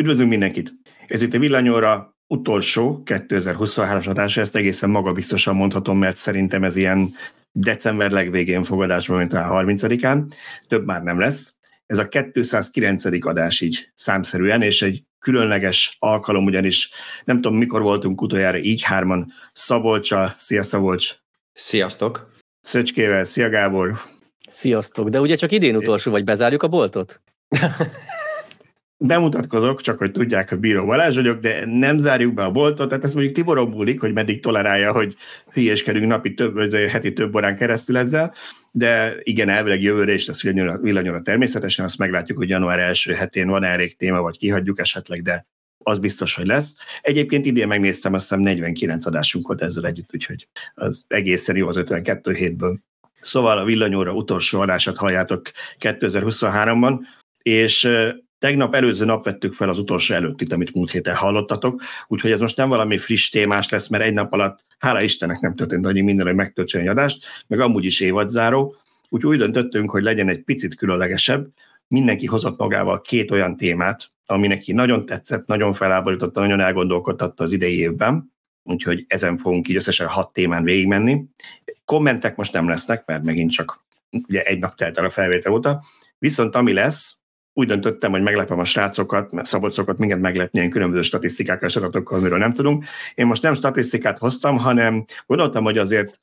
Üdvözlünk 0.00 0.30
mindenkit! 0.30 0.72
Ez 1.06 1.22
itt 1.22 1.34
a 1.34 1.38
Villanyóra 1.38 2.16
utolsó 2.26 3.02
2023-as 3.04 4.08
adása, 4.08 4.40
ezt 4.40 4.56
egészen 4.56 4.90
magabiztosan 4.90 5.56
mondhatom, 5.56 5.98
mert 5.98 6.16
szerintem 6.16 6.64
ez 6.64 6.76
ilyen 6.76 7.14
december 7.52 8.10
legvégén 8.10 8.64
fogadásban, 8.64 9.18
mint 9.18 9.32
a 9.32 9.38
30-án. 9.38 10.22
Több 10.68 10.86
már 10.86 11.02
nem 11.02 11.20
lesz. 11.20 11.54
Ez 11.86 11.98
a 11.98 12.08
209. 12.08 13.04
adás 13.26 13.60
így 13.60 13.90
számszerűen, 13.94 14.62
és 14.62 14.82
egy 14.82 15.04
különleges 15.18 15.96
alkalom, 15.98 16.44
ugyanis 16.44 16.90
nem 17.24 17.40
tudom, 17.40 17.58
mikor 17.58 17.82
voltunk 17.82 18.22
utoljára 18.22 18.58
így 18.58 18.82
hárman. 18.82 19.32
Szabolcsa, 19.52 20.34
szia 20.36 20.62
Szabolcs! 20.62 21.14
Sziasztok! 21.52 22.32
Szöcskével, 22.60 23.24
szia 23.24 23.48
Gábor! 23.48 23.98
Sziasztok! 24.50 25.08
De 25.08 25.20
ugye 25.20 25.36
csak 25.36 25.52
idén 25.52 25.76
utolsó, 25.76 26.10
vagy 26.10 26.24
bezárjuk 26.24 26.62
a 26.62 26.68
boltot? 26.68 27.20
bemutatkozok, 29.02 29.80
csak 29.80 29.98
hogy 29.98 30.12
tudják, 30.12 30.48
hogy 30.48 30.58
Bíró 30.58 30.84
Balázs 30.84 31.14
vagyok, 31.14 31.40
de 31.40 31.66
nem 31.66 31.98
zárjuk 31.98 32.34
be 32.34 32.44
a 32.44 32.50
boltot, 32.50 32.88
tehát 32.88 33.04
ez 33.04 33.14
mondjuk 33.14 33.34
Tiboron 33.34 33.68
múlik, 33.68 34.00
hogy 34.00 34.12
meddig 34.12 34.40
tolerálja, 34.40 34.92
hogy 34.92 35.16
hülyéskedünk 35.52 36.06
napi 36.06 36.34
több, 36.34 36.72
heti 36.72 37.12
több 37.12 37.34
órán 37.34 37.56
keresztül 37.56 37.96
ezzel, 37.96 38.34
de 38.72 39.14
igen, 39.22 39.48
elvileg 39.48 39.82
jövőre 39.82 40.12
is 40.12 40.26
lesz 40.26 40.42
villanyóra 40.80 41.22
természetesen, 41.22 41.84
azt 41.84 41.98
meglátjuk, 41.98 42.38
hogy 42.38 42.48
január 42.48 42.78
első 42.78 43.12
hetén 43.12 43.48
van 43.48 43.64
elég 43.64 43.96
téma, 43.96 44.20
vagy 44.20 44.38
kihagyjuk 44.38 44.78
esetleg, 44.78 45.22
de 45.22 45.46
az 45.78 45.98
biztos, 45.98 46.34
hogy 46.34 46.46
lesz. 46.46 46.74
Egyébként 47.00 47.46
idén 47.46 47.66
megnéztem, 47.66 48.12
azt 48.12 48.28
hiszem 48.28 48.40
49 48.40 49.06
adásunk 49.06 49.46
volt 49.46 49.62
ezzel 49.62 49.86
együtt, 49.86 50.14
úgyhogy 50.14 50.48
az 50.74 51.04
egészen 51.08 51.56
jó 51.56 51.68
az 51.68 51.76
52 51.76 52.32
hétből. 52.32 52.78
Szóval 53.20 53.58
a 53.58 53.64
villanyóra 53.64 54.12
utolsó 54.12 54.60
adását 54.60 54.96
halljátok 54.96 55.50
2023-ban, 55.78 56.98
és 57.42 57.88
Tegnap 58.40 58.74
előző 58.74 59.04
nap 59.04 59.24
vettük 59.24 59.54
fel 59.54 59.68
az 59.68 59.78
utolsó 59.78 60.14
előttit, 60.14 60.52
amit 60.52 60.74
múlt 60.74 60.90
héten 60.90 61.14
hallottatok, 61.14 61.82
úgyhogy 62.06 62.30
ez 62.30 62.40
most 62.40 62.56
nem 62.56 62.68
valami 62.68 62.98
friss 62.98 63.28
témás 63.28 63.68
lesz, 63.68 63.88
mert 63.88 64.04
egy 64.04 64.12
nap 64.12 64.32
alatt, 64.32 64.64
hála 64.78 65.00
Istennek 65.00 65.40
nem 65.40 65.54
történt 65.54 65.86
annyi 65.86 66.00
minden, 66.00 66.26
hogy 66.26 66.34
megtöltsen 66.34 66.80
egy 66.80 66.86
adást, 66.86 67.24
meg 67.46 67.60
amúgy 67.60 67.84
is 67.84 68.00
évadzáró, 68.00 68.76
úgyhogy 69.08 69.30
úgy 69.30 69.38
döntöttünk, 69.38 69.90
hogy 69.90 70.02
legyen 70.02 70.28
egy 70.28 70.42
picit 70.42 70.74
különlegesebb. 70.74 71.48
Mindenki 71.88 72.26
hozott 72.26 72.58
magával 72.58 73.00
két 73.00 73.30
olyan 73.30 73.56
témát, 73.56 74.10
ami 74.26 74.46
neki 74.46 74.72
nagyon 74.72 75.06
tetszett, 75.06 75.46
nagyon 75.46 75.74
feláborította, 75.74 76.40
nagyon 76.40 76.60
elgondolkodtatta 76.60 77.42
az 77.42 77.52
idei 77.52 77.78
évben, 77.78 78.32
úgyhogy 78.62 79.04
ezen 79.08 79.36
fogunk 79.38 79.68
így 79.68 79.76
összesen 79.76 80.06
hat 80.06 80.32
témán 80.32 80.64
végigmenni. 80.64 81.24
Kommentek 81.84 82.36
most 82.36 82.52
nem 82.52 82.68
lesznek, 82.68 83.06
mert 83.06 83.22
megint 83.22 83.50
csak 83.50 83.84
ugye 84.28 84.42
egy 84.42 84.58
nap 84.58 84.74
telt 84.74 84.98
el 84.98 85.04
a 85.04 85.10
felvétel 85.10 85.52
óta, 85.52 85.82
viszont 86.18 86.54
ami 86.54 86.72
lesz, 86.72 87.19
úgy 87.52 87.66
döntöttem, 87.66 88.10
hogy 88.10 88.22
meglepem 88.22 88.58
a 88.58 88.64
srácokat, 88.64 89.32
mert 89.32 89.46
szabocokat 89.46 89.98
minket 89.98 90.20
meglepni 90.20 90.58
ilyen 90.58 90.70
különböző 90.70 91.02
statisztikákkal 91.02 91.68
és 91.68 91.76
adatokkal, 91.76 92.18
amiről 92.18 92.38
nem 92.38 92.52
tudunk. 92.52 92.84
Én 93.14 93.26
most 93.26 93.42
nem 93.42 93.54
statisztikát 93.54 94.18
hoztam, 94.18 94.58
hanem 94.58 95.04
gondoltam, 95.26 95.64
hogy 95.64 95.78
azért 95.78 96.20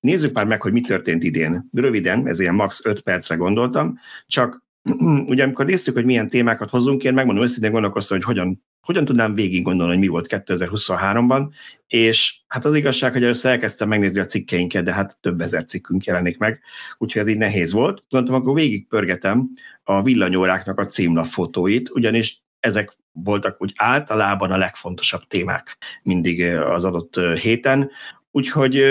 nézzük 0.00 0.34
már 0.34 0.44
meg, 0.44 0.62
hogy 0.62 0.72
mi 0.72 0.80
történt 0.80 1.22
idén. 1.22 1.68
Röviden, 1.72 2.26
ez 2.26 2.40
ilyen 2.40 2.54
max. 2.54 2.80
5 2.84 3.00
percre 3.00 3.34
gondoltam, 3.34 3.98
csak 4.26 4.64
ugye 5.32 5.42
amikor 5.42 5.64
néztük, 5.64 5.94
hogy 5.94 6.04
milyen 6.04 6.28
témákat 6.28 6.70
hozunk, 6.70 7.04
én 7.04 7.14
megmondom 7.14 7.44
őszintén 7.44 7.70
gondolkoztam, 7.70 8.16
hogy 8.16 8.26
hogyan, 8.26 8.64
hogyan 8.82 9.04
tudnám 9.04 9.34
végig 9.34 9.62
gondolni, 9.62 9.92
hogy 9.92 10.00
mi 10.00 10.06
volt 10.06 10.26
2023-ban, 10.28 11.48
és 11.86 12.40
hát 12.46 12.64
az 12.64 12.74
igazság, 12.74 13.12
hogy 13.12 13.22
először 13.22 13.50
elkezdtem 13.50 13.88
megnézni 13.88 14.20
a 14.20 14.24
cikkeinket, 14.24 14.84
de 14.84 14.92
hát 14.92 15.18
több 15.20 15.40
ezer 15.40 15.64
cikkünk 15.64 16.04
jelenik 16.04 16.38
meg, 16.38 16.60
úgyhogy 16.98 17.22
ez 17.22 17.28
így 17.28 17.36
nehéz 17.36 17.72
volt. 17.72 18.02
Gondoltam, 18.08 18.40
akkor 18.40 18.54
végig 18.54 18.86
pörgetem 18.86 19.50
a 19.88 20.02
villanyóráknak 20.02 20.78
a 20.80 20.86
címlapfotóit, 20.86 21.90
ugyanis 21.90 22.44
ezek 22.60 22.92
voltak 23.12 23.62
úgy 23.62 23.72
általában 23.76 24.50
a 24.50 24.56
legfontosabb 24.56 25.20
témák 25.28 25.76
mindig 26.02 26.42
az 26.54 26.84
adott 26.84 27.20
héten. 27.40 27.90
Úgyhogy 28.30 28.82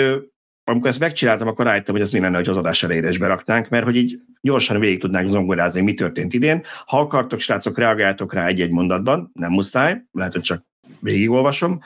amikor 0.64 0.88
ezt 0.88 0.98
megcsináltam, 0.98 1.48
akkor 1.48 1.64
rájöttem, 1.64 1.94
hogy 1.94 2.02
ez 2.02 2.10
mi 2.10 2.20
lenne, 2.20 2.36
hogy 2.36 2.48
az 2.48 2.56
adás 2.56 2.82
elejére 2.82 3.08
is 3.08 3.18
beraknánk, 3.18 3.68
mert 3.68 3.84
hogy 3.84 3.96
így 3.96 4.20
gyorsan 4.40 4.80
végig 4.80 5.00
tudnánk 5.00 5.28
zongorázni, 5.28 5.80
mi 5.80 5.94
történt 5.94 6.32
idén. 6.32 6.62
Ha 6.86 7.00
akartok, 7.00 7.38
srácok, 7.38 7.78
reagáltok 7.78 8.32
rá 8.32 8.46
egy-egy 8.46 8.70
mondatban, 8.70 9.30
nem 9.34 9.50
muszáj, 9.50 10.02
lehet, 10.12 10.32
hogy 10.32 10.42
csak 10.42 10.66
végigolvasom, 11.00 11.80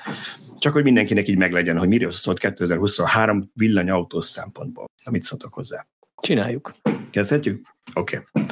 csak 0.59 0.73
hogy 0.73 0.83
mindenkinek 0.83 1.29
így 1.29 1.37
meglegyen, 1.37 1.79
hogy 1.79 1.89
miről 1.89 2.11
szólt 2.11 2.39
2023 2.39 3.51
villanyautós 3.55 4.25
szempontból. 4.25 4.85
Amit 5.05 5.23
szóltok 5.23 5.55
hozzá? 5.55 5.87
Csináljuk. 6.23 6.75
Kezdhetjük? 7.11 7.67
Oké. 7.95 8.17
Okay. 8.17 8.47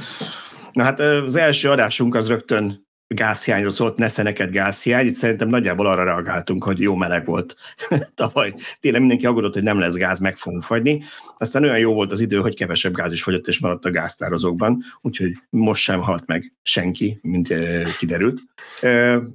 Na 0.72 0.82
hát 0.82 1.00
az 1.00 1.34
első 1.34 1.70
adásunk 1.70 2.14
az 2.14 2.28
rögtön 2.28 2.86
gázhiányról 3.14 3.70
szólt, 3.70 3.96
nesze 3.96 4.22
neked 4.22 4.50
gázhiány. 4.50 5.06
Itt 5.06 5.14
szerintem 5.14 5.48
nagyjából 5.48 5.86
arra 5.86 6.04
reagáltunk, 6.04 6.64
hogy 6.64 6.80
jó 6.80 6.94
meleg 6.94 7.26
volt 7.26 7.56
tavaly. 8.14 8.54
Tényleg 8.80 9.00
mindenki 9.00 9.26
aggódott, 9.26 9.54
hogy 9.54 9.62
nem 9.62 9.78
lesz 9.78 9.94
gáz, 9.94 10.18
meg 10.18 10.36
fogunk 10.36 10.62
fagyni. 10.62 11.02
Aztán 11.38 11.62
olyan 11.62 11.78
jó 11.78 11.94
volt 11.94 12.12
az 12.12 12.20
idő, 12.20 12.36
hogy 12.40 12.56
kevesebb 12.56 12.94
gáz 12.94 13.12
is 13.12 13.22
fogyott, 13.22 13.46
és 13.46 13.58
maradt 13.58 13.84
a 13.84 13.90
gáztározókban, 13.90 14.82
úgyhogy 15.00 15.32
most 15.50 15.82
sem 15.82 16.00
halt 16.00 16.26
meg 16.26 16.52
senki, 16.62 17.18
mint 17.22 17.54
kiderült. 17.98 18.40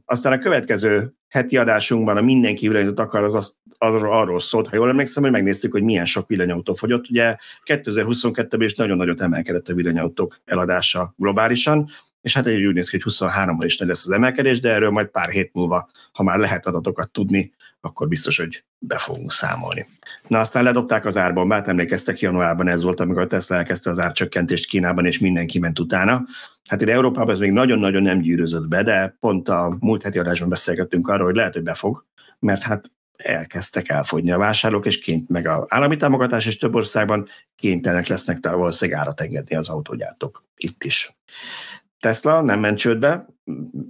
Aztán 0.06 0.34
a 0.34 0.40
következő 0.40 1.14
heti 1.34 1.58
adásunkban 1.58 2.18
a 2.18 2.22
mindenki 2.22 2.68
villanyot 2.68 3.00
akar, 3.00 3.24
az 3.24 3.36
azt, 3.36 3.54
arról, 3.78 4.14
arról 4.14 4.40
szólt, 4.40 4.68
ha 4.68 4.76
jól 4.76 4.90
emlékszem, 4.90 5.24
hogy 5.24 5.32
megnéztük, 5.32 5.72
hogy 5.72 5.84
milyen 5.84 6.06
sok 6.06 6.28
villanyautó 6.28 6.74
fogyott. 6.74 7.10
Ugye 7.10 7.36
2022-ben 7.66 8.62
is 8.62 8.76
nagyon 8.76 8.98
nagyot 8.98 9.22
emelkedett 9.22 9.68
a 9.68 9.74
villanyautók 9.74 10.40
eladása 10.46 11.14
globálisan, 11.18 11.90
és 12.22 12.34
hát 12.34 12.48
úgy 12.48 12.74
néz 12.74 12.90
ki, 12.90 13.00
hogy 13.02 13.14
23-ban 13.14 13.64
is 13.64 13.78
nagy 13.78 13.88
lesz 13.88 14.06
az 14.06 14.12
emelkedés, 14.12 14.60
de 14.60 14.70
erről 14.70 14.90
majd 14.90 15.08
pár 15.08 15.30
hét 15.30 15.54
múlva, 15.54 15.90
ha 16.12 16.24
már 16.24 16.40
lehet 16.40 16.66
adatokat 16.66 17.10
tudni, 17.12 17.54
akkor 17.86 18.08
biztos, 18.08 18.38
hogy 18.38 18.64
be 18.80 18.98
fogunk 18.98 19.32
számolni. 19.32 19.88
Na 20.28 20.40
aztán 20.40 20.64
ledobták 20.64 21.06
az 21.06 21.18
árban, 21.18 21.48
mert 21.48 21.68
emlékeztek, 21.68 22.20
januárban 22.20 22.68
ez 22.68 22.84
volt, 22.84 23.00
amikor 23.00 23.22
a 23.22 23.28
Tesla 23.28 23.56
elkezdte 23.56 23.90
az 23.90 24.00
árcsökkentést 24.00 24.66
Kínában, 24.66 25.06
és 25.06 25.20
mindenki 25.20 25.60
ment 25.60 25.80
utána. 25.80 26.26
Hát 26.70 26.82
ide 26.82 26.92
Európában 26.92 27.34
ez 27.34 27.40
még 27.40 27.52
nagyon-nagyon 27.52 28.02
nem 28.02 28.20
gyűrözött 28.20 28.68
be, 28.68 28.84
de 28.84 29.16
pont 29.20 29.50
a 29.50 29.78
múlt 29.80 30.04
heti 30.04 30.20
adásban 30.20 30.50
beszélgettünk 30.50 31.08
arról, 31.08 31.26
hogy 31.26 31.36
lehet, 31.36 31.54
hogy 31.54 31.64
befog, 31.64 32.06
mert 32.40 32.62
hát 32.62 32.92
elkezdtek 33.16 33.90
elfogyni 33.90 34.32
a 34.32 34.38
vásárlók, 34.38 34.86
és 34.86 35.00
ként 35.00 35.30
meg 35.30 35.48
a 35.48 35.66
állami 35.70 35.98
támogatás 35.98 36.46
és 36.46 36.58
több 36.58 36.76
országban 36.76 37.28
kénytelenek 37.56 38.08
lesznek 38.08 38.50
valószínűleg 38.50 39.00
árat 39.00 39.22
engedni 39.22 39.56
az 39.56 39.70
autógyártók 39.70 40.44
itt 40.56 40.84
is. 40.84 41.18
Tesla 42.00 42.42
nem 42.42 42.60
ment 42.60 42.78
csődbe, 42.78 43.26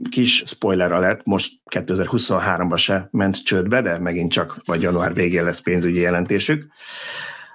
kis 0.09 0.43
spoiler 0.45 0.91
alert, 0.91 1.25
most 1.25 1.53
2023-ban 1.69 2.77
se 2.77 3.07
ment 3.11 3.43
csődbe, 3.43 3.81
de 3.81 3.99
megint 3.99 4.31
csak 4.31 4.61
vagy 4.65 4.81
január 4.81 5.13
végén 5.13 5.43
lesz 5.43 5.61
pénzügyi 5.61 5.99
jelentésük. 5.99 6.67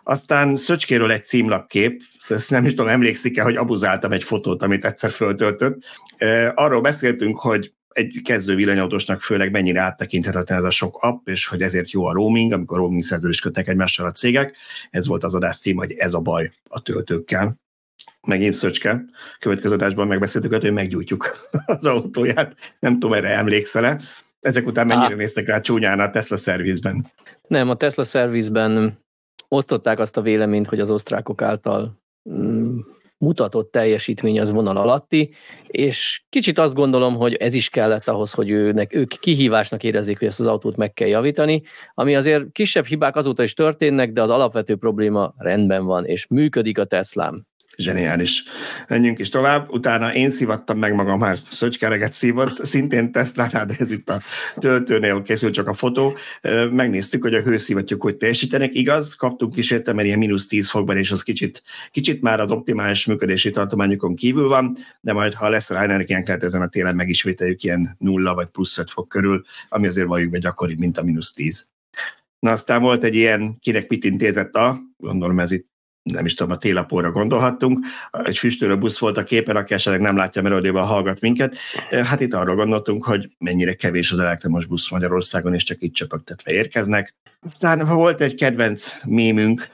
Aztán 0.03 0.57
Szöcskéről 0.57 1.11
egy 1.11 1.25
címlapkép, 1.25 2.03
ezt 2.29 2.51
nem 2.51 2.65
is 2.65 2.71
tudom, 2.71 2.89
emlékszik-e, 2.89 3.43
hogy 3.43 3.57
abuzáltam 3.57 4.13
egy 4.13 4.25
fotót, 4.25 4.63
amit 4.63 4.85
egyszer 4.85 5.11
föltöltött. 5.11 5.85
Arról 6.55 6.81
beszéltünk, 6.81 7.39
hogy 7.39 7.73
egy 7.89 8.21
kezdő 8.25 8.55
villanyautósnak 8.55 9.21
főleg 9.21 9.51
mennyire 9.51 9.81
áttekinthetetlen 9.81 10.59
ez 10.59 10.65
a 10.65 10.71
sok 10.71 10.97
app, 11.01 11.29
és 11.29 11.47
hogy 11.47 11.63
ezért 11.63 11.91
jó 11.91 12.05
a 12.05 12.13
roaming, 12.13 12.53
amikor 12.53 12.77
roaming 12.77 13.03
szerződést 13.03 13.43
kötnek 13.43 13.69
egymással 13.69 14.07
a 14.07 14.11
cégek. 14.11 14.57
Ez 14.91 15.07
volt 15.07 15.25
az 15.25 15.35
adás 15.35 15.59
cím, 15.59 15.77
hogy 15.77 15.93
ez 15.93 16.15
a 16.15 16.21
baj 16.21 16.51
a 16.69 16.83
töltőkkel 16.83 17.61
megint 18.29 18.53
Szöcske, 18.53 19.05
következő 19.39 19.75
adásban 19.75 20.07
megbeszéltük, 20.07 20.55
hogy 20.55 20.73
meggyújtjuk 20.73 21.49
az 21.67 21.87
autóját. 21.87 22.55
Nem 22.79 22.93
tudom, 22.93 23.13
erre 23.13 23.29
emlékszel-e. 23.29 24.01
Ezek 24.41 24.67
után 24.67 24.87
mennyire 24.87 25.15
Á. 25.15 25.17
néztek 25.17 25.47
rá 25.47 25.61
csúnyán 25.61 26.01
a 26.01 26.11
Tesla 26.11 26.37
szervizben? 26.37 27.13
Nem, 27.49 27.71
a 27.71 27.75
Tesla 27.75 28.05
szervizben 28.05 28.99
osztották 29.49 29.99
azt 29.99 30.17
a 30.17 30.23
véleményt, 30.23 30.67
hogy 30.67 30.81
az 30.81 30.91
osztrákok 30.91 31.43
által 31.43 32.01
mm, 32.31 32.79
mutatott 33.19 33.73
teljesítmény 33.73 34.41
az 34.41 34.53
vonal 34.53 34.77
alatti, 34.77 35.35
és 35.67 36.23
kicsit 36.29 36.59
azt 36.59 36.75
gondolom, 36.75 37.15
hogy 37.15 37.35
ez 37.35 37.55
is 37.55 37.69
kellett 37.69 38.09
ahhoz, 38.09 38.33
hogy 38.33 38.51
őnek, 38.51 38.95
ők 38.95 39.09
kihívásnak 39.09 39.85
érezzék, 39.85 40.19
hogy 40.19 40.29
ezt 40.29 40.41
az 40.41 40.47
autót 40.47 40.77
meg 40.77 40.93
kell 40.93 41.09
javítani, 41.09 41.63
ami 41.95 42.17
azért 42.17 42.53
kisebb 42.53 42.85
hibák 42.85 43.17
azóta 43.17 43.43
is 43.43 43.55
történnek, 43.55 44.13
de 44.13 44.23
az 44.23 44.31
alapvető 44.31 44.77
probléma 44.77 45.35
rendben 45.37 45.85
van, 45.85 46.05
és 46.05 46.27
működik 46.27 46.79
a 46.79 46.85
Teslám 46.85 47.48
zseniális. 47.79 48.45
Menjünk 48.89 49.19
is 49.19 49.29
tovább. 49.29 49.71
Utána 49.71 50.15
én 50.15 50.31
szivattam 50.31 50.79
meg 50.79 50.95
magam, 50.95 51.19
már 51.19 51.39
szöcskereget 51.51 52.13
szívott, 52.13 52.65
szintén 52.65 53.13
Tesla-nál, 53.13 53.67
de 53.67 53.75
ez 53.79 53.91
itt 53.91 54.11
a 54.11 54.21
töltőnél 54.57 55.23
készült 55.23 55.53
csak 55.53 55.69
a 55.69 55.75
fotó. 55.75 56.17
Megnéztük, 56.71 57.23
hogy 57.23 57.35
a 57.35 57.41
hőszivattyúk 57.41 58.03
hogy 58.03 58.17
teljesítenek. 58.17 58.75
Igaz, 58.75 59.15
kaptunk 59.15 59.55
kísérte, 59.55 59.93
mert 59.93 60.07
ilyen 60.07 60.19
mínusz 60.19 60.47
10 60.47 60.71
fokban, 60.71 60.97
és 60.97 61.11
az 61.11 61.23
kicsit, 61.23 61.63
kicsit 61.91 62.23
már 62.23 62.41
az 62.41 62.51
optimális 62.51 63.07
működési 63.07 63.51
tartományokon 63.51 64.15
kívül 64.15 64.49
van, 64.49 64.77
de 65.01 65.13
majd 65.13 65.35
ha 65.35 65.49
lesz 65.49 65.71
rá 65.71 65.83
energiánk, 65.83 66.27
lehet 66.27 66.43
ezen 66.43 66.63
a 66.63 66.69
télen 66.69 66.95
megismételjük 66.95 67.63
ilyen 67.63 67.97
nulla 67.99 68.35
vagy 68.35 68.47
plusz 68.47 68.79
5 68.79 68.91
fok 68.91 69.09
körül, 69.09 69.45
ami 69.69 69.87
azért 69.87 70.07
valljuk 70.07 70.31
be 70.31 70.39
gyakoribb, 70.39 70.79
mint 70.79 70.99
a 70.99 71.03
mínusz 71.03 71.33
10. 71.33 71.67
Na 72.39 72.51
aztán 72.51 72.83
volt 72.83 73.05
egy 73.05 73.15
ilyen, 73.15 73.59
kinek 73.61 73.89
mit 73.89 74.05
intézett 74.05 74.55
a, 74.55 74.81
gondolom 74.97 75.41
ez 75.41 75.51
itt 75.51 75.77
nem 76.13 76.25
is 76.25 76.35
tudom, 76.35 76.53
a 76.53 76.59
télapóra 76.59 77.11
gondolhattunk. 77.11 77.87
Egy 78.25 78.39
füstölő 78.39 78.79
busz 78.79 78.99
volt 78.99 79.17
a 79.17 79.25
képen, 79.25 79.57
aki 79.57 79.75
esetleg 79.75 80.03
nem 80.03 80.17
látja, 80.17 80.43
mert 80.43 80.55
hallgat 80.77 81.21
minket. 81.21 81.57
Hát 82.05 82.21
itt 82.21 82.35
arról 82.35 82.57
gondoltunk, 82.57 83.05
hogy 83.05 83.31
mennyire 83.39 83.75
kevés 83.75 84.11
az 84.11 84.19
elektromos 84.19 84.67
busz 84.67 84.91
Magyarországon, 84.91 85.55
és 85.55 85.63
csak 85.63 85.83
itt 85.83 85.95
csöpögtetve 85.95 86.53
érkeznek. 86.53 87.15
Aztán 87.47 87.87
volt 87.87 88.21
egy 88.21 88.35
kedvenc 88.35 88.95
mémünk, 89.05 89.69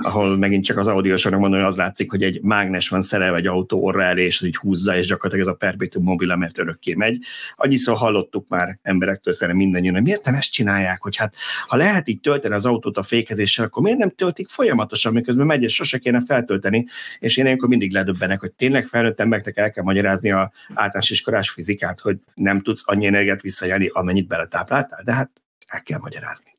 ahol 0.00 0.36
megint 0.36 0.64
csak 0.64 0.78
az 0.78 0.86
audiósornak 0.86 1.40
mondom, 1.40 1.60
hogy 1.60 1.68
az 1.68 1.76
látszik, 1.76 2.10
hogy 2.10 2.22
egy 2.22 2.42
mágnes 2.42 2.88
van 2.88 3.02
szerelve 3.02 3.36
egy 3.36 3.46
autó 3.46 3.84
orra 3.84 4.02
elé, 4.02 4.24
és 4.24 4.40
az 4.40 4.46
így 4.46 4.56
húzza, 4.56 4.96
és 4.96 5.06
gyakorlatilag 5.06 5.46
ez 5.46 5.52
a 5.52 5.56
perpetuum 5.56 6.04
mobile, 6.04 6.36
mert 6.36 6.58
örökké 6.58 6.94
megy. 6.94 7.18
Annyiszor 7.56 7.96
hallottuk 7.96 8.48
már 8.48 8.78
emberektől 8.82 9.34
szerintem 9.34 9.64
mindannyian, 9.64 9.94
hogy 9.94 10.02
miért 10.02 10.24
nem 10.24 10.34
ezt 10.34 10.52
csinálják, 10.52 11.02
hogy 11.02 11.16
hát 11.16 11.34
ha 11.66 11.76
lehet 11.76 12.08
így 12.08 12.20
tölteni 12.20 12.54
az 12.54 12.66
autót 12.66 12.96
a 12.96 13.02
fékezéssel, 13.02 13.64
akkor 13.64 13.82
miért 13.82 13.98
nem 13.98 14.10
töltik 14.10 14.48
folyamatosan, 14.48 15.12
miközben 15.12 15.46
megy, 15.46 15.62
és 15.62 15.74
sose 15.74 15.98
kéne 15.98 16.22
feltölteni, 16.26 16.86
és 17.18 17.36
én 17.36 17.44
ilyenkor 17.44 17.68
mindig 17.68 17.92
ledöbbenek, 17.92 18.40
hogy 18.40 18.52
tényleg 18.52 18.86
felnőtt 18.86 19.20
embereknek 19.20 19.56
el 19.56 19.70
kell 19.70 19.84
magyarázni 19.84 20.30
a 20.30 20.52
általános 20.68 21.10
iskolás 21.10 21.50
fizikát, 21.50 22.00
hogy 22.00 22.16
nem 22.34 22.60
tudsz 22.60 22.82
annyi 22.84 23.06
energiát 23.06 23.40
visszajelni, 23.40 23.90
amennyit 23.92 24.26
beletápláltál, 24.26 25.02
de 25.04 25.12
hát 25.12 25.30
el 25.66 25.82
kell 25.82 25.98
magyarázni. 26.02 26.56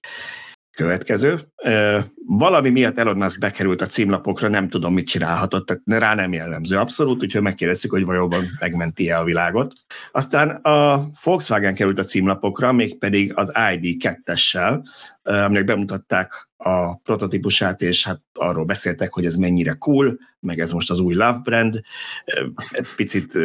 Következő. 0.71 1.39
Valami 2.25 2.69
miatt 2.69 2.97
Elon 2.97 3.17
Musk 3.17 3.39
bekerült 3.39 3.81
a 3.81 3.85
címlapokra, 3.85 4.47
nem 4.47 4.69
tudom, 4.69 4.93
mit 4.93 5.07
csinálhatott, 5.07 5.65
tehát 5.65 6.03
rá 6.03 6.15
nem 6.15 6.33
jellemző 6.33 6.77
abszolút, 6.77 7.23
úgyhogy 7.23 7.41
megkérdeztük, 7.41 7.91
hogy 7.91 8.05
valóban 8.05 8.45
megmenti-e 8.59 9.19
a 9.19 9.23
világot. 9.23 9.73
Aztán 10.11 10.49
a 10.49 11.09
Volkswagen 11.23 11.75
került 11.75 11.99
a 11.99 12.03
címlapokra, 12.03 12.71
mégpedig 12.71 13.31
az 13.35 13.51
ID 13.73 14.03
2-essel, 14.03 14.87
aminek 15.23 15.65
bemutatták 15.65 16.49
a 16.57 16.95
prototípusát, 16.97 17.81
és 17.81 18.05
hát 18.05 18.21
arról 18.33 18.65
beszéltek, 18.65 19.13
hogy 19.13 19.25
ez 19.25 19.35
mennyire 19.35 19.73
cool, 19.73 20.19
meg 20.39 20.59
ez 20.59 20.71
most 20.71 20.91
az 20.91 20.99
új 20.99 21.13
Love 21.13 21.39
brand. 21.43 21.81
Egy 22.71 22.87
picit 22.95 23.37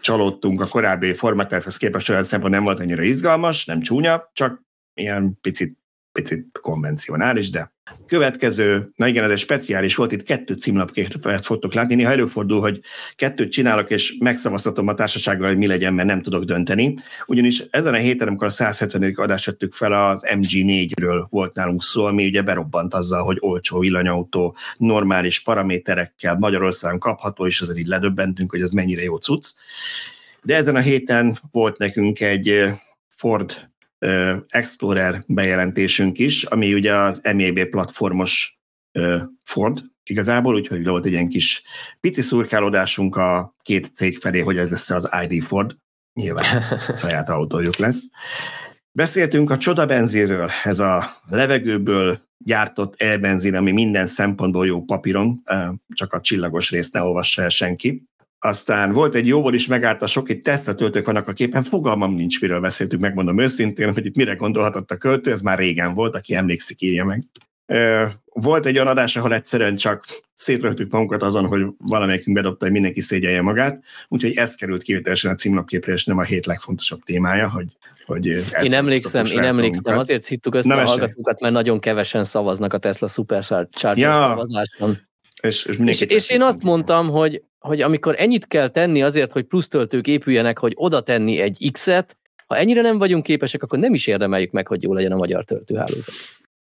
csalódtunk 0.00 0.60
a 0.60 0.66
korábbi 0.66 1.14
formatervhez 1.14 1.76
képest, 1.76 2.08
olyan 2.08 2.22
szempont 2.22 2.52
nem 2.52 2.64
volt 2.64 2.80
annyira 2.80 3.02
izgalmas, 3.02 3.64
nem 3.64 3.80
csúnya, 3.80 4.30
csak 4.32 4.62
ilyen 4.94 5.38
picit 5.40 5.82
picit 6.12 6.58
konvencionális, 6.60 7.50
de 7.50 7.72
következő, 8.06 8.92
na 8.96 9.06
igen, 9.06 9.24
ez 9.24 9.30
egy 9.30 9.38
speciális 9.38 9.94
volt, 9.94 10.12
itt 10.12 10.22
kettő 10.22 10.54
címlapképet 10.54 11.44
fogtok 11.44 11.74
látni, 11.74 11.94
néha 11.94 12.10
előfordul, 12.10 12.60
hogy 12.60 12.80
kettőt 13.16 13.50
csinálok, 13.50 13.90
és 13.90 14.16
megszavaztatom 14.18 14.88
a 14.88 14.94
társasággal, 14.94 15.48
hogy 15.48 15.56
mi 15.56 15.66
legyen, 15.66 15.94
mert 15.94 16.08
nem 16.08 16.22
tudok 16.22 16.44
dönteni. 16.44 16.98
Ugyanis 17.26 17.58
ezen 17.70 17.94
a 17.94 17.96
héten, 17.96 18.28
amikor 18.28 18.46
a 18.46 18.50
170. 18.50 19.12
adást 19.16 19.46
vettük 19.46 19.72
fel, 19.72 19.92
az 19.92 20.26
MG4-ről 20.34 21.26
volt 21.28 21.54
nálunk 21.54 21.82
szó, 21.82 22.04
ami 22.04 22.26
ugye 22.26 22.42
berobbant 22.42 22.94
azzal, 22.94 23.24
hogy 23.24 23.36
olcsó 23.40 23.78
villanyautó, 23.78 24.56
normális 24.76 25.42
paraméterekkel 25.42 26.36
Magyarországon 26.38 26.98
kapható, 26.98 27.46
és 27.46 27.60
azért 27.60 27.78
így 27.78 27.86
ledöbbentünk, 27.86 28.50
hogy 28.50 28.60
ez 28.60 28.70
mennyire 28.70 29.02
jó 29.02 29.16
cucc. 29.16 29.46
De 30.42 30.56
ezen 30.56 30.76
a 30.76 30.80
héten 30.80 31.36
volt 31.50 31.78
nekünk 31.78 32.20
egy 32.20 32.64
Ford 33.08 33.71
Explorer 34.48 35.24
bejelentésünk 35.26 36.18
is, 36.18 36.44
ami 36.44 36.74
ugye 36.74 36.94
az 36.94 37.20
MEB 37.34 37.64
platformos 37.64 38.60
Ford 39.42 39.82
igazából, 40.04 40.54
úgyhogy 40.54 40.84
volt 40.84 41.04
egy 41.04 41.12
ilyen 41.12 41.28
kis 41.28 41.62
pici 42.00 42.20
szurkálódásunk 42.20 43.16
a 43.16 43.54
két 43.62 43.86
cég 43.94 44.18
felé, 44.18 44.40
hogy 44.40 44.58
ez 44.58 44.70
lesz 44.70 44.90
az 44.90 45.08
ID 45.28 45.42
Ford, 45.42 45.76
nyilván 46.12 46.62
saját 47.00 47.28
autójuk 47.28 47.76
lesz. 47.76 48.08
Beszéltünk 48.92 49.50
a 49.50 49.56
csoda 49.56 49.86
benzinről, 49.86 50.50
ez 50.64 50.80
a 50.80 51.16
levegőből 51.28 52.30
gyártott 52.44 53.00
elbenzin, 53.00 53.54
ami 53.54 53.70
minden 53.70 54.06
szempontból 54.06 54.66
jó 54.66 54.84
papíron, 54.84 55.42
csak 55.88 56.12
a 56.12 56.20
csillagos 56.20 56.70
részt 56.70 56.92
ne 56.92 57.02
olvassa 57.02 57.42
el 57.42 57.48
senki. 57.48 58.06
Aztán 58.44 58.92
volt 58.92 59.14
egy 59.14 59.26
jóból 59.26 59.54
is 59.54 59.66
megárt 59.66 60.02
a 60.02 60.06
sok, 60.06 60.28
itt 60.28 60.44
Tesla 60.44 60.74
töltők 60.74 61.06
vannak 61.06 61.28
a 61.28 61.32
képen, 61.32 61.62
fogalmam 61.62 62.14
nincs, 62.14 62.40
miről 62.40 62.60
beszéltünk, 62.60 63.02
megmondom 63.02 63.38
őszintén, 63.38 63.92
hogy 63.92 64.06
itt 64.06 64.16
mire 64.16 64.34
gondolhatott 64.34 64.90
a 64.90 64.96
költő, 64.96 65.30
ez 65.30 65.40
már 65.40 65.58
régen 65.58 65.94
volt, 65.94 66.14
aki 66.14 66.34
emlékszik, 66.34 66.82
írja 66.82 67.04
meg. 67.04 67.24
Volt 68.24 68.66
egy 68.66 68.74
olyan 68.74 68.86
adás, 68.86 69.16
ahol 69.16 69.34
egyszerűen 69.34 69.76
csak 69.76 70.04
szétrögtük 70.34 70.92
magunkat 70.92 71.22
azon, 71.22 71.46
hogy 71.46 71.66
valamelyikünk 71.78 72.36
bedobta, 72.36 72.64
hogy 72.64 72.72
mindenki 72.72 73.00
szégyelje 73.00 73.42
magát, 73.42 73.82
úgyhogy 74.08 74.36
ez 74.36 74.54
került 74.54 74.82
kivételesen 74.82 75.30
a 75.30 75.34
címlapképre, 75.34 75.92
és 75.92 76.04
nem 76.04 76.18
a 76.18 76.22
hét 76.22 76.46
legfontosabb 76.46 77.02
témája, 77.02 77.50
hogy, 77.50 77.76
hogy 78.06 78.26
én 78.62 78.72
emlékszem, 78.72 79.24
én 79.24 79.42
emlékszem, 79.42 79.98
azért 79.98 80.22
szittuk 80.22 80.54
össze 80.54 80.74
Na, 80.74 80.80
a 80.80 80.86
hallgatókat, 80.86 81.40
mert 81.40 81.54
nagyon 81.54 81.80
kevesen 81.80 82.24
szavaznak 82.24 82.72
a 82.72 82.78
Tesla 82.78 83.08
Supercharger 83.08 83.96
ja. 83.96 84.12
szavazáson. 84.12 85.10
És, 85.42 85.64
és, 85.64 85.78
és, 85.78 86.00
és 86.00 86.30
én 86.30 86.42
azt 86.42 86.62
mondtam, 86.62 87.08
hogy, 87.08 87.42
hogy 87.58 87.80
amikor 87.80 88.14
ennyit 88.18 88.46
kell 88.46 88.68
tenni 88.68 89.02
azért, 89.02 89.32
hogy 89.32 89.44
plusz 89.44 89.68
töltők 89.68 90.06
épüljenek, 90.06 90.58
hogy 90.58 90.72
oda 90.76 91.00
tenni 91.00 91.38
egy 91.38 91.68
X-et, 91.72 92.16
ha 92.46 92.56
ennyire 92.56 92.80
nem 92.80 92.98
vagyunk 92.98 93.22
képesek, 93.22 93.62
akkor 93.62 93.78
nem 93.78 93.94
is 93.94 94.06
érdemeljük 94.06 94.50
meg, 94.50 94.66
hogy 94.66 94.82
jó 94.82 94.94
legyen 94.94 95.12
a 95.12 95.16
magyar 95.16 95.44
töltőhálózat. 95.44 96.14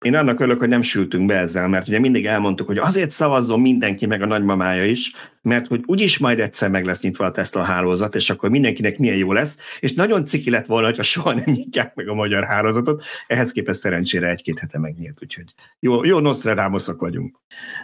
Én 0.06 0.16
annak 0.16 0.40
örülök, 0.40 0.60
hogy 0.60 0.68
nem 0.68 0.82
sültünk 0.82 1.26
be 1.26 1.36
ezzel, 1.36 1.68
mert 1.68 1.88
ugye 1.88 2.00
mindig 2.00 2.26
elmondtuk, 2.26 2.68
hogy 2.68 2.78
azért 2.78 3.10
szavazzon 3.10 3.60
mindenki, 3.60 4.06
meg 4.06 4.22
a 4.22 4.26
nagymamája 4.26 4.86
is, 4.86 5.12
mert 5.48 5.68
hogy 5.68 5.84
úgyis 5.86 6.18
majd 6.18 6.40
egyszer 6.40 6.70
meg 6.70 6.86
lesz 6.86 7.02
nyitva 7.02 7.26
a 7.26 7.32
Tesla 7.32 7.64
hálózat, 7.64 8.16
és 8.16 8.30
akkor 8.30 8.50
mindenkinek 8.50 8.98
milyen 8.98 9.16
jó 9.16 9.34
lesz, 9.34 9.58
és 9.80 9.94
nagyon 9.94 10.26
ciki 10.26 10.50
lett 10.50 10.66
volna, 10.66 10.86
hogyha 10.86 11.04
soha 11.04 11.34
nem 11.34 11.44
nyitják 11.46 11.96
meg 11.96 12.08
a 12.08 12.14
magyar 12.14 12.44
hálózatot, 12.44 13.04
ehhez 13.28 13.52
képest 13.52 13.80
szerencsére 13.80 14.30
egy-két 14.30 14.60
hete 14.60 14.80
megnyílt, 14.80 15.18
úgyhogy 15.22 15.54
jó, 15.80 16.04
jó 16.04 16.20
Nostradamusok 16.20 17.02
vagyunk. 17.02 17.40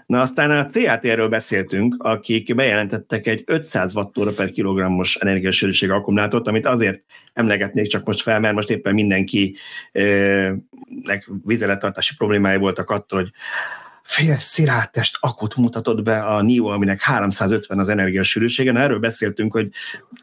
Na 0.05 0.21
aztán 0.21 0.51
a 0.51 0.65
TAT-ről 0.65 1.29
beszéltünk, 1.29 1.95
akik 2.03 2.55
bejelentettek 2.55 3.27
egy 3.27 3.43
500 3.45 3.95
wattóra 3.95 4.31
per 4.31 4.49
kilogrammos 4.49 5.15
energiasűrűség 5.15 5.89
akkumulátort, 5.89 6.47
amit 6.47 6.65
azért 6.65 7.01
emlegetnék 7.33 7.87
csak 7.87 8.05
most 8.05 8.21
fel, 8.21 8.39
mert 8.39 8.55
most 8.55 8.69
éppen 8.69 8.93
mindenki 8.93 9.55
eh, 9.91 10.53
vizeletartási 11.43 12.15
problémái 12.17 12.57
voltak 12.57 12.89
attól, 12.89 13.19
hogy 13.19 13.31
fél 14.13 14.37
szirárdtest 14.39 15.17
akut 15.19 15.55
mutatott 15.55 16.03
be 16.03 16.19
a 16.19 16.41
NIO, 16.41 16.65
aminek 16.65 17.01
350 17.01 17.79
az 17.79 17.89
energiasűrűsége. 17.89 18.71
Na, 18.71 18.79
erről 18.79 18.99
beszéltünk, 18.99 19.51
hogy 19.51 19.69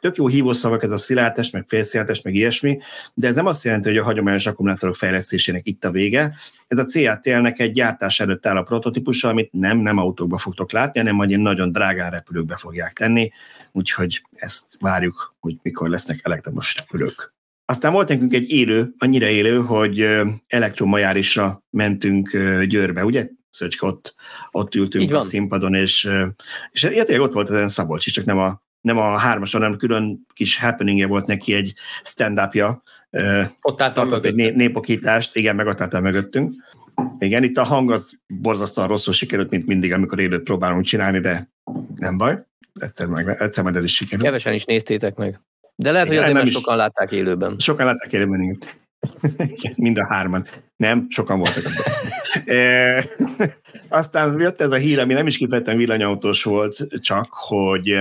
tök 0.00 0.16
jó 0.16 0.26
hívószavak 0.28 0.82
ez 0.82 0.90
a 0.90 0.96
szilárdtest, 0.96 1.52
meg 1.52 1.64
félszilárdtest, 1.68 2.24
meg 2.24 2.34
ilyesmi, 2.34 2.78
de 3.14 3.26
ez 3.26 3.34
nem 3.34 3.46
azt 3.46 3.64
jelenti, 3.64 3.88
hogy 3.88 3.98
a 3.98 4.02
hagyományos 4.02 4.46
akkumulátorok 4.46 4.96
fejlesztésének 4.96 5.66
itt 5.66 5.84
a 5.84 5.90
vége. 5.90 6.34
Ez 6.68 6.78
a 6.78 6.84
CATL-nek 6.84 7.58
egy 7.58 7.72
gyártás 7.72 8.20
előtt 8.20 8.46
áll 8.46 8.56
a 8.56 8.62
prototípusa, 8.62 9.28
amit 9.28 9.52
nem, 9.52 9.78
nem 9.78 9.98
autókba 9.98 10.38
fogtok 10.38 10.72
látni, 10.72 10.98
hanem 10.98 11.14
majd 11.14 11.38
nagyon 11.38 11.72
drágán 11.72 12.10
repülőkbe 12.10 12.56
fogják 12.56 12.92
tenni, 12.92 13.30
úgyhogy 13.72 14.22
ezt 14.34 14.76
várjuk, 14.80 15.34
hogy 15.40 15.56
mikor 15.62 15.88
lesznek 15.88 16.20
elektromos 16.22 16.76
repülők. 16.78 17.34
Aztán 17.64 17.92
volt 17.92 18.08
nekünk 18.08 18.32
egy 18.32 18.50
élő, 18.50 18.94
annyira 18.98 19.26
élő, 19.26 19.58
hogy 19.58 20.20
elektromajárisra 20.46 21.62
mentünk 21.70 22.30
Győrbe, 22.64 23.04
ugye? 23.04 23.28
Szöcske, 23.50 23.86
ott, 23.86 24.14
ott 24.50 24.74
ültünk 24.74 25.14
a 25.14 25.20
színpadon, 25.20 25.74
és, 25.74 26.08
és 26.70 26.80
tényleg 26.80 27.20
ott 27.20 27.32
volt 27.32 27.50
ezen 27.50 27.68
Szabolcs 27.68 28.12
csak 28.12 28.24
nem 28.24 28.38
a, 28.38 28.62
nem 28.80 28.98
a 28.98 29.16
hármason, 29.16 29.60
hanem 29.60 29.76
külön 29.76 30.26
kis 30.32 30.58
happeningje 30.58 31.06
volt 31.06 31.26
neki 31.26 31.54
egy 31.54 31.74
stand-upja. 32.02 32.82
Ott 33.60 33.82
álltam 33.82 34.12
egy 34.22 34.34
né- 34.34 34.54
népokítást, 34.54 35.36
igen, 35.36 35.56
meg 35.56 35.66
ott 35.66 35.80
álltam 35.80 36.02
mögöttünk. 36.02 36.52
Igen, 37.18 37.42
itt 37.42 37.56
a 37.56 37.64
hang 37.64 37.90
az 37.90 38.12
borzasztóan 38.26 38.88
rosszul 38.88 39.12
sikerült, 39.12 39.50
mint 39.50 39.66
mindig, 39.66 39.92
amikor 39.92 40.18
élőt 40.18 40.42
próbálunk 40.42 40.84
csinálni, 40.84 41.20
de 41.20 41.50
nem 41.94 42.16
baj. 42.18 42.38
Egyszer, 42.80 43.06
meg, 43.06 43.28
egyszer 43.28 43.64
majd 43.64 43.76
ez 43.76 43.84
is 43.84 43.94
sikerült. 43.94 44.26
Kevesen 44.26 44.54
is 44.54 44.64
néztétek 44.64 45.14
meg. 45.16 45.40
De 45.74 45.90
lehet, 45.90 46.06
igen, 46.06 46.22
hogy 46.22 46.30
azért, 46.30 46.44
mert 46.44 46.56
sokan 46.56 46.76
látták 46.76 47.12
élőben. 47.12 47.58
Sokan 47.58 47.86
látták 47.86 48.12
élőben, 48.12 48.40
igen. 48.40 48.58
Mind 49.76 49.98
a 49.98 50.06
hárman. 50.06 50.46
Nem, 50.76 51.06
sokan 51.08 51.38
voltak 51.38 51.64
e, 52.44 53.08
aztán 53.88 54.40
jött 54.40 54.60
ez 54.60 54.70
a 54.70 54.76
hír, 54.76 54.98
ami 54.98 55.12
nem 55.12 55.26
is 55.26 55.36
kifejezetten 55.36 55.76
villanyautós 55.76 56.42
volt, 56.42 56.86
csak 57.00 57.26
hogy 57.30 58.00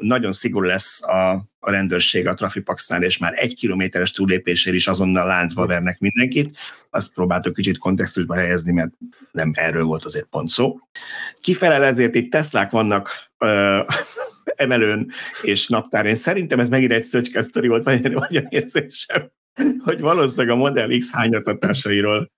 nagyon 0.00 0.32
szigorú 0.32 0.66
lesz 0.66 1.02
a, 1.02 1.30
a 1.58 1.70
rendőrség 1.70 2.26
a 2.26 2.34
Trafipaxnál, 2.34 3.02
és 3.02 3.18
már 3.18 3.32
egy 3.36 3.54
kilométeres 3.54 4.10
túllépésért 4.10 4.76
is 4.76 4.86
azonnal 4.86 5.26
láncba 5.26 5.66
vernek 5.66 5.98
mindenkit. 5.98 6.56
Azt 6.90 7.14
próbáltuk 7.14 7.54
kicsit 7.54 7.78
kontextusba 7.78 8.34
helyezni, 8.34 8.72
mert 8.72 8.90
nem 9.32 9.50
erről 9.54 9.84
volt 9.84 10.04
azért 10.04 10.26
pont 10.26 10.48
szó. 10.48 10.78
Kifelel 11.40 11.84
ezért 11.84 12.14
itt 12.14 12.30
Teslák 12.30 12.70
vannak 12.70 13.30
ö, 13.38 13.80
emelőn 14.44 15.10
és 15.42 15.68
naptárén. 15.68 16.14
Szerintem 16.14 16.60
ez 16.60 16.68
megint 16.68 16.92
egy 16.92 17.02
szöcske 17.02 17.42
sztori 17.42 17.68
volt, 17.68 17.84
vagy, 17.84 18.14
a 18.14 18.46
érzésem 18.48 19.30
hogy 19.84 20.00
valószínűleg 20.00 20.56
a 20.56 20.58
Model 20.58 20.98
X 20.98 21.10
hányatatásairól 21.10 22.30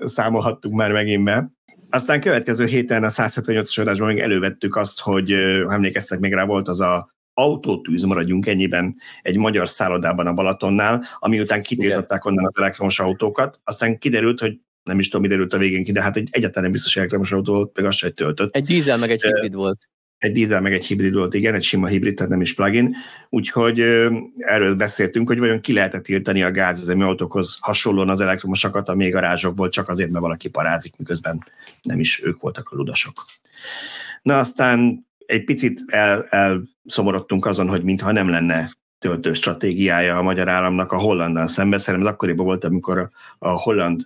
számolhattunk 0.00 0.74
már 0.74 0.92
megint 0.92 1.24
be. 1.24 1.50
Aztán 1.90 2.20
következő 2.20 2.66
héten 2.66 3.04
a 3.04 3.08
178-as 3.08 3.80
adásban 3.80 4.08
még 4.08 4.18
elővettük 4.18 4.76
azt, 4.76 5.00
hogy 5.00 5.32
emlékeztek 5.68 6.18
még 6.18 6.32
rá, 6.32 6.44
volt 6.44 6.68
az 6.68 6.80
a 6.80 7.12
autótűz, 7.34 8.02
maradjunk 8.02 8.46
ennyiben, 8.46 8.96
egy 9.22 9.36
magyar 9.36 9.68
szállodában 9.68 10.26
a 10.26 10.32
Balatonnál, 10.32 11.04
ami 11.18 11.40
után 11.40 11.62
kitiltották 11.62 12.24
onnan 12.24 12.44
az 12.44 12.58
elektromos 12.58 13.00
autókat. 13.00 13.60
Aztán 13.64 13.98
kiderült, 13.98 14.40
hogy 14.40 14.60
nem 14.82 14.98
is 14.98 15.08
tudom, 15.08 15.22
mi 15.22 15.28
derült 15.28 15.52
a 15.52 15.58
végén 15.58 15.84
ki, 15.84 15.92
de 15.92 16.02
hát 16.02 16.16
egy, 16.16 16.28
egyáltalán 16.30 16.62
nem 16.62 16.72
biztos, 16.72 16.92
hogy 16.92 17.02
elektromos 17.02 17.32
autó 17.32 17.52
volt, 17.52 17.76
meg 17.76 17.84
az 17.84 17.94
se, 17.94 18.10
töltött. 18.10 18.54
Egy 18.54 18.64
dízel 18.64 18.98
meg 18.98 19.10
egy 19.10 19.22
hibrid 19.22 19.54
volt. 19.54 19.78
Egy 20.18 20.32
dízel 20.32 20.60
meg 20.60 20.72
egy 20.72 20.86
hibrid 20.86 21.14
volt, 21.14 21.34
igen, 21.34 21.54
egy 21.54 21.62
sima 21.62 21.86
hibrid, 21.86 22.14
tehát 22.14 22.30
nem 22.30 22.40
is 22.40 22.54
plugin. 22.54 22.96
Úgyhogy 23.28 23.80
erről 24.36 24.74
beszéltünk, 24.74 25.28
hogy 25.28 25.38
vajon 25.38 25.60
ki 25.60 25.72
lehetett 25.72 26.02
tiltani 26.02 26.42
a 26.42 26.50
gázüzemű 26.50 27.04
autókhoz 27.04 27.58
hasonlóan 27.60 28.10
az 28.10 28.20
elektromosakat 28.20 28.88
a 28.88 28.94
még 28.94 29.12
garázsokból, 29.12 29.68
csak 29.68 29.88
azért, 29.88 30.10
mert 30.10 30.22
valaki 30.22 30.48
parázik, 30.48 30.96
miközben 30.96 31.44
nem 31.82 32.00
is 32.00 32.24
ők 32.24 32.40
voltak 32.40 32.68
a 32.68 32.76
ludasok. 32.76 33.24
Na 34.22 34.38
aztán 34.38 35.06
egy 35.26 35.44
picit 35.44 35.80
el, 35.86 36.26
elszomorodtunk 36.30 37.46
azon, 37.46 37.68
hogy 37.68 37.82
mintha 37.82 38.12
nem 38.12 38.28
lenne 38.28 38.70
töltő 39.04 39.32
stratégiája 39.32 40.18
a 40.18 40.22
magyar 40.22 40.48
államnak 40.48 40.92
a 40.92 40.98
Hollandán 40.98 41.46
szemben. 41.46 41.78
Szerintem 41.78 42.12
akkoriban 42.12 42.46
volt, 42.46 42.64
amikor 42.64 43.10
a, 43.38 43.48
Holland 43.48 44.02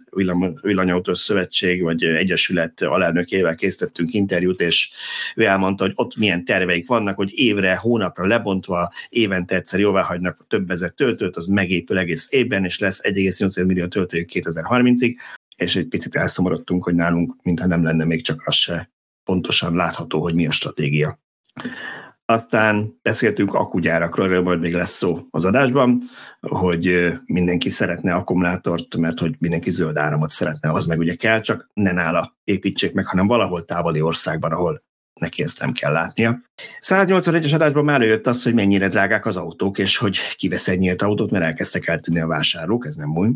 Villanyautós 0.62 1.18
Szövetség 1.18 1.82
vagy 1.82 2.04
Egyesület 2.04 2.82
alelnökével 2.82 3.54
készítettünk 3.54 4.12
interjút, 4.12 4.60
és 4.60 4.90
ő 5.34 5.44
elmondta, 5.44 5.84
hogy 5.84 5.92
ott 5.94 6.16
milyen 6.16 6.44
terveik 6.44 6.88
vannak, 6.88 7.16
hogy 7.16 7.30
évre, 7.34 7.76
hónapra 7.76 8.26
lebontva, 8.26 8.92
évente 9.08 9.54
egyszer 9.54 9.80
jóvá 9.80 10.02
hagynak 10.02 10.44
több 10.48 10.70
ezer 10.70 10.90
töltőt, 10.90 11.36
az 11.36 11.46
megépül 11.46 11.98
egész 11.98 12.28
évben, 12.30 12.64
és 12.64 12.78
lesz 12.78 13.00
1,8 13.02 13.66
millió 13.66 13.86
töltőjük 13.86 14.30
2030-ig, 14.32 15.14
és 15.56 15.76
egy 15.76 15.88
picit 15.88 16.14
elszomorodtunk, 16.14 16.84
hogy 16.84 16.94
nálunk, 16.94 17.34
mintha 17.42 17.66
nem 17.66 17.82
lenne 17.82 18.04
még 18.04 18.22
csak 18.22 18.42
az 18.44 18.54
se 18.54 18.90
pontosan 19.24 19.74
látható, 19.74 20.22
hogy 20.22 20.34
mi 20.34 20.46
a 20.46 20.50
stratégia. 20.50 21.18
Aztán 22.30 22.98
beszéltünk 23.02 23.54
akugyárakról, 23.54 24.26
erről 24.26 24.42
majd 24.42 24.60
még 24.60 24.74
lesz 24.74 24.90
szó 24.90 25.26
az 25.30 25.44
adásban, 25.44 26.00
hogy 26.40 27.12
mindenki 27.24 27.70
szeretne 27.70 28.14
akkumulátort, 28.14 28.96
mert 28.96 29.18
hogy 29.18 29.34
mindenki 29.38 29.70
zöld 29.70 29.96
áramot 29.96 30.30
szeretne, 30.30 30.72
az 30.72 30.86
meg 30.86 30.98
ugye 30.98 31.14
kell, 31.14 31.40
csak 31.40 31.70
ne 31.74 31.92
nála 31.92 32.36
építsék 32.44 32.92
meg, 32.92 33.06
hanem 33.06 33.26
valahol 33.26 33.64
távoli 33.64 34.00
országban, 34.00 34.52
ahol 34.52 34.82
neki 35.20 35.42
ezt 35.42 35.60
nem 35.60 35.72
kell 35.72 35.92
látnia. 35.92 36.40
181-es 36.80 37.54
adásban 37.54 37.84
már 37.84 38.02
jött 38.02 38.26
az, 38.26 38.42
hogy 38.42 38.54
mennyire 38.54 38.88
drágák 38.88 39.26
az 39.26 39.36
autók, 39.36 39.78
és 39.78 39.96
hogy 39.96 40.16
kivesz 40.36 40.68
egy 40.68 40.78
nyílt 40.78 41.02
autót, 41.02 41.30
mert 41.30 41.44
elkezdtek 41.44 41.86
eltűnni 41.86 42.20
a 42.20 42.26
vásárlók, 42.26 42.86
ez 42.86 42.96
nem 42.96 43.16
új. 43.16 43.28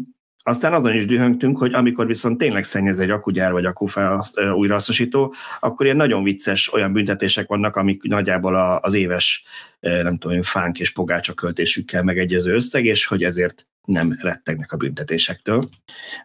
Aztán 0.44 0.72
azon 0.72 0.94
is 0.94 1.06
dühöngtünk, 1.06 1.58
hogy 1.58 1.72
amikor 1.72 2.06
viszont 2.06 2.38
tényleg 2.38 2.64
szennyez 2.64 2.98
egy 2.98 3.10
akugyár 3.10 3.52
vagy 3.52 3.64
akufelszt, 3.64 4.40
újrahasznosító, 4.40 5.34
akkor 5.60 5.86
ilyen 5.86 5.98
nagyon 5.98 6.22
vicces 6.22 6.72
olyan 6.72 6.92
büntetések 6.92 7.48
vannak, 7.48 7.76
amik 7.76 8.02
nagyjából 8.02 8.56
az 8.82 8.94
éves, 8.94 9.44
nem 9.80 10.18
tudom, 10.18 10.42
fánk 10.42 10.78
és 10.78 10.92
pogácsa 10.92 11.32
költésükkel 11.32 12.02
megegyező 12.02 12.54
összeg, 12.54 12.84
és 12.84 13.06
hogy 13.06 13.22
ezért 13.22 13.66
nem 13.84 14.16
rettegnek 14.20 14.72
a 14.72 14.76
büntetésektől. 14.76 15.62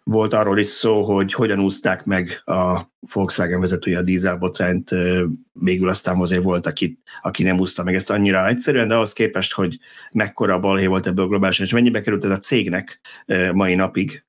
Volt 0.04 0.34
arról 0.34 0.60
is 0.60 0.68
szó, 0.68 1.04
hogy 1.04 1.34
hogyan 1.34 1.60
úzták 1.60 2.06
meg 2.06 2.42
a 2.46 2.82
Volkswagen 3.14 3.60
vezetője 3.60 3.98
a 3.98 4.02
dízelbotrányt, 4.02 4.96
végül 5.54 5.90
aztán 5.90 6.20
azért 6.20 6.44
volt, 6.44 6.68
aki, 6.68 7.00
aki 7.22 7.44
nem 7.44 7.60
úszta 7.60 7.84
meg 7.84 7.96
ezt 7.96 8.10
annyira 8.10 8.48
egyszerűen, 8.48 8.88
de 8.88 8.96
ahhoz 8.96 9.14
képest, 9.14 9.54
hogy 9.54 9.80
mekkora 10.12 10.60
balhé 10.60 10.86
volt 10.86 11.08
ebből 11.08 11.28
globálisan, 11.28 11.66
és 11.66 11.74
mennyibe 11.74 12.02
került 12.02 12.26
ez 12.26 12.32
a 12.32 12.38
cégnek 12.38 13.00
mai 13.54 13.76
napig, 13.76 14.26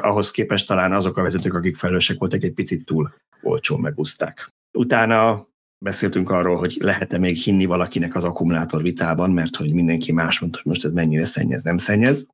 ahhoz 0.00 0.30
képest 0.30 0.66
talán 0.66 0.92
azok 0.92 1.16
a 1.16 1.22
vezetők, 1.22 1.54
akik 1.54 1.76
felelősek 1.76 2.18
voltak, 2.18 2.42
egy 2.42 2.52
picit 2.52 2.84
túl 2.84 3.14
olcsón 3.42 3.80
megúzták. 3.80 4.52
Utána 4.72 5.48
beszéltünk 5.84 6.30
arról, 6.30 6.56
hogy 6.56 6.76
lehet-e 6.80 7.18
még 7.18 7.36
hinni 7.36 7.64
valakinek 7.64 8.14
az 8.14 8.24
akkumulátor 8.24 8.82
vitában, 8.82 9.30
mert 9.30 9.56
hogy 9.56 9.72
mindenki 9.72 10.12
más 10.12 10.40
mondta, 10.40 10.58
hogy 10.62 10.72
most 10.72 10.84
ez 10.84 10.92
mennyire 10.92 11.24
szennyez, 11.24 11.62
nem 11.62 11.76
szennyez. 11.76 12.26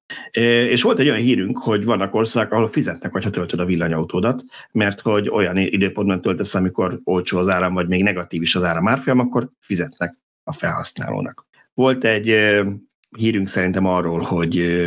És 0.71 0.83
volt 0.83 0.99
egy 0.99 1.09
olyan 1.09 1.21
hírünk, 1.21 1.59
hogy 1.59 1.85
vannak 1.85 2.14
országok, 2.14 2.52
ahol 2.52 2.69
fizetnek, 2.69 3.12
ha 3.12 3.30
töltöd 3.30 3.61
a 3.61 3.64
villanyautódat, 3.64 4.45
mert 4.73 5.00
hogy 5.00 5.28
olyan 5.28 5.57
időpontban 5.57 6.21
töltesz, 6.21 6.54
amikor 6.54 7.00
olcsó 7.04 7.38
az 7.38 7.49
áram, 7.49 7.75
vagy 7.75 7.88
még 7.88 8.02
negatív 8.02 8.42
is 8.42 8.54
az 8.54 8.64
áram 8.64 8.88
árfolyam, 8.88 9.19
akkor 9.19 9.50
fizetnek 9.61 10.19
a 10.42 10.52
felhasználónak. 10.52 11.47
Volt 11.75 12.04
egy 12.04 12.37
hírünk 13.19 13.49
szerintem 13.49 13.87
arról, 13.87 14.21
hogy 14.21 14.87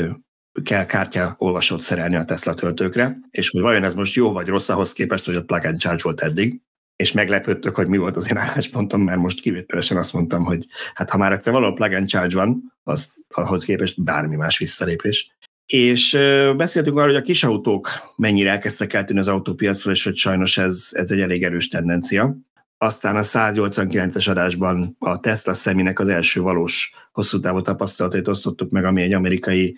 kell 0.64 0.86
kártya 0.86 1.36
olvasót 1.38 1.82
szerelni 1.82 2.16
a 2.16 2.26
Tesla 2.26 2.54
töltőkre, 2.54 3.18
és 3.30 3.50
hogy 3.50 3.62
vajon 3.62 3.84
ez 3.84 3.94
most 3.94 4.16
jó 4.16 4.32
vagy 4.32 4.48
rossz 4.48 4.70
ahhoz 4.70 4.94
képest, 4.94 5.26
hogy 5.26 5.36
a 5.36 5.44
plug 5.44 5.66
and 5.66 5.80
charge 5.80 6.02
volt 6.04 6.22
eddig, 6.22 6.62
és 7.04 7.12
meglepődtök, 7.12 7.76
hogy 7.76 7.88
mi 7.88 7.98
volt 7.98 8.16
az 8.16 8.30
én 8.30 8.38
álláspontom, 8.38 9.02
mert 9.02 9.20
most 9.20 9.42
kivételesen 9.42 9.98
azt 9.98 10.14
mondtam, 10.14 10.44
hogy 10.44 10.66
hát 10.94 11.10
ha 11.10 11.18
már 11.18 11.32
egyszer 11.32 11.54
valahol 11.54 11.76
plug 11.76 11.94
and 11.94 12.08
charge 12.08 12.36
van, 12.36 12.74
az 12.84 13.14
ahhoz 13.30 13.64
képest 13.64 14.04
bármi 14.04 14.36
más 14.36 14.58
visszalépés. 14.58 15.36
És 15.66 16.18
beszéltünk 16.58 16.96
arról, 16.96 17.08
hogy 17.08 17.22
a 17.22 17.26
kis 17.26 17.44
autók 17.44 17.90
mennyire 18.16 18.50
elkezdtek 18.50 18.94
eltűnni 18.94 19.20
az 19.20 19.28
autópiacról, 19.28 19.94
és 19.94 20.04
hogy 20.04 20.16
sajnos 20.16 20.58
ez, 20.58 20.90
ez 20.92 21.12
egy 21.12 21.22
elég 21.22 21.44
erős 21.44 21.68
tendencia. 21.68 22.38
Aztán 22.78 23.16
a 23.16 23.22
189-es 23.22 24.30
adásban 24.30 24.96
a 25.00 25.20
Tesla 25.20 25.54
szeminek 25.54 26.00
az 26.00 26.08
első 26.08 26.42
valós 26.42 26.94
hosszú 27.12 27.40
távú 27.40 27.62
tapasztalatait 27.62 28.28
osztottuk 28.28 28.72
meg, 28.72 28.86
ami 28.86 29.02
egy 29.02 29.14
amerikai 29.14 29.78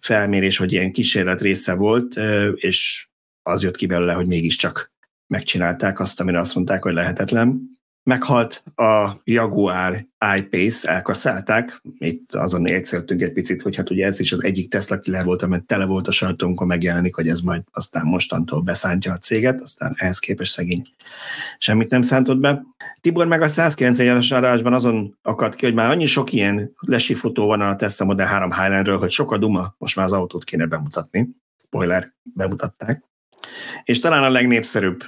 felmérés, 0.00 0.56
hogy 0.56 0.72
ilyen 0.72 0.92
kísérlet 0.92 1.40
része 1.40 1.74
volt, 1.74 2.20
és 2.54 3.06
az 3.42 3.62
jött 3.62 3.76
ki 3.76 3.86
belőle, 3.86 4.12
hogy 4.12 4.26
mégiscsak 4.26 4.93
megcsinálták 5.34 6.00
azt, 6.00 6.20
amire 6.20 6.38
azt 6.38 6.54
mondták, 6.54 6.82
hogy 6.82 6.92
lehetetlen. 6.92 7.72
Meghalt 8.02 8.62
a 8.74 9.10
Jaguar 9.24 10.06
I-Pace, 10.36 10.88
elkaszálták, 10.88 11.80
itt 11.98 12.34
azon 12.34 12.66
egyszerűtünk 12.66 13.22
egy 13.22 13.32
picit, 13.32 13.62
hogy 13.62 13.76
hát 13.76 13.90
ugye 13.90 14.06
ez 14.06 14.20
is 14.20 14.32
az 14.32 14.42
egyik 14.42 14.70
Tesla 14.70 14.98
killer 15.00 15.24
volt, 15.24 15.42
amely 15.42 15.60
tele 15.66 15.84
volt 15.84 16.08
a 16.08 16.10
sajtónkon 16.10 16.66
megjelenik, 16.66 17.14
hogy 17.14 17.28
ez 17.28 17.40
majd 17.40 17.62
aztán 17.72 18.04
mostantól 18.04 18.60
beszántja 18.60 19.12
a 19.12 19.18
céget, 19.18 19.60
aztán 19.60 19.94
ehhez 19.98 20.18
képest 20.18 20.52
szegény 20.52 20.88
semmit 21.58 21.90
nem 21.90 22.02
szántott 22.02 22.38
be. 22.38 22.62
Tibor 23.00 23.26
meg 23.26 23.42
a 23.42 23.46
191-es 23.46 24.36
adásban 24.36 24.72
azon 24.72 25.18
akadt 25.22 25.54
ki, 25.54 25.64
hogy 25.64 25.74
már 25.74 25.90
annyi 25.90 26.06
sok 26.06 26.32
ilyen 26.32 26.74
lesi 26.80 27.14
fotó 27.14 27.46
van 27.46 27.60
a 27.60 27.76
Tesla 27.76 28.06
Model 28.06 28.26
3 28.26 28.52
Highlandről, 28.52 28.98
hogy 28.98 29.10
sok 29.10 29.32
a 29.32 29.38
duma, 29.38 29.74
most 29.78 29.96
már 29.96 30.06
az 30.06 30.12
autót 30.12 30.44
kéne 30.44 30.66
bemutatni. 30.66 31.28
Spoiler, 31.56 32.12
bemutatták. 32.22 33.13
És 33.84 33.98
talán 33.98 34.22
a 34.22 34.30
legnépszerűbb 34.30 35.02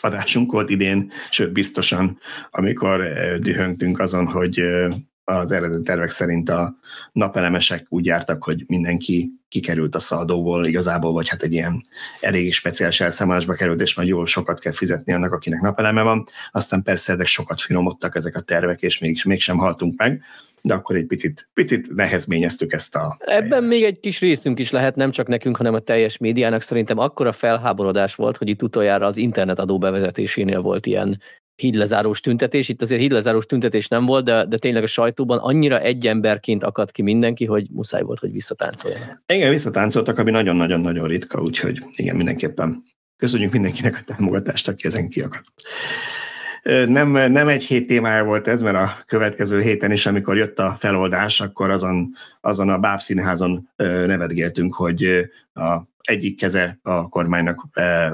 adásunk 0.00 0.52
volt 0.52 0.70
idén, 0.70 1.12
sőt 1.30 1.52
biztosan, 1.52 2.18
amikor 2.50 3.00
eh, 3.00 3.36
dühöngtünk 3.36 3.98
azon, 3.98 4.26
hogy 4.26 4.58
eh, 4.58 4.94
az 5.28 5.52
eredeti 5.52 5.82
tervek 5.82 6.08
szerint 6.08 6.48
a 6.48 6.76
napelemesek 7.12 7.86
úgy 7.88 8.04
jártak, 8.04 8.44
hogy 8.44 8.64
mindenki 8.66 9.30
kikerült 9.48 9.94
a 9.94 9.98
szaldóból 9.98 10.66
igazából, 10.66 11.12
vagy 11.12 11.28
hát 11.28 11.42
egy 11.42 11.52
ilyen 11.52 11.86
elég 12.20 12.54
speciális 12.54 13.00
elszámolásba 13.00 13.54
került, 13.54 13.80
és 13.80 13.94
majd 13.94 14.08
jól 14.08 14.26
sokat 14.26 14.60
kell 14.60 14.72
fizetni 14.72 15.12
annak, 15.12 15.32
akinek 15.32 15.60
napeleme 15.60 16.02
van. 16.02 16.24
Aztán 16.50 16.82
persze 16.82 17.12
ezek 17.12 17.26
sokat 17.26 17.60
finomodtak 17.60 18.16
ezek 18.16 18.36
a 18.36 18.40
tervek, 18.40 18.82
és 18.82 18.98
még, 18.98 19.20
mégsem 19.24 19.56
haltunk 19.56 19.98
meg 19.98 20.22
de 20.66 20.74
akkor 20.74 20.96
egy 20.96 21.06
picit, 21.06 21.48
picit 21.54 21.94
nehezményeztük 21.94 22.72
ezt 22.72 22.96
a... 22.96 23.16
Ebben 23.18 23.64
még 23.64 23.82
egy 23.82 24.00
kis 24.00 24.20
részünk 24.20 24.58
is 24.58 24.70
lehet, 24.70 24.96
nem 24.96 25.10
csak 25.10 25.26
nekünk, 25.26 25.56
hanem 25.56 25.74
a 25.74 25.78
teljes 25.78 26.18
médiának 26.18 26.60
szerintem 26.60 26.98
akkora 26.98 27.32
felháborodás 27.32 28.14
volt, 28.14 28.36
hogy 28.36 28.48
itt 28.48 28.62
utoljára 28.62 29.06
az 29.06 29.16
internetadó 29.16 29.78
bevezetésénél 29.78 30.60
volt 30.60 30.86
ilyen 30.86 31.20
hídlezárós 31.54 32.20
tüntetés. 32.20 32.68
Itt 32.68 32.82
azért 32.82 33.00
hídlezárós 33.00 33.46
tüntetés 33.46 33.88
nem 33.88 34.06
volt, 34.06 34.24
de, 34.24 34.44
de 34.44 34.58
tényleg 34.58 34.82
a 34.82 34.86
sajtóban 34.86 35.38
annyira 35.38 35.80
egy 35.80 36.06
emberként 36.06 36.64
akadt 36.64 36.90
ki 36.90 37.02
mindenki, 37.02 37.44
hogy 37.44 37.66
muszáj 37.70 38.02
volt, 38.02 38.18
hogy 38.18 38.32
visszatáncoljanak. 38.32 39.22
Igen, 39.26 39.50
visszatáncoltak, 39.50 40.18
ami 40.18 40.30
nagyon-nagyon-nagyon 40.30 41.08
ritka, 41.08 41.42
úgyhogy 41.42 41.82
igen, 41.96 42.16
mindenképpen 42.16 42.82
köszönjük 43.16 43.52
mindenkinek 43.52 43.96
a 43.96 44.14
támogatást, 44.14 44.68
aki 44.68 44.86
ezen 44.86 45.08
kiakadt. 45.08 45.52
Nem, 46.86 47.10
nem 47.10 47.48
egy 47.48 47.64
hét 47.64 47.86
témája 47.86 48.24
volt 48.24 48.48
ez, 48.48 48.62
mert 48.62 48.76
a 48.76 48.96
következő 49.06 49.60
héten 49.60 49.92
is, 49.92 50.06
amikor 50.06 50.36
jött 50.36 50.58
a 50.58 50.76
feloldás, 50.78 51.40
akkor 51.40 51.70
azon, 51.70 52.14
azon 52.40 52.68
a 52.68 52.78
bábszínházon 52.78 53.68
nevetgéltünk, 53.76 54.74
hogy 54.74 55.30
a 55.54 55.80
egyik 56.06 56.36
keze 56.36 56.78
a 56.82 57.08
kormánynak 57.08 57.66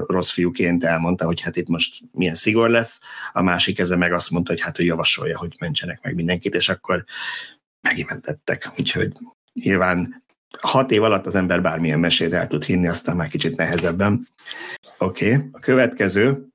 rossz 0.07 0.31
fiúként 0.31 0.83
elmondta, 0.83 1.25
hogy 1.25 1.41
hát 1.41 1.55
itt 1.55 1.67
most 1.67 2.03
milyen 2.11 2.33
szigor 2.33 2.69
lesz, 2.69 3.01
a 3.33 3.41
másik 3.41 3.75
keze 3.75 3.95
meg 3.95 4.13
azt 4.13 4.31
mondta, 4.31 4.51
hogy 4.51 4.61
hát 4.61 4.79
ő 4.79 4.83
javasolja, 4.83 5.37
hogy 5.37 5.55
mentsenek 5.59 5.99
meg 6.03 6.15
mindenkit, 6.15 6.55
és 6.55 6.69
akkor 6.69 7.03
megimentettek. 7.81 8.71
Úgyhogy 8.77 9.11
nyilván 9.53 10.23
hat 10.61 10.91
év 10.91 11.03
alatt 11.03 11.25
az 11.25 11.35
ember 11.35 11.61
bármilyen 11.61 11.99
mesét 11.99 12.33
el 12.33 12.47
tud 12.47 12.63
hinni, 12.63 12.87
aztán 12.87 13.15
már 13.15 13.27
kicsit 13.27 13.57
nehezebben. 13.57 14.27
Oké, 14.97 15.33
okay. 15.33 15.47
a 15.51 15.59
következő, 15.59 16.47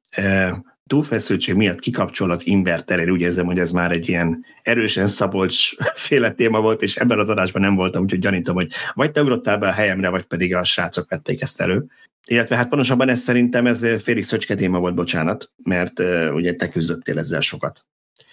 túlfeszültség 0.88 1.54
miatt 1.54 1.80
kikapcsol 1.80 2.30
az 2.30 2.47
inverter, 2.47 2.99
én 2.99 3.11
úgy 3.11 3.21
érzem, 3.21 3.47
hogy 3.47 3.59
ez 3.59 3.71
már 3.71 3.92
egy 3.92 4.09
ilyen 4.09 4.45
erősen 4.62 5.09
Szabolcs 5.09 5.71
féle 5.95 6.30
téma 6.30 6.61
volt, 6.61 6.83
és 6.83 6.97
ebben 6.97 7.18
az 7.18 7.28
adásban 7.28 7.62
nem 7.62 7.75
voltam, 7.75 8.02
úgyhogy 8.02 8.18
gyanítom, 8.18 8.54
hogy 8.54 8.73
vagy 8.95 9.11
te 9.11 9.23
ugrottál 9.23 9.59
be 9.59 9.68
a 9.68 9.73
helyemre, 9.73 10.09
vagy 10.09 10.25
pedig 10.25 10.54
a 10.54 10.64
srácok 10.64 11.09
vették 11.09 11.42
ezt 11.42 11.61
elő. 11.61 11.87
Illetve 12.26 12.57
hát 12.57 12.68
pontosabban 12.68 13.09
ez 13.09 13.21
szerintem 13.21 13.66
ez 13.66 13.87
félig 14.02 14.25
szöcske 14.25 14.54
téma 14.54 14.78
volt, 14.78 14.95
bocsánat, 14.95 15.50
mert 15.62 16.00
uh, 16.00 16.30
ugye 16.35 16.54
te 16.54 16.68
küzdöttél 16.68 17.18
ezzel 17.18 17.40
sokat. 17.40 17.85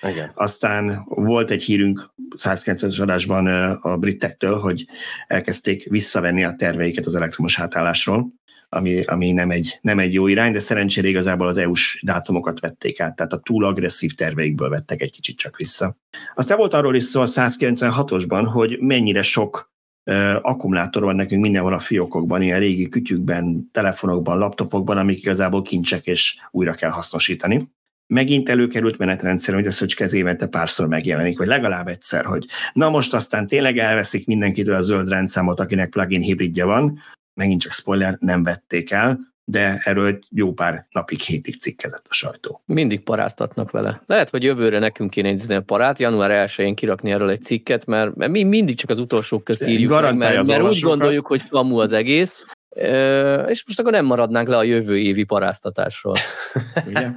Igen. 0.01 0.31
Aztán 0.33 1.03
volt 1.05 1.51
egy 1.51 1.63
hírünk 1.63 2.13
190-es 2.37 3.01
adásban 3.01 3.47
uh, 3.47 3.85
a 3.85 3.97
britektől, 3.97 4.57
hogy 4.57 4.85
elkezdték 5.27 5.89
visszavenni 5.89 6.43
a 6.43 6.55
terveiket 6.57 7.05
az 7.05 7.15
elektromos 7.15 7.59
átállásról, 7.59 8.33
ami, 8.75 9.03
ami 9.03 9.31
nem, 9.31 9.51
egy, 9.51 9.79
nem 9.81 9.99
egy 9.99 10.13
jó 10.13 10.27
irány, 10.27 10.51
de 10.51 10.59
szerencsére 10.59 11.07
igazából 11.07 11.47
az 11.47 11.57
EU-s 11.57 12.01
dátumokat 12.03 12.59
vették 12.59 12.99
át, 12.99 13.15
tehát 13.15 13.33
a 13.33 13.39
túl 13.39 13.65
agresszív 13.65 14.13
terveikből 14.13 14.69
vettek 14.69 15.01
egy 15.01 15.11
kicsit 15.11 15.37
csak 15.37 15.57
vissza. 15.57 15.97
Aztán 16.35 16.57
volt 16.57 16.73
arról 16.73 16.95
is 16.95 17.03
szó 17.03 17.21
a 17.21 17.25
196-osban, 17.25 18.47
hogy 18.53 18.77
mennyire 18.79 19.21
sok 19.21 19.73
akkumulátor 20.41 21.03
van 21.03 21.15
nekünk 21.15 21.41
mindenhol 21.41 21.73
a 21.73 21.79
fiókokban, 21.79 22.41
ilyen 22.41 22.59
régi 22.59 22.89
kütyükben, 22.89 23.69
telefonokban, 23.71 24.37
laptopokban, 24.37 24.97
amik 24.97 25.17
igazából 25.17 25.61
kincsek 25.61 26.05
és 26.05 26.37
újra 26.51 26.73
kell 26.73 26.89
hasznosítani. 26.89 27.69
Megint 28.07 28.49
előkerült 28.49 28.97
menetrendszerűen, 28.97 29.63
hogy 29.63 29.89
ez 29.97 30.13
évente 30.13 30.47
párszor 30.47 30.87
megjelenik, 30.87 31.37
vagy 31.37 31.47
legalább 31.47 31.87
egyszer, 31.87 32.25
hogy 32.25 32.45
na 32.73 32.89
most 32.89 33.13
aztán 33.13 33.47
tényleg 33.47 33.77
elveszik 33.77 34.25
mindenkitől 34.25 34.75
a 34.75 34.81
zöld 34.81 35.09
rendszámot, 35.09 35.59
akinek 35.59 35.89
plugin 35.89 36.21
hibridja 36.21 36.65
van, 36.65 36.99
megint 37.35 37.61
csak 37.61 37.71
spoiler, 37.71 38.17
nem 38.19 38.43
vették 38.43 38.91
el, 38.91 39.19
de 39.47 39.81
erről 39.83 40.19
jó 40.29 40.53
pár 40.53 40.87
napig, 40.91 41.21
hétig 41.21 41.59
cikkezett 41.59 42.05
a 42.09 42.13
sajtó. 42.13 42.61
Mindig 42.65 43.03
paráztatnak 43.03 43.71
vele. 43.71 44.01
Lehet, 44.05 44.29
hogy 44.29 44.43
jövőre 44.43 44.79
nekünk 44.79 45.09
kéne 45.09 45.27
egy 45.27 45.59
parát, 45.59 45.99
január 45.99 46.49
1-én 46.49 46.75
kirakni 46.75 47.11
erről 47.11 47.29
egy 47.29 47.43
cikket, 47.43 47.85
mert 47.85 48.27
mi 48.27 48.43
mindig 48.43 48.77
csak 48.77 48.89
az 48.89 48.99
utolsók 48.99 49.43
közt 49.43 49.67
írjuk 49.67 50.01
meg, 50.01 50.15
mert, 50.17 50.47
mert 50.47 50.61
úgy 50.63 50.79
gondoljuk, 50.79 51.27
hogy 51.27 51.49
kamu 51.49 51.79
az 51.79 51.91
egész, 51.91 52.43
és 53.47 53.63
most 53.65 53.79
akkor 53.79 53.91
nem 53.91 54.05
maradnánk 54.05 54.47
le 54.47 54.57
a 54.57 54.63
jövő 54.63 54.97
évi 54.97 55.23
paráztatásról. 55.23 56.15
Ugye? 56.87 57.09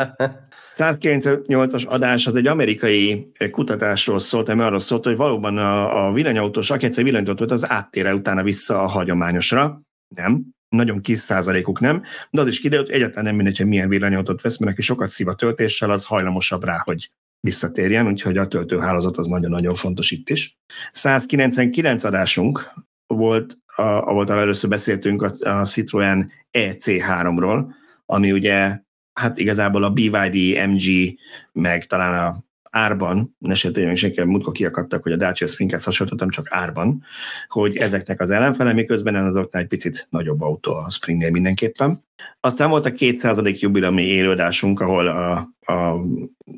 198-as 0.74 1.86
adás 1.86 2.26
az 2.26 2.34
egy 2.34 2.46
amerikai 2.46 3.32
kutatásról 3.50 4.18
szólt, 4.18 4.48
ami 4.48 4.62
arról 4.62 4.78
szólt, 4.78 5.04
hogy 5.04 5.16
valóban 5.16 5.58
a, 5.58 6.06
a 6.06 6.12
villanyautós, 6.12 6.70
aki 6.70 6.84
egyszer 6.84 7.04
villanyautót 7.04 7.50
az 7.50 7.70
áttére 7.70 8.14
utána 8.14 8.42
vissza 8.42 8.82
a 8.82 8.86
hagyományosra. 8.86 9.80
Nem, 10.14 10.44
nagyon 10.68 11.00
kis 11.00 11.18
százalékuk 11.18 11.80
nem, 11.80 12.02
de 12.30 12.40
az 12.40 12.46
is 12.46 12.60
kiderült, 12.60 12.88
egyáltalán 12.88 13.24
nem 13.24 13.34
mindegy, 13.34 13.56
hogy 13.56 13.66
milyen 13.66 13.88
villanyautót 13.88 14.40
vesz, 14.40 14.58
mert 14.58 14.72
aki 14.72 14.82
sokat 14.82 15.08
szív 15.08 15.28
a 15.28 15.34
töltéssel, 15.34 15.90
az 15.90 16.04
hajlamosabb 16.04 16.64
rá, 16.64 16.80
hogy 16.84 17.10
visszatérjen, 17.40 18.06
úgyhogy 18.06 18.36
a 18.36 18.48
töltőhálózat 18.48 19.16
az 19.16 19.26
nagyon-nagyon 19.26 19.74
fontos 19.74 20.10
itt 20.10 20.30
is. 20.30 20.58
199 20.90 22.04
adásunk 22.04 22.70
volt, 23.06 23.58
a, 23.66 23.82
ahol 23.82 24.30
először 24.30 24.70
beszéltünk 24.70 25.22
a, 25.22 25.30
a 25.48 25.64
Citroen 25.64 26.32
EC3-ról, 26.58 27.66
ami 28.06 28.32
ugye 28.32 28.80
hát 29.12 29.38
igazából 29.38 29.84
a 29.84 29.90
BYD, 29.90 30.68
MG, 30.68 31.18
meg 31.52 31.86
talán 31.86 32.26
a 32.26 32.47
árban, 32.70 33.36
ne 33.38 33.54
sértőjön 33.54 33.94
senki, 33.94 34.22
múltkor 34.22 34.52
kiakadtak, 34.52 35.02
hogy 35.02 35.12
a 35.12 35.16
Dacia 35.16 35.46
Springhez 35.46 35.84
hasonlítottam, 35.84 36.30
csak 36.30 36.46
árban, 36.50 37.02
hogy 37.48 37.76
ezeknek 37.76 38.20
az 38.20 38.30
ellenfele, 38.30 38.72
miközben 38.72 39.14
azoknál 39.14 39.62
egy 39.62 39.68
picit 39.68 40.06
nagyobb 40.10 40.40
autó 40.40 40.72
a 40.72 40.90
Springnél 40.90 41.30
mindenképpen. 41.30 42.04
Aztán 42.40 42.70
volt 42.70 42.86
a 42.86 42.92
200. 42.92 43.38
jubileumi 43.42 44.02
élődásunk, 44.02 44.80
ahol 44.80 45.06
a, 45.06 45.36
a 45.72 45.96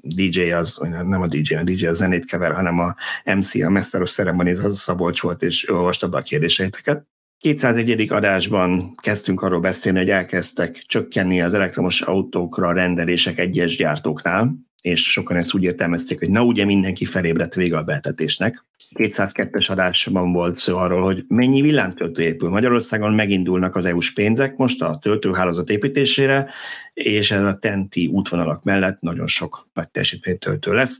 DJ 0.02 0.50
az, 0.50 0.78
nem 1.04 1.20
a 1.20 1.26
DJ, 1.26 1.54
a 1.54 1.62
DJ 1.62 1.86
a 1.86 1.92
zenét 1.92 2.24
kever, 2.24 2.52
hanem 2.52 2.78
a 2.78 2.94
MC, 3.24 3.54
a 3.54 3.70
Meszteros 3.70 4.12
Ceremonies, 4.12 4.58
az 4.58 4.64
a 4.64 4.72
Szabolcs 4.72 5.20
volt, 5.20 5.42
és 5.42 5.70
olvasta 5.70 6.08
be 6.08 6.16
a 6.16 6.22
kérdéseiteket. 6.22 7.06
201. 7.40 8.12
adásban 8.12 8.94
kezdtünk 8.94 9.42
arról 9.42 9.60
beszélni, 9.60 9.98
hogy 9.98 10.10
elkezdtek 10.10 10.82
csökkenni 10.86 11.40
az 11.40 11.54
elektromos 11.54 12.00
autókra 12.00 12.72
rendelések 12.72 13.38
egyes 13.38 13.76
gyártóknál, 13.76 14.54
és 14.80 15.10
sokan 15.10 15.36
ezt 15.36 15.54
úgy 15.54 15.62
értelmezték, 15.62 16.18
hogy 16.18 16.30
na 16.30 16.44
ugye 16.44 16.64
mindenki 16.64 17.04
felébredt 17.04 17.54
vége 17.54 17.76
a 17.76 17.82
betetésnek. 17.82 18.64
202-es 18.94 19.70
adásban 19.70 20.32
volt 20.32 20.56
szó 20.56 20.76
arról, 20.76 21.02
hogy 21.02 21.24
mennyi 21.28 21.60
villámtöltő 21.60 22.22
épül. 22.22 22.48
Magyarországon 22.48 23.14
megindulnak 23.14 23.76
az 23.76 23.84
EU-s 23.84 24.12
pénzek 24.12 24.56
most 24.56 24.82
a 24.82 24.98
töltőhálózat 25.02 25.70
építésére, 25.70 26.50
és 26.94 27.30
ez 27.30 27.44
a 27.44 27.58
tenti 27.58 28.06
útvonalak 28.06 28.62
mellett 28.64 29.00
nagyon 29.00 29.26
sok 29.26 29.68
nagy 29.74 29.88
teljesítménytöltő 29.88 30.72
lesz 30.72 30.98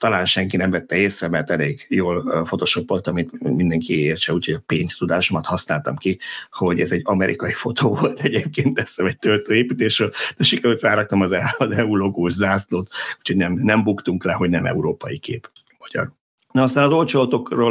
talán 0.00 0.24
senki 0.24 0.56
nem 0.56 0.70
vette 0.70 0.96
észre, 0.96 1.28
mert 1.28 1.50
elég 1.50 1.86
jól 1.88 2.44
photoshopolt, 2.44 3.06
amit 3.06 3.40
mindenki 3.40 4.00
értse, 4.00 4.32
úgyhogy 4.32 4.54
a 4.54 4.62
pénztudásomat 4.66 5.46
használtam 5.46 5.96
ki, 5.96 6.18
hogy 6.50 6.80
ez 6.80 6.92
egy 6.92 7.02
amerikai 7.04 7.52
fotó 7.62 7.94
volt 7.94 8.20
egyébként, 8.20 8.78
ezt 8.78 9.00
egy 9.00 9.18
töltőépítésről, 9.18 10.10
de 10.36 10.44
sikerült 10.44 10.80
ráraktam 10.80 11.20
az, 11.20 11.36
az 11.58 11.70
EU 11.70 11.96
logós 11.96 12.32
zászlót, 12.32 12.90
úgyhogy 13.18 13.36
nem, 13.36 13.52
nem 13.52 13.82
buktunk 13.82 14.24
le, 14.24 14.32
hogy 14.32 14.50
nem 14.50 14.66
európai 14.66 15.18
kép 15.18 15.50
magyar. 15.78 16.12
Na 16.52 16.62
aztán 16.62 16.84
az 16.84 16.92
olcsó 16.92 17.20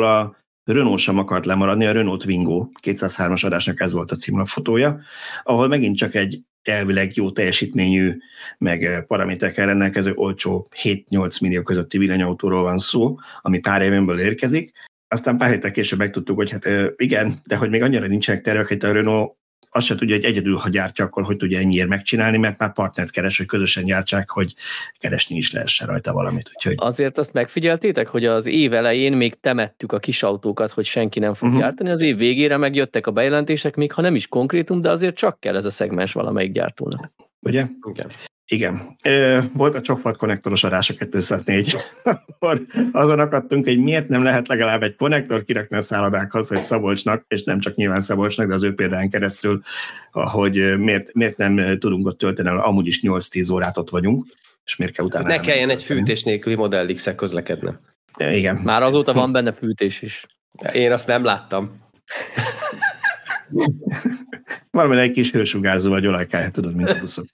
a 0.02 0.38
Renault 0.64 1.00
sem 1.00 1.18
akart 1.18 1.46
lemaradni, 1.46 1.86
a 1.86 1.92
Renault 1.92 2.22
Twingo 2.22 2.70
203-as 2.82 3.46
adásnak 3.46 3.80
ez 3.80 3.94
volt 3.94 4.12
a 4.12 4.16
címlapfotója, 4.16 5.00
ahol 5.44 5.68
megint 5.68 5.98
csak 5.98 6.16
egy 6.16 6.44
elvileg 6.64 7.16
jó 7.16 7.32
teljesítményű, 7.32 8.18
meg 8.58 8.84
eh, 8.84 9.02
paraméterekkel 9.02 9.66
rendelkező 9.66 10.12
olcsó 10.16 10.68
7-8 10.84 11.42
millió 11.42 11.62
közötti 11.62 11.98
villanyautóról 11.98 12.62
van 12.62 12.78
szó, 12.78 13.18
ami 13.42 13.60
pár 13.60 13.82
évenből 13.82 14.20
érkezik. 14.20 14.72
Aztán 15.08 15.38
pár 15.38 15.50
héttel 15.50 15.72
később 15.72 16.00
megtudtuk, 16.00 16.36
hogy 16.36 16.52
hát 16.52 16.66
eh, 16.66 16.88
igen, 16.96 17.34
de 17.46 17.56
hogy 17.56 17.70
még 17.70 17.82
annyira 17.82 18.08
nincsenek 18.08 18.42
tervek, 18.42 18.68
hogy 18.68 18.86
a 18.86 18.92
Renault 18.92 19.38
azt 19.72 19.86
se 19.86 19.96
tudja, 19.96 20.16
hogy 20.16 20.24
egyedül, 20.24 20.56
ha 20.56 20.70
gyártja, 20.70 21.06
akkor 21.06 21.24
hogy 21.24 21.38
tudja 21.38 21.60
ennyiért 21.60 21.88
megcsinálni, 21.88 22.38
mert 22.38 22.58
már 22.58 22.74
partnert 22.74 23.12
keres, 23.12 23.38
hogy 23.38 23.46
közösen 23.46 23.86
gyártsák, 23.86 24.30
hogy 24.30 24.56
keresni 24.98 25.36
is 25.36 25.52
lehessen 25.52 25.88
rajta 25.88 26.14
valamit. 26.14 26.52
Úgyhogy... 26.56 26.76
Azért 26.78 27.18
azt 27.18 27.34
megfigyeltétek, 27.34 28.08
hogy 28.08 28.26
az 28.26 28.46
év 28.46 28.74
elején 28.74 29.14
még 29.14 29.40
temettük 29.40 29.92
a 29.92 30.00
kis 30.00 30.24
autókat, 30.24 30.72
hogy 30.72 30.86
senki 30.86 31.20
nem 31.20 31.34
fog 31.34 31.48
uh-huh. 31.48 31.64
gyártani, 31.64 31.90
az 31.90 32.02
év 32.02 32.18
végére 32.18 32.58
megjöttek 32.58 33.08
a 33.08 33.12
bejelentések, 33.12 33.76
még 33.76 33.92
ha 33.92 34.02
nem 34.02 34.16
is 34.16 34.28
konkrétum, 34.28 34.82
de 34.82 34.90
azért 34.90 35.16
csak 35.16 35.40
kell 35.40 35.56
ez 35.56 35.66
a 35.66 35.72
szegmens 35.72 36.14
valamelyik 36.14 36.52
gyártónak. 36.52 37.12
Ugye? 37.40 37.66
Igen. 37.94 38.12
Igen. 38.50 38.96
Volt 39.54 39.76
a 39.76 39.82
csokfat 39.82 40.18
konnektoros 40.18 40.64
adás 40.64 40.90
a 40.90 40.94
204, 40.94 41.76
akkor 42.04 42.62
azon 42.92 43.20
akadtunk, 43.20 43.66
hogy 43.66 43.78
miért 43.78 44.08
nem 44.08 44.24
lehet 44.24 44.48
legalább 44.48 44.84
egy 44.84 44.96
konnektor 44.96 45.44
kirakni 45.44 45.78
a 45.78 45.82
szállodákhoz, 45.82 46.48
hogy 46.48 46.62
Szabolcsnak, 46.62 47.26
és 47.28 47.44
nem 47.44 47.60
csak 47.60 47.76
nyilván 47.76 48.02
Szabolcsnak, 48.02 48.48
de 48.48 48.54
az 48.54 48.64
ő 48.64 48.74
példán 48.74 49.10
keresztül, 49.10 49.62
hogy 50.12 50.78
miért, 50.78 51.14
miért 51.14 51.38
nem 51.38 51.78
tudunk 51.80 52.06
ott 52.06 52.18
tölteni, 52.18 52.50
amúgy 52.50 52.88
is 52.88 53.00
8-10 53.04 53.54
órát 53.54 53.78
ott 53.78 53.90
vagyunk, 53.90 54.26
és 54.66 54.76
miért 54.76 54.94
kell 54.94 55.06
utána... 55.06 55.28
Ne 55.28 55.40
kelljen 55.40 55.70
egy 55.70 55.84
fűtés 55.84 56.24
nélküli 56.24 56.56
Model 56.56 56.94
x 56.94 57.10
közlekednem. 57.16 57.80
Igen. 58.18 58.56
Már 58.56 58.84
azóta 58.84 59.14
van 59.14 59.32
benne 59.32 59.54
fűtés 59.54 60.02
is. 60.02 60.26
Én 60.74 60.92
azt 60.92 61.08
nem 61.08 61.24
láttam. 61.24 61.72
Valami 64.72 64.98
egy 64.98 65.12
kis 65.12 65.32
hősugárzó 65.32 65.90
vagy 65.90 66.08
olajkája, 66.08 66.52
tudod, 66.52 66.76
mint 66.76 66.90
a 66.90 67.00
buszok. 67.00 67.26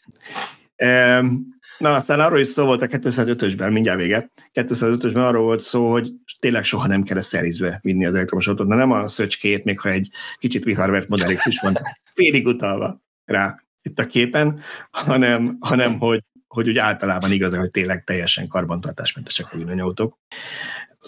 Na, 1.77 1.93
aztán 1.93 2.19
arról 2.19 2.39
is 2.39 2.47
szó 2.47 2.65
volt 2.65 2.81
a 2.81 2.87
205-ösben, 2.87 3.71
mindjárt 3.71 3.99
vége. 3.99 4.29
205-ösben 4.53 5.27
arról 5.27 5.43
volt 5.43 5.59
szó, 5.59 5.91
hogy 5.91 6.09
tényleg 6.39 6.63
soha 6.63 6.87
nem 6.87 7.03
kell 7.03 7.19
szerizbe 7.19 7.79
vinni 7.81 8.05
az 8.05 8.15
elektromos 8.15 8.47
autót, 8.47 8.67
nem 8.67 8.91
a 8.91 9.07
szöcskét, 9.07 9.63
még 9.63 9.79
ha 9.79 9.89
egy 9.89 10.09
kicsit 10.37 10.63
viharvert 10.63 11.07
Model 11.07 11.33
X 11.33 11.45
is 11.45 11.59
van, 11.59 11.77
félig 12.13 12.45
utalva 12.45 13.01
rá 13.25 13.59
itt 13.81 13.99
a 13.99 14.05
képen, 14.05 14.59
hanem, 14.91 15.57
hanem 15.59 15.99
hogy, 15.99 16.23
hogy 16.47 16.67
úgy 16.67 16.77
általában 16.77 17.31
igaz, 17.31 17.55
hogy 17.55 17.71
tényleg 17.71 18.03
teljesen 18.03 18.47
karbantartásmentesek 18.47 19.53
a 19.53 19.57
villanyautók. 19.57 20.17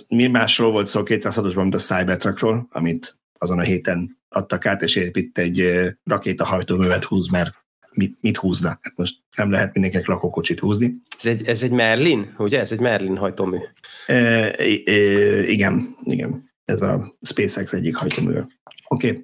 Mi 0.07 0.27
másról 0.27 0.71
volt 0.71 0.87
szó 0.87 1.01
206-osban, 1.05 1.61
mint 1.61 1.73
a 1.73 1.77
Cybertruckról, 1.77 2.67
amit 2.71 3.17
azon 3.37 3.59
a 3.59 3.63
héten 3.63 4.17
adtak 4.29 4.65
át, 4.65 4.81
és 4.81 4.95
épít 4.95 5.37
egy 5.37 5.79
rakétahajtóművet 6.03 7.03
húz, 7.03 7.27
mert 7.27 7.66
mit, 7.97 8.17
mit 8.21 8.37
húzna? 8.37 8.67
Hát 8.67 8.93
most 8.95 9.15
nem 9.35 9.51
lehet 9.51 9.73
mindenkinek 9.73 10.07
lakókocsit 10.07 10.59
húzni. 10.59 10.95
Ez 11.17 11.25
egy, 11.25 11.47
ez 11.47 11.63
egy 11.63 11.71
Merlin, 11.71 12.35
ugye? 12.37 12.59
Ez 12.59 12.71
egy 12.71 12.79
Merlin 12.79 13.17
hajtómű. 13.17 13.57
E, 14.05 14.13
e, 14.13 14.93
igen, 15.47 15.95
igen. 16.03 16.51
Ez 16.65 16.81
a 16.81 17.17
SpaceX 17.21 17.73
egyik 17.73 17.95
hajtómű. 17.95 18.33
Oké. 18.87 19.09
Okay. 19.09 19.23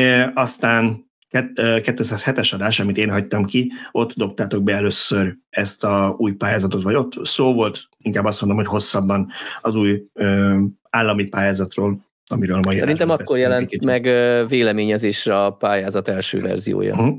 E, 0.00 0.32
aztán 0.34 1.10
207-es 1.32 2.54
adás, 2.54 2.80
amit 2.80 2.98
én 2.98 3.10
hagytam 3.10 3.44
ki, 3.44 3.72
ott 3.90 4.12
dobtátok 4.12 4.62
be 4.62 4.74
először 4.74 5.36
ezt 5.50 5.84
a 5.84 6.14
új 6.18 6.32
pályázatot, 6.32 6.82
vagy 6.82 6.94
ott 6.94 7.26
szó 7.26 7.54
volt, 7.54 7.88
inkább 7.98 8.24
azt 8.24 8.40
mondom, 8.40 8.58
hogy 8.58 8.68
hosszabban 8.68 9.30
az 9.60 9.74
új 9.74 10.02
ö, 10.12 10.58
állami 10.90 11.24
pályázatról, 11.24 12.06
amiről 12.26 12.58
ma 12.58 12.74
Szerintem 12.74 13.10
akkor 13.10 13.38
jelent 13.38 13.84
meg 13.84 14.02
véleményezésre 14.48 15.44
a 15.44 15.50
pályázat 15.50 16.08
első 16.08 16.40
verziója. 16.40 16.94
Uh-huh. 16.94 17.18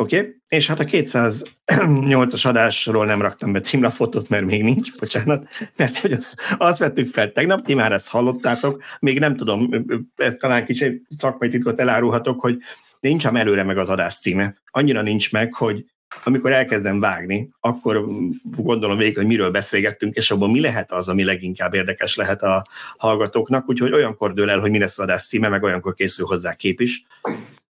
Oké, 0.00 0.18
okay. 0.18 0.36
és 0.48 0.66
hát 0.66 0.80
a 0.80 0.84
208-as 0.84 2.46
adásról 2.46 3.06
nem 3.06 3.20
raktam 3.20 3.52
be 3.52 3.60
címlafotót, 3.60 4.28
mert 4.28 4.44
még 4.44 4.62
nincs, 4.62 4.98
bocsánat, 4.98 5.48
mert 5.76 5.96
hogy 5.96 6.12
azt, 6.12 6.40
azt 6.58 6.78
vettük 6.78 7.08
fel 7.08 7.32
tegnap, 7.32 7.64
ti 7.64 7.74
már 7.74 7.92
ezt 7.92 8.08
hallottátok, 8.08 8.82
még 9.00 9.18
nem 9.18 9.36
tudom, 9.36 9.86
ezt 10.16 10.38
talán 10.38 10.64
kicsit 10.64 11.02
szakmai 11.18 11.48
titkot 11.48 11.80
elárulhatok, 11.80 12.40
hogy 12.40 12.58
nincs 13.00 13.26
előre 13.26 13.62
meg 13.62 13.78
az 13.78 13.88
adás 13.88 14.18
címe. 14.18 14.54
Annyira 14.70 15.02
nincs 15.02 15.32
meg, 15.32 15.54
hogy 15.54 15.84
amikor 16.24 16.52
elkezdem 16.52 17.00
vágni, 17.00 17.50
akkor 17.60 18.06
gondolom 18.42 18.96
végig, 18.96 19.16
hogy 19.16 19.26
miről 19.26 19.50
beszélgettünk, 19.50 20.16
és 20.16 20.30
abban 20.30 20.50
mi 20.50 20.60
lehet 20.60 20.92
az, 20.92 21.08
ami 21.08 21.24
leginkább 21.24 21.74
érdekes 21.74 22.16
lehet 22.16 22.42
a 22.42 22.66
hallgatóknak, 22.96 23.68
úgyhogy 23.68 23.92
olyankor 23.92 24.32
dől 24.32 24.50
el, 24.50 24.58
hogy 24.58 24.70
mi 24.70 24.78
lesz 24.78 24.98
az 24.98 25.04
adás 25.04 25.26
címe, 25.26 25.48
meg 25.48 25.62
olyankor 25.62 25.94
készül 25.94 26.26
hozzá 26.26 26.54
kép 26.54 26.80
is 26.80 27.04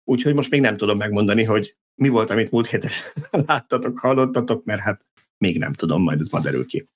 úgyhogy 0.06 0.34
most 0.34 0.50
még 0.50 0.60
nem 0.60 0.76
tudom 0.76 0.96
megmondani, 0.96 1.44
hogy 1.44 1.76
mi 1.96 2.08
volt, 2.08 2.30
amit 2.30 2.50
múlt 2.50 2.66
héten 2.66 2.90
láttatok, 3.46 3.98
hallottatok, 3.98 4.64
mert 4.64 4.80
hát 4.80 5.06
még 5.38 5.58
nem 5.58 5.72
tudom, 5.72 6.02
majd 6.02 6.20
ez 6.20 6.28
ma 6.28 6.40
derül 6.40 6.66
ki. 6.66 6.88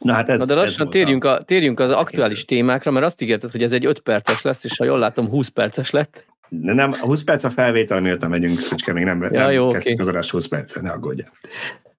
Na, 0.00 0.12
hát 0.12 0.28
ez, 0.28 0.38
Na 0.38 0.44
de 0.44 0.54
lassan 0.54 0.90
térjünk, 0.90 1.24
a, 1.24 1.42
térjünk 1.42 1.80
az 1.80 1.90
aktuális 1.90 2.44
témákra, 2.44 2.90
mert 2.90 3.04
azt 3.04 3.22
ígérted, 3.22 3.50
hogy 3.50 3.62
ez 3.62 3.72
egy 3.72 3.86
5 3.86 4.00
perces 4.00 4.42
lesz, 4.42 4.64
és 4.64 4.76
ha 4.76 4.84
jól 4.84 4.98
látom, 4.98 5.28
20 5.28 5.48
perces 5.48 5.90
lett. 5.90 6.26
De 6.48 6.72
nem, 6.72 6.92
a 6.92 6.96
20 6.96 7.22
perc 7.22 7.44
a 7.44 7.50
felvétel 7.50 8.00
miatt 8.00 8.28
megyünk, 8.28 8.58
Szücske, 8.58 8.92
még 8.92 9.04
nem, 9.04 9.22
ja, 9.22 9.30
nem 9.30 9.50
jó, 9.50 9.68
kezdtük 9.68 9.92
okay. 9.92 10.06
az 10.06 10.12
adás 10.12 10.30
20 10.30 10.46
percet, 10.46 10.82
ne 10.82 10.90
aggódjál. 10.90 11.32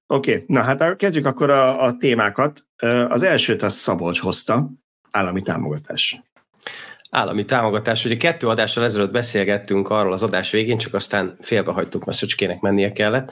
Oké, 0.08 0.32
okay. 0.32 0.44
na 0.48 0.62
hát 0.62 0.96
kezdjük 0.96 1.26
akkor 1.26 1.50
a, 1.50 1.84
a 1.84 1.98
témákat. 1.98 2.66
Az 3.08 3.24
elsőt 3.24 3.64
a 3.64 3.70
Szabolcs 3.70 4.20
hozta, 4.20 4.70
állami 5.12 5.42
támogatás. 5.42 6.22
Állami 7.10 7.46
támogatás. 7.46 8.06
Ugye 8.06 8.18
kettő 8.18 8.48
adással 8.48 8.84
ezelőtt 8.84 9.12
beszélgettünk 9.12 9.90
arról 9.90 10.14
az 10.14 10.24
adás 10.24 10.52
végén, 10.52 10.78
csak 10.78 10.94
aztán 10.94 11.38
félbehagytuk, 11.42 12.06
mert 12.06 12.18
Szöcskének 12.18 12.60
mennie 12.60 12.92
kellett, 12.92 13.32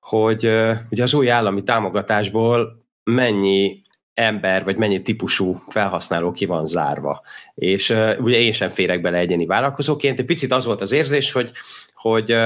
hogy 0.00 0.44
ugye 0.90 1.02
az 1.02 1.14
új 1.14 1.30
állami 1.30 1.62
támogatásból 1.62 2.84
mennyi 3.04 3.82
ember, 4.14 4.64
vagy 4.64 4.76
mennyi 4.76 5.02
típusú 5.02 5.62
felhasználó 5.68 6.32
ki 6.32 6.46
van 6.46 6.66
zárva. 6.66 7.22
És 7.54 7.90
uh, 7.90 8.16
ugye 8.18 8.38
én 8.38 8.52
sem 8.52 8.70
férek 8.70 9.00
bele 9.00 9.18
egyéni 9.18 9.46
vállalkozóként. 9.46 10.18
Egy 10.18 10.24
picit 10.24 10.52
az 10.52 10.64
volt 10.64 10.80
az 10.80 10.92
érzés, 10.92 11.32
hogy, 11.32 11.50
hogy 11.94 12.36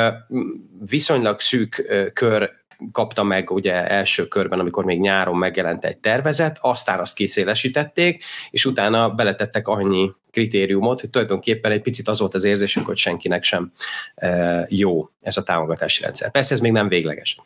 viszonylag 0.87 1.41
szűk 1.41 1.93
kör 2.13 2.51
kapta 2.93 3.23
meg 3.23 3.51
ugye 3.51 3.89
első 3.89 4.29
körben, 4.29 4.59
amikor 4.59 4.85
még 4.85 5.01
nyáron 5.01 5.37
megjelent 5.37 5.85
egy 5.85 5.99
tervezet, 5.99 6.59
aztán 6.61 6.99
azt 6.99 7.15
kiszélesítették, 7.15 8.25
és 8.51 8.65
utána 8.65 9.11
beletettek 9.11 9.69
annyi 9.69 10.11
kritériumot, 10.35 11.01
hogy 11.01 11.11
tulajdonképpen 11.11 11.73
egy 11.73 11.83
picit 11.83 12.09
az 12.09 12.19
volt 12.19 12.35
az 12.35 12.45
érzésünk, 12.45 12.87
hogy 12.87 12.97
senkinek 12.97 13.43
sem 13.43 13.73
e, 14.15 14.67
jó 14.69 15.09
ez 15.21 15.37
a 15.37 15.43
támogatási 15.43 16.03
rendszer. 16.03 16.31
Persze 16.31 16.55
ez 16.55 16.61
még 16.61 16.73
nem 16.73 16.89
végleges. 16.89 17.41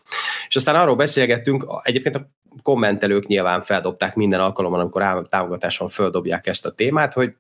És 0.49 0.57
aztán 0.57 0.75
arról 0.75 0.97
beszélgettünk, 0.97 1.67
egyébként 1.83 2.17
a 2.17 2.31
kommentelők 2.63 3.27
nyilván 3.27 3.63
feldobták 3.63 4.15
minden 4.15 4.41
alkalommal, 4.41 4.81
amikor 4.81 5.03
állami 5.03 5.27
támogatáson 5.29 5.89
földobják 5.89 6.47
ezt 6.47 6.67
a 6.67 6.75
témát, 6.75 7.13
hogy 7.13 7.35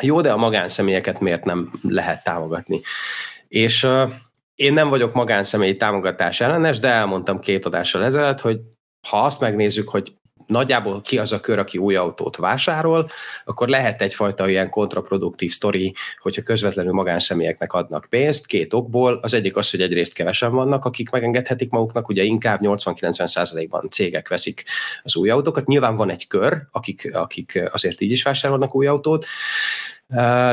jó, 0.00 0.20
de 0.20 0.32
a 0.32 0.36
magánszemélyeket 0.36 1.20
miért 1.20 1.44
nem 1.44 1.70
lehet 1.82 2.24
támogatni. 2.24 2.80
És 3.48 3.86
én 4.54 4.72
nem 4.72 4.88
vagyok 4.88 5.12
magánszemélyi 5.12 5.76
támogatás 5.76 6.40
ellenes, 6.40 6.78
de 6.78 6.88
elmondtam 6.88 7.40
két 7.40 7.66
adással 7.66 8.04
ezelőtt, 8.04 8.40
hogy 8.40 8.60
ha 9.08 9.20
azt 9.20 9.40
megnézzük, 9.40 9.88
hogy 9.88 10.14
nagyjából 10.46 11.00
ki 11.00 11.18
az 11.18 11.32
a 11.32 11.40
kör, 11.40 11.58
aki 11.58 11.78
új 11.78 11.96
autót 11.96 12.36
vásárol, 12.36 13.08
akkor 13.44 13.68
lehet 13.68 14.02
egyfajta 14.02 14.48
ilyen 14.48 14.70
kontraproduktív 14.70 15.50
sztori, 15.50 15.94
hogyha 16.18 16.42
közvetlenül 16.42 16.92
magánszemélyeknek 16.92 17.72
adnak 17.72 18.06
pénzt, 18.10 18.46
két 18.46 18.74
okból. 18.74 19.18
Az 19.22 19.34
egyik 19.34 19.56
az, 19.56 19.70
hogy 19.70 19.80
egyrészt 19.80 20.14
kevesen 20.14 20.52
vannak, 20.52 20.84
akik 20.84 21.10
megengedhetik 21.10 21.70
maguknak, 21.70 22.08
ugye 22.08 22.22
inkább 22.22 22.60
80-90%-ban 22.62 23.88
cégek 23.90 24.28
veszik 24.28 24.64
az 25.02 25.16
új 25.16 25.30
autókat. 25.30 25.66
Nyilván 25.66 25.96
van 25.96 26.10
egy 26.10 26.26
kör, 26.26 26.62
akik, 26.70 27.14
akik 27.14 27.62
azért 27.72 28.00
így 28.00 28.10
is 28.10 28.22
vásárolnak 28.22 28.74
új 28.74 28.86
autót, 28.86 29.26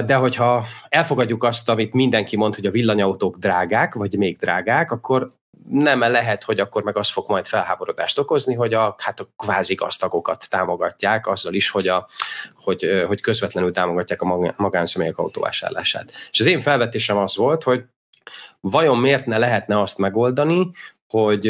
de 0.06 0.16
hogyha 0.16 0.66
elfogadjuk 0.90 1.44
azt, 1.44 1.70
amit 1.70 1.94
mindenki 1.94 2.38
mond, 2.38 2.56
hogy 2.56 2.66
a 2.66 2.72
villanyautók 2.72 3.38
drágák, 3.38 3.94
vagy 3.94 4.18
még 4.18 4.38
drágák, 4.38 4.92
akkor 4.92 5.40
nem 5.70 6.00
lehet, 6.00 6.44
hogy 6.44 6.60
akkor 6.60 6.84
meg 6.84 6.98
az 6.98 7.10
fog 7.10 7.30
majd 7.30 7.48
felháborodást 7.48 8.20
okozni, 8.20 8.54
hogy 8.54 8.74
a, 8.74 8.96
hát 8.98 9.20
a 9.20 9.28
kvázi 9.38 9.74
gazdagokat 9.74 10.50
támogatják, 10.50 11.28
azzal 11.28 11.54
is, 11.54 11.70
hogy, 11.70 11.88
a, 11.88 12.08
hogy, 12.56 13.04
hogy 13.08 13.22
közvetlenül 13.22 13.72
támogatják 13.72 14.22
a 14.22 14.54
magánszemélyek 14.56 15.18
autóvásárlását. 15.18 16.12
És 16.32 16.40
az 16.40 16.46
én 16.46 16.62
felvetésem 16.62 17.18
az 17.18 17.36
volt, 17.36 17.64
hogy 17.64 17.84
vajon 18.60 18.98
miért 18.98 19.26
ne 19.26 19.38
lehetne 19.38 19.82
azt 19.82 19.98
megoldani, 19.98 20.72
hogy 21.08 21.48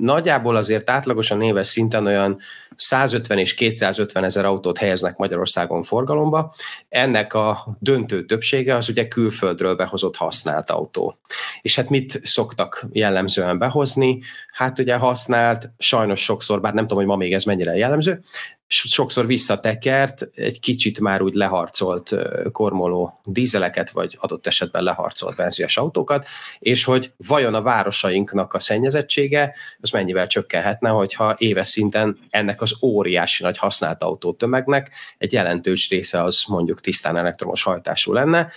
nagyjából 0.00 0.56
azért 0.56 0.90
átlagosan 0.90 1.42
éves 1.42 1.66
szinten 1.66 2.06
olyan 2.06 2.38
150 2.76 3.38
és 3.38 3.54
250 3.54 4.24
ezer 4.24 4.44
autót 4.44 4.78
helyeznek 4.78 5.16
Magyarországon 5.16 5.82
forgalomba. 5.82 6.54
Ennek 6.88 7.34
a 7.34 7.76
döntő 7.78 8.24
többsége 8.24 8.74
az 8.74 8.88
ugye 8.88 9.08
külföldről 9.08 9.76
behozott 9.76 10.16
használt 10.16 10.70
autó. 10.70 11.18
És 11.62 11.76
hát 11.76 11.90
mit 11.90 12.20
szoktak 12.24 12.86
jellemzően 12.92 13.58
behozni? 13.58 14.20
Hát 14.52 14.78
ugye 14.78 14.96
használt, 14.96 15.70
sajnos 15.78 16.22
sokszor, 16.22 16.60
bár 16.60 16.74
nem 16.74 16.82
tudom, 16.82 16.98
hogy 16.98 17.06
ma 17.06 17.16
még 17.16 17.32
ez 17.32 17.44
mennyire 17.44 17.76
jellemző, 17.76 18.22
sokszor 18.68 19.26
visszatekert, 19.26 20.28
egy 20.34 20.60
kicsit 20.60 21.00
már 21.00 21.22
úgy 21.22 21.34
leharcolt 21.34 22.14
kormoló 22.52 23.20
dízeleket, 23.24 23.90
vagy 23.90 24.16
adott 24.20 24.46
esetben 24.46 24.82
leharcolt 24.82 25.36
benzies 25.36 25.76
autókat, 25.76 26.26
és 26.58 26.84
hogy 26.84 27.12
vajon 27.16 27.54
a 27.54 27.62
városainknak 27.62 28.54
a 28.54 28.58
szennyezettsége 28.58 29.54
az 29.80 29.90
mennyivel 29.90 30.26
csökkenhetne, 30.26 30.88
hogyha 30.88 31.34
éves 31.38 31.68
szinten 31.68 32.18
ennek 32.30 32.60
az 32.60 32.76
óriási 32.82 33.42
nagy 33.42 33.58
használt 33.58 34.02
autó 34.02 34.32
tömegnek 34.32 34.90
egy 35.18 35.32
jelentős 35.32 35.88
része 35.88 36.22
az 36.22 36.44
mondjuk 36.48 36.80
tisztán 36.80 37.16
elektromos 37.16 37.62
hajtású 37.62 38.12
lenne. 38.12 38.48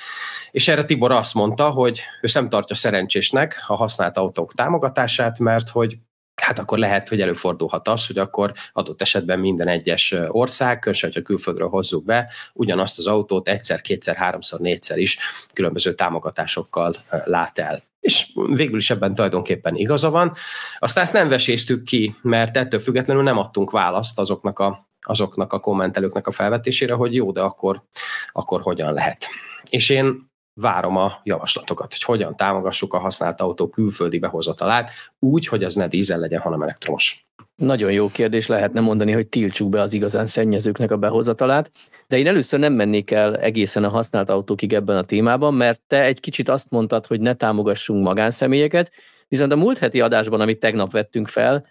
És 0.51 0.67
erre 0.67 0.85
Tibor 0.85 1.11
azt 1.11 1.33
mondta, 1.33 1.69
hogy 1.69 2.01
ő 2.21 2.27
nem 2.33 2.49
tartja 2.49 2.75
szerencsésnek 2.75 3.63
a 3.67 3.75
használt 3.75 4.17
autók 4.17 4.53
támogatását, 4.53 5.39
mert 5.39 5.69
hogy 5.69 5.97
hát 6.39 6.59
akkor 6.59 6.77
lehet, 6.77 7.09
hogy 7.09 7.21
előfordulhat 7.21 7.87
az, 7.87 8.07
hogy 8.07 8.17
akkor 8.17 8.51
adott 8.73 9.01
esetben 9.01 9.39
minden 9.39 9.67
egyes 9.67 10.15
ország, 10.27 10.79
különösen, 10.79 11.09
hogyha 11.09 11.25
külföldről 11.25 11.69
hozzuk 11.69 12.05
be, 12.05 12.31
ugyanazt 12.53 12.97
az 12.97 13.07
autót 13.07 13.47
egyszer, 13.47 13.81
kétszer, 13.81 14.15
háromszor, 14.15 14.59
négyszer 14.59 14.97
is 14.97 15.17
különböző 15.53 15.93
támogatásokkal 15.93 16.95
lát 17.23 17.59
el. 17.59 17.81
És 17.99 18.27
végül 18.53 18.77
is 18.77 18.89
ebben 18.89 19.15
tulajdonképpen 19.15 19.75
igaza 19.75 20.09
van. 20.09 20.33
Aztán 20.79 21.03
ezt 21.03 21.13
nem 21.13 21.29
veséztük 21.29 21.83
ki, 21.83 22.15
mert 22.21 22.57
ettől 22.57 22.79
függetlenül 22.79 23.23
nem 23.23 23.37
adtunk 23.37 23.71
választ 23.71 24.19
azoknak 24.19 24.59
a, 24.59 24.87
azoknak 25.01 25.53
a 25.53 25.59
kommentelőknek 25.59 26.27
a 26.27 26.31
felvetésére, 26.31 26.93
hogy 26.93 27.13
jó, 27.13 27.31
de 27.31 27.41
akkor, 27.41 27.83
akkor 28.31 28.61
hogyan 28.61 28.93
lehet. 28.93 29.25
És 29.69 29.89
én 29.89 30.28
várom 30.61 30.95
a 30.95 31.19
javaslatokat, 31.23 31.91
hogy 31.91 32.03
hogyan 32.03 32.35
támogassuk 32.35 32.93
a 32.93 32.99
használt 32.99 33.41
autó 33.41 33.67
külföldi 33.67 34.19
behozatalát, 34.19 34.89
úgy, 35.19 35.47
hogy 35.47 35.63
az 35.63 35.75
ne 35.75 35.87
dízel 35.87 36.19
legyen, 36.19 36.41
hanem 36.41 36.61
elektromos. 36.61 37.27
Nagyon 37.55 37.91
jó 37.91 38.07
kérdés, 38.07 38.47
lehetne 38.47 38.79
mondani, 38.79 39.11
hogy 39.11 39.27
tiltsuk 39.27 39.69
be 39.69 39.81
az 39.81 39.93
igazán 39.93 40.25
szennyezőknek 40.25 40.91
a 40.91 40.97
behozatalát, 40.97 41.71
de 42.07 42.17
én 42.17 42.27
először 42.27 42.59
nem 42.59 42.73
mennék 42.73 43.11
el 43.11 43.37
egészen 43.37 43.83
a 43.83 43.89
használt 43.89 44.29
autókig 44.29 44.73
ebben 44.73 44.97
a 44.97 45.03
témában, 45.03 45.53
mert 45.53 45.81
te 45.87 46.03
egy 46.03 46.19
kicsit 46.19 46.49
azt 46.49 46.69
mondtad, 46.69 47.05
hogy 47.05 47.21
ne 47.21 47.33
támogassunk 47.33 48.03
magánszemélyeket, 48.03 48.91
viszont 49.27 49.51
a 49.51 49.55
múlt 49.55 49.77
heti 49.77 50.01
adásban, 50.01 50.41
amit 50.41 50.59
tegnap 50.59 50.91
vettünk 50.91 51.27
fel, 51.27 51.65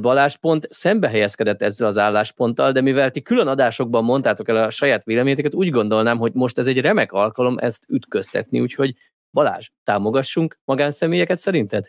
Balázs 0.00 0.36
pont 0.36 0.66
szembe 0.70 1.08
helyezkedett 1.08 1.62
ezzel 1.62 1.86
az 1.86 1.98
állásponttal, 1.98 2.72
de 2.72 2.80
mivel 2.80 3.10
ti 3.10 3.22
külön 3.22 3.46
adásokban 3.46 4.04
mondtátok 4.04 4.48
el 4.48 4.56
a 4.56 4.70
saját 4.70 5.04
véleményeket, 5.04 5.54
úgy 5.54 5.70
gondolnám, 5.70 6.18
hogy 6.18 6.32
most 6.32 6.58
ez 6.58 6.66
egy 6.66 6.80
remek 6.80 7.12
alkalom 7.12 7.58
ezt 7.58 7.84
ütköztetni, 7.88 8.60
úgyhogy 8.60 8.94
Balázs, 9.30 9.68
támogassunk 9.84 10.58
magánszemélyeket 10.64 11.38
szerinted? 11.38 11.88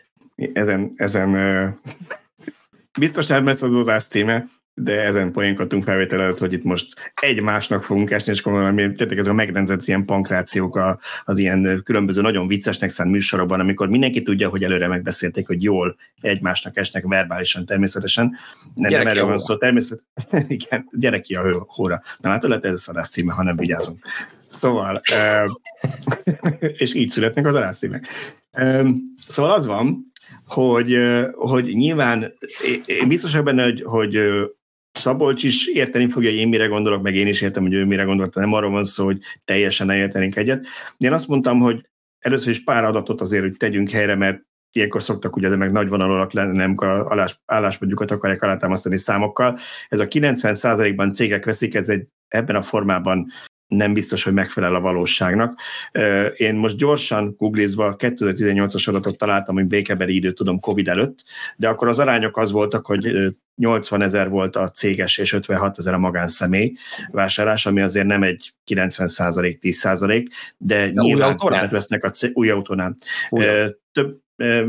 Ezen, 0.52 0.92
ezen 0.96 1.78
biztos 2.98 3.26
nem 3.26 3.46
lesz 3.46 3.62
az 3.62 3.74
adás 3.74 4.04
címe, 4.04 4.46
de 4.74 5.00
ezen 5.00 5.32
poénkodtunk 5.32 5.84
felvétel 5.84 6.20
előtt, 6.20 6.38
hogy 6.38 6.52
itt 6.52 6.62
most 6.62 7.12
egymásnak 7.14 7.82
fogunk 7.82 8.10
esni, 8.10 8.32
és 8.32 8.40
akkor 8.40 8.74
tényleg 8.74 9.18
ez 9.18 9.26
a 9.26 9.32
megrendezett 9.32 9.86
ilyen 9.86 10.04
pankrációk 10.04 10.76
a, 10.76 10.98
az 11.24 11.38
ilyen 11.38 11.80
különböző 11.84 12.20
nagyon 12.20 12.46
viccesnek 12.46 12.90
szánt 12.90 13.10
műsorokban, 13.10 13.60
amikor 13.60 13.88
mindenki 13.88 14.22
tudja, 14.22 14.48
hogy 14.48 14.64
előre 14.64 14.88
megbeszélték, 14.88 15.46
hogy 15.46 15.62
jól 15.62 15.96
egymásnak 16.20 16.76
esnek 16.76 17.04
verbálisan 17.06 17.66
természetesen. 17.66 18.36
Nem, 18.74 18.92
nem 18.98 19.06
erről 19.06 19.24
van 19.24 19.38
szó, 19.38 19.56
természetesen. 19.56 20.46
Igen, 20.48 20.88
gyere 20.92 21.20
ki 21.20 21.34
a 21.34 21.64
hóra. 21.66 22.02
Na 22.18 22.28
látod, 22.28 22.48
lehet 22.48 22.64
ez 22.64 22.72
a 22.72 22.76
szarász 22.76 23.10
címe, 23.10 23.32
ha 23.32 23.42
nem 23.42 23.56
vigyázunk. 23.56 24.06
Szóval, 24.46 25.02
és 26.82 26.94
így 26.94 27.08
születnek 27.08 27.46
az 27.46 27.54
arász 27.54 27.78
címek. 27.78 28.08
Szóval 29.16 29.52
az 29.52 29.66
van, 29.66 30.12
hogy, 30.46 30.98
hogy 31.32 31.64
nyilván 31.64 32.32
én 32.86 33.08
biztos 33.08 33.30
vagyok 33.30 33.46
benne, 33.46 33.64
hogy, 33.64 33.82
hogy 33.82 34.18
Szabolcs 34.94 35.42
is 35.42 35.66
érteni 35.66 36.08
fogja, 36.08 36.30
hogy 36.30 36.38
én 36.38 36.48
mire 36.48 36.66
gondolok, 36.66 37.02
meg 37.02 37.14
én 37.14 37.26
is 37.26 37.40
értem, 37.40 37.62
hogy 37.62 37.72
ő 37.72 37.84
mire 37.84 38.02
gondolt, 38.02 38.34
nem 38.34 38.52
arról 38.52 38.70
van 38.70 38.84
szó, 38.84 39.04
hogy 39.04 39.18
teljesen 39.44 39.86
ne 39.86 39.96
értenénk 39.96 40.36
egyet. 40.36 40.66
Én 40.96 41.12
azt 41.12 41.28
mondtam, 41.28 41.58
hogy 41.60 41.88
először 42.18 42.50
is 42.50 42.64
pár 42.64 42.84
adatot 42.84 43.20
azért, 43.20 43.42
hogy 43.42 43.56
tegyünk 43.56 43.90
helyre, 43.90 44.14
mert 44.14 44.42
ilyenkor 44.72 45.02
szoktak 45.02 45.36
ugye 45.36 45.56
meg 45.56 45.72
nagy 45.72 45.88
vonalak 45.88 46.32
lenni, 46.32 46.56
nem 46.56 46.74
állás, 47.08 47.40
álláspontjukat 47.46 48.10
akarják 48.10 48.42
alátámasztani 48.42 48.98
számokkal. 48.98 49.58
Ez 49.88 49.98
a 49.98 50.08
90%-ban 50.08 51.12
cégek 51.12 51.44
veszik, 51.44 51.74
ez 51.74 51.88
egy 51.88 52.06
ebben 52.28 52.56
a 52.56 52.62
formában 52.62 53.26
nem 53.68 53.92
biztos, 53.92 54.24
hogy 54.24 54.32
megfelel 54.32 54.74
a 54.74 54.80
valóságnak. 54.80 55.60
Én 56.36 56.54
most 56.54 56.76
gyorsan 56.76 57.34
googlizva 57.38 57.96
2018-as 57.98 58.88
adatot 58.88 59.18
találtam, 59.18 59.54
hogy 59.54 59.66
békebeli 59.66 60.14
időt 60.14 60.34
tudom 60.34 60.60
Covid 60.60 60.88
előtt, 60.88 61.24
de 61.56 61.68
akkor 61.68 61.88
az 61.88 61.98
arányok 61.98 62.36
az 62.36 62.50
voltak, 62.50 62.86
hogy 62.86 63.32
80 63.56 64.02
ezer 64.02 64.28
volt 64.28 64.56
a 64.56 64.70
céges 64.70 65.18
és 65.18 65.32
56 65.32 65.78
ezer 65.78 65.94
a 65.94 65.98
magánszemély 65.98 66.72
vásárlás, 67.10 67.66
ami 67.66 67.80
azért 67.80 68.06
nem 68.06 68.22
egy 68.22 68.54
90 68.64 69.08
százalék, 69.08 69.58
10 69.58 69.76
százalék, 69.76 70.28
de, 70.56 70.90
de 70.90 71.02
nyilván 71.02 71.36
többet 71.36 71.70
vesznek 71.70 72.04
a 72.04 72.10
cég, 72.10 72.30
új 72.34 72.50
autónál. 72.50 72.94
Új. 73.30 73.44
Több, 73.92 74.18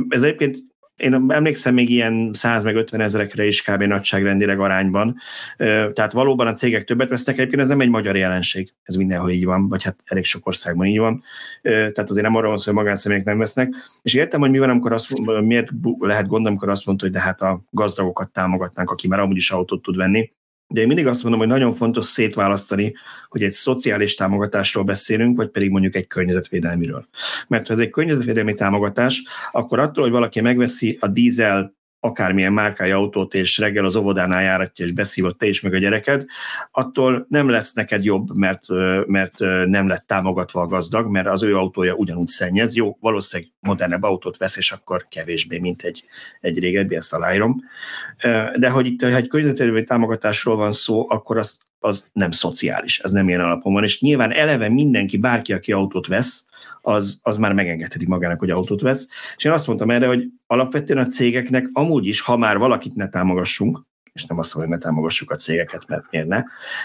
ez 0.09 0.23
egyébként 0.23 0.57
én 0.97 1.25
emlékszem 1.27 1.73
még 1.73 1.89
ilyen 1.89 2.29
100 2.33 2.63
meg 2.63 2.75
50 2.75 3.01
ezerekre 3.01 3.45
is 3.45 3.61
kb. 3.61 3.83
nagyságrendileg 3.83 4.59
arányban. 4.59 5.15
Tehát 5.57 6.11
valóban 6.11 6.47
a 6.47 6.53
cégek 6.53 6.83
többet 6.83 7.09
vesznek, 7.09 7.37
egyébként 7.37 7.61
ez 7.61 7.67
nem 7.67 7.81
egy 7.81 7.89
magyar 7.89 8.15
jelenség, 8.15 8.73
ez 8.83 8.95
mindenhol 8.95 9.29
így 9.29 9.45
van, 9.45 9.69
vagy 9.69 9.83
hát 9.83 9.97
elég 10.05 10.25
sok 10.25 10.47
országban 10.47 10.85
így 10.85 10.99
van. 10.99 11.23
Tehát 11.61 12.09
azért 12.09 12.25
nem 12.25 12.35
arról 12.35 12.49
van 12.49 12.57
szó, 12.57 12.65
hogy 12.65 12.73
magánszemélyek 12.73 13.25
nem 13.25 13.37
vesznek. 13.37 13.73
És 14.01 14.13
értem, 14.13 14.39
hogy 14.39 14.49
mi 14.49 14.59
van, 14.59 14.69
amikor 14.69 14.91
azt, 14.91 15.19
miért 15.41 15.69
lehet 15.99 16.27
gond, 16.27 16.45
amikor 16.45 16.69
azt 16.69 16.85
mondta, 16.85 17.05
hogy 17.05 17.13
de 17.13 17.21
hát 17.21 17.41
a 17.41 17.63
gazdagokat 17.69 18.31
támogatnánk, 18.31 18.91
aki 18.91 19.07
már 19.07 19.19
amúgy 19.19 19.37
is 19.37 19.51
autót 19.51 19.81
tud 19.81 19.95
venni. 19.95 20.31
De 20.67 20.81
én 20.81 20.87
mindig 20.87 21.07
azt 21.07 21.21
mondom, 21.21 21.39
hogy 21.39 21.49
nagyon 21.49 21.73
fontos 21.73 22.05
szétválasztani, 22.05 22.93
hogy 23.29 23.43
egy 23.43 23.51
szociális 23.51 24.15
támogatásról 24.15 24.83
beszélünk, 24.83 25.37
vagy 25.37 25.49
pedig 25.49 25.69
mondjuk 25.69 25.95
egy 25.95 26.07
környezetvédelmiről. 26.07 27.07
Mert 27.47 27.67
ha 27.67 27.73
ez 27.73 27.79
egy 27.79 27.89
környezetvédelmi 27.89 28.55
támogatás, 28.55 29.23
akkor 29.51 29.79
attól, 29.79 30.03
hogy 30.03 30.11
valaki 30.11 30.41
megveszi 30.41 30.97
a 31.01 31.07
dízel 31.07 31.75
akármilyen 32.05 32.53
márkája 32.53 32.97
autót, 32.97 33.33
és 33.33 33.57
reggel 33.57 33.85
az 33.85 33.95
óvodánál 33.95 34.41
járatja, 34.41 34.85
és 34.85 34.91
beszívott 34.91 35.37
te 35.37 35.47
is, 35.47 35.61
meg 35.61 35.73
a 35.73 35.77
gyereked, 35.77 36.25
attól 36.71 37.25
nem 37.29 37.49
lesz 37.49 37.73
neked 37.73 38.03
jobb, 38.03 38.35
mert, 38.37 38.65
mert 39.05 39.39
nem 39.65 39.87
lett 39.87 40.07
támogatva 40.07 40.61
a 40.61 40.67
gazdag, 40.67 41.11
mert 41.11 41.27
az 41.27 41.43
ő 41.43 41.57
autója 41.57 41.93
ugyanúgy 41.93 42.27
szennyez. 42.27 42.75
Jó, 42.75 42.97
valószínűleg 42.99 43.51
modernebb 43.59 44.03
autót 44.03 44.37
vesz, 44.37 44.57
és 44.57 44.71
akkor 44.71 45.07
kevésbé, 45.09 45.59
mint 45.59 45.81
egy, 45.81 46.03
egy 46.41 46.59
régebbi, 46.59 46.95
ezt 46.95 47.13
aláírom. 47.13 47.61
De 48.55 48.69
hogy 48.69 48.85
itt, 48.85 49.01
ha 49.01 49.15
egy 49.15 49.27
környezetvédelmi 49.27 49.83
támogatásról 49.83 50.55
van 50.55 50.71
szó, 50.71 51.09
akkor 51.09 51.37
az, 51.37 51.57
az 51.79 52.09
nem 52.13 52.31
szociális, 52.31 52.99
ez 52.99 53.11
nem 53.11 53.27
ilyen 53.27 53.41
alapon 53.41 53.73
van, 53.73 53.83
és 53.83 54.01
nyilván 54.01 54.31
eleve 54.31 54.69
mindenki, 54.69 55.17
bárki, 55.17 55.53
aki 55.53 55.71
autót 55.71 56.07
vesz, 56.07 56.45
az, 56.85 57.19
az 57.21 57.37
már 57.37 57.53
megengedheti 57.53 58.05
magának, 58.07 58.39
hogy 58.39 58.49
autót 58.49 58.81
vesz. 58.81 59.07
És 59.37 59.43
én 59.43 59.51
azt 59.51 59.67
mondtam 59.67 59.89
erre, 59.89 60.07
hogy 60.07 60.23
alapvetően 60.47 61.05
a 61.05 61.07
cégeknek 61.07 61.69
amúgy 61.73 62.07
is, 62.07 62.21
ha 62.21 62.37
már 62.37 62.57
valakit 62.57 62.95
ne 62.95 63.09
támogassunk, 63.09 63.81
és 64.13 64.25
nem 64.25 64.37
azt 64.37 64.55
mondom, 64.55 64.71
hogy 64.71 64.81
ne 64.81 64.87
támogassuk 64.87 65.31
a 65.31 65.35
cégeket, 65.35 65.87
mert 65.87 66.03
miért 66.11 66.27
ne, 66.27 66.43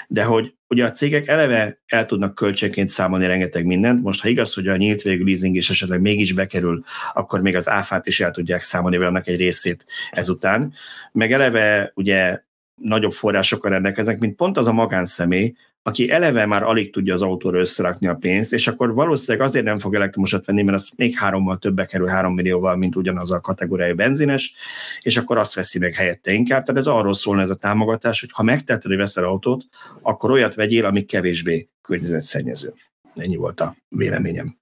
de 0.09 0.25
hogy 0.25 0.55
ugye 0.69 0.85
a 0.85 0.91
cégek 0.91 1.29
eleve 1.29 1.81
el 1.87 2.07
tudnak 2.07 2.35
költségként 2.35 2.89
számolni 2.89 3.27
rengeteg 3.27 3.65
mindent, 3.65 4.03
most 4.03 4.23
ha 4.23 4.29
igaz, 4.29 4.55
hogy 4.55 4.69
a 4.69 4.77
nyílt 4.77 5.03
végű 5.03 5.25
leasing 5.25 5.57
is 5.57 5.71
esetleg 5.71 6.01
mégis 6.01 6.33
bekerül, 6.33 6.83
akkor 7.13 7.41
még 7.41 7.57
az 7.57 7.69
áfát 7.69 8.07
is 8.07 8.21
el 8.21 8.31
tudják 8.31 8.63
számolni, 8.63 8.97
annak 8.97 9.27
egy 9.27 9.39
részét 9.39 9.87
ezután, 10.11 10.73
meg 11.13 11.33
eleve 11.33 11.93
ugye 11.95 12.41
nagyobb 12.83 13.13
forrásokkal 13.13 13.71
rendelkeznek, 13.71 14.19
mint 14.19 14.37
pont 14.37 14.57
az 14.57 14.67
a 14.67 14.73
magánszemély, 14.73 15.55
aki 15.83 16.11
eleve 16.11 16.47
már 16.47 16.63
alig 16.63 16.93
tudja 16.93 17.15
az 17.15 17.23
autóra 17.23 17.59
összerakni 17.59 18.07
a 18.07 18.15
pénzt, 18.15 18.53
és 18.53 18.69
akkor 18.69 18.95
valószínűleg 18.95 19.47
azért 19.47 19.65
nem 19.65 19.79
fog 19.79 19.95
elektromosat 19.95 20.47
venni, 20.47 20.63
mert 20.63 20.79
az 20.79 20.93
még 20.97 21.17
hárommal 21.17 21.59
többe 21.59 21.85
kerül, 21.85 22.07
három 22.07 22.35
millióval, 22.35 22.77
mint 22.77 22.97
ugyanaz 22.97 23.31
a 23.31 23.41
kategóriai 23.41 23.93
benzines, 23.93 24.55
és 25.01 25.17
akkor 25.17 25.39
azt 25.39 25.55
veszi 25.55 25.79
meg 25.79 25.95
helyette 25.95 26.33
inkább. 26.33 26.65
Tehát 26.65 26.81
ez 26.81 26.87
arról 26.87 27.15
szólna 27.15 27.41
ez 27.41 27.51
a 27.51 27.55
támogatás, 27.55 28.21
hogy 28.21 28.31
ha 28.33 28.43
megteheted, 28.43 28.89
hogy 28.89 28.97
veszel 28.97 29.25
autót, 29.25 29.65
akkor 30.01 30.31
olyat 30.31 30.55
vegyél, 30.55 30.85
ami 30.85 31.05
kevésbé 31.05 31.69
környezetszennyező. 31.83 32.75
Ennyi 33.15 33.37
volt 33.37 33.61
a 33.61 33.75
véleményem. 33.89 34.59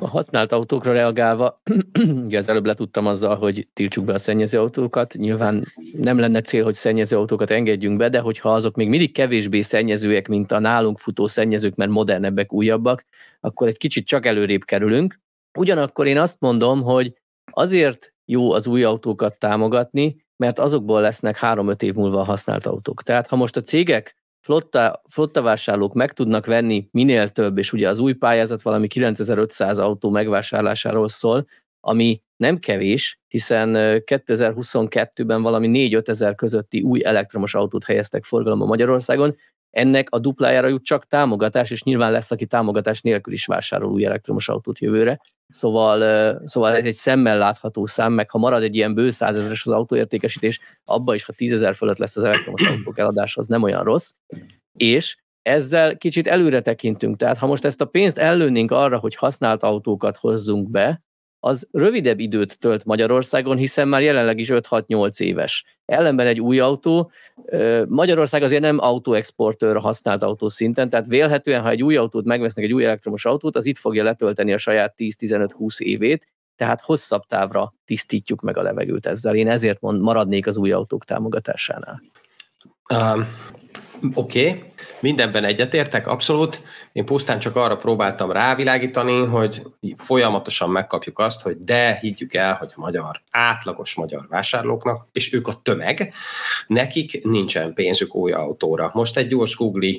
A 0.00 0.08
használt 0.08 0.52
autókra 0.52 0.92
reagálva, 0.92 1.60
ugye 2.24 2.38
az 2.38 2.48
előbb 2.48 2.66
letudtam 2.66 3.06
azzal, 3.06 3.36
hogy 3.36 3.68
tiltsuk 3.72 4.04
be 4.04 4.12
a 4.12 4.18
szennyező 4.18 4.58
autókat. 4.58 5.14
Nyilván 5.14 5.66
nem 5.92 6.18
lenne 6.18 6.40
cél, 6.40 6.64
hogy 6.64 6.74
szennyező 6.74 7.16
autókat 7.16 7.50
engedjünk 7.50 7.96
be, 7.96 8.08
de 8.08 8.18
hogyha 8.18 8.54
azok 8.54 8.76
még 8.76 8.88
mindig 8.88 9.12
kevésbé 9.12 9.60
szennyezőek, 9.60 10.28
mint 10.28 10.52
a 10.52 10.58
nálunk 10.58 10.98
futó 10.98 11.26
szennyezők, 11.26 11.74
mert 11.74 11.90
modernebbek, 11.90 12.52
újabbak, 12.52 13.04
akkor 13.40 13.68
egy 13.68 13.78
kicsit 13.78 14.06
csak 14.06 14.26
előrébb 14.26 14.64
kerülünk. 14.64 15.20
Ugyanakkor 15.58 16.06
én 16.06 16.18
azt 16.18 16.36
mondom, 16.40 16.82
hogy 16.82 17.12
azért 17.44 18.12
jó 18.24 18.52
az 18.52 18.66
új 18.66 18.84
autókat 18.84 19.38
támogatni, 19.38 20.24
mert 20.36 20.58
azokból 20.58 21.00
lesznek 21.00 21.38
három-öt 21.38 21.82
év 21.82 21.94
múlva 21.94 22.22
használt 22.22 22.66
autók. 22.66 23.02
Tehát 23.02 23.26
ha 23.26 23.36
most 23.36 23.56
a 23.56 23.60
cégek 23.60 24.16
flotta, 24.40 25.02
flotta 25.08 25.42
vásárlók 25.42 25.94
meg 25.94 26.12
tudnak 26.12 26.46
venni 26.46 26.88
minél 26.90 27.28
több, 27.28 27.58
és 27.58 27.72
ugye 27.72 27.88
az 27.88 27.98
új 27.98 28.12
pályázat 28.12 28.62
valami 28.62 28.86
9500 28.86 29.78
autó 29.78 30.10
megvásárlásáról 30.10 31.08
szól, 31.08 31.46
ami 31.80 32.22
nem 32.36 32.58
kevés, 32.58 33.20
hiszen 33.28 33.72
2022-ben 33.76 35.42
valami 35.42 35.90
4-5 35.90 36.08
ezer 36.08 36.34
közötti 36.34 36.80
új 36.80 37.04
elektromos 37.04 37.54
autót 37.54 37.84
helyeztek 37.84 38.24
forgalomba 38.24 38.66
Magyarországon, 38.66 39.36
ennek 39.70 40.10
a 40.10 40.18
duplájára 40.18 40.68
jut 40.68 40.84
csak 40.84 41.06
támogatás, 41.06 41.70
és 41.70 41.82
nyilván 41.82 42.12
lesz, 42.12 42.30
aki 42.30 42.46
támogatás 42.46 43.00
nélkül 43.00 43.32
is 43.32 43.46
vásárol 43.46 43.90
új 43.90 44.04
elektromos 44.04 44.48
autót 44.48 44.78
jövőre. 44.78 45.20
Szóval, 45.50 46.40
szóval 46.46 46.76
ez 46.76 46.84
egy 46.84 46.94
szemmel 46.94 47.38
látható 47.38 47.86
szám, 47.86 48.12
meg 48.12 48.30
ha 48.30 48.38
marad 48.38 48.62
egy 48.62 48.74
ilyen 48.74 48.94
bő 48.94 49.10
százezeres 49.10 49.64
az 49.66 49.72
autóértékesítés, 49.72 50.60
abba 50.84 51.14
is, 51.14 51.24
ha 51.24 51.32
tízezer 51.32 51.74
fölött 51.74 51.98
lesz 51.98 52.16
az 52.16 52.22
elektromos 52.22 52.62
autók 52.62 52.98
eladása, 52.98 53.40
az 53.40 53.46
nem 53.46 53.62
olyan 53.62 53.84
rossz. 53.84 54.10
És 54.76 55.16
ezzel 55.42 55.96
kicsit 55.96 56.26
előre 56.26 56.60
tekintünk. 56.60 57.16
Tehát 57.16 57.38
ha 57.38 57.46
most 57.46 57.64
ezt 57.64 57.80
a 57.80 57.84
pénzt 57.84 58.18
ellőnénk 58.18 58.70
arra, 58.70 58.98
hogy 58.98 59.14
használt 59.14 59.62
autókat 59.62 60.16
hozzunk 60.16 60.70
be, 60.70 61.02
az 61.40 61.68
rövidebb 61.70 62.20
időt 62.20 62.58
tölt 62.58 62.84
Magyarországon, 62.84 63.56
hiszen 63.56 63.88
már 63.88 64.02
jelenleg 64.02 64.38
is 64.38 64.48
5-6-8 64.52 65.20
éves. 65.20 65.64
Ellenben 65.84 66.26
egy 66.26 66.40
új 66.40 66.58
autó, 66.58 67.10
Magyarország 67.88 68.42
azért 68.42 68.62
nem 68.62 68.78
autóexportőr 68.78 69.76
használt 69.76 70.22
autó 70.22 70.48
szinten, 70.48 70.88
tehát 70.88 71.06
vélhetően, 71.06 71.62
ha 71.62 71.68
egy 71.68 71.82
új 71.82 71.96
autót 71.96 72.24
megvesznek, 72.24 72.64
egy 72.64 72.72
új 72.72 72.84
elektromos 72.84 73.24
autót, 73.24 73.56
az 73.56 73.66
itt 73.66 73.78
fogja 73.78 74.02
letölteni 74.02 74.52
a 74.52 74.58
saját 74.58 74.94
10-15-20 74.96 75.78
évét, 75.78 76.26
tehát 76.56 76.80
hosszabb 76.80 77.22
távra 77.22 77.74
tisztítjuk 77.84 78.40
meg 78.40 78.56
a 78.56 78.62
levegőt 78.62 79.06
ezzel. 79.06 79.34
Én 79.34 79.48
ezért 79.48 79.80
mond, 79.80 80.00
maradnék 80.00 80.46
az 80.46 80.56
új 80.56 80.72
autók 80.72 81.04
támogatásánál. 81.04 82.02
Um, 82.94 83.26
Oké, 84.14 84.48
okay. 84.48 84.72
mindenben 85.00 85.44
egyetértek, 85.44 86.06
abszolút. 86.06 86.62
Én 86.92 87.04
pusztán 87.04 87.38
csak 87.38 87.56
arra 87.56 87.76
próbáltam 87.76 88.32
rávilágítani, 88.32 89.24
hogy 89.24 89.62
folyamatosan 89.96 90.70
megkapjuk 90.70 91.18
azt, 91.18 91.42
hogy 91.42 91.64
de 91.64 91.98
higgyük 92.00 92.34
el, 92.34 92.54
hogy 92.54 92.72
a 92.74 92.80
magyar, 92.80 93.20
átlagos 93.30 93.94
magyar 93.94 94.26
vásárlóknak, 94.28 95.06
és 95.12 95.32
ők 95.32 95.48
a 95.48 95.60
tömeg, 95.62 96.12
nekik 96.66 97.24
nincsen 97.24 97.74
pénzük 97.74 98.14
új 98.14 98.32
autóra. 98.32 98.90
Most 98.94 99.16
egy 99.16 99.28
gyors 99.28 99.56
Google 99.56 99.92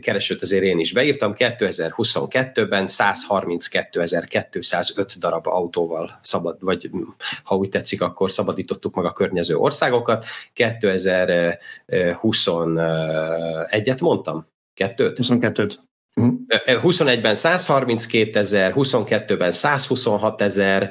keresőt 0.00 0.42
azért 0.42 0.64
én 0.64 0.78
is 0.78 0.92
beírtam, 0.92 1.34
2022-ben 1.36 2.84
132.205 2.86 5.14
darab 5.18 5.46
autóval 5.46 6.18
szabad, 6.22 6.56
vagy 6.60 6.90
ha 7.42 7.56
úgy 7.56 7.68
tetszik, 7.68 8.02
akkor 8.02 8.30
szabadítottuk 8.30 8.94
meg 8.94 9.04
a 9.04 9.12
környező 9.12 9.56
országokat. 9.56 10.24
2020 10.52 12.46
egyet 13.68 14.00
mondtam? 14.00 14.52
Kettőt? 14.74 15.18
22-t. 15.22 15.74
Uh-huh. 16.16 16.40
21-ben 16.66 17.34
132 17.34 18.38
ezer, 18.38 18.72
22-ben 18.76 19.50
126 19.50 20.42
ezer, 20.42 20.90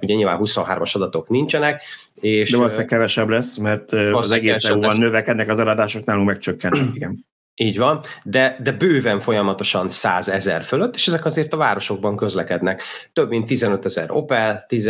ugye 0.00 0.14
nyilván 0.14 0.38
23-as 0.40 0.92
adatok 0.92 1.28
nincsenek. 1.28 1.82
És 2.14 2.50
De 2.50 2.56
valószínűleg 2.56 2.88
kevesebb 2.88 3.28
lesz, 3.28 3.56
mert 3.56 3.92
az 3.92 4.30
egész 4.30 4.64
EU-ban 4.64 4.96
növekednek 4.98 5.48
az 5.48 5.58
eladások, 5.58 6.04
nálunk 6.04 6.26
megcsökkennek, 6.26 6.94
igen. 6.96 7.26
Így 7.60 7.78
van, 7.78 8.00
de, 8.24 8.56
de 8.62 8.72
bőven 8.72 9.20
folyamatosan 9.20 9.90
100 9.90 10.28
ezer 10.28 10.64
fölött, 10.64 10.94
és 10.94 11.06
ezek 11.06 11.24
azért 11.24 11.52
a 11.52 11.56
városokban 11.56 12.16
közlekednek. 12.16 12.82
Több 13.12 13.28
mint 13.28 13.46
15 13.46 13.84
ezer 13.84 14.10
Opel, 14.10 14.64
10 14.68 14.86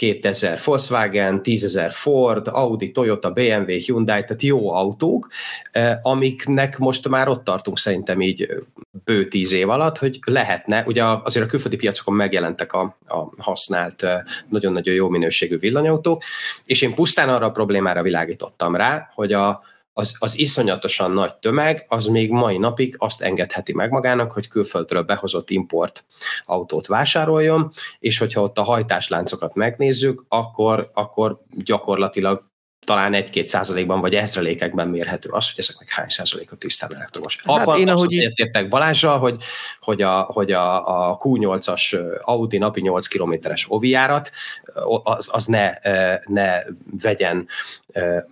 2000 0.00 0.60
Volkswagen, 0.64 1.40
10.000 1.42 1.90
Ford, 1.92 2.48
Audi, 2.48 2.90
Toyota, 2.90 3.30
BMW, 3.30 3.70
Hyundai, 3.70 4.20
tehát 4.20 4.42
jó 4.42 4.72
autók, 4.72 5.28
eh, 5.70 5.98
amiknek 6.02 6.78
most 6.78 7.08
már 7.08 7.28
ott 7.28 7.44
tartunk 7.44 7.78
szerintem 7.78 8.20
így 8.20 8.42
eh, 8.42 8.56
bő 9.04 9.28
tíz 9.28 9.52
év 9.52 9.68
alatt, 9.68 9.98
hogy 9.98 10.18
lehetne, 10.24 10.84
ugye 10.86 11.04
azért 11.04 11.46
a 11.46 11.48
külföldi 11.48 11.76
piacokon 11.76 12.14
megjelentek 12.14 12.72
a, 12.72 12.96
a 13.06 13.42
használt, 13.42 14.02
eh, 14.02 14.20
nagyon-nagyon 14.48 14.94
jó 14.94 15.08
minőségű 15.08 15.58
villanyautók, 15.58 16.22
és 16.64 16.82
én 16.82 16.94
pusztán 16.94 17.28
arra 17.28 17.46
a 17.46 17.50
problémára 17.50 18.02
világítottam 18.02 18.76
rá, 18.76 19.10
hogy 19.14 19.32
a, 19.32 19.62
az, 19.92 20.16
az 20.18 20.38
iszonyatosan 20.38 21.10
nagy 21.10 21.34
tömeg, 21.34 21.84
az 21.88 22.06
még 22.06 22.30
mai 22.30 22.58
napig 22.58 22.94
azt 22.98 23.22
engedheti 23.22 23.72
meg 23.72 23.90
magának, 23.90 24.32
hogy 24.32 24.48
külföldről 24.48 25.02
behozott 25.02 25.50
import 25.50 26.04
autót 26.44 26.86
vásároljon, 26.86 27.70
és 27.98 28.18
hogyha 28.18 28.42
ott 28.42 28.58
a 28.58 28.62
hajtásláncokat 28.62 29.54
megnézzük, 29.54 30.24
akkor, 30.28 30.90
akkor 30.92 31.40
gyakorlatilag 31.50 32.49
talán 32.84 33.14
egy-két 33.14 33.48
százalékban 33.48 34.00
vagy 34.00 34.14
ezrelékekben 34.14 34.88
mérhető 34.88 35.28
az, 35.30 35.50
hogy 35.50 35.58
ezeknek 35.58 35.88
hány 35.88 36.08
százaléka 36.08 36.56
tisztán 36.56 36.94
elektromos. 36.94 37.42
Hát 37.44 37.60
Abban 37.60 37.78
én, 37.78 37.88
ahogy- 37.88 38.12
egyetértek 38.12 38.68
Balázsral, 38.68 39.18
hogy, 39.18 39.42
hogy, 39.80 40.02
a, 40.02 40.20
hogy 40.20 40.52
a, 40.52 41.10
a 41.10 41.18
Q8-as 41.18 41.98
Audi 42.22 42.58
napi 42.58 42.80
8 42.80 43.06
kilométeres 43.06 43.66
oviárat, 43.68 44.30
az, 45.02 45.28
az 45.32 45.46
ne, 45.46 45.72
ne 46.24 46.62
vegyen, 47.02 47.48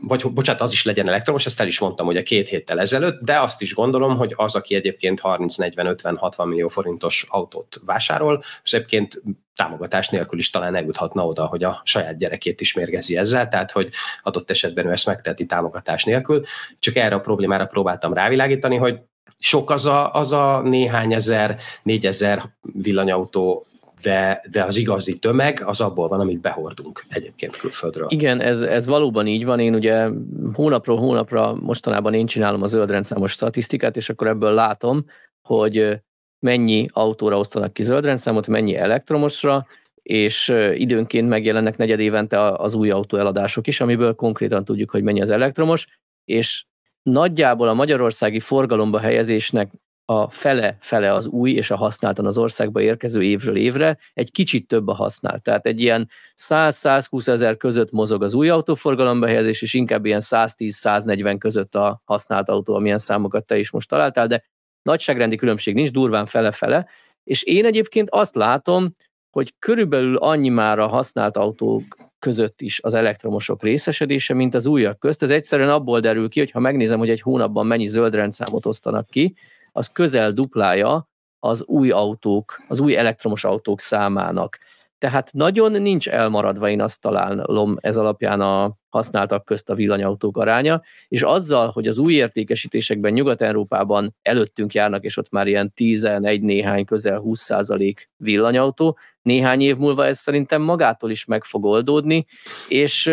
vagy 0.01 0.33
bocsánat, 0.33 0.61
az 0.63 0.73
is 0.73 0.85
legyen 0.85 1.09
elektromos, 1.09 1.47
ezt 1.47 1.61
el 1.61 1.67
is 1.67 1.79
mondtam, 1.79 2.07
hogy 2.07 2.17
a 2.17 2.23
két 2.23 2.49
héttel 2.49 2.81
ezelőtt, 2.81 3.21
de 3.21 3.41
azt 3.41 3.63
is 3.63 3.75
gondolom, 3.75 4.17
hogy 4.17 4.33
az, 4.37 4.55
aki 4.55 4.75
egyébként 4.75 5.21
30-40-50-60 5.23 6.47
millió 6.47 6.69
forintos 6.69 7.27
autót 7.29 7.81
vásárol, 7.85 8.43
és 8.65 8.73
egyébként 8.73 9.23
támogatás 9.59 10.09
nélkül 10.09 10.39
is 10.39 10.51
talán 10.51 10.75
eljuthatna 10.75 11.27
oda, 11.27 11.47
hogy 11.47 11.65
a 11.65 11.81
saját 11.85 12.19
gyerekét 12.19 12.61
is 12.61 12.75
mérgezi 12.75 13.17
ezzel, 13.17 13.49
tehát 13.49 13.71
hogy 13.71 13.89
adott 14.23 14.51
esetben 14.51 14.87
ő 14.87 14.91
ezt 14.91 15.07
megteheti 15.07 15.47
támogatás 15.47 16.05
nélkül. 16.05 16.45
Csak 16.79 16.97
erre 16.97 17.15
a 17.15 17.21
problémára 17.21 17.67
próbáltam 17.67 18.13
rávilágítani, 18.13 18.77
hogy 18.77 18.99
sok 19.39 19.71
az 19.71 19.87
a, 19.87 20.13
az 20.13 20.33
a 20.33 20.61
néhány 20.61 21.13
ezer, 21.13 21.59
négyezer 21.83 22.43
villanyautó, 22.73 23.67
de, 24.03 24.43
de 24.51 24.65
az 24.65 24.77
igazi 24.77 25.19
tömeg 25.19 25.63
az 25.65 25.81
abból 25.81 26.09
van, 26.09 26.21
amit 26.21 26.41
behordunk 26.41 27.05
egyébként 27.09 27.57
külföldről. 27.57 28.07
Igen, 28.11 28.41
ez, 28.41 28.61
ez 28.61 28.87
valóban 28.87 29.27
így 29.27 29.45
van. 29.45 29.61
Én 29.61 29.75
ugye 29.75 30.09
hónapról 30.53 30.99
hónapra 30.99 31.55
mostanában 31.55 32.15
én 32.15 32.27
csinálom 32.27 32.63
a 32.63 32.67
zöldrendszámos 32.67 33.33
statisztikát, 33.33 33.97
és 33.97 34.11
akkor 34.11 34.27
ebből 34.27 34.53
látom, 34.53 35.05
hogy 35.43 36.01
mennyi 36.39 36.87
autóra 36.93 37.39
osztanak 37.39 37.73
ki 37.73 37.83
zöldrendszámot, 37.83 38.47
mennyi 38.47 38.77
elektromosra, 38.77 39.67
és 40.03 40.55
időnként 40.75 41.29
megjelennek 41.29 41.77
negyedévente 41.77 42.43
az 42.43 42.75
új 42.75 42.91
autó 42.91 43.17
eladások 43.17 43.67
is, 43.67 43.81
amiből 43.81 44.15
konkrétan 44.15 44.65
tudjuk, 44.65 44.91
hogy 44.91 45.03
mennyi 45.03 45.21
az 45.21 45.31
elektromos, 45.31 45.87
és 46.25 46.65
nagyjából 47.03 47.69
a 47.69 47.75
magyarországi 47.75 48.41
forgalomba 48.41 48.99
helyezésnek 48.99 49.71
a 50.05 50.31
fele-fele 50.31 51.13
az 51.13 51.27
új 51.27 51.51
és 51.51 51.71
a 51.71 51.77
használtan 51.77 52.27
az 52.27 52.39
országba 52.39 52.81
érkező 52.81 53.23
évről 53.23 53.57
évre, 53.57 53.99
egy 54.15 54.31
kicsit 54.33 54.67
több 54.67 54.89
a 54.89 54.95
használt. 54.95 55.43
Tehát 55.43 55.67
egy 55.67 55.81
ilyen 55.81 56.09
100-120 56.37 57.29
ezer 57.29 57.57
között 57.57 57.91
mozog 57.91 58.23
az 58.23 58.35
új 58.35 58.49
autóforgalomba 58.49 59.27
helyezés, 59.27 59.63
és 59.63 59.75
inkább 59.75 60.05
ilyen 60.05 60.21
110-140 60.25 61.37
között 61.39 61.75
a 61.75 62.03
használt 62.05 62.49
autó, 62.49 62.75
amilyen 62.75 62.99
számokat 62.99 63.47
te 63.47 63.59
is 63.59 63.71
most 63.71 63.89
találtál, 63.89 64.27
de 64.27 64.45
nagyságrendi 64.89 65.37
különbség 65.37 65.75
nincs, 65.75 65.91
durván 65.91 66.27
fele-fele, 66.27 66.89
és 67.25 67.43
én 67.43 67.65
egyébként 67.65 68.11
azt 68.11 68.35
látom, 68.35 68.95
hogy 69.31 69.55
körülbelül 69.59 70.17
annyi 70.17 70.49
már 70.49 70.79
a 70.79 70.87
használt 70.87 71.37
autók 71.37 71.97
között 72.19 72.61
is 72.61 72.83
az 72.83 72.95
elektromosok 72.95 73.63
részesedése, 73.63 74.35
mint 74.35 74.55
az 74.55 74.67
újak 74.67 74.99
közt. 74.99 75.23
Ez 75.23 75.31
egyszerűen 75.31 75.69
abból 75.69 76.01
derül 76.01 76.29
ki, 76.29 76.39
hogy 76.39 76.51
ha 76.51 76.61
megnézem, 76.61 76.99
hogy 76.99 77.11
egy 77.11 77.21
hónapban 77.21 77.67
mennyi 77.67 77.87
zöld 77.87 78.15
rendszámot 78.15 78.67
osztanak 78.67 79.07
ki, 79.07 79.35
az 79.73 79.87
közel 79.87 80.33
duplája 80.33 81.09
az 81.39 81.65
új 81.65 81.91
autók, 81.91 82.63
az 82.69 82.81
új 82.81 82.97
elektromos 82.97 83.45
autók 83.45 83.81
számának. 83.81 84.59
Tehát 84.99 85.33
nagyon 85.33 85.83
nincs 85.83 86.09
elmaradva, 86.09 86.69
én 86.69 86.81
azt 86.81 87.01
találom 87.01 87.77
ez 87.81 87.97
alapján 87.97 88.41
a 88.41 88.78
használtak 88.99 89.45
közt 89.45 89.71
a 89.71 89.75
villanyautók 89.75 90.37
aránya, 90.37 90.83
és 91.09 91.23
azzal, 91.23 91.71
hogy 91.71 91.87
az 91.87 91.99
új 91.99 92.15
értékesítésekben 92.15 93.13
Nyugat-Európában 93.13 94.15
előttünk 94.23 94.75
járnak, 94.75 95.05
és 95.05 95.17
ott 95.17 95.31
már 95.31 95.47
ilyen 95.47 95.73
11 95.75 96.43
néhány, 96.43 96.85
közel 96.85 97.23
20% 97.25 97.95
villanyautó, 98.17 98.99
néhány 99.23 99.61
év 99.61 99.77
múlva 99.77 100.07
ez 100.07 100.19
szerintem 100.19 100.63
magától 100.63 101.11
is 101.11 101.25
meg 101.25 101.45
fog 101.45 101.65
oldódni, 101.65 102.27
és 102.69 103.13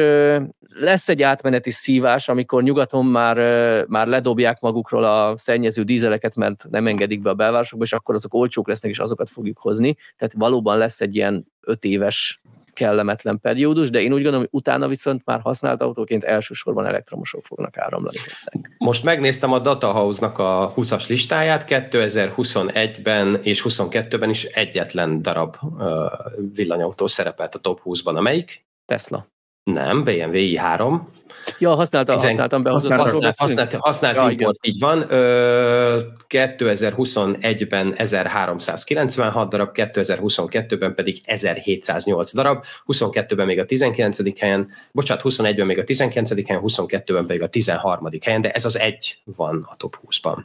lesz 0.80 1.10
egy 1.10 1.22
átmeneti 1.22 1.72
szívás, 1.72 2.30
amikor 2.30 2.64
nyugaton 2.64 3.06
már, 3.06 3.38
már 3.88 4.08
ledobják 4.08 4.60
magukról 4.60 5.04
a 5.04 5.38
szennyező 5.38 5.84
dízeleket, 5.84 6.36
mert 6.36 6.66
nem 6.70 6.88
engedik 6.88 7.22
be 7.22 7.30
a 7.30 7.34
belvárosokba, 7.34 7.86
és 7.86 7.94
akkor 7.94 8.16
azok 8.16 8.34
olcsók 8.34 8.68
lesznek, 8.68 8.92
és 8.92 9.00
azokat 9.00 9.30
fogjuk 9.30 9.58
hozni. 9.58 9.96
Tehát 10.18 10.34
valóban 10.38 10.78
lesz 10.78 11.02
egy 11.02 11.16
ilyen 11.16 11.46
öt 11.62 11.84
éves 11.84 12.42
kellemetlen 12.76 13.40
periódus, 13.40 13.90
de 13.90 14.02
én 14.02 14.14
úgy 14.14 14.22
gondolom, 14.22 14.40
hogy 14.40 14.50
utána 14.52 14.88
viszont 14.88 15.22
már 15.26 15.40
használt 15.40 15.82
autóként 15.82 16.24
elsősorban 16.24 16.86
elektromosok 16.86 17.46
fognak 17.46 17.78
áramlani 17.78 18.18
hozzánk. 18.18 18.76
Most 18.78 19.04
megnéztem 19.04 19.54
a 19.54 19.60
Datahouse-nak 19.60 20.40
a 20.40 20.74
20-as 20.76 21.08
listáját, 21.08 21.66
2021-ben 21.68 23.40
és 23.44 23.66
22-ben 23.70 24.30
is 24.30 24.44
egyetlen 24.44 25.22
darab 25.22 25.56
villanyautó 26.54 27.08
szerepelt 27.08 27.56
a 27.56 27.60
top 27.60 27.82
20-ban. 27.84 28.16
Amelyik? 28.16 28.66
Tesla. 28.86 29.28
Nem, 29.66 30.04
BMW 30.04 30.34
i3. 30.34 31.00
Ja, 31.60 31.76
használta, 31.76 32.14
Tizen... 32.14 32.28
használtam 32.30 32.64
be. 32.64 32.70
Használt, 32.70 33.02
használt, 33.02 33.36
használt, 33.38 33.74
használt 33.74 34.16
ja, 34.16 34.30
import, 34.30 34.58
igen. 34.62 34.76
így 34.76 34.80
van. 34.80 35.12
Ö, 35.12 36.00
2021-ben 36.30 37.94
1396 37.98 39.50
darab, 39.50 39.70
2022-ben 39.74 40.96
pedig 40.96 41.22
1708 41.26 42.34
darab, 42.34 42.64
22-ben 42.88 43.46
még 43.46 43.60
a 43.60 43.66
19. 43.66 44.40
helyen, 44.40 44.68
bocsánat, 44.92 45.24
21-ben 45.26 45.66
még 45.66 45.80
a 45.80 45.84
19. 45.84 46.48
helyen, 46.48 46.62
22-ben 46.66 47.26
pedig 47.26 47.42
a 47.42 47.48
13. 47.48 48.10
helyen, 48.22 48.42
de 48.42 48.52
ez 48.52 48.66
az 48.66 48.80
egy 48.80 49.18
van 49.24 49.68
a 49.72 49.76
top 49.76 49.98
20-ban. 50.08 50.38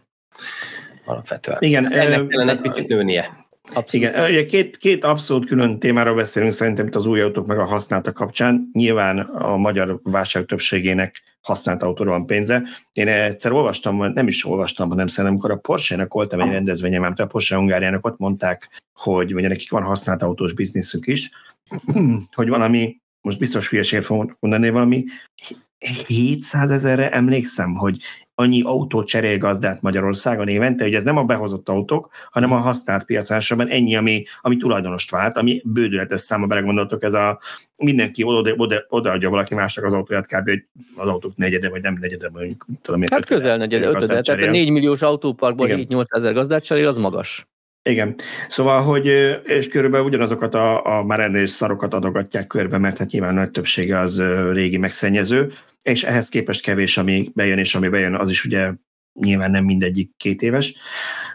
Alapvetően. 1.05 1.59
Igen, 1.61 1.93
ennek 1.93 2.27
kellene 2.27 2.53
egy 2.53 2.61
picit 2.61 2.89
nőnie. 2.89 3.49
Abszolút. 3.75 3.93
Igen, 3.93 4.31
ugye 4.31 4.47
két, 4.47 4.77
két 4.77 5.05
abszolút 5.05 5.47
külön 5.47 5.79
témáról 5.79 6.15
beszélünk 6.15 6.53
szerintem 6.53 6.87
itt 6.87 6.95
az 6.95 7.07
új 7.07 7.21
autók 7.21 7.47
meg 7.47 7.59
a 7.59 7.65
használtak 7.65 8.15
kapcsán. 8.15 8.71
Nyilván 8.73 9.19
a 9.19 9.57
magyar 9.57 9.99
válság 10.03 10.45
többségének 10.45 11.23
használt 11.41 11.83
autóra 11.83 12.11
van 12.11 12.27
pénze. 12.27 12.63
Én 12.93 13.09
egyszer 13.09 13.53
olvastam, 13.53 14.13
nem 14.13 14.27
is 14.27 14.45
olvastam, 14.45 14.89
hanem 14.89 15.07
szerintem, 15.07 15.33
amikor 15.33 15.51
a 15.51 15.61
Porsche-nek 15.61 16.13
voltam 16.13 16.41
egy 16.41 16.51
rendezvényem, 16.51 17.01
mert 17.01 17.21
a 17.21 17.27
Porsche 17.27 17.57
Hungáriának 17.57 18.07
ott 18.07 18.19
mondták, 18.19 18.83
hogy 18.93 19.35
ugye 19.35 19.49
nekik 19.49 19.71
van 19.71 19.83
használt 19.83 20.23
autós 20.23 20.53
bizniszük 20.53 21.07
is, 21.07 21.31
hogy 22.37 22.49
valami, 22.49 22.97
most 23.21 23.39
biztos 23.39 23.69
hülyeséget 23.69 24.05
fogom 24.05 24.37
mondani, 24.41 24.71
valami 24.71 25.05
700 26.07 26.71
ezerre 26.71 27.11
emlékszem, 27.11 27.75
hogy 27.75 27.97
annyi 28.41 28.63
autó 28.63 29.05
cserél 29.05 29.39
gazdát 29.39 29.83
Magyarországon 29.83 30.49
évente, 30.49 30.85
hogy 30.85 30.95
ez 30.95 31.03
nem 31.03 31.17
a 31.17 31.25
behozott 31.25 31.69
autók, 31.69 32.09
hanem 32.31 32.53
a 32.53 32.57
használt 32.57 33.05
piacásában 33.05 33.69
ennyi, 33.69 33.97
ami, 33.97 34.25
ami 34.41 34.57
tulajdonost 34.57 35.11
vált, 35.11 35.37
ami 35.37 35.63
bődületes 35.65 36.21
száma, 36.21 36.47
belegondoltok, 36.47 37.03
ez 37.03 37.13
a 37.13 37.41
mindenki 37.77 38.23
oda, 38.23 38.55
oda, 38.57 38.85
odaadja 38.89 39.31
valaki 39.31 39.55
másnak 39.55 39.85
az 39.85 39.93
autóját, 39.93 40.27
kb. 40.27 40.49
hogy 40.49 40.65
az 40.97 41.09
autók 41.09 41.37
negyede, 41.37 41.69
vagy 41.69 41.83
nem 41.83 41.97
negyede, 42.01 42.29
vagy 42.29 42.57
tudom 42.83 43.03
én. 43.03 43.09
Hát 43.11 43.27
közel 43.27 43.57
negyede, 43.57 43.89
ötöde, 43.89 44.21
tehát 44.21 44.43
a 44.43 44.51
4 44.51 44.71
milliós 44.71 45.03
autóparkból 45.03 45.69
7-8 45.71 46.05
ezer 46.09 46.33
gazdát 46.33 46.65
cserél, 46.65 46.89
az 46.89 46.97
magas. 46.97 47.49
Igen. 47.83 48.15
Szóval, 48.49 48.83
hogy 48.83 49.07
és 49.45 49.69
körülbelül 49.69 50.07
ugyanazokat 50.07 50.55
a, 50.55 50.99
a 50.99 51.05
már 51.05 51.21
ennél 51.21 51.47
szarokat 51.47 51.95
adogatják 51.95 52.47
körbe, 52.47 52.79
mert 52.79 52.99
hát 52.99 53.11
nyilván 53.11 53.35
nagy 53.35 53.51
többsége 53.51 53.99
az 53.99 54.23
régi 54.53 54.77
megszennyező, 54.77 55.51
és 55.83 56.05
ehhez 56.05 56.29
képest 56.29 56.63
kevés, 56.63 56.97
ami 56.97 57.31
bejön, 57.35 57.59
és 57.59 57.75
ami 57.75 57.89
bejön, 57.89 58.15
az 58.15 58.31
is 58.31 58.45
ugye 58.45 58.73
nyilván 59.21 59.51
nem 59.51 59.65
mindegyik 59.65 60.11
két 60.17 60.43
éves. 60.43 60.75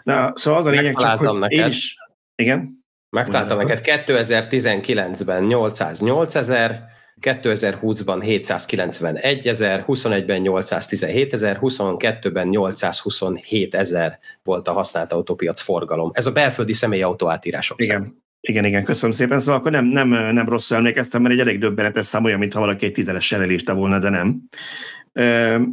Na, 0.02 0.32
szóval 0.34 0.60
az 0.60 0.66
a 0.66 0.70
lényeg 0.70 0.96
csak, 0.96 1.18
hogy 1.18 1.38
neked. 1.38 1.58
én 1.58 1.66
is... 1.66 1.96
Igen? 2.34 2.84
Megtaláltam 3.10 3.58
neked 3.58 3.80
2019-ben 3.82 5.44
808 5.44 6.34
ezer, 6.34 6.84
2020-ban 7.20 8.18
791 8.22 9.48
ezer, 9.48 9.84
21-ben 9.86 10.40
817 10.40 11.32
ezer, 11.32 11.58
22-ben 11.60 12.48
827 12.48 13.74
ezer 13.74 14.18
volt 14.42 14.68
a 14.68 14.72
használt 14.72 15.12
autópiac 15.12 15.60
forgalom. 15.60 16.10
Ez 16.14 16.26
a 16.26 16.32
belföldi 16.32 16.72
személyautó 16.72 17.28
átírások 17.28 17.82
Igen. 17.82 18.00
Szem. 18.00 18.24
Igen, 18.48 18.64
igen, 18.64 18.84
köszönöm 18.84 19.14
szépen. 19.14 19.38
Szóval 19.38 19.60
akkor 19.60 19.70
nem, 19.70 19.84
nem, 19.84 20.08
nem 20.08 20.48
rosszul 20.48 20.76
emlékeztem, 20.76 21.22
mert 21.22 21.34
egy 21.34 21.40
elég 21.40 21.58
döbbenetes 21.58 22.06
szám 22.06 22.24
olyan, 22.24 22.38
mintha 22.38 22.60
valaki 22.60 22.86
egy 22.86 22.92
tízeressel 22.92 23.42
elírta 23.42 23.74
volna, 23.74 23.98
de 23.98 24.08
nem. 24.08 24.42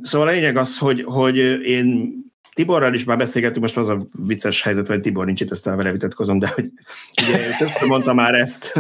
Szóval 0.02 0.28
a 0.28 0.32
lényeg 0.32 0.58
az, 0.58 0.78
hogy, 0.78 1.04
hogy 1.04 1.38
én 1.66 2.14
Tiborral 2.54 2.94
is 2.94 3.04
már 3.04 3.18
beszélgettünk, 3.18 3.62
most 3.62 3.78
az 3.78 3.88
a 3.88 4.08
vicces 4.26 4.62
helyzet, 4.62 4.88
hogy 4.88 5.02
Tibor 5.02 5.26
nincs 5.26 5.42
itt, 5.42 5.52
aztán 5.52 5.78
vele 5.78 5.92
vitatkozom, 5.92 6.40
de 6.40 6.48
hogy 6.48 6.72
ugye 7.28 7.58
többször 7.58 7.88
mondta 7.88 8.14
már 8.14 8.34
ezt, 8.34 8.74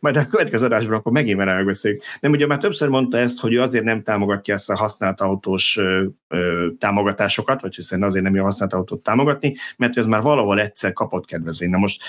majd 0.00 0.16
a 0.16 0.26
következő 0.26 0.64
adásban 0.64 0.94
akkor 0.94 1.12
megint 1.12 1.38
vele 1.38 1.54
megbeszéljük. 1.54 2.02
Nem, 2.20 2.32
ugye 2.32 2.46
már 2.46 2.58
többször 2.58 2.88
mondta 2.88 3.18
ezt, 3.18 3.40
hogy 3.40 3.52
ő 3.52 3.60
azért 3.60 3.84
nem 3.84 4.02
támogatja 4.02 4.54
ezt 4.54 4.70
a 4.70 4.76
használt 4.76 5.20
autós 5.20 5.76
ö, 5.76 6.04
ö, 6.28 6.68
támogatásokat, 6.78 7.60
vagy 7.60 7.74
hiszen 7.74 8.02
azért 8.02 8.24
nem 8.24 8.34
jó 8.34 8.44
használt 8.44 8.72
autót 8.72 9.02
támogatni, 9.02 9.54
mert 9.76 9.96
ez 9.96 10.06
már 10.06 10.22
valahol 10.22 10.60
egyszer 10.60 10.92
kapott 10.92 11.26
kedvezmény. 11.26 11.70
Na 11.70 11.78
most 11.78 12.02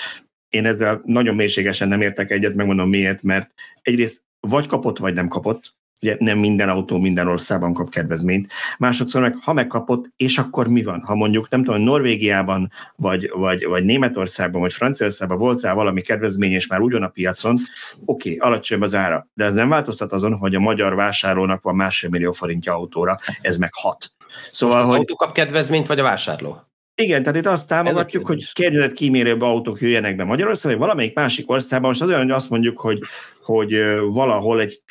én 0.48 0.66
ezzel 0.66 1.00
nagyon 1.04 1.34
mélységesen 1.34 1.88
nem 1.88 2.00
értek 2.00 2.30
egyet, 2.30 2.54
megmondom 2.54 2.88
miért, 2.88 3.22
mert 3.22 3.50
egyrészt 3.82 4.22
vagy 4.40 4.66
kapott, 4.66 4.98
vagy 4.98 5.14
nem 5.14 5.28
kapott, 5.28 5.74
ugye 6.04 6.16
nem 6.18 6.38
minden 6.38 6.68
autó 6.68 6.98
minden 6.98 7.28
országban 7.28 7.74
kap 7.74 7.90
kedvezményt. 7.90 8.52
Másodszor 8.78 9.20
meg, 9.20 9.36
ha 9.42 9.52
megkapott, 9.52 10.10
és 10.16 10.38
akkor 10.38 10.68
mi 10.68 10.82
van? 10.82 11.00
Ha 11.00 11.14
mondjuk, 11.14 11.48
nem 11.48 11.64
tudom, 11.64 11.80
Norvégiában, 11.80 12.70
vagy, 12.96 13.30
vagy, 13.34 13.66
vagy 13.66 13.84
Németországban, 13.84 14.60
vagy 14.60 14.72
Franciaországban 14.72 15.38
volt 15.38 15.62
rá 15.62 15.72
valami 15.72 16.02
kedvezmény, 16.02 16.52
és 16.52 16.66
már 16.66 16.80
ugyan 16.80 17.02
a 17.02 17.08
piacon, 17.08 17.60
oké, 18.04 18.34
okay, 18.34 18.50
alacsonyabb 18.50 18.82
az 18.82 18.94
ára, 18.94 19.28
de 19.34 19.44
ez 19.44 19.54
nem 19.54 19.68
változtat 19.68 20.12
azon, 20.12 20.34
hogy 20.34 20.54
a 20.54 20.60
magyar 20.60 20.94
vásárlónak 20.94 21.62
van 21.62 21.74
másfél 21.74 22.10
millió 22.10 22.32
forintja 22.32 22.72
autóra, 22.72 23.18
ez 23.40 23.56
meg 23.56 23.70
hat. 23.72 24.12
Szóval, 24.50 24.76
Most 24.76 24.88
az 24.88 24.96
hogy... 24.96 25.04
autó 25.04 25.16
kap 25.16 25.32
kedvezményt, 25.32 25.86
vagy 25.86 25.98
a 25.98 26.02
vásárló? 26.02 26.60
Igen, 26.96 27.22
tehát 27.22 27.38
itt 27.38 27.46
azt 27.46 27.68
támogatjuk, 27.68 28.26
hogy 28.26 28.52
környezetkímélőbb 28.52 29.40
autók 29.40 29.80
jöjjenek 29.80 30.16
be 30.16 30.24
Magyarországon, 30.24 30.78
vagy 30.78 30.86
valamelyik 30.86 31.14
másik 31.14 31.50
országban. 31.50 31.88
Most 31.88 32.02
az 32.02 32.08
olyan, 32.08 32.20
hogy 32.20 32.30
azt 32.30 32.50
mondjuk, 32.50 32.78
hogy, 32.78 32.98
hogy 33.42 33.84
valahol 34.08 34.60
egy 34.60 34.82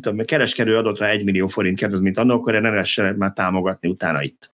tudom, 0.00 0.24
kereskedő 0.24 0.76
adott 0.76 0.98
rá 0.98 1.08
egy 1.08 1.24
millió 1.24 1.46
forint 1.46 1.78
kedvezményt 1.78 2.18
annak, 2.18 2.36
akkor 2.36 2.52
ne 2.52 2.70
lehessen 2.70 3.14
már 3.14 3.32
támogatni 3.32 3.88
utána 3.88 4.22
itt. 4.22 4.52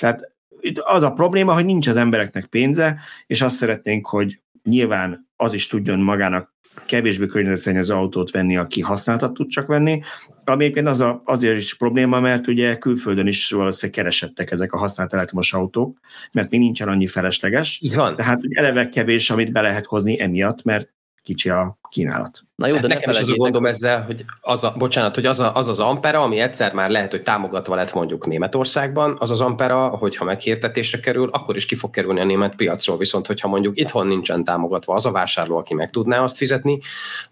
Tehát 0.00 0.32
itt 0.60 0.78
az 0.78 1.02
a 1.02 1.12
probléma, 1.12 1.54
hogy 1.54 1.64
nincs 1.64 1.88
az 1.88 1.96
embereknek 1.96 2.46
pénze, 2.46 3.00
és 3.26 3.42
azt 3.42 3.56
szeretnénk, 3.56 4.06
hogy 4.06 4.40
nyilván 4.62 5.28
az 5.36 5.52
is 5.52 5.66
tudjon 5.66 5.98
magának 5.98 6.54
kevésbé 6.86 7.26
környezetszennyező 7.26 7.94
autót 7.94 8.30
venni, 8.30 8.56
aki 8.56 8.80
használtat 8.80 9.32
tud 9.32 9.48
csak 9.48 9.66
venni, 9.66 10.00
ami 10.44 10.62
egyébként 10.62 10.88
az 10.88 11.00
a, 11.00 11.22
azért 11.24 11.56
is 11.56 11.76
probléma, 11.76 12.20
mert 12.20 12.46
ugye 12.46 12.78
külföldön 12.78 13.26
is 13.26 13.50
valószínűleg 13.50 14.00
keresettek 14.00 14.50
ezek 14.50 14.72
a 14.72 14.78
használt 14.78 15.14
elektromos 15.14 15.52
autók, 15.52 15.98
mert 16.32 16.50
még 16.50 16.60
nincsen 16.60 16.88
annyi 16.88 17.06
felesleges. 17.06 17.82
Van. 17.94 18.16
Tehát 18.16 18.40
eleve 18.48 18.88
kevés, 18.88 19.30
amit 19.30 19.52
be 19.52 19.60
lehet 19.60 19.86
hozni 19.86 20.20
emiatt, 20.20 20.62
mert 20.62 20.92
kicsi 21.22 21.48
a 21.48 21.78
kínálat. 21.90 22.44
Na 22.54 22.66
jó, 22.66 22.76
de 22.76 22.86
nekem 22.86 23.10
is 23.10 23.18
az 23.18 23.28
a 23.28 23.34
gondom 23.36 23.66
ezzel, 23.66 24.02
hogy 24.02 24.24
az 24.40 24.64
a, 24.64 24.74
bocsánat, 24.76 25.14
hogy 25.14 25.26
az, 25.26 25.40
a, 25.40 25.54
az 25.54 25.68
az 25.68 25.80
ampera, 25.80 26.22
ami 26.22 26.38
egyszer 26.38 26.72
már 26.72 26.90
lehet, 26.90 27.10
hogy 27.10 27.22
támogatva 27.22 27.74
lett 27.74 27.92
mondjuk 27.92 28.26
Németországban, 28.26 29.16
az 29.18 29.30
az 29.30 29.40
ampera, 29.40 29.88
hogyha 29.88 30.24
meghirdetésre 30.24 31.00
kerül, 31.00 31.28
akkor 31.32 31.56
is 31.56 31.66
ki 31.66 31.74
fog 31.74 31.90
kerülni 31.90 32.20
a 32.20 32.24
német 32.24 32.54
piacról, 32.54 32.96
viszont 32.96 33.26
hogyha 33.26 33.48
mondjuk 33.48 33.80
itthon 33.80 34.06
nincsen 34.06 34.44
támogatva 34.44 34.94
az 34.94 35.06
a 35.06 35.10
vásárló, 35.10 35.56
aki 35.56 35.74
meg 35.74 35.90
tudná 35.90 36.22
azt 36.22 36.36
fizetni, 36.36 36.80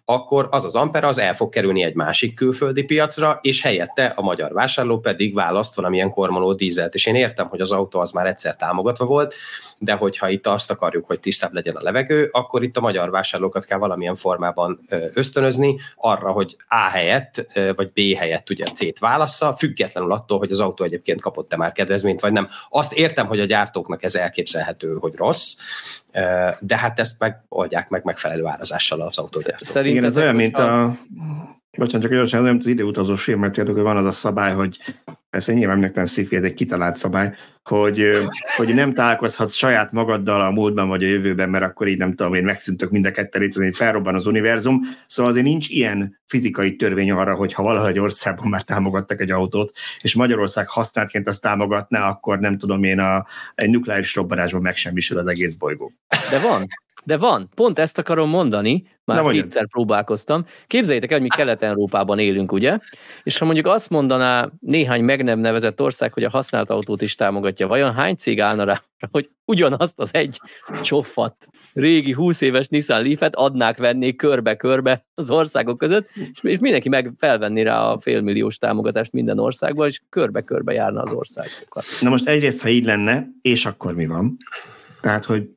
akkor 0.04 0.48
az 0.50 0.64
az 0.64 0.74
ampera 0.74 1.08
az 1.08 1.18
el 1.18 1.34
fog 1.34 1.48
kerülni 1.48 1.82
egy 1.82 1.94
másik 1.94 2.34
külföldi 2.34 2.82
piacra, 2.82 3.38
és 3.42 3.62
helyette 3.62 4.12
a 4.16 4.22
magyar 4.22 4.52
vásárló 4.52 4.98
pedig 4.98 5.34
választ 5.34 5.74
valamilyen 5.74 6.10
kormoló 6.10 6.52
dízelt. 6.52 6.94
És 6.94 7.06
én 7.06 7.14
értem, 7.14 7.46
hogy 7.46 7.60
az 7.60 7.70
autó 7.70 8.00
az 8.00 8.10
már 8.10 8.26
egyszer 8.26 8.56
támogatva 8.56 9.04
volt, 9.04 9.34
de 9.78 9.92
hogyha 9.92 10.28
itt 10.28 10.46
azt 10.46 10.70
akarjuk, 10.70 11.06
hogy 11.06 11.20
tisztább 11.20 11.52
legyen 11.52 11.76
a 11.76 11.82
levegő, 11.82 12.28
akkor 12.32 12.62
itt 12.62 12.76
a 12.76 12.80
magyar 12.80 13.10
vásárlókat 13.10 13.64
kell 13.64 13.78
valamilyen 13.78 14.14
formában 14.14 14.80
ösztönözni 15.14 15.76
arra, 15.96 16.30
hogy 16.30 16.56
A 16.68 16.88
helyett, 16.88 17.46
vagy 17.76 17.92
B 17.92 18.16
helyett 18.16 18.50
ugye 18.50 18.64
C-t 18.64 18.98
válassza, 18.98 19.54
függetlenül 19.56 20.12
attól, 20.12 20.38
hogy 20.38 20.50
az 20.50 20.60
autó 20.60 20.84
egyébként 20.84 21.20
kapott-e 21.20 21.56
már 21.56 21.72
kedvezményt, 21.72 22.20
vagy 22.20 22.32
nem. 22.32 22.48
Azt 22.70 22.92
értem, 22.92 23.26
hogy 23.26 23.40
a 23.40 23.44
gyártóknak 23.44 24.02
ez 24.02 24.14
elképzelhető, 24.14 24.96
hogy 25.00 25.14
rossz, 25.16 25.54
de 26.60 26.76
hát 26.76 27.00
ezt 27.00 27.18
megoldják 27.18 27.88
meg 27.88 28.04
megfelelő 28.04 28.46
árazással 28.46 29.00
az 29.00 29.18
autógyártók. 29.18 29.68
Szerintem 29.68 29.96
Igen, 29.96 30.10
ez 30.10 30.16
olyan, 30.16 30.34
mint 30.34 30.58
a 30.58 30.96
Bocsánat, 31.78 32.02
csak 32.02 32.16
gyorsan, 32.16 32.42
nem 32.42 32.56
az 32.58 32.66
időutazós 32.66 33.22
filmet 33.22 33.56
hogy 33.56 33.74
van 33.74 33.96
az 33.96 34.06
a 34.06 34.10
szabály, 34.10 34.54
hogy 34.54 34.78
ez 35.30 35.48
egy 35.48 35.54
nyilván 35.56 35.78
mindenki 35.78 36.08
szifi, 36.08 36.36
ez 36.36 36.42
egy 36.42 36.54
kitalált 36.54 36.96
szabály, 36.96 37.34
hogy, 37.62 38.10
hogy 38.56 38.74
nem 38.74 38.94
találkozhatsz 38.94 39.54
saját 39.54 39.92
magaddal 39.92 40.40
a 40.40 40.50
múltban 40.50 40.88
vagy 40.88 41.04
a 41.04 41.06
jövőben, 41.06 41.50
mert 41.50 41.64
akkor 41.64 41.88
így 41.88 41.98
nem 41.98 42.14
tudom, 42.14 42.34
én 42.34 42.44
megszűntök 42.44 42.90
mind 42.90 43.06
a 43.06 43.10
kettő 43.10 43.38
létezni, 43.38 43.72
felrobban 43.72 44.14
az 44.14 44.26
univerzum. 44.26 44.80
Szóval 45.06 45.30
azért 45.32 45.46
nincs 45.46 45.68
ilyen 45.68 46.20
fizikai 46.26 46.76
törvény 46.76 47.10
arra, 47.10 47.34
hogy 47.34 47.52
ha 47.52 47.62
valahogy 47.62 47.98
országban 47.98 48.48
már 48.48 48.62
támogattak 48.62 49.20
egy 49.20 49.30
autót, 49.30 49.76
és 50.00 50.14
Magyarország 50.14 50.68
használtként 50.68 51.28
azt 51.28 51.42
támogatná, 51.42 52.08
akkor 52.08 52.38
nem 52.38 52.58
tudom 52.58 52.82
én, 52.82 52.98
a, 52.98 53.26
egy 53.54 53.70
nukleáris 53.70 54.14
robbanásban 54.14 54.62
megsemmisül 54.62 55.18
az 55.18 55.26
egész 55.26 55.54
bolygó. 55.54 55.92
De 56.30 56.38
van. 56.38 56.66
De 57.04 57.16
van, 57.16 57.48
pont 57.54 57.78
ezt 57.78 57.98
akarom 57.98 58.28
mondani, 58.28 58.84
már 59.04 59.30
kétszer 59.30 59.66
próbálkoztam. 59.66 60.44
Képzeljétek 60.66 61.10
el, 61.10 61.18
hogy 61.18 61.28
mi 61.28 61.36
Kelet-Európában 61.36 62.18
élünk, 62.18 62.52
ugye? 62.52 62.78
És 63.22 63.38
ha 63.38 63.44
mondjuk 63.44 63.66
azt 63.66 63.90
mondaná 63.90 64.48
néhány 64.60 65.04
meg 65.04 65.24
nem 65.24 65.38
nevezett 65.38 65.80
ország, 65.80 66.12
hogy 66.12 66.24
a 66.24 66.30
használt 66.30 66.70
autót 66.70 67.02
is 67.02 67.14
támogatja, 67.14 67.66
vajon 67.66 67.92
hány 67.92 68.14
cég 68.14 68.40
állna 68.40 68.64
rá, 68.64 68.82
hogy 69.10 69.30
ugyanazt 69.44 70.00
az 70.00 70.14
egy 70.14 70.40
csoffat, 70.82 71.46
régi 71.72 72.12
20 72.12 72.40
éves 72.40 72.68
Nissan 72.68 73.02
Leaf-et 73.02 73.36
adnák 73.36 73.78
venni 73.78 74.16
körbe-körbe 74.16 75.06
az 75.14 75.30
országok 75.30 75.78
között, 75.78 76.08
és 76.42 76.58
mindenki 76.58 76.88
meg 76.88 77.12
felvenni 77.18 77.62
rá 77.62 77.80
a 77.80 77.98
félmilliós 77.98 78.58
támogatást 78.58 79.12
minden 79.12 79.38
országban, 79.38 79.86
és 79.86 80.00
körbe-körbe 80.08 80.72
járna 80.72 81.02
az 81.02 81.12
országokat. 81.12 81.84
Na 82.00 82.08
most 82.08 82.26
egyrészt, 82.26 82.62
ha 82.62 82.68
így 82.68 82.84
lenne, 82.84 83.26
és 83.42 83.66
akkor 83.66 83.94
mi 83.94 84.06
van? 84.06 84.36
Tehát, 85.00 85.24
hogy 85.24 85.48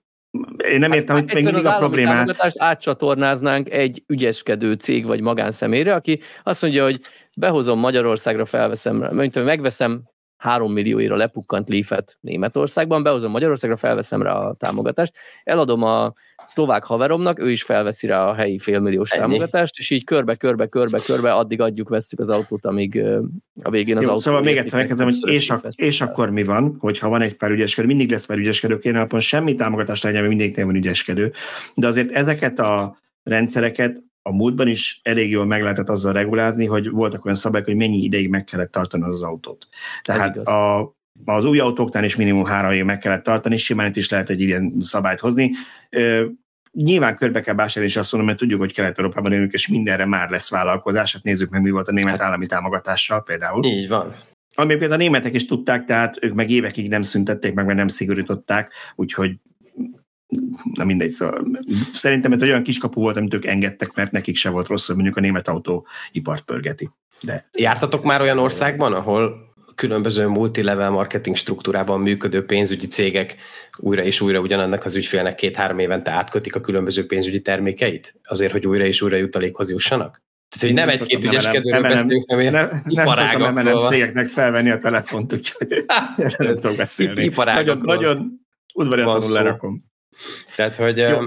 én 0.72 0.80
nem 0.80 0.92
értem, 0.92 1.16
hát, 1.16 1.26
hogy 1.26 1.34
még 1.34 1.44
mindig 1.44 1.66
a 1.66 1.78
problémát. 1.78 2.56
átcsatornáznánk 2.58 3.70
egy 3.70 4.04
ügyeskedő 4.08 4.74
cég 4.74 5.06
vagy 5.06 5.22
magánszemélyre, 5.22 5.94
aki 5.94 6.20
azt 6.44 6.62
mondja, 6.62 6.84
hogy 6.84 7.00
behozom 7.36 7.80
Magyarországra, 7.80 8.46
felveszem, 8.46 8.96
mint 9.12 9.44
megveszem 9.44 10.04
3 10.38 10.72
millióira 10.72 11.16
lepukkant 11.16 11.70
Leafet 11.70 12.18
Németországban, 12.22 13.04
behozom 13.04 13.32
Magyarországra, 13.32 13.76
felveszem 13.78 14.22
rá 14.22 14.34
a 14.34 14.54
támogatást, 14.54 15.14
eladom 15.44 15.84
a 15.84 16.14
szlovák 16.48 16.84
haveromnak, 16.84 17.40
ő 17.40 17.50
is 17.50 17.64
felveszi 17.64 18.08
rá 18.08 18.28
a 18.28 18.34
helyi 18.34 18.60
félmilliós 18.60 19.10
Ennyi. 19.10 19.22
támogatást, 19.22 19.78
és 19.78 19.90
így 19.90 20.04
körbe, 20.04 20.36
körbe, 20.36 20.68
körbe, 20.68 21.00
körbe, 21.06 21.34
addig 21.34 21.62
adjuk, 21.62 21.90
vesszük 21.90 22.20
az 22.20 22.30
autót, 22.30 22.66
amíg 22.66 23.04
a 23.62 23.70
végén 23.70 23.98
az 23.98 24.04
Jó, 24.04 24.10
autó... 24.10 24.22
Szóval 24.22 24.42
még 24.42 24.58
egyszer 24.58 24.80
megkezdem, 24.80 25.08
hogy 25.08 25.34
és, 25.34 25.50
ak- 25.50 25.74
és 25.76 26.02
akkor 26.02 26.30
mi 26.30 26.44
van, 26.44 26.76
hogyha 26.80 27.10
van 27.10 27.22
egy 27.22 27.36
pár 27.36 27.52
ügyeskedő, 27.52 27.88
mindig 27.88 28.12
lesz 28.12 28.26
pár 28.26 28.38
ügyeskedő, 28.38 28.76
én 28.76 28.96
alapon 28.96 29.20
semmi 29.20 29.56
támogatást 29.56 30.04
legyen, 30.04 30.24
mert 30.24 30.36
mindig 30.36 30.66
van 30.66 30.76
ügyeskedő, 30.76 31.32
de 31.76 31.88
azért 31.88 32.12
ezeket 32.12 32.60
a 32.60 32.98
rendszereket 33.24 34.04
a 34.22 34.32
múltban 34.32 34.68
is 34.68 35.00
elég 35.04 35.30
jól 35.30 35.46
meg 35.46 35.62
lehetett 35.62 35.90
azzal 35.90 36.14
regulázni, 36.14 36.66
hogy 36.66 36.90
voltak 36.90 37.26
olyan 37.26 37.38
szabályok, 37.38 37.68
hogy 37.68 37.76
mennyi 37.76 38.04
ideig 38.04 38.30
meg 38.30 38.44
kellett 38.44 38.72
tartani 38.72 39.04
az 39.04 39.22
autót. 39.22 39.68
Tehát 40.02 40.38
a, 40.38 40.96
az 41.26 41.46
új 41.46 41.60
autóknál 41.60 42.04
is 42.04 42.16
minimum 42.16 42.46
három 42.46 42.72
évig 42.72 42.84
meg 42.84 42.98
kellett 42.98 43.24
tartani, 43.24 43.58
simán 43.58 43.88
itt 43.88 43.96
is 43.96 44.10
lehet 44.10 44.30
egy 44.30 44.42
ilyen 44.42 44.74
szabályt 44.80 45.20
hozni. 45.20 45.52
Nyilván 46.72 47.16
körbe 47.16 47.42
kell 47.42 47.54
básárolni, 47.54 47.90
és 47.90 47.98
azt 47.98 48.12
mondom, 48.12 48.30
mert 48.30 48.42
tudjuk, 48.42 48.60
hogy 48.60 48.74
Kelet-Európában 48.74 49.32
élünk, 49.32 49.52
és 49.52 49.68
mindenre 49.68 50.06
már 50.06 50.30
lesz 50.30 50.50
vállalkozás. 50.50 51.14
Hát 51.14 51.24
nézzük 51.24 51.50
meg, 51.50 51.62
mi 51.62 51.70
volt 51.70 51.88
a 51.88 51.92
német 51.92 52.12
hát- 52.12 52.22
állami 52.22 52.46
támogatással 52.46 53.24
például. 53.24 53.66
Így 53.66 53.88
van. 53.88 54.16
Ami 54.56 54.76
például 54.76 55.00
a 55.00 55.04
németek 55.04 55.34
is 55.34 55.46
tudták, 55.46 55.86
tehát 55.86 56.18
ők 56.22 56.34
meg 56.34 56.50
évekig 56.50 56.90
nem 56.90 57.02
szüntették 57.02 57.54
meg, 57.54 57.66
mert 57.66 57.78
nem 57.78 57.88
szigorították, 57.88 58.72
úgyhogy 58.96 59.36
na 60.74 60.84
mindegy, 60.84 61.10
szóval 61.10 61.48
szerintem 61.94 62.32
ez 62.32 62.42
egy 62.42 62.50
olyan 62.50 62.64
kiskapu 62.64 63.02
volt, 63.02 63.18
amit 63.18 63.34
ők 63.34 63.46
engedtek, 63.46 63.94
mert 63.94 64.12
nekik 64.12 64.36
se 64.36 64.50
volt 64.50 64.68
rossz, 64.68 64.86
hogy 64.86 64.96
mondjuk 64.96 65.18
a 65.18 65.20
német 65.20 65.48
autóipart 65.48 66.44
pörgeti. 66.46 66.90
De... 67.22 67.50
Jártatok 67.58 68.04
már 68.04 68.22
olyan 68.22 68.40
országban, 68.40 68.94
ahol 68.94 69.54
különböző 69.76 70.28
multilevel 70.28 70.90
marketing 70.90 71.36
struktúrában 71.36 72.00
működő 72.00 72.46
pénzügyi 72.46 72.88
cégek 72.88 73.36
újra 73.78 74.04
és 74.04 74.22
újra 74.22 74.40
ugyanannak 74.40 74.86
az 74.86 74.96
ügyfélnek 74.96 75.36
két-három 75.36 75.80
évente 75.80 76.12
átkötik 76.12 76.56
a 76.56 76.62
különböző 76.62 77.06
pénzügyi 77.06 77.42
termékeit, 77.42 78.16
azért, 78.24 78.52
hogy 78.52 78.68
újra 78.68 78.86
és 78.86 79.02
újra 79.02 79.16
jutalékhoz 79.16 79.72
jussanak? 79.72 80.24
Tehát, 80.50 80.76
hogy 80.76 80.86
nem 80.86 80.90
egy-két 80.90 81.24
ügyeskedőről 81.24 81.82
beszélünk, 81.82 82.24
hanem 82.28 82.52
nem, 82.52 82.82
nem 82.84 83.10
szoktam 83.10 83.90
cégeknek 83.90 84.28
felvenni 84.28 84.70
a 84.70 84.80
telefont, 84.80 85.34
úgyhogy 85.34 85.86
nem 86.38 86.54
tudok 86.60 86.76
beszélni. 86.76 87.32
Nagyon, 87.36 87.78
nagyon 87.84 88.32
udvariatlanul 88.74 89.32
lerakom. 89.32 89.84
Tehát, 90.56 90.76
hogy 90.76 90.98
Jó. 90.98 91.18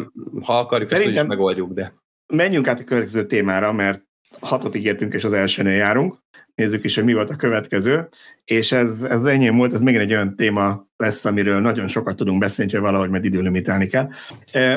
ha 0.42 0.58
akarjuk, 0.58 0.88
Szerintem 0.88 1.14
ezt 1.14 1.22
is 1.22 1.28
megoldjuk, 1.28 1.72
de... 1.72 1.94
Menjünk 2.26 2.68
át 2.68 2.80
a 2.80 2.84
következő 2.84 3.26
témára, 3.26 3.72
mert 3.72 4.02
hatot 4.40 4.74
ígértünk, 4.74 5.14
és 5.14 5.24
az 5.24 5.32
elsőnél 5.32 5.74
járunk. 5.74 6.18
Nézzük 6.58 6.84
is, 6.84 6.94
hogy 6.94 7.04
mi 7.04 7.12
volt 7.12 7.30
a 7.30 7.36
következő. 7.36 8.08
És 8.44 8.72
ez, 8.72 9.02
ez 9.02 9.24
enyém 9.24 9.56
volt, 9.56 9.72
ez 9.72 9.80
még 9.80 9.96
egy 9.96 10.12
olyan 10.12 10.36
téma 10.36 10.86
lesz, 10.96 11.24
amiről 11.24 11.60
nagyon 11.60 11.88
sokat 11.88 12.16
tudunk 12.16 12.38
beszélni, 12.38 12.72
hogy 12.72 12.80
valahogy 12.80 13.10
majd 13.10 13.24
időlimitálni 13.24 13.86
kell. 13.86 14.08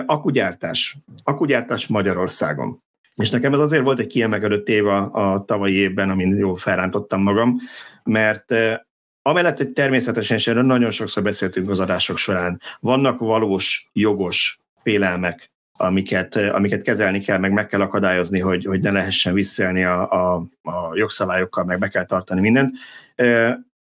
Akugyártás. 0.05 0.97
Akugyártás 1.23 1.87
Magyarországon. 1.87 2.83
És 3.15 3.29
nekem 3.29 3.53
ez 3.53 3.59
azért 3.59 3.83
volt 3.83 3.99
egy 3.99 4.07
kiemelkedő 4.07 4.63
téma 4.63 5.05
a 5.05 5.45
tavalyi 5.45 5.75
évben, 5.75 6.09
amin 6.09 6.35
jól 6.35 6.55
felrántottam 6.55 7.21
magam, 7.21 7.57
mert 8.03 8.53
Amellett, 9.21 9.57
hogy 9.57 9.69
természetesen, 9.69 10.37
és 10.37 10.47
erről 10.47 10.63
nagyon 10.63 10.91
sokszor 10.91 11.23
beszéltünk 11.23 11.69
az 11.69 11.79
adások 11.79 12.17
során, 12.17 12.61
vannak 12.79 13.19
valós, 13.19 13.89
jogos 13.93 14.59
félelmek, 14.81 15.51
amiket, 15.81 16.35
amiket 16.35 16.81
kezelni 16.81 17.19
kell, 17.19 17.37
meg 17.37 17.51
meg 17.51 17.67
kell 17.67 17.81
akadályozni, 17.81 18.39
hogy, 18.39 18.65
hogy 18.65 18.81
ne 18.81 18.91
lehessen 18.91 19.33
visszaélni 19.33 19.83
a, 19.83 20.11
a, 20.11 20.35
a 20.61 20.95
jogszabályokkal, 20.95 21.63
meg 21.63 21.79
be 21.79 21.87
kell 21.87 22.05
tartani 22.05 22.41
mindent. 22.41 22.75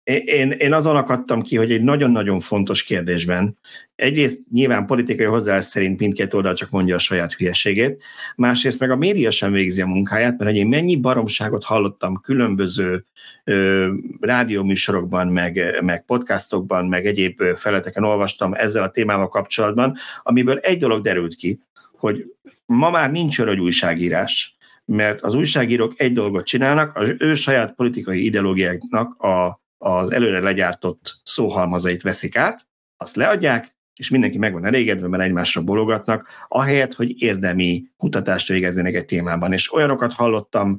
én, 0.03 0.51
én 0.51 0.73
azon 0.73 0.95
akadtam 0.95 1.41
ki, 1.41 1.57
hogy 1.57 1.71
egy 1.71 1.81
nagyon-nagyon 1.81 2.39
fontos 2.39 2.83
kérdésben, 2.83 3.57
egyrészt 3.95 4.41
nyilván 4.51 4.85
politikai 4.85 5.25
hozzáállás 5.25 5.65
szerint 5.65 5.99
mindkét 5.99 6.33
oldal 6.33 6.53
csak 6.53 6.69
mondja 6.69 6.95
a 6.95 6.99
saját 6.99 7.33
hülyeségét, 7.33 8.03
másrészt 8.35 8.79
meg 8.79 8.91
a 8.91 8.95
média 8.95 9.31
sem 9.31 9.51
végzi 9.51 9.81
a 9.81 9.85
munkáját, 9.85 10.37
mert 10.37 10.55
én 10.55 10.67
mennyi 10.67 10.95
baromságot 10.95 11.63
hallottam 11.63 12.21
különböző 12.21 13.03
ö, 13.43 13.89
rádióműsorokban, 14.19 15.27
meg, 15.27 15.77
meg 15.81 16.05
podcastokban, 16.05 16.85
meg 16.85 17.05
egyéb 17.05 17.43
feleteken 17.55 18.03
olvastam 18.03 18.53
ezzel 18.53 18.83
a 18.83 18.91
témával 18.91 19.29
kapcsolatban, 19.29 19.95
amiből 20.23 20.57
egy 20.57 20.79
dolog 20.79 21.03
derült 21.03 21.35
ki, 21.35 21.59
hogy 22.01 22.25
ma 22.65 22.89
már 22.89 23.11
nincs 23.11 23.39
örögy 23.39 23.59
újságírás, 23.59 24.57
mert 24.85 25.21
az 25.21 25.33
újságírók 25.33 25.93
egy 25.97 26.13
dolgot 26.13 26.45
csinálnak, 26.45 26.95
az 26.97 27.15
ő 27.17 27.33
saját 27.33 27.75
politikai 27.75 28.25
ideológiáknak 28.25 29.13
a 29.13 29.61
az 29.83 30.11
előre 30.11 30.39
legyártott 30.39 31.19
szóhalmazait 31.23 32.01
veszik 32.01 32.37
át, 32.37 32.67
azt 32.97 33.15
leadják, 33.15 33.75
és 33.95 34.09
mindenki 34.09 34.37
meg 34.37 34.53
van 34.53 34.65
elégedve, 34.65 35.07
mert 35.07 35.23
egymásra 35.23 35.63
bologatnak, 35.63 36.27
ahelyett, 36.47 36.93
hogy 36.93 37.21
érdemi 37.21 37.83
kutatást 37.97 38.47
végezzenek 38.47 38.95
egy 38.95 39.05
témában. 39.05 39.53
És 39.53 39.73
olyanokat 39.73 40.13
hallottam, 40.13 40.77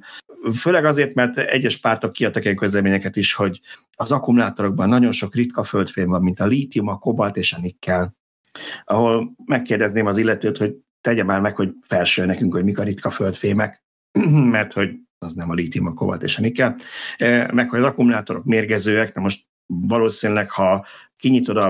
főleg 0.58 0.84
azért, 0.84 1.14
mert 1.14 1.36
egyes 1.36 1.76
pártok 1.76 2.12
kiadtak 2.12 2.44
ilyen 2.44 2.56
közleményeket 2.56 3.16
is, 3.16 3.34
hogy 3.34 3.60
az 3.90 4.12
akkumulátorokban 4.12 4.88
nagyon 4.88 5.12
sok 5.12 5.34
ritka 5.34 5.64
földfém 5.64 6.08
van, 6.08 6.22
mint 6.22 6.40
a 6.40 6.46
lítium, 6.46 6.88
a 6.88 6.98
kobalt 6.98 7.36
és 7.36 7.52
a 7.52 7.60
nikkel, 7.60 8.16
ahol 8.84 9.32
megkérdezném 9.44 10.06
az 10.06 10.16
illetőt, 10.16 10.56
hogy 10.58 10.76
tegye 11.02 11.24
már 11.24 11.40
meg, 11.40 11.56
hogy 11.56 11.70
felső 11.80 12.24
nekünk, 12.24 12.52
hogy 12.52 12.64
mik 12.64 12.78
a 12.78 12.82
ritka 12.82 13.10
földfémek, 13.10 13.82
mert 14.54 14.72
hogy 14.72 14.90
az 15.18 15.32
nem 15.32 15.50
a 15.50 15.54
lítium, 15.54 15.86
a 15.86 15.94
kobalt 15.94 16.22
és 16.22 16.38
a 16.38 16.40
nikkel, 16.40 16.76
e, 17.16 17.50
meg 17.52 17.70
hogy 17.70 17.78
az 17.78 17.84
akkumulátorok 17.84 18.44
mérgezőek, 18.44 19.14
na 19.14 19.20
most 19.20 19.46
valószínűleg, 19.66 20.50
ha 20.50 20.86
kinyitod 21.16 21.56
a, 21.56 21.66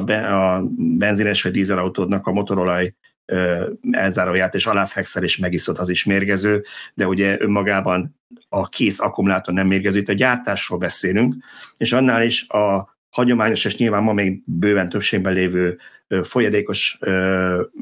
a 0.55 0.65
benzines 0.77 1.43
vagy 1.43 1.53
dízelautódnak 1.53 2.27
a 2.27 2.33
motorolaj 2.33 2.95
e, 3.25 3.65
elzáróját, 3.91 4.55
és 4.55 4.67
aláfekszel, 4.67 5.23
és 5.23 5.37
megiszod, 5.37 5.79
az 5.79 5.89
is 5.89 6.05
mérgező, 6.05 6.65
de 6.95 7.07
ugye 7.07 7.37
önmagában 7.41 8.17
a 8.49 8.69
kész 8.69 9.01
akkumulátor 9.01 9.55
nem 9.55 9.67
mérgező, 9.67 9.99
itt 9.99 10.09
a 10.09 10.13
gyártásról 10.13 10.79
beszélünk, 10.79 11.35
és 11.77 11.93
annál 11.93 12.23
is 12.23 12.49
a 12.49 12.92
hagyományos, 13.13 13.65
és 13.65 13.77
nyilván 13.77 14.03
ma 14.03 14.13
még 14.13 14.43
bőven 14.45 14.89
többségben 14.89 15.33
lévő 15.33 15.79
folyadékos 16.23 16.99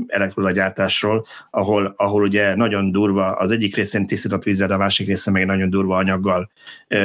elektrolagyártásról, 0.06 1.26
ahol, 1.50 1.94
ahol 1.96 2.22
ugye 2.22 2.54
nagyon 2.54 2.92
durva, 2.92 3.32
az 3.32 3.50
egyik 3.50 3.76
részén 3.76 4.06
tisztított 4.06 4.42
vízzel, 4.42 4.70
a 4.70 4.76
másik 4.76 5.06
részén 5.06 5.32
meg 5.32 5.46
nagyon 5.46 5.70
durva 5.70 5.96
anyaggal 5.96 6.50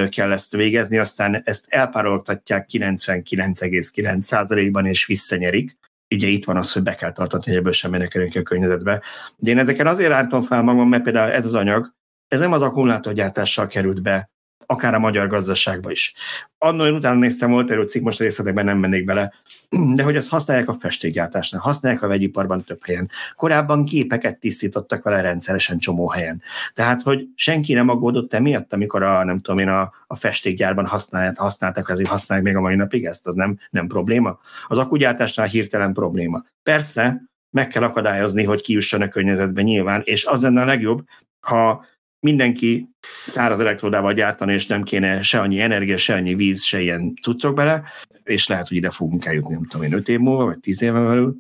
kell 0.10 0.32
ezt 0.32 0.56
végezni, 0.56 0.98
aztán 0.98 1.42
ezt 1.46 1.66
elpárologtatják 1.70 2.68
99,9%-ban 2.72 4.86
és 4.86 5.06
visszanyerik. 5.06 5.78
Ugye 6.10 6.28
itt 6.28 6.46
van 6.46 6.58
az, 6.58 6.74
hogy 6.74 6.84
be 6.84 6.96
kell 6.96 7.12
tartatni, 7.12 7.52
hogy 7.52 7.60
ebből 7.60 7.72
sem 7.72 7.92
menekülünk 7.92 8.36
a 8.36 8.42
környezetbe. 8.42 9.02
De 9.38 9.52
én 9.52 9.58
ezeken 9.58 9.88
azért 9.88 10.12
ártom 10.12 10.42
fel 10.42 10.62
magam, 10.62 10.90
mert 10.90 11.04
például 11.04 11.32
ez 11.32 11.46
az 11.46 11.54
anyag, 11.54 11.94
ez 12.28 12.40
nem 12.40 12.52
az 12.52 12.62
akkumulátorgyártással 12.62 13.68
került 13.68 14.02
be 14.02 14.30
akár 14.66 14.94
a 14.94 15.00
magyar 15.00 15.28
gazdaságba 15.28 15.92
is. 15.92 16.14
Annól 16.58 16.88
én 16.88 16.94
utána 16.94 17.20
néztem, 17.20 17.52
volt 17.52 17.72
erről 17.72 17.86
cikk, 17.86 18.04
most 18.04 18.20
részletekben 18.20 18.66
nem 18.66 18.78
mennék 18.78 19.06
bele, 19.06 19.34
de 19.96 20.04
hogy 20.04 20.16
ezt 20.16 20.30
használják 20.30 20.70
a 20.70 20.78
festékgyártásnál, 20.80 21.62
használják 21.62 22.02
a 22.02 22.08
vegyiparban 22.08 22.64
több 22.64 22.86
helyen. 22.86 23.10
Korábban 23.36 23.86
képeket 23.86 24.40
tisztítottak 24.40 25.04
vele 25.04 25.22
rendszeresen 25.22 25.78
csomó 25.78 26.10
helyen. 26.10 26.42
Tehát, 26.74 27.02
hogy 27.02 27.28
senki 27.36 27.74
nem 27.74 27.90
aggódott 27.90 28.34
emiatt, 28.34 28.74
amikor 28.74 29.04
a, 29.04 29.24
nem 29.24 29.40
tudom 29.40 29.60
én, 29.60 29.68
a, 29.68 29.94
a 30.08 30.16
festékgyárban 30.16 30.86
használják, 30.86 31.38
használták, 31.38 31.90
ezért 31.90 32.10
használják 32.10 32.48
még 32.48 32.56
a 32.56 32.62
mai 32.62 32.76
napig 32.76 33.06
ezt, 33.06 33.28
az 33.28 33.36
nem, 33.36 33.58
nem 33.70 33.88
probléma. 33.88 34.40
Az 34.68 34.78
akugyártásnál 34.78 35.48
hirtelen 35.48 35.94
probléma. 35.94 36.44
Persze, 36.64 37.22
meg 37.50 37.68
kell 37.68 37.84
akadályozni, 37.84 38.44
hogy 38.44 38.62
kijusson 38.62 39.02
a 39.02 39.08
környezetbe 39.08 39.62
nyilván, 39.62 40.02
és 40.04 40.26
az 40.26 40.42
lenne 40.42 40.62
a 40.62 40.66
legjobb, 40.66 41.04
ha 41.40 41.86
mindenki 42.26 42.90
száraz 43.26 43.60
elektrodával 43.60 44.14
gyártani, 44.14 44.54
és 44.54 44.68
nem 44.68 44.84
kéne 44.84 45.22
se 45.22 45.40
annyi 45.40 45.60
energia, 45.60 45.98
se 45.98 46.14
annyi 46.14 46.36
víz, 46.36 46.64
se 46.64 46.82
ilyen 46.82 47.14
cuccok 47.22 47.56
bele, 47.56 47.84
és 48.24 48.48
lehet, 48.48 48.68
hogy 48.68 48.78
ide 48.78 48.90
fogunk 48.90 49.26
eljutni, 49.26 49.54
nem 49.54 49.66
tudom 49.66 49.86
én, 49.86 49.94
öt 49.94 50.10
év 50.10 50.20
múlva, 50.20 50.46
vagy 50.46 50.60
tíz 50.60 50.82
éve 50.82 51.04
belül. 51.04 51.36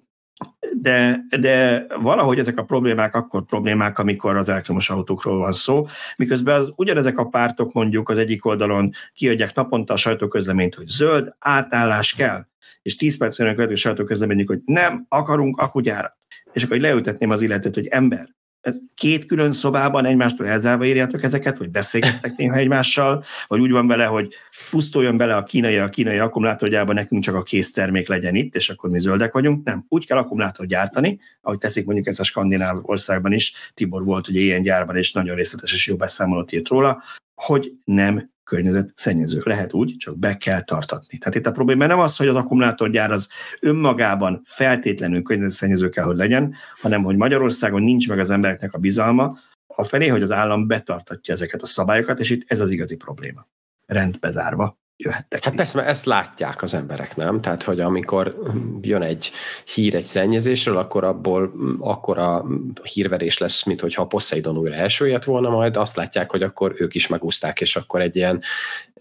De, 0.81 1.25
de 1.39 1.85
valahogy 2.01 2.39
ezek 2.39 2.57
a 2.57 2.63
problémák 2.63 3.15
akkor 3.15 3.45
problémák, 3.45 3.99
amikor 3.99 4.35
az 4.35 4.49
elektromos 4.49 4.89
autókról 4.89 5.37
van 5.37 5.51
szó, 5.51 5.85
miközben 6.17 6.61
az, 6.61 6.71
ugyanezek 6.75 7.17
a 7.17 7.25
pártok 7.25 7.73
mondjuk 7.73 8.09
az 8.09 8.17
egyik 8.17 8.45
oldalon 8.45 8.91
kiadják 9.13 9.53
naponta 9.53 9.93
a 9.93 9.97
sajtóközleményt, 9.97 10.75
hogy 10.75 10.87
zöld 10.87 11.35
átállás 11.39 12.13
kell, 12.13 12.45
és 12.81 12.95
10 12.95 13.17
perc 13.17 13.39
a 13.39 13.43
követő 13.43 13.75
sajtóközleményük, 13.75 14.47
hogy 14.47 14.61
nem 14.65 15.05
akarunk 15.09 15.57
akugyárat. 15.57 16.17
És 16.53 16.63
akkor 16.63 16.77
leültetném 16.77 17.29
az 17.29 17.41
illetőt, 17.41 17.73
hogy 17.73 17.87
ember, 17.87 18.35
ez 18.65 18.79
két 18.95 19.25
külön 19.25 19.51
szobában 19.51 20.05
egymástól 20.05 20.47
elzárva 20.47 20.85
írjátok 20.85 21.23
ezeket, 21.23 21.57
vagy 21.57 21.69
beszélgettek 21.69 22.35
néha 22.35 22.55
egymással, 22.55 23.23
vagy 23.47 23.59
úgy 23.59 23.71
van 23.71 23.87
vele, 23.87 24.05
hogy 24.05 24.33
pusztuljon 24.69 25.17
bele 25.17 25.35
a 25.35 25.43
kínai, 25.43 25.77
a 25.77 25.89
kínai 25.89 26.17
akkumulátorgyárba, 26.17 26.93
nekünk 26.93 27.23
csak 27.23 27.35
a 27.35 27.43
késztermék 27.43 28.07
legyen 28.07 28.35
itt, 28.35 28.55
és 28.55 28.69
akkor 28.69 28.89
mi 28.89 28.99
zöldek 28.99 29.33
vagyunk. 29.33 29.65
Nem, 29.65 29.85
úgy 29.87 30.05
kell 30.05 30.17
akkumulátor 30.17 30.65
gyártani, 30.65 31.19
ahogy 31.41 31.57
teszik 31.57 31.85
mondjuk 31.85 32.07
ez 32.07 32.19
a 32.19 32.23
skandináv 32.23 32.77
országban 32.81 33.31
is, 33.31 33.53
Tibor 33.73 34.03
volt 34.03 34.27
ugye 34.27 34.39
ilyen 34.39 34.61
gyárban, 34.61 34.95
és 34.95 35.11
nagyon 35.11 35.35
részletes 35.35 35.73
és 35.73 35.87
jó 35.87 35.95
beszámolót 35.95 36.51
írt 36.51 36.67
róla, 36.67 37.03
hogy 37.35 37.71
nem 37.83 38.33
környezet 38.45 38.91
szennyező. 38.93 39.41
Lehet 39.43 39.73
úgy, 39.73 39.95
csak 39.97 40.17
be 40.17 40.37
kell 40.37 40.61
tartatni. 40.61 41.17
Tehát 41.17 41.35
itt 41.35 41.45
a 41.45 41.51
probléma 41.51 41.85
nem 41.85 41.99
az, 41.99 42.17
hogy 42.17 42.27
az 42.27 42.35
akkumulátorgyár 42.35 43.11
az 43.11 43.29
önmagában 43.59 44.41
feltétlenül 44.45 45.21
környezetszennyező 45.21 45.89
kell, 45.89 46.05
hogy 46.05 46.15
legyen, 46.15 46.55
hanem 46.81 47.03
hogy 47.03 47.15
Magyarországon 47.15 47.81
nincs 47.81 48.09
meg 48.09 48.19
az 48.19 48.29
embereknek 48.29 48.73
a 48.73 48.77
bizalma, 48.77 49.37
a 49.67 49.83
felé, 49.83 50.07
hogy 50.07 50.21
az 50.21 50.31
állam 50.31 50.67
betartatja 50.67 51.33
ezeket 51.33 51.61
a 51.61 51.65
szabályokat, 51.65 52.19
és 52.19 52.29
itt 52.29 52.43
ez 52.47 52.59
az 52.59 52.71
igazi 52.71 52.95
probléma. 52.95 53.47
Rendbezárva 53.85 54.77
jöhettek. 54.97 55.43
Hát 55.43 55.55
persze, 55.55 55.77
mert 55.77 55.89
ezt 55.89 56.05
látják 56.05 56.61
az 56.61 56.73
emberek, 56.73 57.15
nem? 57.15 57.41
Tehát, 57.41 57.63
hogy 57.63 57.79
amikor 57.79 58.35
jön 58.81 59.01
egy 59.01 59.31
hír 59.73 59.95
egy 59.95 60.03
szennyezésről, 60.03 60.77
akkor 60.77 61.03
abból 61.03 61.53
akkor 61.79 62.17
a 62.17 62.45
hírverés 62.83 63.37
lesz, 63.37 63.63
mint 63.63 63.79
hogyha 63.79 64.01
a 64.01 64.07
Poseidon 64.07 64.57
újra 64.57 64.75
elsőjött 64.75 65.23
volna, 65.23 65.49
majd 65.49 65.77
azt 65.77 65.95
látják, 65.95 66.31
hogy 66.31 66.43
akkor 66.43 66.73
ők 66.77 66.95
is 66.95 67.07
megúzták, 67.07 67.61
és 67.61 67.75
akkor 67.75 68.01
egy 68.01 68.15
ilyen 68.15 68.41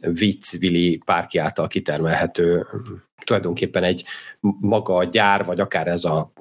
viccvili 0.00 1.00
párki 1.04 1.38
által 1.38 1.66
kitermelhető 1.66 2.66
tulajdonképpen 3.24 3.84
egy 3.84 4.04
maga 4.60 4.94
a 4.94 5.04
gyár, 5.04 5.44
vagy 5.44 5.60
akár 5.60 5.86
ez 5.86 6.04
a, 6.04 6.32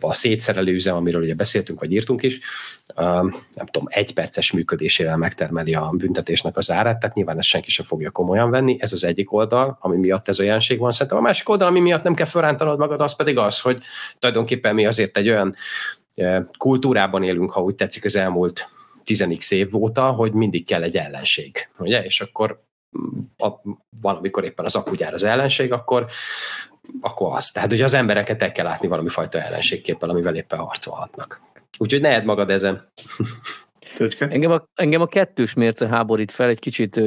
a 0.00 0.14
szétszerelő 0.14 0.72
üzem, 0.72 0.96
amiről 0.96 1.22
ugye 1.22 1.34
beszéltünk, 1.34 1.80
vagy 1.80 1.92
írtunk 1.92 2.22
is, 2.22 2.40
nem 3.52 3.66
tudom, 3.70 3.86
egy 3.86 4.14
perces 4.14 4.52
működésével 4.52 5.16
megtermeli 5.16 5.74
a 5.74 5.90
büntetésnek 5.96 6.56
az 6.56 6.70
árát, 6.70 6.98
tehát 7.00 7.16
nyilván 7.16 7.38
ezt 7.38 7.48
senki 7.48 7.70
sem 7.70 7.84
fogja 7.84 8.10
komolyan 8.10 8.50
venni, 8.50 8.76
ez 8.80 8.92
az 8.92 9.04
egyik 9.04 9.32
oldal, 9.32 9.76
ami 9.80 9.96
miatt 9.96 10.28
ez 10.28 10.38
a 10.38 10.42
jelenség 10.42 10.78
van. 10.78 10.92
Szerintem 10.92 11.18
a 11.18 11.20
másik 11.20 11.48
oldal, 11.48 11.68
ami 11.68 11.80
miatt 11.80 12.02
nem 12.02 12.14
kell 12.14 12.26
felrántanod 12.26 12.78
magad, 12.78 13.00
az 13.00 13.16
pedig 13.16 13.38
az, 13.38 13.60
hogy 13.60 13.82
tulajdonképpen 14.18 14.74
mi 14.74 14.86
azért 14.86 15.16
egy 15.16 15.28
olyan 15.28 15.54
kultúrában 16.58 17.22
élünk, 17.22 17.50
ha 17.50 17.62
úgy 17.62 17.74
tetszik 17.74 18.04
az 18.04 18.16
elmúlt 18.16 18.68
tizenik 19.04 19.50
év 19.50 19.74
óta, 19.74 20.10
hogy 20.10 20.32
mindig 20.32 20.66
kell 20.66 20.82
egy 20.82 20.96
ellenség, 20.96 21.68
ugye? 21.78 22.04
És 22.04 22.20
akkor 22.20 22.66
a, 23.38 23.48
valamikor 24.00 24.44
éppen 24.44 24.64
az 24.64 24.76
akugyár 24.76 25.14
az 25.14 25.24
ellenség, 25.24 25.72
akkor, 25.72 26.06
akkor 27.00 27.36
az. 27.36 27.50
Tehát 27.50 27.72
ugye 27.72 27.84
az 27.84 27.94
embereket 27.94 28.42
el 28.42 28.52
kell 28.52 28.64
látni 28.64 28.88
valami 28.88 29.08
fajta 29.08 29.40
ellenségképpel, 29.40 30.10
amivel 30.10 30.34
éppen 30.34 30.58
harcolhatnak. 30.58 31.40
Úgyhogy 31.78 32.00
ne 32.00 32.22
magad 32.22 32.50
ezen. 32.50 32.88
Engem 34.18 34.50
a, 34.50 34.64
engem 34.74 35.00
a 35.00 35.06
kettős 35.06 35.54
mérce 35.54 35.88
háborít 35.88 36.32
fel, 36.32 36.48
egy 36.48 36.58
kicsit 36.58 37.00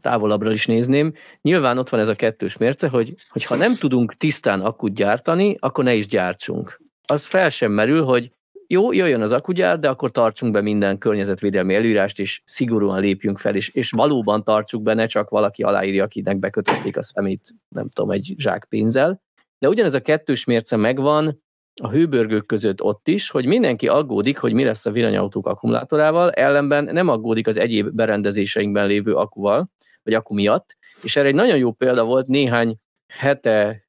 távolabbra 0.00 0.50
is 0.50 0.66
nézném. 0.66 1.12
Nyilván 1.40 1.78
ott 1.78 1.88
van 1.88 2.00
ez 2.00 2.08
a 2.08 2.14
kettős 2.14 2.56
mérce, 2.56 2.88
hogy, 2.88 3.14
hogy 3.28 3.44
ha 3.44 3.56
nem 3.56 3.76
tudunk 3.76 4.14
tisztán 4.14 4.60
akut 4.60 4.94
gyártani, 4.94 5.56
akkor 5.58 5.84
ne 5.84 5.94
is 5.94 6.06
gyártsunk. 6.06 6.80
Az 7.06 7.24
fel 7.24 7.48
sem 7.48 7.72
merül, 7.72 8.04
hogy 8.04 8.32
jó, 8.72 8.92
jöjjön 8.92 9.22
az 9.22 9.32
akugyár, 9.32 9.78
de 9.78 9.88
akkor 9.88 10.10
tartsunk 10.10 10.52
be 10.52 10.60
minden 10.60 10.98
környezetvédelmi 10.98 11.74
előírást, 11.74 12.18
és 12.18 12.42
szigorúan 12.44 13.00
lépjünk 13.00 13.38
fel, 13.38 13.54
és, 13.54 13.68
és 13.68 13.90
valóban 13.90 14.44
tartsuk 14.44 14.82
be, 14.82 14.94
ne 14.94 15.06
csak 15.06 15.28
valaki 15.28 15.62
aláírja, 15.62 16.04
akinek 16.04 16.38
bekötötték 16.38 16.96
a 16.96 17.02
szemét, 17.02 17.40
nem 17.68 17.88
tudom, 17.88 18.10
egy 18.10 18.34
zsák 18.36 18.66
pénzzel. 18.68 19.22
De 19.58 19.68
ugyanez 19.68 19.94
a 19.94 20.00
kettős 20.00 20.44
mérce 20.44 20.76
megvan 20.76 21.42
a 21.82 21.90
hőbörgők 21.90 22.46
között 22.46 22.82
ott 22.82 23.08
is, 23.08 23.30
hogy 23.30 23.46
mindenki 23.46 23.88
aggódik, 23.88 24.38
hogy 24.38 24.52
mi 24.52 24.64
lesz 24.64 24.86
a 24.86 24.90
villanyautók 24.90 25.46
akkumulátorával, 25.46 26.30
ellenben 26.30 26.84
nem 26.84 27.08
aggódik 27.08 27.46
az 27.46 27.56
egyéb 27.56 27.90
berendezéseinkben 27.90 28.86
lévő 28.86 29.14
akuval, 29.14 29.70
vagy 30.02 30.14
akku 30.14 30.34
miatt, 30.34 30.76
és 31.02 31.16
erre 31.16 31.28
egy 31.28 31.34
nagyon 31.34 31.56
jó 31.56 31.72
példa 31.72 32.04
volt 32.04 32.26
néhány 32.26 32.76
hete 33.18 33.84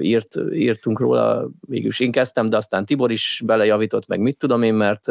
írt, 0.00 0.34
írtunk 0.52 1.00
róla, 1.00 1.48
végülis 1.60 2.00
én 2.00 2.10
kezdtem, 2.10 2.48
de 2.48 2.56
aztán 2.56 2.84
Tibor 2.84 3.10
is 3.10 3.42
belejavított, 3.44 4.06
meg 4.06 4.20
mit 4.20 4.38
tudom 4.38 4.62
én, 4.62 4.74
mert, 4.74 5.06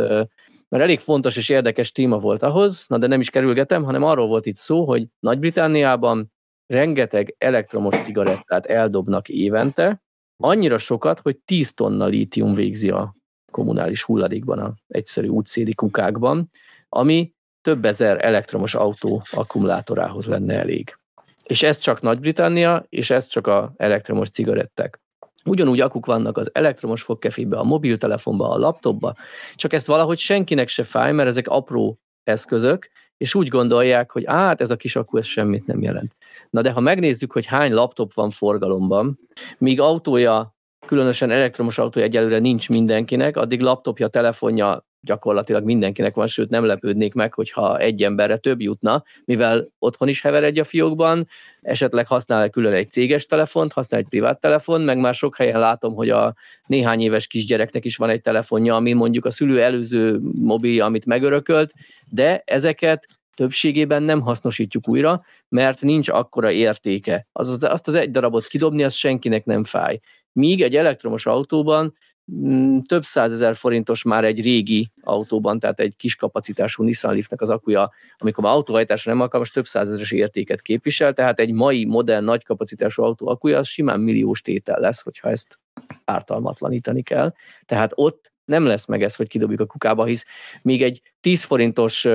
mert 0.70 0.84
elég 0.84 1.00
fontos 1.00 1.36
és 1.36 1.50
érdekes 1.50 1.92
téma 1.92 2.20
volt 2.20 2.44
ahhoz, 2.44 2.86
na 2.88 2.98
de 2.98 3.08
nem 3.08 3.20
is 3.20 3.30
kerülgetem, 3.30 3.84
hanem 3.84 4.04
arról 4.04 4.28
volt 4.28 4.46
itt 4.46 4.56
szó, 4.56 4.86
hogy 4.86 5.08
Nagy-Britániában 5.20 6.34
rengeteg 6.68 7.36
elektromos 7.38 7.96
cigarettát 7.96 8.66
eldobnak 8.66 9.30
évente, 9.30 10.04
annyira 10.44 10.78
sokat, 10.78 11.20
hogy 11.20 11.38
10 11.38 11.74
tonna 11.74 12.06
lítium 12.06 12.54
végzi 12.54 12.90
a 12.90 13.16
kommunális 13.52 14.04
hulladékban, 14.04 14.60
a 14.60 14.74
egyszerű 14.88 15.28
útszéli 15.28 15.74
kukákban, 15.74 16.50
ami 16.90 17.34
több 17.62 17.86
ezer 17.86 18.26
elektromos 18.26 18.76
autó 18.76 19.22
akkumulátorához 19.32 20.26
lenne 20.26 20.60
elég. 20.60 20.98
És 21.50 21.64
ez 21.64 21.78
csak 21.78 22.02
Nagy-Britannia, 22.02 22.86
és 22.90 23.10
ez 23.10 23.28
csak 23.28 23.48
a 23.48 23.74
elektromos 23.78 24.30
cigarettek. 24.30 25.00
Ugyanúgy 25.46 25.80
akuk 25.80 26.06
vannak 26.06 26.38
az 26.38 26.50
elektromos 26.54 27.02
fogkefébe, 27.02 27.58
a 27.58 27.64
mobiltelefonba, 27.64 28.50
a 28.50 28.58
laptopba, 28.58 29.16
csak 29.56 29.74
ezt 29.74 29.88
valahogy 29.88 30.18
senkinek 30.18 30.68
se 30.68 30.84
fáj, 30.84 31.12
mert 31.12 31.30
ezek 31.30 31.48
apró 31.48 32.00
eszközök, 32.24 32.90
és 33.18 33.36
úgy 33.36 33.48
gondolják, 33.48 34.12
hogy 34.12 34.24
hát 34.28 34.62
ez 34.62 34.72
a 34.72 34.76
kis 34.76 34.96
akku 34.96 35.18
ez 35.18 35.26
semmit 35.26 35.66
nem 35.66 35.82
jelent. 35.82 36.16
Na 36.50 36.62
de 36.62 36.72
ha 36.72 36.80
megnézzük, 36.80 37.32
hogy 37.32 37.46
hány 37.46 37.74
laptop 37.74 38.14
van 38.14 38.30
forgalomban, 38.30 39.20
míg 39.58 39.80
autója, 39.80 40.56
különösen 40.86 41.32
elektromos 41.32 41.78
autója 41.78 42.06
egyelőre 42.06 42.40
nincs 42.40 42.70
mindenkinek, 42.70 43.38
addig 43.38 43.60
laptopja, 43.60 44.08
telefonja 44.08 44.86
gyakorlatilag 45.06 45.64
mindenkinek 45.64 46.16
van, 46.16 46.28
sőt 46.28 46.50
nem 46.50 46.66
lepődnék 46.66 47.14
meg, 47.14 47.34
hogyha 47.34 47.80
egy 47.80 48.04
emberre 48.04 48.38
több 48.38 48.62
jutna, 48.62 49.04
mivel 49.26 49.68
otthon 49.80 50.08
is 50.08 50.22
hever 50.22 50.44
egy 50.44 50.60
a 50.60 50.64
fiókban, 50.64 51.28
esetleg 51.62 52.08
használ 52.08 52.50
külön 52.50 52.74
egy 52.74 52.92
céges 52.92 53.26
telefont, 53.26 53.74
használ 53.74 54.00
egy 54.00 54.08
privát 54.08 54.40
telefon, 54.40 54.82
meg 54.82 54.98
már 54.98 55.14
sok 55.14 55.36
helyen 55.36 55.60
látom, 55.60 55.94
hogy 55.94 56.10
a 56.10 56.36
néhány 56.66 57.02
éves 57.02 57.28
kisgyereknek 57.28 57.86
is 57.86 57.98
van 57.98 58.10
egy 58.10 58.22
telefonja, 58.22 58.76
ami 58.76 58.94
mondjuk 58.94 59.26
a 59.26 59.32
szülő 59.32 59.62
előző 59.62 60.20
mobilja, 60.42 60.86
amit 60.86 61.06
megörökölt, 61.06 61.74
de 62.10 62.42
ezeket 62.46 63.08
többségében 63.36 64.04
nem 64.04 64.22
hasznosítjuk 64.22 64.90
újra, 64.90 65.24
mert 65.50 65.82
nincs 65.82 66.10
akkora 66.10 66.52
értéke. 66.52 67.28
Az, 67.32 67.64
azt 67.64 67.88
az 67.88 67.96
egy 67.96 68.12
darabot 68.12 68.48
kidobni, 68.48 68.84
az 68.84 68.94
senkinek 68.94 69.46
nem 69.46 69.64
fáj. 69.64 70.00
Míg 70.32 70.62
egy 70.62 70.76
elektromos 70.76 71.26
autóban 71.26 71.96
több 72.88 73.04
százezer 73.04 73.56
forintos 73.56 74.04
már 74.04 74.24
egy 74.24 74.42
régi 74.42 74.92
autóban, 75.02 75.60
tehát 75.60 75.80
egy 75.80 75.96
kis 75.96 76.16
kapacitású 76.16 76.84
Nissan 76.84 77.12
Leafnek 77.12 77.42
az 77.42 77.50
akuja, 77.50 77.92
amikor 78.18 78.44
már 78.44 78.54
autóhajtásra 78.54 79.12
nem 79.12 79.22
alkalmas, 79.22 79.52
több 79.52 79.66
százezeres 79.66 80.12
értéket 80.12 80.62
képvisel, 80.62 81.14
tehát 81.14 81.40
egy 81.40 81.52
mai 81.52 81.86
modern 81.86 82.24
nagy 82.24 82.44
kapacitású 82.44 83.04
autó 83.04 83.28
akuja 83.28 83.58
az 83.58 83.68
simán 83.68 84.00
milliós 84.00 84.42
tétel 84.42 84.80
lesz, 84.80 85.02
hogyha 85.02 85.30
ezt 85.30 85.60
ártalmatlanítani 86.06 87.02
kell. 87.02 87.34
Tehát 87.66 87.92
ott 87.96 88.34
nem 88.46 88.66
lesz 88.66 88.86
meg 88.86 89.04
ez, 89.04 89.16
hogy 89.16 89.28
kidobjuk 89.28 89.60
a 89.60 89.66
kukába, 89.66 90.06
hisz 90.06 90.26
még 90.62 90.84
egy 90.84 91.02
10 91.22 91.44
forintos 91.44 92.08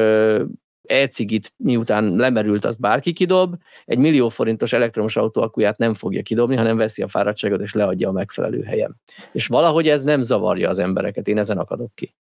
e-cigit 0.90 1.52
miután 1.56 2.14
lemerült, 2.16 2.64
az 2.64 2.76
bárki 2.76 3.12
kidob, 3.12 3.54
egy 3.84 3.98
millió 3.98 4.28
forintos 4.28 4.72
elektromos 4.72 5.16
autó 5.16 5.42
akuját 5.42 5.78
nem 5.78 5.94
fogja 5.94 6.22
kidobni, 6.22 6.56
hanem 6.56 6.76
veszi 6.76 7.02
a 7.02 7.08
fáradtságot 7.08 7.60
és 7.60 7.74
leadja 7.74 8.08
a 8.08 8.12
megfelelő 8.12 8.62
helyen. 8.62 9.00
És 9.32 9.46
valahogy 9.46 9.88
ez 9.88 10.02
nem 10.02 10.20
zavarja 10.20 10.68
az 10.68 10.78
embereket, 10.78 11.28
én 11.28 11.38
ezen 11.38 11.58
akadok 11.58 11.94
ki. 11.94 12.14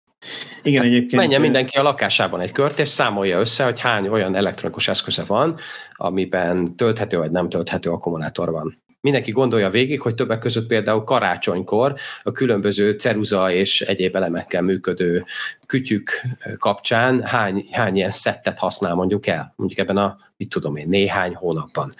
Igen, 0.62 0.82
hát 0.82 0.90
egyébként... 0.90 1.22
Menjen 1.22 1.40
mindenki 1.40 1.78
a 1.78 1.82
lakásában 1.82 2.40
egy 2.40 2.52
kört, 2.52 2.78
és 2.78 2.88
számolja 2.88 3.38
össze, 3.38 3.64
hogy 3.64 3.80
hány 3.80 4.08
olyan 4.08 4.34
elektronikus 4.34 4.88
eszköze 4.88 5.24
van, 5.26 5.56
amiben 5.92 6.76
tölthető 6.76 7.18
vagy 7.18 7.30
nem 7.30 7.48
tölthető 7.48 7.90
akkumulátor 7.90 8.50
van 8.50 8.82
mindenki 9.00 9.30
gondolja 9.30 9.70
végig, 9.70 10.00
hogy 10.00 10.14
többek 10.14 10.38
között 10.38 10.66
például 10.66 11.04
karácsonykor 11.04 11.94
a 12.22 12.32
különböző 12.32 12.92
ceruza 12.92 13.52
és 13.52 13.80
egyéb 13.80 14.16
elemekkel 14.16 14.62
működő 14.62 15.24
kütyük 15.66 16.10
kapcsán 16.58 17.22
hány, 17.22 17.66
hány 17.70 17.96
ilyen 17.96 18.10
szettet 18.10 18.58
használ 18.58 18.94
mondjuk 18.94 19.26
el, 19.26 19.52
mondjuk 19.56 19.80
ebben 19.80 19.96
a, 19.96 20.18
mit 20.36 20.48
tudom 20.48 20.76
én, 20.76 20.88
néhány 20.88 21.34
hónapban. 21.34 21.92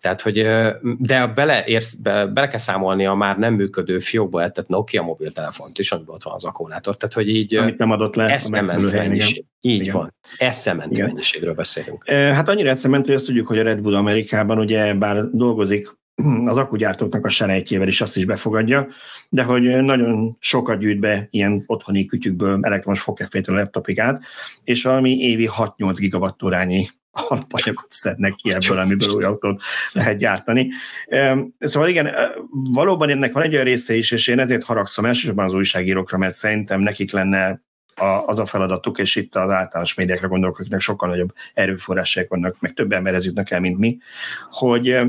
Tehát, 0.00 0.20
hogy 0.20 0.48
de 0.98 1.26
bele, 1.26 1.64
érsz, 1.66 1.94
be, 1.94 2.26
bele 2.26 2.48
kell 2.48 2.58
számolni 2.58 3.06
a 3.06 3.14
már 3.14 3.38
nem 3.38 3.54
működő 3.54 3.98
fiókba 3.98 4.42
eltett 4.42 4.68
Nokia 4.68 5.02
mobiltelefont 5.02 5.78
is, 5.78 5.92
amiben 5.92 6.14
ott 6.14 6.22
van 6.22 6.34
az 6.34 6.44
akkumulátor. 6.44 6.96
Tehát, 6.96 7.14
hogy 7.14 7.28
így 7.28 7.54
Amit 7.54 7.78
nem 7.78 7.90
adott 7.90 8.14
le 8.14 8.28
eszement 8.28 8.92
mennyiség. 8.92 9.44
Így 9.60 9.80
igen. 9.80 9.94
van. 9.94 10.14
Eszement 10.38 10.98
mennyiségről 10.98 11.54
beszélünk. 11.54 12.08
Hát 12.08 12.48
annyira 12.48 12.70
eszement, 12.70 13.06
hogy 13.06 13.14
azt 13.14 13.26
tudjuk, 13.26 13.46
hogy 13.46 13.58
a 13.58 13.62
Red 13.62 13.80
Bull 13.80 13.94
Amerikában 13.94 14.58
ugye 14.58 14.94
bár 14.94 15.24
dolgozik 15.32 15.98
az 16.46 16.56
akugyártóknak 16.56 17.24
a 17.24 17.28
serejtjével 17.28 17.88
is 17.88 18.00
azt 18.00 18.16
is 18.16 18.24
befogadja, 18.24 18.88
de 19.28 19.42
hogy 19.42 19.62
nagyon 19.62 20.36
sokat 20.38 20.78
gyűjt 20.78 21.00
be 21.00 21.26
ilyen 21.30 21.62
otthoni 21.66 22.04
kütyükből 22.04 22.58
elektromos 22.62 23.00
fogkefétől 23.00 23.56
a 23.56 23.58
laptopig 23.58 24.00
át, 24.00 24.22
és 24.64 24.82
valami 24.82 25.18
évi 25.18 25.48
6-8 25.56 25.94
gigawattórányi 25.98 26.88
alapanyagot 27.10 27.90
szednek 27.90 28.34
ki 28.34 28.52
ebből, 28.52 28.78
amiből 28.78 29.14
új 29.14 29.22
autót 29.22 29.62
lehet 29.92 30.18
gyártani. 30.18 30.70
Szóval 31.58 31.88
igen, 31.88 32.10
valóban 32.50 33.10
ennek 33.10 33.32
van 33.32 33.42
egy 33.42 33.52
olyan 33.52 33.64
része 33.64 33.94
is, 33.94 34.10
és 34.10 34.26
én 34.26 34.38
ezért 34.38 34.64
haragszom 34.64 35.04
elsősorban 35.04 35.44
az 35.44 35.52
újságírókra, 35.52 36.18
mert 36.18 36.34
szerintem 36.34 36.80
nekik 36.80 37.12
lenne 37.12 37.62
az 38.26 38.38
a 38.38 38.46
feladatuk, 38.46 38.98
és 38.98 39.16
itt 39.16 39.36
az 39.36 39.50
általános 39.50 39.94
médiákra 39.94 40.28
gondolok, 40.28 40.58
akiknek 40.58 40.80
sokkal 40.80 41.08
nagyobb 41.08 41.32
erőforrások 41.54 42.28
vannak, 42.28 42.56
meg 42.60 42.72
több 42.72 42.92
emberhez 42.92 43.24
jutnak 43.24 43.50
el, 43.50 43.60
mint 43.60 43.78
mi, 43.78 43.98
hogy 44.50 45.00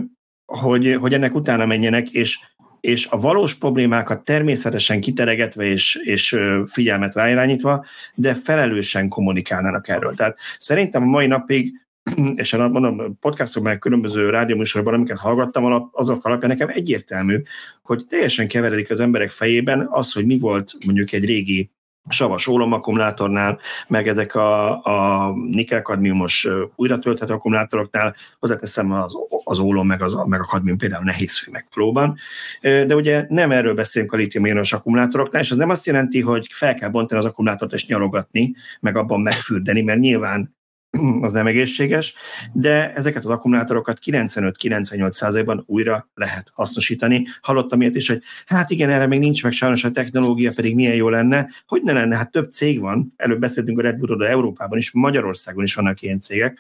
hogy, 0.60 0.98
hogy 1.00 1.14
ennek 1.14 1.36
utána 1.36 1.66
menjenek, 1.66 2.10
és, 2.10 2.40
és 2.80 3.08
a 3.10 3.20
valós 3.20 3.56
problémákat 3.56 4.24
természetesen 4.24 5.02
kiteregetve 5.02 5.64
és, 5.64 5.96
és 5.96 6.40
figyelmet 6.66 7.14
ráirányítva, 7.14 7.86
de 8.16 8.40
felelősen 8.44 9.10
kommunikálnának 9.10 9.88
erről. 9.88 10.14
Tehát 10.14 10.38
szerintem 10.58 11.04
a 11.04 11.06
mai 11.06 11.28
napig 11.28 11.74
és 12.36 12.56
mondom, 12.56 13.18
podcastokban, 13.20 13.80
különböző 13.80 14.30
rádióműsorban, 14.30 14.94
amiket 14.94 15.18
hallgattam, 15.18 15.90
azok 15.92 16.26
alapján 16.26 16.50
nekem 16.50 16.70
egyértelmű, 16.70 17.42
hogy 17.82 18.06
teljesen 18.10 18.48
keveredik 18.48 18.90
az 18.90 19.00
emberek 19.00 19.30
fejében 19.30 19.88
az, 19.90 20.12
hogy 20.12 20.26
mi 20.26 20.38
volt 20.38 20.74
mondjuk 20.86 21.12
egy 21.12 21.26
régi 21.26 21.72
savas 22.10 22.48
ólomakkumulátornál, 22.48 23.60
meg 23.88 24.08
ezek 24.08 24.36
a, 24.36 24.84
a 24.84 25.32
nikkel-kadmiumos 25.50 26.48
újratölthető 26.76 27.34
akkumulátoroknál, 27.34 28.16
hozzáteszem 28.40 28.92
az, 28.92 29.14
az 29.44 29.60
ólom, 29.60 29.88
meg, 29.88 30.02
az, 30.02 30.18
meg 30.26 30.40
a 30.40 30.46
kadmium 30.46 30.78
például 30.78 31.04
nehéz 31.04 31.48
meg 31.52 31.68
próbán. 31.74 32.18
De 32.62 32.96
ugye 32.96 33.26
nem 33.30 33.52
erről 33.52 33.74
beszélünk 33.74 34.14
a 34.14 34.18
litium 34.18 34.62
akkumulátoroknál, 34.72 35.42
és 35.42 35.52
az 35.52 35.58
nem 35.58 35.70
azt 35.70 35.86
jelenti, 35.86 36.22
hogy 36.22 36.48
fel 36.52 36.76
kell 36.76 36.90
bontani 36.90 37.20
az 37.20 37.26
akkumulátort 37.26 37.74
és 37.74 37.88
nyalogatni, 37.88 38.56
meg 38.80 38.98
abban 38.98 39.22
megfürdeni, 39.22 39.82
mert 39.82 40.00
nyilván 40.00 40.60
az 41.22 41.32
nem 41.32 41.48
egészséges, 41.48 42.14
de 42.54 42.94
ezeket 42.94 43.26
az 43.26 43.32
akkumulátorokat 43.32 43.98
95-98%-ban 44.06 45.64
újra 45.66 46.10
lehet 46.14 46.52
hasznosítani. 46.54 47.26
Hallottam 47.42 47.82
ilyet 47.82 47.96
is, 47.96 48.08
hogy 48.08 48.22
hát 48.46 48.70
igen, 48.70 48.90
erre 48.90 49.08
még 49.08 49.20
nincs 49.20 49.44
meg 49.44 49.52
sajnos 49.52 49.84
a 49.84 49.92
technológia, 49.92 50.52
pedig 50.56 50.76
milyen 50.76 50.96
jó 50.96 51.10
lenne. 51.10 51.50
Hogy 51.68 51.82
ne 51.84 51.94
lenne? 51.94 52.16
Hát 52.16 52.32
több 52.32 52.52
cég 52.52 52.80
van, 52.80 53.14
előbb 53.18 53.40
beszéltünk 53.40 53.80
a 53.80 53.82
Red 53.82 54.00
Bull 54.00 54.18
de 54.18 54.28
Európában 54.28 54.78
is, 54.78 54.92
Magyarországon 54.92 55.64
is 55.64 55.76
vannak 55.76 56.02
ilyen 56.02 56.20
cégek, 56.20 56.60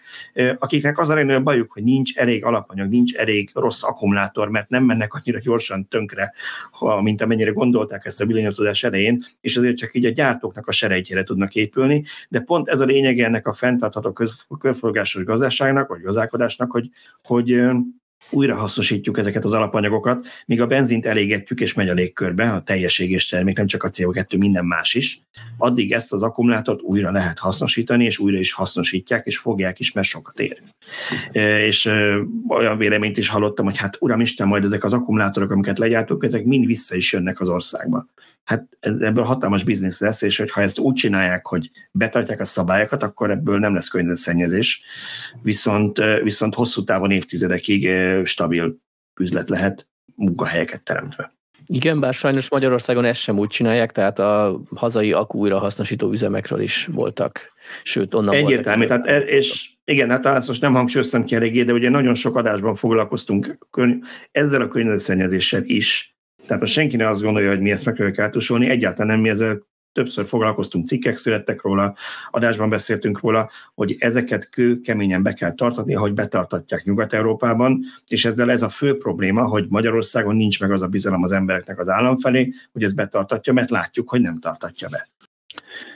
akiknek 0.59 0.99
az 0.99 1.09
a 1.09 1.13
legnagyobb 1.13 1.43
bajuk, 1.43 1.71
hogy 1.71 1.84
nincs 1.84 2.17
elég 2.17 2.45
alapanyag, 2.45 2.89
nincs 2.89 3.15
elég 3.15 3.49
rossz 3.53 3.84
akkumulátor, 3.84 4.49
mert 4.49 4.69
nem 4.69 4.84
mennek 4.84 5.13
annyira 5.13 5.39
gyorsan 5.39 5.88
tönkre, 5.88 6.34
mint 7.01 7.21
amennyire 7.21 7.51
gondolták 7.51 8.05
ezt 8.05 8.21
a 8.21 8.25
villanyozódás 8.25 8.84
elején, 8.84 9.23
és 9.41 9.57
azért 9.57 9.77
csak 9.77 9.93
így 9.93 10.05
a 10.05 10.09
gyártóknak 10.09 10.67
a 10.67 10.71
serejtjére 10.71 11.23
tudnak 11.23 11.55
épülni, 11.55 12.03
de 12.29 12.39
pont 12.39 12.67
ez 12.67 12.79
a 12.79 12.86
lényeg 12.86 13.19
ennek 13.19 13.47
a 13.47 13.53
fenntartható 13.53 14.11
köz, 14.22 14.45
körforgásos 14.59 15.24
gazdaságnak, 15.24 15.88
vagy 15.88 16.01
gazdálkodásnak, 16.01 16.72
hogy, 16.72 16.89
hogy 17.24 17.61
újra 18.30 18.55
hasznosítjuk 18.55 19.17
ezeket 19.17 19.43
az 19.43 19.53
alapanyagokat, 19.53 20.28
míg 20.45 20.61
a 20.61 20.67
benzint 20.67 21.05
elégetjük 21.05 21.59
és 21.59 21.74
megy 21.74 21.89
a 21.89 21.93
légkörbe, 21.93 22.51
a 22.51 22.61
teljes 22.61 22.99
égés 22.99 23.28
termék, 23.28 23.57
nem 23.57 23.65
csak 23.65 23.84
a 23.84 23.89
CO2, 23.89 24.38
minden 24.38 24.65
más 24.65 24.93
is, 24.93 25.22
addig 25.57 25.91
ezt 25.91 26.13
az 26.13 26.22
akkumulátort 26.22 26.82
újra 26.82 27.11
lehet 27.11 27.39
hasznosítani, 27.39 28.05
és 28.05 28.19
újra 28.19 28.38
is 28.38 28.53
hasznosítják, 28.53 29.26
és 29.26 29.38
fogják 29.38 29.80
is, 29.80 29.91
mert 29.91 30.07
sokat 30.07 30.39
ér. 30.39 30.61
És 31.67 31.86
olyan 32.47 32.78
véleményt 32.78 33.17
is 33.17 33.30
hallottam, 33.30 33.65
hogy 33.65 33.78
hát 33.78 33.97
uramisten, 33.99 34.47
majd 34.47 34.63
ezek 34.63 34.84
az 34.84 34.93
akkumulátorok, 34.93 35.51
amiket 35.51 35.80
legyártunk, 35.80 36.24
ezek 36.24 36.45
mind 36.45 36.65
vissza 36.65 36.95
is 36.95 37.13
jönnek 37.13 37.39
az 37.39 37.49
országba 37.49 38.07
hát 38.43 38.67
ebből 38.79 39.23
hatalmas 39.23 39.63
biznisz 39.63 39.99
lesz, 39.99 40.21
és 40.21 40.37
hogyha 40.37 40.61
ezt 40.61 40.79
úgy 40.79 40.93
csinálják, 40.93 41.45
hogy 41.45 41.71
betartják 41.91 42.39
a 42.39 42.45
szabályokat, 42.45 43.03
akkor 43.03 43.31
ebből 43.31 43.59
nem 43.59 43.73
lesz 43.73 43.87
környezetszennyezés, 43.87 44.83
viszont, 45.41 46.01
viszont 46.23 46.55
hosszú 46.55 46.83
távon 46.83 47.11
évtizedekig 47.11 47.89
stabil 48.23 48.77
üzlet 49.19 49.49
lehet 49.49 49.87
munkahelyeket 50.15 50.83
teremtve. 50.83 51.33
Igen, 51.65 51.99
bár 51.99 52.13
sajnos 52.13 52.49
Magyarországon 52.49 53.05
ezt 53.05 53.19
sem 53.19 53.39
úgy 53.39 53.47
csinálják, 53.47 53.91
tehát 53.91 54.19
a 54.19 54.61
hazai 54.75 55.13
akú 55.13 55.39
újrahasznosító 55.39 56.11
üzemekről 56.11 56.59
is 56.61 56.85
voltak, 56.85 57.39
sőt 57.83 58.13
onnan 58.13 58.35
Egyértelmű, 58.35 58.85
tehát 58.85 59.05
e, 59.05 59.17
és 59.17 59.69
igen, 59.83 60.09
hát 60.09 60.25
azt 60.25 60.47
most 60.47 60.61
nem 60.61 60.73
hangsúlyoztam 60.73 61.25
ki 61.25 61.35
eléggé, 61.35 61.63
de 61.63 61.73
ugye 61.73 61.89
nagyon 61.89 62.13
sok 62.13 62.35
adásban 62.35 62.75
foglalkoztunk 62.75 63.57
ezzel 64.31 64.61
a 64.61 64.67
környezetszennyezéssel 64.67 65.63
is, 65.63 66.11
tehát 66.45 66.61
most 66.61 66.73
senki 66.73 66.95
ne 66.95 67.07
azt 67.07 67.21
gondolja, 67.21 67.49
hogy 67.49 67.59
mi 67.59 67.71
ezt 67.71 67.85
meg 67.85 67.93
kell 67.93 68.11
kátusolni, 68.11 68.69
egyáltalán 68.69 69.07
nem 69.07 69.21
mi 69.21 69.29
ezzel 69.29 69.69
többször 69.93 70.25
foglalkoztunk, 70.25 70.87
cikkek 70.87 71.15
születtek 71.15 71.61
róla, 71.61 71.95
adásban 72.31 72.69
beszéltünk 72.69 73.19
róla, 73.19 73.49
hogy 73.73 73.95
ezeket 73.99 74.49
kő 74.49 74.79
keményen 74.79 75.23
be 75.23 75.33
kell 75.33 75.53
tartatni, 75.53 75.95
ahogy 75.95 76.13
betartatják 76.13 76.83
Nyugat-Európában, 76.83 77.83
és 78.07 78.25
ezzel 78.25 78.51
ez 78.51 78.61
a 78.61 78.69
fő 78.69 78.97
probléma, 78.97 79.47
hogy 79.47 79.65
Magyarországon 79.69 80.35
nincs 80.35 80.59
meg 80.59 80.71
az 80.71 80.81
a 80.81 80.87
bizalom 80.87 81.23
az 81.23 81.31
embereknek 81.31 81.79
az 81.79 81.89
állam 81.89 82.17
felé, 82.17 82.53
hogy 82.71 82.83
ez 82.83 82.93
betartatja, 82.93 83.53
mert 83.53 83.69
látjuk, 83.69 84.09
hogy 84.09 84.21
nem 84.21 84.39
tartatja 84.39 84.87
be. 84.89 85.09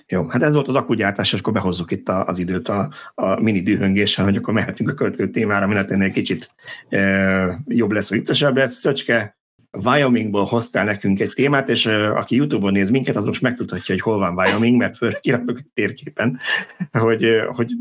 Jó, 0.08 0.28
hát 0.28 0.44
ez 0.44 0.54
volt 0.54 0.68
az 0.68 0.76
akkugyártás, 0.76 1.34
és 1.34 1.40
akkor 1.40 1.54
behozzuk 1.54 1.92
itt 1.92 2.10
az 2.10 2.40
időt 2.40 2.68
a, 2.68 2.94
a 3.16 3.42
mini 3.42 3.62
dühöngéssel, 3.62 4.26
hogy 4.26 4.36
akkor 4.36 4.54
mehetünk 4.54 4.90
a 4.90 4.94
következő 4.94 5.30
témára, 5.30 5.68
minek 5.68 5.92
egy 5.92 6.12
kicsit 6.12 6.52
e, 6.90 7.64
jobb 7.68 7.92
lesz, 7.92 8.10
viccesebb 8.10 8.56
lesz. 8.56 8.74
Szöcske, 8.74 9.38
Wyomingból 9.84 10.46
hoztál 10.46 10.86
nekünk 10.86 11.20
egy 11.20 11.32
témát, 11.34 11.70
és 11.70 11.86
aki 11.86 12.36
YouTube-on 12.36 12.72
néz 12.72 12.90
minket, 12.90 13.16
az 13.16 13.24
most 13.24 13.42
megtudhatja, 13.42 13.94
hogy 13.94 14.04
hol 14.04 14.18
van 14.18 14.34
Wyoming, 14.34 14.78
mert 14.78 14.98
fölkiratok 14.98 15.58
egy 15.58 15.68
térképen, 15.74 16.40
hogy, 16.92 17.26
hogy 17.48 17.72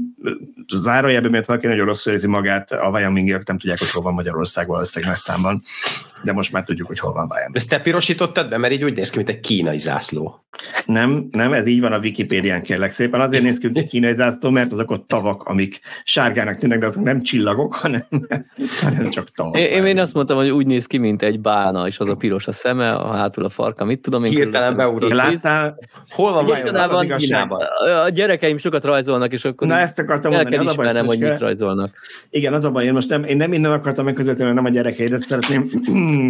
zárójelben, 0.73 1.31
mert 1.31 1.47
valaki 1.47 1.67
nagyon 1.67 1.87
rosszul 1.87 2.13
érzi 2.13 2.27
magát, 2.27 2.73
a 2.73 2.91
Wyomingiak 2.91 3.47
nem 3.47 3.59
tudják, 3.59 3.79
hogy 3.79 3.91
hol 3.91 4.03
van 4.03 4.15
Magyarország 4.15 4.67
valószínűleg 4.67 5.15
nagy 5.15 5.23
számban, 5.23 5.63
de 6.25 6.33
most 6.33 6.53
már 6.53 6.65
tudjuk, 6.65 6.87
hogy 6.87 6.99
hol 6.99 7.13
van 7.13 7.29
Wyoming. 7.31 7.57
Ezt 7.57 7.69
te 7.69 7.79
pirosítottad 7.79 8.49
be, 8.49 8.59
mert 8.59 8.73
így 8.73 8.85
úgy 8.85 8.97
néz 8.97 9.11
ki, 9.11 9.17
mint 9.17 9.29
egy 9.29 9.41
kínai 9.41 9.79
zászló. 9.79 10.45
Nem, 10.87 11.29
nem, 11.31 11.53
ez 11.53 11.67
így 11.67 11.81
van 11.81 11.93
a 11.93 11.99
Wikipédián 11.99 12.63
kérlek 12.63 12.91
szépen. 12.91 13.21
Azért 13.21 13.43
néz 13.43 13.59
ki, 13.59 13.67
mint 13.67 13.79
egy 13.79 13.87
kínai 13.87 14.15
zászló, 14.15 14.51
mert 14.51 14.73
azok 14.73 14.91
ott 14.91 15.09
tavak, 15.09 15.43
amik 15.43 15.81
sárgának 16.05 16.57
tűnnek, 16.57 16.79
de 16.79 16.87
azok 16.87 17.03
nem 17.03 17.23
csillagok, 17.23 17.75
hanem, 17.75 18.05
hanem 18.81 19.11
csak 19.11 19.31
tavak. 19.31 19.59
Én, 19.59 19.87
én 19.87 19.99
azt 19.99 20.15
mondtam, 20.15 20.37
hogy 20.37 20.51
úgy 20.51 20.67
néz 20.67 20.87
ki, 20.87 20.99
mint 20.99 21.23
egy 21.23 21.41
bálna, 21.41 21.87
és 21.87 21.99
az 21.99 22.09
a 22.09 22.15
piros 22.15 22.47
a 22.47 22.53
szeme, 22.53 22.93
a 22.93 23.13
hátul 23.13 23.45
a 23.45 23.49
farka, 23.49 23.85
mit 23.85 24.01
tudom 24.01 24.25
én. 24.25 24.31
Hirtelen 24.33 24.77
beugrott. 24.77 25.13
Láttál? 25.13 25.79
Hol 26.09 26.33
van 26.33 26.45
Mostanában 26.45 27.11
a 28.05 28.09
gyerekeim 28.09 28.57
sokat 28.57 28.85
rajzolnak, 28.85 29.33
és 29.33 29.45
akkor 29.45 29.69
Na 29.69 29.79
ezt 29.79 29.99
akartam 29.99 30.33
mondani. 30.33 30.57
El 30.57 30.63
kell 30.63 30.73
ismernem, 30.73 31.07
hogy 31.07 31.19
mit 31.19 31.39
rajzolnak. 31.39 31.95
Igen, 32.31 32.53
az 32.53 32.65
a 32.65 32.71
baj, 32.71 32.85
én 32.85 32.93
most 32.93 33.09
nem, 33.09 33.25
én 33.25 33.37
nem 33.37 33.53
innen 33.53 33.73
akartam 33.73 34.05
megközelíteni, 34.05 34.53
nem 34.53 34.65
a 34.65 34.69
gyerekeidet 34.69 35.21
szeretném 35.21 35.71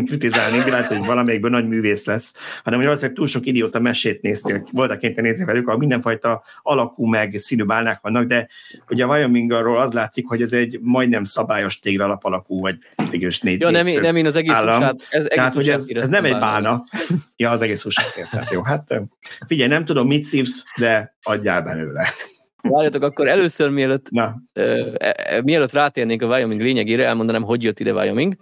kritizálni, 0.06 0.70
lehet, 0.70 0.86
hogy 0.86 1.06
valamelyikben 1.06 1.50
nagy 1.50 1.68
művész 1.68 2.04
lesz, 2.04 2.34
hanem 2.62 2.78
hogy 2.78 2.88
valószínűleg 2.88 3.16
túl 3.16 3.26
sok 3.26 3.46
idióta 3.46 3.80
mesét 3.80 4.22
néztél, 4.22 4.66
voltak 4.72 4.98
kénytelen 4.98 5.30
nézni 5.30 5.44
velük, 5.44 5.66
ahol 5.66 5.78
mindenfajta 5.78 6.42
alakú 6.62 7.04
meg 7.04 7.36
színű 7.36 7.64
bálnák 7.64 7.98
vannak, 8.02 8.24
de 8.24 8.48
ugye 8.88 9.04
a 9.04 9.06
Wyoming 9.06 9.52
arról 9.52 9.78
az 9.78 9.92
látszik, 9.92 10.26
hogy 10.26 10.42
ez 10.42 10.52
egy 10.52 10.78
majdnem 10.82 11.24
szabályos 11.24 11.78
téglalap 11.78 12.24
alakú, 12.24 12.60
vagy 12.60 12.76
mégis 13.10 13.40
négy 13.40 13.60
Ja, 13.60 13.70
nem, 13.70 13.86
nem 14.00 14.16
én 14.16 14.26
az 14.26 14.36
egész 14.36 14.52
állam. 14.52 14.76
Usát, 14.76 15.06
ez, 15.10 15.24
egész 15.24 15.28
Tehát, 15.28 15.52
hogy 15.52 15.68
ez, 15.68 15.86
ez 15.88 16.08
nem 16.08 16.24
egy 16.24 16.38
bálna. 16.38 16.84
ja, 17.36 17.50
az 17.50 17.62
egész 17.62 17.86
értem. 18.16 18.42
Jó, 18.50 18.62
hát 18.62 19.00
figyelj, 19.46 19.68
nem 19.68 19.84
tudom, 19.84 20.06
mit 20.06 20.22
szívsz, 20.22 20.64
de 20.76 21.16
adjál 21.22 21.62
belőle. 21.62 22.08
Várjatok, 22.68 23.02
akkor 23.02 23.28
először 23.28 23.70
mielőtt, 23.70 24.10
Na. 24.10 24.42
Uh, 24.54 25.42
mielőtt 25.42 25.72
rátérnénk 25.72 26.22
a 26.22 26.26
Wyoming 26.26 26.60
lényegére, 26.60 27.06
elmondanám, 27.06 27.42
hogy 27.42 27.62
jött 27.62 27.80
ide 27.80 27.92
Wyoming. 27.92 28.36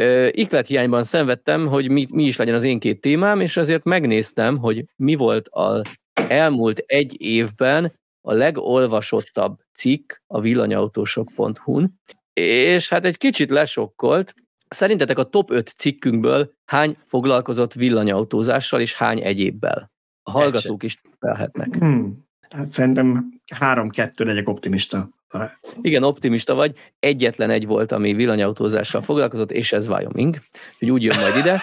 Uh, 0.00 0.28
iklet 0.30 0.66
hiányban 0.66 1.02
szenvedtem, 1.02 1.66
hogy 1.66 1.90
mi, 1.90 2.06
mi 2.10 2.24
is 2.24 2.36
legyen 2.36 2.54
az 2.54 2.64
én 2.64 2.78
két 2.78 3.00
témám, 3.00 3.40
és 3.40 3.56
ezért 3.56 3.84
megnéztem, 3.84 4.58
hogy 4.58 4.84
mi 4.96 5.14
volt 5.14 5.48
az 5.50 5.82
elmúlt 6.28 6.78
egy 6.78 7.20
évben 7.20 7.92
a 8.20 8.32
legolvasottabb 8.32 9.58
cikk 9.74 10.12
a 10.26 10.40
villanyautósok.hu-n, 10.40 12.00
és 12.40 12.88
hát 12.88 13.04
egy 13.04 13.16
kicsit 13.16 13.50
lesokkolt. 13.50 14.34
Szerintetek 14.68 15.18
a 15.18 15.24
top 15.24 15.50
5 15.50 15.68
cikkünkből 15.68 16.52
hány 16.64 16.98
foglalkozott 17.04 17.72
villanyautózással, 17.72 18.80
és 18.80 18.94
hány 18.94 19.20
egyébbel? 19.22 19.90
A 20.22 20.30
hallgatók 20.30 20.82
is 20.82 21.00
felhetnek. 21.18 21.74
Hmm. 21.74 22.25
Hát 22.50 22.72
szerintem 22.72 23.32
három-kettő 23.54 24.24
legyek 24.24 24.48
optimista. 24.48 25.08
Igen, 25.80 26.02
optimista 26.02 26.54
vagy. 26.54 26.72
Egyetlen 26.98 27.50
egy 27.50 27.66
volt, 27.66 27.92
ami 27.92 28.14
villanyautózással 28.14 29.02
foglalkozott, 29.02 29.50
és 29.50 29.72
ez 29.72 29.88
Wyoming. 29.88 30.38
Úgyhogy 30.72 30.90
úgy 30.90 31.02
jön 31.02 31.16
majd 31.20 31.36
ide. 31.36 31.60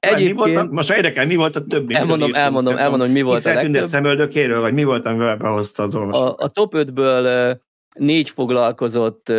Egyébként... 0.00 0.46
Mi 0.46 0.52
volt 0.52 0.56
a, 0.56 0.68
most 0.70 0.90
érdekel, 0.90 1.26
mi 1.26 1.34
volt 1.34 1.56
a 1.56 1.64
többi? 1.64 1.94
Elmondom, 1.94 2.34
elmondom, 2.34 2.76
elmondom, 2.76 3.06
hogy 3.06 3.16
mi 3.16 3.22
volt 3.22 3.46
a 3.46 3.54
legtöbb. 3.54 3.84
szemöldökéről, 3.84 4.60
vagy 4.60 4.72
mi 4.72 4.84
volt, 4.84 5.06
amivel 5.06 5.36
behozta 5.36 5.82
az 5.82 5.94
olvasó? 5.94 6.20
A, 6.20 6.34
a 6.38 6.48
top 6.48 6.72
5-ből 6.76 7.56
négy 7.98 8.30
foglalkozott 8.30 9.32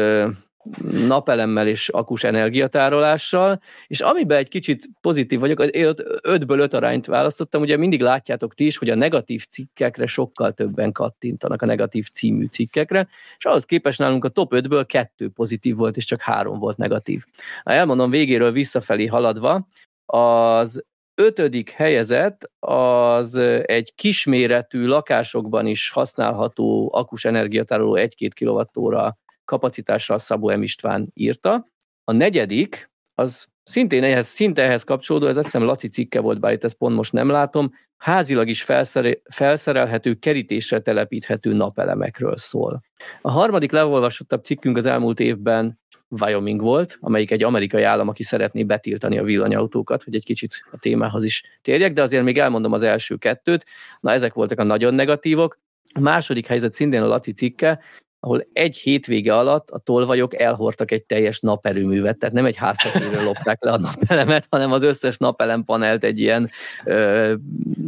napelemmel 1.07 1.67
és 1.67 1.89
akus 1.89 2.23
energiatárolással, 2.23 3.61
és 3.87 4.01
amiben 4.01 4.37
egy 4.37 4.47
kicsit 4.47 4.89
pozitív 5.01 5.39
vagyok, 5.39 5.65
én 5.65 5.87
ott 5.87 6.19
ötből 6.23 6.59
öt 6.59 6.73
arányt 6.73 7.05
választottam, 7.05 7.61
ugye 7.61 7.77
mindig 7.77 8.01
látjátok 8.01 8.53
ti 8.53 8.65
is, 8.65 8.77
hogy 8.77 8.89
a 8.89 8.95
negatív 8.95 9.45
cikkekre 9.49 10.05
sokkal 10.05 10.51
többen 10.51 10.91
kattintanak, 10.91 11.61
a 11.61 11.65
negatív 11.65 12.07
című 12.07 12.45
cikkekre, 12.45 13.07
és 13.37 13.45
ahhoz 13.45 13.65
képest 13.65 13.99
nálunk 13.99 14.25
a 14.25 14.29
top 14.29 14.53
5-ből 14.55 14.83
kettő 14.87 15.29
pozitív 15.29 15.75
volt, 15.75 15.97
és 15.97 16.05
csak 16.05 16.21
három 16.21 16.59
volt 16.59 16.77
negatív. 16.77 17.23
Ha 17.63 17.71
elmondom 17.71 18.09
végéről 18.09 18.51
visszafelé 18.51 19.05
haladva, 19.05 19.67
az 20.05 20.83
ötödik 21.15 21.69
helyezett 21.69 22.51
az 22.59 23.35
egy 23.63 23.93
kisméretű 23.95 24.85
lakásokban 24.85 25.67
is 25.67 25.89
használható 25.89 26.89
akus 26.93 27.25
energiatároló 27.25 27.97
1-2 27.99 28.29
kWh 28.39 29.13
kapacitással 29.45 30.17
Szabó 30.17 30.55
M. 30.55 30.61
István 30.61 31.11
írta. 31.13 31.67
A 32.03 32.11
negyedik, 32.11 32.91
az 33.15 33.47
szintén 33.63 34.03
ehhez, 34.03 34.27
szinte 34.27 34.63
ehhez 34.63 34.83
kapcsolódó, 34.83 35.27
ez 35.27 35.37
azt 35.37 35.45
hiszem 35.45 35.63
Laci 35.63 35.87
cikke 35.87 36.19
volt, 36.19 36.39
bár 36.39 36.53
itt 36.53 36.63
ezt 36.63 36.75
pont 36.75 36.95
most 36.95 37.13
nem 37.13 37.29
látom, 37.29 37.71
házilag 37.97 38.47
is 38.47 38.65
felszerelhető, 39.29 40.13
kerítésre 40.13 40.79
telepíthető 40.79 41.53
napelemekről 41.53 42.37
szól. 42.37 42.81
A 43.21 43.31
harmadik 43.31 43.71
leolvasottabb 43.71 44.43
cikkünk 44.43 44.77
az 44.77 44.85
elmúlt 44.85 45.19
évben 45.19 45.79
Wyoming 46.07 46.61
volt, 46.61 46.97
amelyik 47.01 47.31
egy 47.31 47.43
amerikai 47.43 47.83
állam, 47.83 48.07
aki 48.07 48.23
szeretné 48.23 48.63
betiltani 48.63 49.17
a 49.17 49.23
villanyautókat, 49.23 50.03
hogy 50.03 50.15
egy 50.15 50.23
kicsit 50.23 50.65
a 50.71 50.77
témához 50.77 51.23
is 51.23 51.43
térjek, 51.61 51.93
de 51.93 52.01
azért 52.01 52.23
még 52.23 52.37
elmondom 52.37 52.71
az 52.71 52.83
első 52.83 53.15
kettőt. 53.15 53.65
Na, 53.99 54.11
ezek 54.11 54.33
voltak 54.33 54.59
a 54.59 54.63
nagyon 54.63 54.93
negatívok. 54.93 55.59
A 55.93 55.99
második 55.99 56.47
helyzet 56.47 56.73
szintén 56.73 57.01
a 57.01 57.07
Laci 57.07 57.31
cikke, 57.31 57.79
ahol 58.25 58.47
egy 58.53 58.77
hétvége 58.77 59.37
alatt 59.37 59.69
a 59.69 59.77
tolvajok 59.77 60.39
elhordtak 60.39 60.91
egy 60.91 61.03
teljes 61.03 61.39
naperőművet, 61.39 62.17
tehát 62.17 62.35
nem 62.35 62.45
egy 62.45 62.55
háztetőről 62.55 63.23
lopták 63.29 63.63
le 63.63 63.71
a 63.71 63.77
napelemet, 63.77 64.47
hanem 64.49 64.71
az 64.71 64.83
összes 64.83 65.17
napelem-panelt 65.17 66.03
egy 66.03 66.19
ilyen 66.19 66.49
ö, 66.85 67.33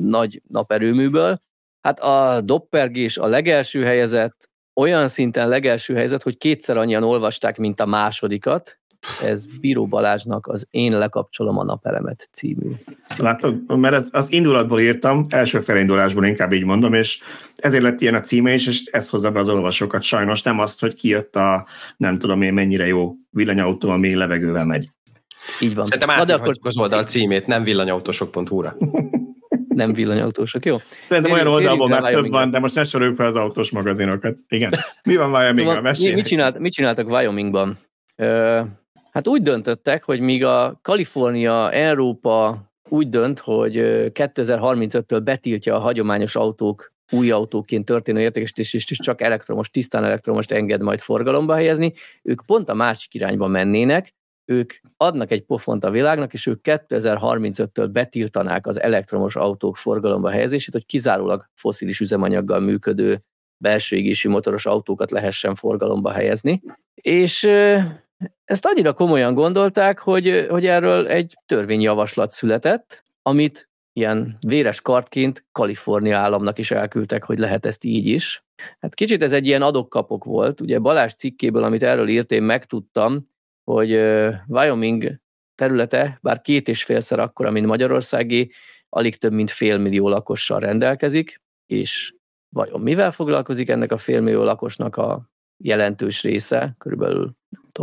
nagy 0.02 0.42
naperőműből. 0.48 1.40
Hát 1.82 2.00
a 2.00 2.42
doppergés 2.42 3.18
a 3.18 3.28
legelső 3.28 3.84
helyezett, 3.84 4.50
olyan 4.74 5.08
szinten 5.08 5.50
legelső 5.50 5.96
helyzet, 5.96 6.24
hogy 6.24 6.38
kétszer 6.38 6.78
annyian 6.78 7.04
olvasták, 7.04 7.58
mint 7.58 7.80
a 7.80 7.86
másodikat, 7.86 8.80
ez 9.24 9.46
Bíró 9.60 9.88
Balázsnak 9.88 10.48
az 10.48 10.68
Én 10.72 10.98
lekapcsolom 10.98 11.58
a 11.58 11.64
napelemet 11.64 12.30
című. 12.32 12.72
Látod, 13.18 13.78
mert 13.78 13.94
ez, 13.94 14.08
az 14.12 14.32
indulatból 14.32 14.80
írtam, 14.80 15.26
első 15.30 15.60
felindulásból 15.60 16.26
inkább 16.26 16.54
így 16.54 16.64
mondom, 16.64 16.94
és 16.94 17.20
ezért 17.56 17.84
lett 17.84 18.02
ilyen 18.02 18.16
a 18.16 18.20
címe 18.20 18.54
is, 18.54 18.68
és 18.68 18.84
ez 18.86 19.10
hozza 19.10 19.32
be 19.32 19.40
az 19.40 19.50
olvasókat 19.50 20.02
sajnos, 20.02 20.42
nem 20.42 20.60
azt, 20.60 20.80
hogy 20.80 20.94
kijött 20.94 21.36
a 21.36 21.68
nem 21.98 22.20
tudom 22.20 22.42
én 22.42 22.54
mennyire 22.54 22.88
jó 22.88 23.14
villanyautó, 23.30 23.90
ami 23.90 24.16
levegővel 24.16 24.66
megy. 24.66 24.90
Így 25.60 25.76
van. 25.76 25.86
Szerintem 25.86 26.10
átírhatjuk 26.10 26.56
akkor... 26.56 26.68
az 26.68 26.78
oldal 26.78 27.04
címét, 27.04 27.48
nem 27.48 27.64
villanyautósok.hu-ra. 27.64 28.76
nem 29.78 29.94
villanyautósok, 29.94 30.66
jó? 30.66 30.78
Szerintem 31.10 31.32
olyan 31.32 31.48
oldalból 31.48 31.88
már 31.88 32.12
több 32.12 32.30
van, 32.30 32.52
de 32.52 32.60
most 32.60 32.76
ne 32.76 32.84
soroljuk 32.84 33.16
fel 33.16 33.26
az 33.26 33.36
autós 33.36 33.72
magazinokat. 33.72 34.38
Igen. 34.48 34.74
Mi 35.04 35.16
van 35.16 35.32
Wyomingban? 35.32 35.94
Szóval, 35.94 36.14
mit, 36.14 36.26
csinált, 36.26 36.60
mit 36.60 36.74
csináltak 36.74 37.08
Wyomingban? 37.08 37.78
Hát 39.18 39.28
úgy 39.28 39.42
döntöttek, 39.42 40.04
hogy 40.04 40.20
míg 40.20 40.44
a 40.44 40.80
Kalifornia, 40.82 41.72
Európa 41.72 42.66
úgy 42.90 43.10
dönt, 43.10 43.40
hogy 43.40 43.74
2035-től 44.14 45.22
betiltja 45.24 45.76
a 45.76 45.80
hagyományos 45.80 46.36
autók 46.36 46.94
új 47.12 47.32
autóként 47.32 47.86
történő 47.86 48.20
értékesítést, 48.20 48.92
és 48.92 48.98
csak 48.98 49.22
elektromos, 49.22 49.70
tisztán 49.70 50.04
elektromos 50.04 50.46
enged 50.46 50.82
majd 50.82 51.00
forgalomba 51.00 51.54
helyezni, 51.54 51.94
ők 52.24 52.42
pont 52.46 52.70
a 52.70 52.74
másik 52.74 53.14
irányba 53.14 53.48
mennének, 53.48 54.14
ők 54.46 54.74
adnak 54.98 55.32
egy 55.32 55.44
pofont 55.46 55.84
a 55.84 55.92
világnak, 55.92 56.34
és 56.34 56.46
ők 56.46 56.60
2035-től 56.64 57.90
betiltanák 57.92 58.68
az 58.68 58.82
elektromos 58.82 59.36
autók 59.36 59.78
forgalomba 59.78 60.30
helyezését, 60.30 60.74
hogy 60.74 60.86
kizárólag 60.86 61.50
foszilis 61.54 62.00
üzemanyaggal 62.00 62.60
működő 62.60 63.24
belső 63.58 63.96
égésű 63.96 64.30
motoros 64.30 64.66
autókat 64.66 65.12
lehessen 65.12 65.56
forgalomba 65.56 66.12
helyezni. 66.12 66.62
És 66.94 67.50
ezt 68.48 68.66
annyira 68.66 68.94
komolyan 68.94 69.34
gondolták, 69.34 70.00
hogy, 70.00 70.46
hogy 70.50 70.66
erről 70.66 71.08
egy 71.08 71.38
törvényjavaslat 71.46 72.32
született, 72.32 73.04
amit 73.22 73.70
ilyen 73.94 74.38
véres 74.40 74.82
kartként 74.82 75.46
Kalifornia 75.52 76.18
államnak 76.18 76.58
is 76.58 76.72
elküldtek, 76.72 77.24
hogy 77.24 77.38
lehet 77.38 77.66
ezt 77.66 77.84
így 77.84 78.06
is. 78.06 78.44
Hát 78.80 78.94
kicsit 78.94 79.22
ez 79.22 79.34
egy 79.34 79.48
ilyen 79.48 79.62
adokkapok 79.62 80.24
volt. 80.24 80.62
Ugye 80.62 80.80
Balázs 80.80 81.14
cikkéből, 81.14 81.64
amit 81.64 81.84
erről 81.84 82.08
írt, 82.08 82.32
én 82.32 82.44
megtudtam, 82.44 83.24
hogy 83.64 83.92
Wyoming 84.48 85.20
területe, 85.56 86.20
bár 86.22 86.42
két 86.42 86.68
és 86.68 86.84
félszer 86.84 87.20
akkora, 87.20 87.52
mint 87.52 87.66
Magyarországi, 87.66 88.52
alig 88.90 89.16
több 89.16 89.34
mint 89.34 89.52
fél 89.52 89.78
millió 89.78 90.08
lakossal 90.08 90.60
rendelkezik, 90.60 91.42
és 91.66 92.14
vajon 92.50 92.82
mivel 92.82 93.12
foglalkozik 93.12 93.70
ennek 93.70 93.92
a 93.92 93.98
félmillió 93.98 94.44
lakosnak 94.44 94.96
a 94.96 95.30
jelentős 95.64 96.24
része, 96.24 96.76
körülbelül 96.78 97.36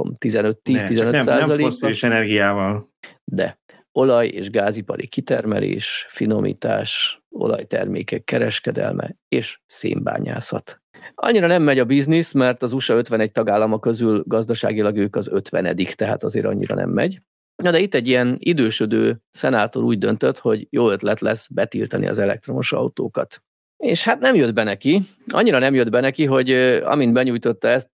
15-10-15 0.03 1.20
százalék. 1.20 1.80
Nem 1.80 2.11
energiával. 2.11 2.88
De 3.24 3.59
olaj- 3.92 4.28
és 4.28 4.51
gázipari 4.51 5.07
kitermelés, 5.07 6.07
finomítás, 6.09 7.22
olajtermékek 7.30 8.24
kereskedelme 8.24 9.14
és 9.28 9.61
szénbányászat. 9.66 10.82
Annyira 11.14 11.47
nem 11.47 11.62
megy 11.62 11.78
a 11.78 11.84
biznisz, 11.84 12.32
mert 12.32 12.62
az 12.62 12.72
USA 12.72 12.95
51 12.95 13.32
tagállama 13.32 13.78
közül 13.78 14.22
gazdaságilag 14.26 14.97
ők 14.97 15.16
az 15.16 15.28
50 15.28 15.76
tehát 15.95 16.22
azért 16.22 16.47
annyira 16.47 16.74
nem 16.74 16.90
megy. 16.90 17.20
Na 17.62 17.70
de 17.70 17.78
itt 17.78 17.95
egy 17.95 18.09
ilyen 18.09 18.36
idősödő 18.38 19.20
szenátor 19.30 19.82
úgy 19.82 19.99
döntött, 19.99 20.38
hogy 20.38 20.66
jó 20.70 20.90
ötlet 20.90 21.20
lesz 21.20 21.49
betiltani 21.49 22.07
az 22.07 22.18
elektromos 22.18 22.72
autókat. 22.72 23.42
És 23.85 24.05
hát 24.05 24.20
nem 24.20 24.35
jött 24.35 24.53
be 24.53 24.62
neki, 24.62 25.01
annyira 25.26 25.59
nem 25.59 25.74
jött 25.74 25.91
be 25.91 26.01
neki, 26.01 26.24
hogy 26.24 26.51
amint 26.85 27.12
benyújtotta 27.12 27.68
ezt, 27.68 27.91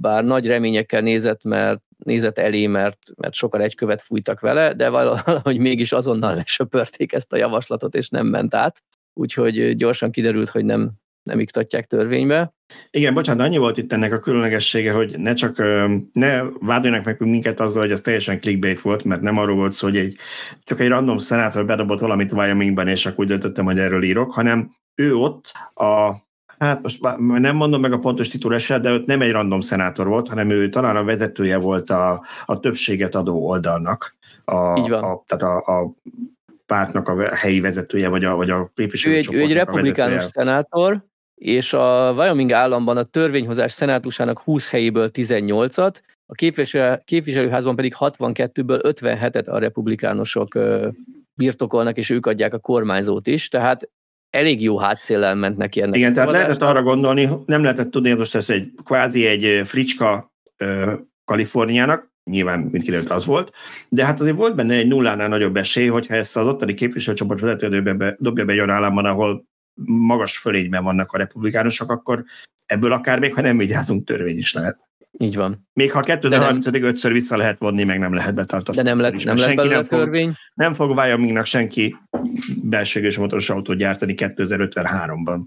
bár 0.00 0.24
nagy 0.24 0.46
reményekkel 0.46 1.00
nézett, 1.00 1.44
mert 1.44 1.80
nézett 1.96 2.38
elé, 2.38 2.66
mert, 2.66 2.98
mert 3.16 3.34
sokan 3.34 3.60
egy 3.60 3.74
követ 3.74 4.02
fújtak 4.02 4.40
vele, 4.40 4.74
de 4.74 4.88
valahogy 4.88 5.58
mégis 5.58 5.92
azonnal 5.92 6.34
lesöpörték 6.44 7.12
ezt 7.12 7.32
a 7.32 7.36
javaslatot, 7.36 7.94
és 7.94 8.08
nem 8.08 8.26
ment 8.26 8.54
át. 8.54 8.82
Úgyhogy 9.14 9.76
gyorsan 9.76 10.10
kiderült, 10.10 10.48
hogy 10.48 10.64
nem, 10.64 10.90
nem 11.22 11.40
iktatják 11.40 11.84
törvénybe. 11.84 12.54
Igen, 12.90 13.14
bocsánat, 13.14 13.46
annyi 13.46 13.56
volt 13.56 13.76
itt 13.76 13.92
ennek 13.92 14.12
a 14.12 14.18
különlegessége, 14.18 14.92
hogy 14.92 15.18
ne 15.18 15.34
csak 15.34 15.62
ne 16.12 16.42
vádoljanak 16.60 17.04
meg 17.04 17.20
minket 17.20 17.60
azzal, 17.60 17.82
hogy 17.82 17.92
ez 17.92 18.00
teljesen 18.00 18.40
clickbait 18.40 18.80
volt, 18.80 19.04
mert 19.04 19.20
nem 19.20 19.38
arról 19.38 19.56
volt 19.56 19.72
szó, 19.72 19.86
hogy 19.86 19.96
egy, 19.96 20.16
csak 20.64 20.80
egy 20.80 20.88
random 20.88 21.18
szenátor 21.18 21.66
bedobott 21.66 22.00
valamit 22.00 22.32
Wyomingben, 22.32 22.88
és 22.88 23.06
akkor 23.06 23.18
úgy 23.18 23.30
döntöttem, 23.30 23.64
hogy 23.64 23.78
erről 23.78 24.02
írok, 24.02 24.32
hanem 24.32 24.70
ő 24.94 25.14
ott 25.14 25.52
a 25.74 26.12
Hát 26.58 26.82
most 26.82 27.00
nem 27.26 27.56
mondom 27.56 27.80
meg 27.80 27.92
a 27.92 27.98
pontos 27.98 28.28
titulását, 28.28 28.80
de 28.80 28.92
ott 28.92 29.06
nem 29.06 29.20
egy 29.20 29.30
random 29.30 29.60
szenátor 29.60 30.06
volt, 30.06 30.28
hanem 30.28 30.50
ő 30.50 30.68
talán 30.68 30.96
a 30.96 31.04
vezetője 31.04 31.56
volt 31.56 31.90
a, 31.90 32.24
a 32.44 32.60
többséget 32.60 33.14
adó 33.14 33.48
oldalnak. 33.48 34.16
A, 34.44 34.78
Így 34.78 34.88
van. 34.88 35.04
A, 35.04 35.22
tehát 35.26 35.42
a, 35.42 35.80
a 35.80 35.94
pártnak 36.66 37.08
a 37.08 37.34
helyi 37.34 37.60
vezetője, 37.60 38.08
vagy 38.08 38.24
a, 38.24 38.36
vagy 38.36 38.50
a 38.50 38.70
képviselő. 38.74 39.14
Ő 39.14 39.18
egy, 39.18 39.34
ő 39.34 39.40
egy 39.40 39.52
republikánus 39.52 40.22
szenátor, 40.22 41.04
és 41.42 41.72
a 41.72 42.12
Wyoming 42.16 42.52
államban 42.52 42.96
a 42.96 43.02
törvényhozás 43.02 43.72
szenátusának 43.72 44.38
20 44.38 44.70
helyéből 44.70 45.10
18-at, 45.12 45.94
a 46.26 46.34
képviselő, 46.34 47.00
képviselőházban 47.04 47.76
pedig 47.76 47.94
62-ből 47.98 48.94
57-et 49.00 49.46
a 49.48 49.58
republikánusok 49.58 50.58
birtokolnak, 51.34 51.96
és 51.96 52.10
ők 52.10 52.26
adják 52.26 52.54
a 52.54 52.58
kormányzót 52.58 53.26
is, 53.26 53.48
tehát 53.48 53.90
elég 54.30 54.62
jó 54.62 54.78
hátszéllel 54.78 55.34
ment 55.34 55.56
neki 55.56 55.82
ennek. 55.82 55.96
Igen, 55.96 56.14
tehát 56.14 56.30
lehetett 56.30 56.62
arra 56.62 56.82
gondolni, 56.82 57.28
nem 57.46 57.62
lehetett 57.62 57.90
tudni, 57.90 58.08
hogy 58.08 58.18
most 58.18 58.34
ez 58.34 58.50
egy 58.50 58.70
kvázi 58.84 59.26
egy 59.26 59.66
fricska 59.66 60.32
uh, 60.58 60.92
Kaliforniának, 61.24 62.10
nyilván, 62.30 62.60
mint 62.60 62.84
kiderült, 62.84 63.10
az 63.10 63.24
volt, 63.24 63.52
de 63.88 64.04
hát 64.04 64.20
azért 64.20 64.36
volt 64.36 64.54
benne 64.54 64.74
egy 64.74 64.86
nullánál 64.86 65.28
nagyobb 65.28 65.56
esély, 65.56 65.86
hogyha 65.86 66.14
ezt 66.14 66.36
az 66.36 66.46
ottani 66.46 66.74
képviselőcsoport 66.74 67.40
vezetődőbe 67.40 68.16
dobja 68.18 68.44
be 68.44 68.52
olyan 68.52 68.70
államban, 68.70 69.04
ahol 69.04 69.50
magas 69.84 70.38
fölényben 70.38 70.84
vannak 70.84 71.12
a 71.12 71.18
republikánusok, 71.18 71.90
akkor 71.90 72.24
ebből 72.66 72.92
akár 72.92 73.18
még, 73.18 73.34
ha 73.34 73.40
nem 73.40 73.56
vigyázunk, 73.56 74.06
törvény 74.06 74.36
is 74.36 74.52
lehet. 74.52 74.78
Így 75.18 75.36
van. 75.36 75.68
Még 75.72 75.92
ha 75.92 76.02
2035-ig 76.04 76.82
ötször 76.82 77.12
vissza 77.12 77.36
lehet 77.36 77.58
vonni, 77.58 77.84
meg 77.84 77.98
nem 77.98 78.14
lehet 78.14 78.34
betartani. 78.34 78.76
De 78.76 78.82
nem 78.82 78.98
lett, 78.98 79.24
nem 79.24 79.36
lett 79.36 79.54
belőle 79.54 79.74
nem 79.74 79.84
fog, 79.84 79.98
törvény. 79.98 80.34
Nem 80.54 80.72
fog 80.72 80.90
Wyomingnak 80.90 81.44
senki 81.44 81.96
belsőgős 82.62 83.18
motoros 83.18 83.50
autót 83.50 83.76
gyártani 83.76 84.14
2053-ban. 84.16 85.40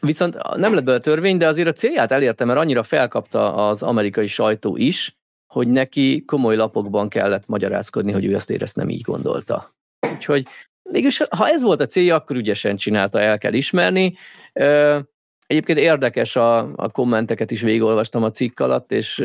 Viszont 0.00 0.36
nem 0.56 0.74
lett 0.74 0.84
belőle 0.84 1.02
törvény, 1.02 1.36
de 1.36 1.46
azért 1.46 1.68
a 1.68 1.72
célját 1.72 2.12
elérte, 2.12 2.44
mert 2.44 2.58
annyira 2.58 2.82
felkapta 2.82 3.68
az 3.68 3.82
amerikai 3.82 4.26
sajtó 4.26 4.76
is, 4.76 5.16
hogy 5.46 5.68
neki 5.68 6.24
komoly 6.24 6.56
lapokban 6.56 7.08
kellett 7.08 7.46
magyarázkodni, 7.46 8.12
hogy 8.12 8.24
ő 8.24 8.34
ezt 8.34 8.50
ezt 8.50 8.76
nem 8.76 8.88
így 8.88 9.00
gondolta. 9.00 9.74
Úgyhogy 10.12 10.46
mégis, 10.90 11.22
ha 11.30 11.48
ez 11.48 11.62
volt 11.62 11.80
a 11.80 11.86
célja, 11.86 12.14
akkor 12.14 12.36
ügyesen 12.36 12.76
csinálta, 12.76 13.20
el 13.20 13.38
kell 13.38 13.52
ismerni. 13.52 14.14
Egyébként 15.46 15.78
érdekes 15.78 16.36
a, 16.36 16.58
a 16.58 16.90
kommenteket 16.90 17.50
is 17.50 17.60
végigolvastam 17.62 18.22
a 18.22 18.30
cikk 18.30 18.60
alatt, 18.60 18.92
és 18.92 19.24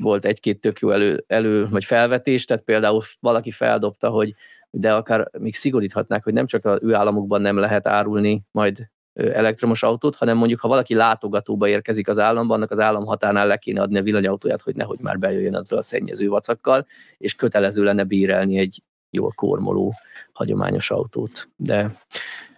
volt 0.00 0.24
egy-két 0.24 0.60
tök 0.60 0.78
jó 0.78 0.90
elő, 0.90 1.24
elő, 1.26 1.68
vagy 1.68 1.84
felvetés, 1.84 2.44
tehát 2.44 2.62
például 2.62 3.00
valaki 3.20 3.50
feldobta, 3.50 4.08
hogy 4.08 4.34
de 4.70 4.94
akár 4.94 5.30
még 5.38 5.54
szigoríthatnák, 5.54 6.24
hogy 6.24 6.32
nem 6.32 6.46
csak 6.46 6.64
az 6.64 6.78
ő 6.82 6.94
államukban 6.94 7.40
nem 7.40 7.56
lehet 7.56 7.86
árulni 7.86 8.42
majd 8.50 8.88
elektromos 9.14 9.82
autót, 9.82 10.16
hanem 10.16 10.36
mondjuk, 10.36 10.60
ha 10.60 10.68
valaki 10.68 10.94
látogatóba 10.94 11.68
érkezik 11.68 12.08
az 12.08 12.18
államban, 12.18 12.56
annak 12.56 12.70
az 12.70 12.80
állam 12.80 13.04
határnál 13.04 13.46
le 13.46 13.56
kéne 13.56 13.80
adni 13.80 13.98
a 13.98 14.02
villanyautóját, 14.02 14.62
hogy 14.62 14.74
nehogy 14.74 14.98
már 15.00 15.18
bejöjjön 15.18 15.54
azzal 15.54 15.78
a 15.78 15.82
szennyező 15.82 16.28
vacakkal, 16.28 16.86
és 17.18 17.34
kötelező 17.34 17.82
lenne 17.82 18.04
bírálni 18.04 18.58
egy 18.58 18.82
jól 19.14 19.32
kormoló 19.34 19.94
hagyományos 20.32 20.90
autót. 20.90 21.46
De 21.56 21.98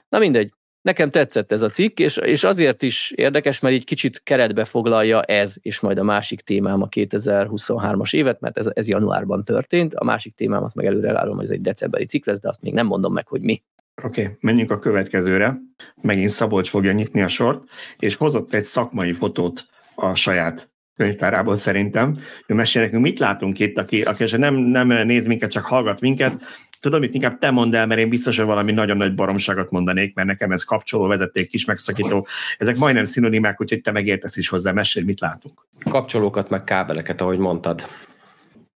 na 0.09 0.19
mindegy, 0.19 0.53
Nekem 0.87 1.11
tetszett 1.11 1.53
ez 1.53 1.63
a 1.63 1.69
cikk, 1.69 1.99
és, 1.99 2.17
és 2.17 2.45
azért 2.45 2.83
is 2.83 3.11
érdekes, 3.11 3.61
mert 3.61 3.75
így 3.75 3.85
kicsit 3.85 4.23
keretbe 4.23 4.65
foglalja 4.65 5.23
ez, 5.23 5.55
és 5.61 5.81
majd 5.81 5.99
a 5.99 6.03
másik 6.03 6.41
témám 6.41 6.83
a 6.83 6.89
2023-as 6.89 8.15
évet, 8.15 8.41
mert 8.41 8.59
ez, 8.59 8.69
ez 8.73 8.89
januárban 8.89 9.45
történt, 9.45 9.95
a 9.95 10.05
másik 10.05 10.35
témámat 10.35 10.75
meg 10.75 10.87
előre 10.87 11.09
elárulom, 11.09 11.37
hogy 11.37 11.45
ez 11.45 11.51
egy 11.51 11.61
decemberi 11.61 12.05
cikk 12.07 12.27
lesz, 12.27 12.41
de 12.41 12.49
azt 12.49 12.63
még 12.63 12.73
nem 12.73 12.87
mondom 12.87 13.13
meg, 13.13 13.27
hogy 13.27 13.41
mi. 13.41 13.63
Oké, 14.03 14.23
okay, 14.23 14.37
menjünk 14.41 14.71
a 14.71 14.79
következőre. 14.79 15.59
Megint 16.03 16.31
Szabolcs 16.31 16.69
fogja 16.69 16.93
nyitni 16.93 17.23
a 17.23 17.29
sort, 17.29 17.63
és 17.99 18.17
hozott 18.17 18.55
egy 18.55 18.63
szakmai 18.63 19.13
fotót 19.13 19.67
a 19.95 20.15
saját 20.15 20.71
könyvtárából 20.97 21.57
szerintem. 21.57 22.19
Ő 22.47 22.55
mesél 22.55 22.83
nekünk, 22.83 23.03
mit 23.03 23.19
látunk 23.19 23.59
itt, 23.59 23.79
aki, 23.79 24.03
aki 24.03 24.37
nem, 24.37 24.55
nem 24.55 24.89
néz 24.89 25.27
minket, 25.27 25.51
csak 25.51 25.65
hallgat 25.65 26.01
minket, 26.01 26.43
Tudom, 26.81 27.03
itt 27.03 27.15
inkább 27.15 27.39
te 27.39 27.51
mondd 27.51 27.75
el, 27.75 27.87
mert 27.87 28.01
én 28.01 28.09
biztos, 28.09 28.37
hogy 28.37 28.47
valami 28.47 28.73
nagyon 28.73 28.97
nagy 28.97 29.15
baromságot 29.15 29.71
mondanék, 29.71 30.15
mert 30.15 30.29
nekem 30.29 30.53
ez 30.53 30.63
kapcsoló, 30.63 31.07
vezeték, 31.07 31.49
kis 31.49 31.65
megszakító. 31.65 32.27
Ezek 32.59 32.77
majdnem 32.77 33.05
szinonimák, 33.05 33.61
úgyhogy 33.61 33.81
te 33.81 33.91
megértesz 33.91 34.37
is 34.37 34.49
hozzá. 34.49 34.73
Mesélj, 34.73 35.05
mit 35.05 35.21
látunk. 35.21 35.67
Kapcsolókat, 35.91 36.51
meg 36.51 36.65
kábeleket, 36.65 37.21
ahogy 37.21 37.39
mondtad. 37.39 37.87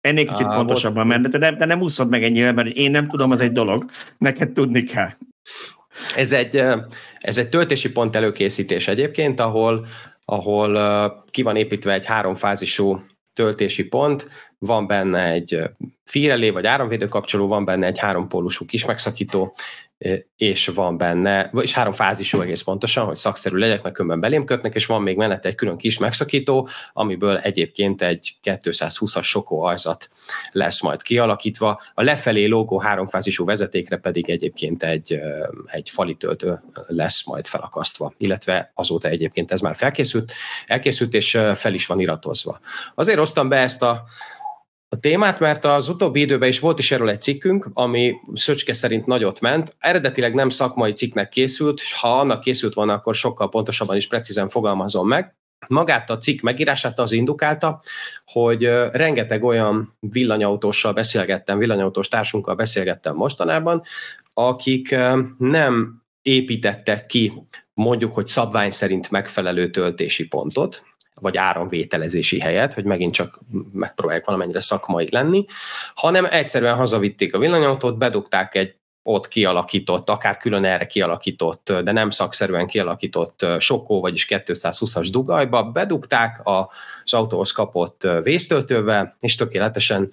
Ennél 0.01 0.25
kicsit 0.25 0.45
Á, 0.45 0.55
pontosabban, 0.55 1.07
mert 1.07 1.29
te 1.29 1.37
nem, 1.37 1.57
te 1.57 1.65
nem 1.65 1.81
úszod 1.81 2.09
meg 2.09 2.23
ennyire, 2.23 2.51
mert 2.51 2.67
én 2.67 2.91
nem 2.91 3.07
tudom, 3.07 3.31
az 3.31 3.39
egy 3.39 3.51
dolog. 3.51 3.85
Neked 4.17 4.51
tudni 4.51 4.83
kell. 4.83 5.09
Ez 6.15 6.33
egy, 6.33 6.63
ez 7.19 7.37
egy 7.37 7.49
töltési 7.49 7.91
pont 7.91 8.15
előkészítés 8.15 8.87
egyébként, 8.87 9.39
ahol, 9.39 9.85
ahol 10.31 11.23
ki 11.29 11.41
van 11.41 11.55
építve 11.55 11.93
egy 11.93 12.05
háromfázisú 12.05 13.01
töltési 13.33 13.87
pont, 13.87 14.27
van 14.57 14.87
benne 14.87 15.23
egy 15.23 15.61
fírelé 16.03 16.49
vagy 16.49 16.65
áramvédő 16.65 17.07
kapcsoló, 17.07 17.47
van 17.47 17.65
benne 17.65 17.85
egy 17.85 17.97
hárompólusú 17.97 18.65
kis 18.65 18.85
megszakító, 18.85 19.55
és 20.37 20.67
van 20.67 20.97
benne, 20.97 21.51
és 21.61 21.73
három 21.73 21.93
fázisú 21.93 22.41
egész 22.41 22.61
pontosan, 22.61 23.05
hogy 23.05 23.17
szakszerű 23.17 23.57
legyek, 23.57 23.83
meg 23.83 23.91
különben 23.91 24.19
belém 24.19 24.45
kötnek, 24.45 24.75
és 24.75 24.85
van 24.85 25.01
még 25.01 25.17
mellette 25.17 25.49
egy 25.49 25.55
külön 25.55 25.77
kis 25.77 25.97
megszakító, 25.97 26.67
amiből 26.93 27.37
egyébként 27.37 28.01
egy 28.01 28.33
220-as 28.43 29.23
sokó 29.23 29.61
ajzat 29.61 30.09
lesz 30.51 30.81
majd 30.81 31.01
kialakítva. 31.01 31.81
A 31.93 32.03
lefelé 32.03 32.45
lógó 32.45 32.79
háromfázisú 32.79 33.45
vezetékre 33.45 33.97
pedig 33.97 34.29
egyébként 34.29 34.83
egy, 34.83 35.19
egy 35.65 35.89
fali 35.89 36.15
töltő 36.15 36.61
lesz 36.87 37.25
majd 37.25 37.47
felakasztva, 37.47 38.13
illetve 38.17 38.71
azóta 38.75 39.07
egyébként 39.07 39.51
ez 39.51 39.59
már 39.59 39.75
felkészült, 39.75 40.31
elkészült, 40.67 41.13
és 41.13 41.39
fel 41.55 41.73
is 41.73 41.85
van 41.85 41.99
iratozva. 41.99 42.59
Azért 42.95 43.17
hoztam 43.17 43.49
be 43.49 43.57
ezt 43.57 43.81
a 43.81 44.03
a 44.93 44.99
témát, 44.99 45.39
mert 45.39 45.65
az 45.65 45.89
utóbbi 45.89 46.19
időben 46.19 46.49
is 46.49 46.59
volt 46.59 46.79
is 46.79 46.91
erről 46.91 47.09
egy 47.09 47.21
cikkünk, 47.21 47.69
ami 47.73 48.15
Szöcske 48.33 48.73
szerint 48.73 49.05
nagyot 49.05 49.39
ment. 49.39 49.75
Eredetileg 49.79 50.33
nem 50.33 50.49
szakmai 50.49 50.93
cikknek 50.93 51.29
készült, 51.29 51.79
és 51.79 51.93
ha 51.93 52.19
annak 52.19 52.41
készült 52.41 52.73
volna, 52.73 52.93
akkor 52.93 53.15
sokkal 53.15 53.49
pontosabban 53.49 53.95
is 53.95 54.07
precízen 54.07 54.49
fogalmazom 54.49 55.07
meg. 55.07 55.35
Magát 55.67 56.09
a 56.09 56.17
cikk 56.17 56.41
megírását 56.41 56.99
az 56.99 57.11
indukálta, 57.11 57.81
hogy 58.25 58.63
rengeteg 58.91 59.43
olyan 59.43 59.97
villanyautóssal 59.99 60.93
beszélgettem, 60.93 61.57
villanyautós 61.57 62.07
társunkkal 62.07 62.55
beszélgettem 62.55 63.15
mostanában, 63.15 63.81
akik 64.33 64.95
nem 65.37 66.01
építettek 66.21 67.05
ki 67.05 67.33
mondjuk, 67.73 68.13
hogy 68.13 68.27
szabvány 68.27 68.69
szerint 68.69 69.11
megfelelő 69.11 69.69
töltési 69.69 70.27
pontot, 70.27 70.83
vagy 71.21 71.37
áramvételezési 71.37 72.39
helyet, 72.39 72.73
hogy 72.73 72.83
megint 72.83 73.13
csak 73.13 73.39
megpróbálják 73.73 74.25
valamennyire 74.25 74.59
szakmai 74.59 75.07
lenni, 75.11 75.45
hanem 75.95 76.25
egyszerűen 76.25 76.75
hazavitték 76.75 77.35
a 77.35 77.39
villanyautót, 77.39 77.97
bedugták 77.97 78.55
egy 78.55 78.75
ott 79.03 79.27
kialakított, 79.27 80.09
akár 80.09 80.37
külön 80.37 80.65
erre 80.65 80.85
kialakított, 80.85 81.73
de 81.83 81.91
nem 81.91 82.09
szakszerűen 82.09 82.67
kialakított 82.67 83.45
sokó, 83.59 84.01
vagyis 84.01 84.27
220-as 84.29 85.07
dugajba, 85.11 85.63
bedugták 85.63 86.41
az 86.43 87.13
autóhoz 87.13 87.51
kapott 87.51 88.07
vésztöltővel, 88.23 89.15
és 89.19 89.35
tökéletesen 89.35 90.11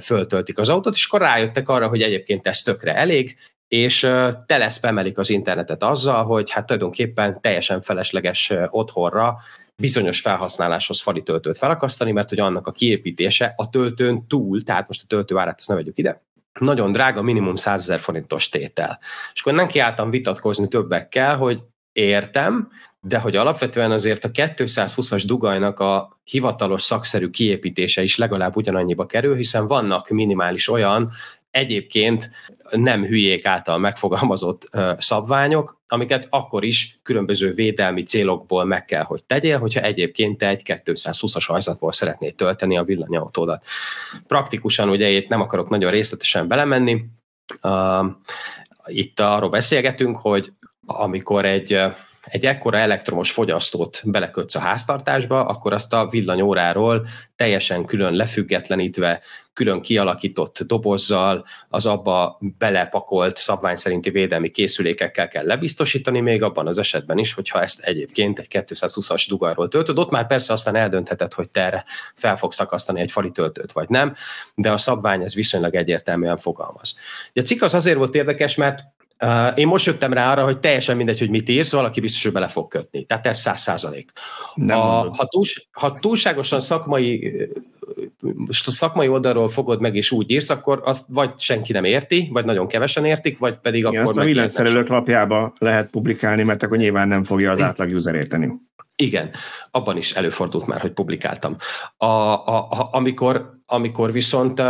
föltöltik 0.00 0.58
az 0.58 0.68
autót, 0.68 0.94
és 0.94 1.06
akkor 1.06 1.20
rájöttek 1.20 1.68
arra, 1.68 1.88
hogy 1.88 2.02
egyébként 2.02 2.46
ez 2.46 2.62
tökre 2.62 2.94
elég, 2.94 3.36
és 3.68 4.10
teleszpemelik 4.46 5.18
az 5.18 5.30
internetet 5.30 5.82
azzal, 5.82 6.24
hogy 6.24 6.50
hát 6.50 6.66
tulajdonképpen 6.66 7.40
teljesen 7.40 7.80
felesleges 7.80 8.52
otthonra 8.70 9.36
bizonyos 9.76 10.20
felhasználáshoz 10.20 11.00
fali 11.00 11.22
töltőt 11.22 11.58
felakasztani, 11.58 12.12
mert 12.12 12.28
hogy 12.28 12.40
annak 12.40 12.66
a 12.66 12.72
kiépítése 12.72 13.52
a 13.56 13.70
töltőn 13.70 14.26
túl, 14.26 14.62
tehát 14.62 14.88
most 14.88 15.02
a 15.02 15.06
töltő 15.06 15.36
árát 15.36 15.58
ezt 15.58 15.68
ne 15.68 15.74
vegyük 15.74 15.98
ide, 15.98 16.22
nagyon 16.60 16.92
drága, 16.92 17.22
minimum 17.22 17.54
100 17.54 17.80
ezer 17.80 18.00
forintos 18.00 18.48
tétel. 18.48 18.98
És 19.32 19.40
akkor 19.40 19.52
nem 19.52 19.66
kiálltam 19.66 20.10
vitatkozni 20.10 20.68
többekkel, 20.68 21.36
hogy 21.36 21.62
értem, 21.92 22.68
de 23.00 23.18
hogy 23.18 23.36
alapvetően 23.36 23.90
azért 23.90 24.24
a 24.24 24.30
220-as 24.30 25.22
dugajnak 25.26 25.78
a 25.78 26.18
hivatalos 26.24 26.82
szakszerű 26.82 27.30
kiépítése 27.30 28.02
is 28.02 28.16
legalább 28.16 28.56
ugyanannyiba 28.56 29.06
kerül, 29.06 29.36
hiszen 29.36 29.66
vannak 29.66 30.08
minimális 30.08 30.68
olyan 30.68 31.10
egyébként 31.54 32.30
nem 32.70 33.04
hülyék 33.04 33.46
által 33.46 33.78
megfogalmazott 33.78 34.68
szabványok, 34.98 35.80
amiket 35.86 36.26
akkor 36.30 36.64
is 36.64 36.98
különböző 37.02 37.52
védelmi 37.52 38.02
célokból 38.02 38.64
meg 38.64 38.84
kell, 38.84 39.02
hogy 39.02 39.24
tegyél, 39.24 39.58
hogyha 39.58 39.80
egyébként 39.80 40.38
te 40.38 40.48
egy 40.48 40.62
220-as 40.64 41.44
hajzatból 41.46 41.92
szeretnéd 41.92 42.34
tölteni 42.34 42.76
a 42.76 42.84
villanyautódat. 42.84 43.64
Praktikusan 44.26 44.88
ugye 44.88 45.08
itt 45.08 45.28
nem 45.28 45.40
akarok 45.40 45.68
nagyon 45.68 45.90
részletesen 45.90 46.48
belemenni, 46.48 47.04
itt 48.86 49.20
arról 49.20 49.50
beszélgetünk, 49.50 50.16
hogy 50.16 50.52
amikor 50.86 51.44
egy 51.44 51.78
egy 52.24 52.46
ekkora 52.46 52.78
elektromos 52.78 53.30
fogyasztót 53.30 54.00
belekötsz 54.04 54.54
a 54.54 54.58
háztartásba, 54.58 55.46
akkor 55.46 55.72
azt 55.72 55.92
a 55.92 56.08
villanyóráról 56.10 57.06
teljesen 57.36 57.84
külön 57.84 58.12
lefüggetlenítve, 58.14 59.20
külön 59.52 59.80
kialakított 59.80 60.58
dobozzal, 60.66 61.44
az 61.68 61.86
abba 61.86 62.38
belepakolt 62.58 63.36
szabvány 63.36 63.76
szerinti 63.76 64.10
védelmi 64.10 64.50
készülékekkel 64.50 65.28
kell 65.28 65.46
lebiztosítani, 65.46 66.20
még 66.20 66.42
abban 66.42 66.66
az 66.66 66.78
esetben 66.78 67.18
is, 67.18 67.32
hogyha 67.32 67.62
ezt 67.62 67.80
egyébként 67.80 68.38
egy 68.38 68.46
220-as 68.50 69.24
dugarról 69.28 69.68
töltöd. 69.68 69.98
Ott 69.98 70.10
már 70.10 70.26
persze 70.26 70.52
aztán 70.52 70.76
eldöntheted, 70.76 71.32
hogy 71.32 71.50
te 71.50 71.60
erre 71.60 71.84
fel 72.14 72.36
fogsz 72.36 72.60
akasztani 72.60 73.00
egy 73.00 73.10
fali 73.10 73.30
töltőt, 73.30 73.72
vagy 73.72 73.88
nem, 73.88 74.14
de 74.54 74.72
a 74.72 74.78
szabvány 74.78 75.22
ez 75.22 75.34
viszonylag 75.34 75.74
egyértelműen 75.74 76.38
fogalmaz. 76.38 76.96
A 77.34 77.40
cikk 77.40 77.62
az 77.62 77.74
azért 77.74 77.96
volt 77.96 78.14
érdekes, 78.14 78.54
mert 78.54 78.80
Uh, 79.20 79.52
én 79.54 79.66
most 79.66 79.86
jöttem 79.86 80.12
rá 80.12 80.32
arra, 80.32 80.44
hogy 80.44 80.58
teljesen 80.58 80.96
mindegy, 80.96 81.18
hogy 81.18 81.30
mit 81.30 81.48
írsz, 81.48 81.72
valaki 81.72 82.00
biztos, 82.00 82.22
hogy 82.22 82.32
bele 82.32 82.48
fog 82.48 82.68
kötni. 82.68 83.04
Tehát 83.04 83.26
ez 83.26 83.38
száz 83.38 83.60
százalék. 83.60 84.12
Ha, 84.68 85.26
túls, 85.28 85.68
ha 85.72 85.98
túlságosan 86.00 86.60
szakmai 86.60 87.34
szakmai 88.50 89.08
oldalról 89.08 89.48
fogod 89.48 89.80
meg, 89.80 89.96
és 89.96 90.10
úgy 90.10 90.30
írsz, 90.30 90.50
akkor 90.50 90.80
azt 90.84 91.04
vagy 91.08 91.30
senki 91.38 91.72
nem 91.72 91.84
érti, 91.84 92.28
vagy 92.32 92.44
nagyon 92.44 92.66
kevesen 92.66 93.04
értik, 93.04 93.38
vagy 93.38 93.58
pedig 93.58 93.80
Igen, 93.80 93.92
akkor... 93.92 94.04
Azt 94.04 94.18
a 94.18 94.24
villanyszerelők 94.24 94.88
lapjába 94.88 95.52
lehet 95.58 95.90
publikálni, 95.90 96.42
mert 96.42 96.62
akkor 96.62 96.76
nyilván 96.76 97.08
nem 97.08 97.24
fogja 97.24 97.50
az 97.50 97.60
átlag 97.60 97.94
user 97.94 98.14
érteni. 98.14 98.52
Igen, 98.96 99.30
abban 99.70 99.96
is 99.96 100.12
előfordult 100.12 100.66
már, 100.66 100.80
hogy 100.80 100.92
publikáltam. 100.92 101.56
A, 101.96 102.06
a, 102.06 102.70
a, 102.70 102.88
amikor, 102.92 103.50
amikor 103.66 104.12
viszont 104.12 104.62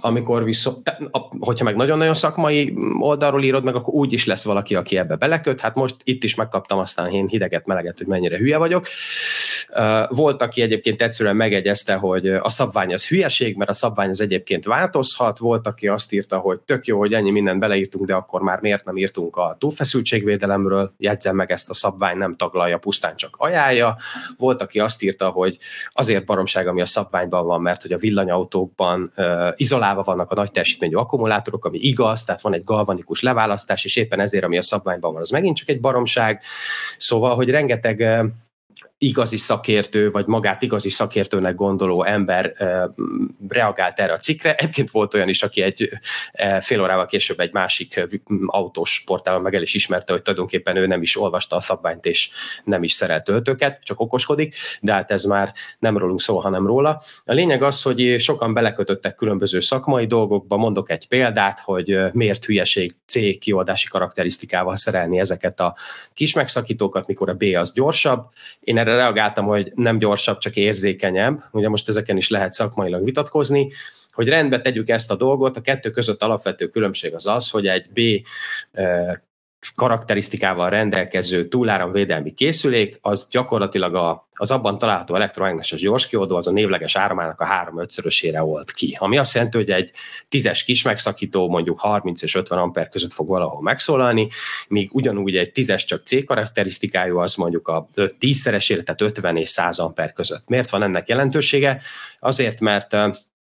amikor 0.00 0.44
viszont, 0.44 0.96
hogyha 1.38 1.64
meg 1.64 1.76
nagyon-nagyon 1.76 2.14
szakmai 2.14 2.74
oldalról 2.98 3.42
írod 3.42 3.64
meg, 3.64 3.74
akkor 3.74 3.94
úgy 3.94 4.12
is 4.12 4.26
lesz 4.26 4.44
valaki, 4.44 4.74
aki 4.74 4.96
ebbe 4.96 5.16
beleköt. 5.16 5.60
Hát 5.60 5.74
most 5.74 5.96
itt 6.04 6.24
is 6.24 6.34
megkaptam 6.34 6.78
aztán 6.78 7.10
én 7.10 7.26
hideget, 7.26 7.66
meleget, 7.66 7.98
hogy 7.98 8.06
mennyire 8.06 8.38
hülye 8.38 8.56
vagyok. 8.56 8.86
Volt, 10.08 10.42
aki 10.42 10.62
egyébként 10.62 11.02
egyszerűen 11.02 11.36
megegyezte, 11.36 11.94
hogy 11.94 12.28
a 12.28 12.50
szabvány 12.50 12.92
az 12.92 13.06
hülyeség, 13.06 13.56
mert 13.56 13.70
a 13.70 13.72
szabvány 13.72 14.08
az 14.08 14.20
egyébként 14.20 14.64
változhat. 14.64 15.38
Volt, 15.38 15.66
aki 15.66 15.88
azt 15.88 16.12
írta, 16.12 16.38
hogy 16.38 16.60
tök 16.60 16.86
jó, 16.86 16.98
hogy 16.98 17.12
ennyi 17.12 17.30
mindent 17.30 17.60
beleírtunk, 17.60 18.06
de 18.06 18.14
akkor 18.14 18.40
már 18.42 18.60
miért 18.60 18.84
nem 18.84 18.96
írtunk 18.96 19.36
a 19.36 19.56
túlfeszültségvédelemről. 19.58 20.94
Jegyzem 20.98 21.36
meg 21.36 21.50
ezt 21.50 21.70
a 21.70 21.74
szabvány 21.74 22.16
nem 22.16 22.36
taglalja, 22.36 22.78
pusztán 22.78 23.16
csak 23.16 23.34
ajánlja. 23.38 23.96
Volt, 24.38 24.62
aki 24.62 24.80
azt 24.80 25.02
írta, 25.02 25.28
hogy 25.28 25.58
azért 25.92 26.24
baromság, 26.24 26.66
ami 26.66 26.80
a 26.80 26.86
szabványban 26.86 27.46
van, 27.46 27.62
mert 27.62 27.82
hogy 27.82 27.92
a 27.92 27.98
villanyautókban 27.98 29.12
izolálva 29.56 30.02
vannak 30.02 30.30
a 30.30 30.34
nagy 30.34 30.50
teljesítményű 30.50 30.94
akkumulátorok, 30.94 31.64
ami 31.64 31.78
igaz, 31.78 32.24
tehát 32.24 32.40
van 32.40 32.54
egy 32.54 32.64
galvanikus 32.64 33.20
leválasztás, 33.20 33.84
és 33.84 33.96
éppen 33.96 34.20
ezért, 34.20 34.44
ami 34.44 34.58
a 34.58 34.62
szabványban 34.62 35.12
van, 35.12 35.20
az 35.20 35.30
megint 35.30 35.56
csak 35.56 35.68
egy 35.68 35.80
baromság. 35.80 36.42
Szóval, 36.98 37.34
hogy 37.34 37.50
rengeteg 37.50 38.22
igazi 39.02 39.36
szakértő, 39.36 40.10
vagy 40.10 40.26
magát 40.26 40.62
igazi 40.62 40.90
szakértőnek 40.90 41.54
gondoló 41.54 42.04
ember 42.04 42.52
reagált 43.48 44.00
erre 44.00 44.12
a 44.12 44.18
cikkre. 44.18 44.54
Egyébként 44.54 44.90
volt 44.90 45.14
olyan 45.14 45.28
is, 45.28 45.42
aki 45.42 45.62
egy 45.62 45.88
fél 46.60 46.80
órával 46.80 47.06
később 47.06 47.40
egy 47.40 47.52
másik 47.52 48.04
autós 48.46 49.02
portálon 49.06 49.42
meg 49.42 49.54
el 49.54 49.62
is 49.62 49.74
ismerte, 49.74 50.12
hogy 50.12 50.22
tulajdonképpen 50.22 50.76
ő 50.76 50.86
nem 50.86 51.02
is 51.02 51.18
olvasta 51.18 51.56
a 51.56 51.60
szabványt, 51.60 52.06
és 52.06 52.30
nem 52.64 52.82
is 52.82 52.92
szerelt 52.92 53.24
töltőket, 53.24 53.80
csak 53.82 54.00
okoskodik, 54.00 54.56
de 54.80 54.92
hát 54.92 55.10
ez 55.10 55.24
már 55.24 55.52
nem 55.78 55.98
rólunk 55.98 56.20
szó, 56.20 56.38
hanem 56.38 56.66
róla. 56.66 57.02
A 57.24 57.32
lényeg 57.32 57.62
az, 57.62 57.82
hogy 57.82 58.14
sokan 58.18 58.54
belekötöttek 58.54 59.14
különböző 59.14 59.60
szakmai 59.60 60.06
dolgokba, 60.06 60.56
mondok 60.56 60.90
egy 60.90 61.08
példát, 61.08 61.60
hogy 61.60 61.98
miért 62.12 62.44
hülyeség 62.44 62.92
C 63.06 63.38
kioldási 63.38 63.88
karakterisztikával 63.88 64.76
szerelni 64.76 65.18
ezeket 65.18 65.60
a 65.60 65.76
kis 66.14 66.34
megszakítókat, 66.34 67.06
mikor 67.06 67.28
a 67.28 67.34
B 67.34 67.42
az 67.42 67.72
gyorsabb. 67.72 68.28
Én 68.60 68.78
erre 68.78 68.91
reagáltam, 68.96 69.44
hogy 69.44 69.72
nem 69.74 69.98
gyorsabb, 69.98 70.38
csak 70.38 70.56
érzékenyebb. 70.56 71.44
Ugye 71.50 71.68
most 71.68 71.88
ezeken 71.88 72.16
is 72.16 72.28
lehet 72.28 72.52
szakmailag 72.52 73.04
vitatkozni 73.04 73.70
hogy 74.12 74.28
rendbe 74.28 74.60
tegyük 74.60 74.88
ezt 74.88 75.10
a 75.10 75.16
dolgot, 75.16 75.56
a 75.56 75.60
kettő 75.60 75.90
között 75.90 76.22
alapvető 76.22 76.68
különbség 76.68 77.14
az 77.14 77.26
az, 77.26 77.50
hogy 77.50 77.66
egy 77.66 77.86
B 77.90 78.00
karakterisztikával 79.74 80.70
rendelkező 80.70 81.48
túláramvédelmi 81.48 82.32
készülék, 82.34 82.98
az 83.00 83.28
gyakorlatilag 83.30 83.94
a, 83.94 84.28
az 84.32 84.50
abban 84.50 84.78
található 84.78 85.14
elektromágneses 85.14 85.80
gyorskiódó, 85.80 86.36
az 86.36 86.46
a 86.46 86.50
névleges 86.50 86.96
áramának 86.96 87.40
a 87.40 87.46
3-5-szörösére 87.46 88.42
old 88.42 88.70
ki. 88.70 88.96
Ami 89.00 89.18
azt 89.18 89.34
jelenti, 89.34 89.56
hogy 89.56 89.70
egy 89.70 89.90
tízes 90.28 90.64
kis 90.64 90.82
megszakító 90.82 91.48
mondjuk 91.48 91.80
30 91.80 92.22
és 92.22 92.34
50 92.34 92.58
amper 92.58 92.88
között 92.88 93.12
fog 93.12 93.28
valahol 93.28 93.62
megszólalni, 93.62 94.28
míg 94.68 94.94
ugyanúgy 94.94 95.36
egy 95.36 95.52
tízes 95.52 95.84
csak 95.84 96.06
C 96.06 96.24
karakterisztikájú, 96.24 97.18
az 97.18 97.34
mondjuk 97.34 97.68
a 97.68 97.88
tízszeresére, 98.18 98.82
tehát 98.82 99.00
50 99.00 99.36
és 99.36 99.48
100 99.48 99.78
amper 99.78 100.12
között. 100.12 100.48
Miért 100.48 100.70
van 100.70 100.82
ennek 100.82 101.08
jelentősége? 101.08 101.80
Azért, 102.20 102.60
mert 102.60 102.96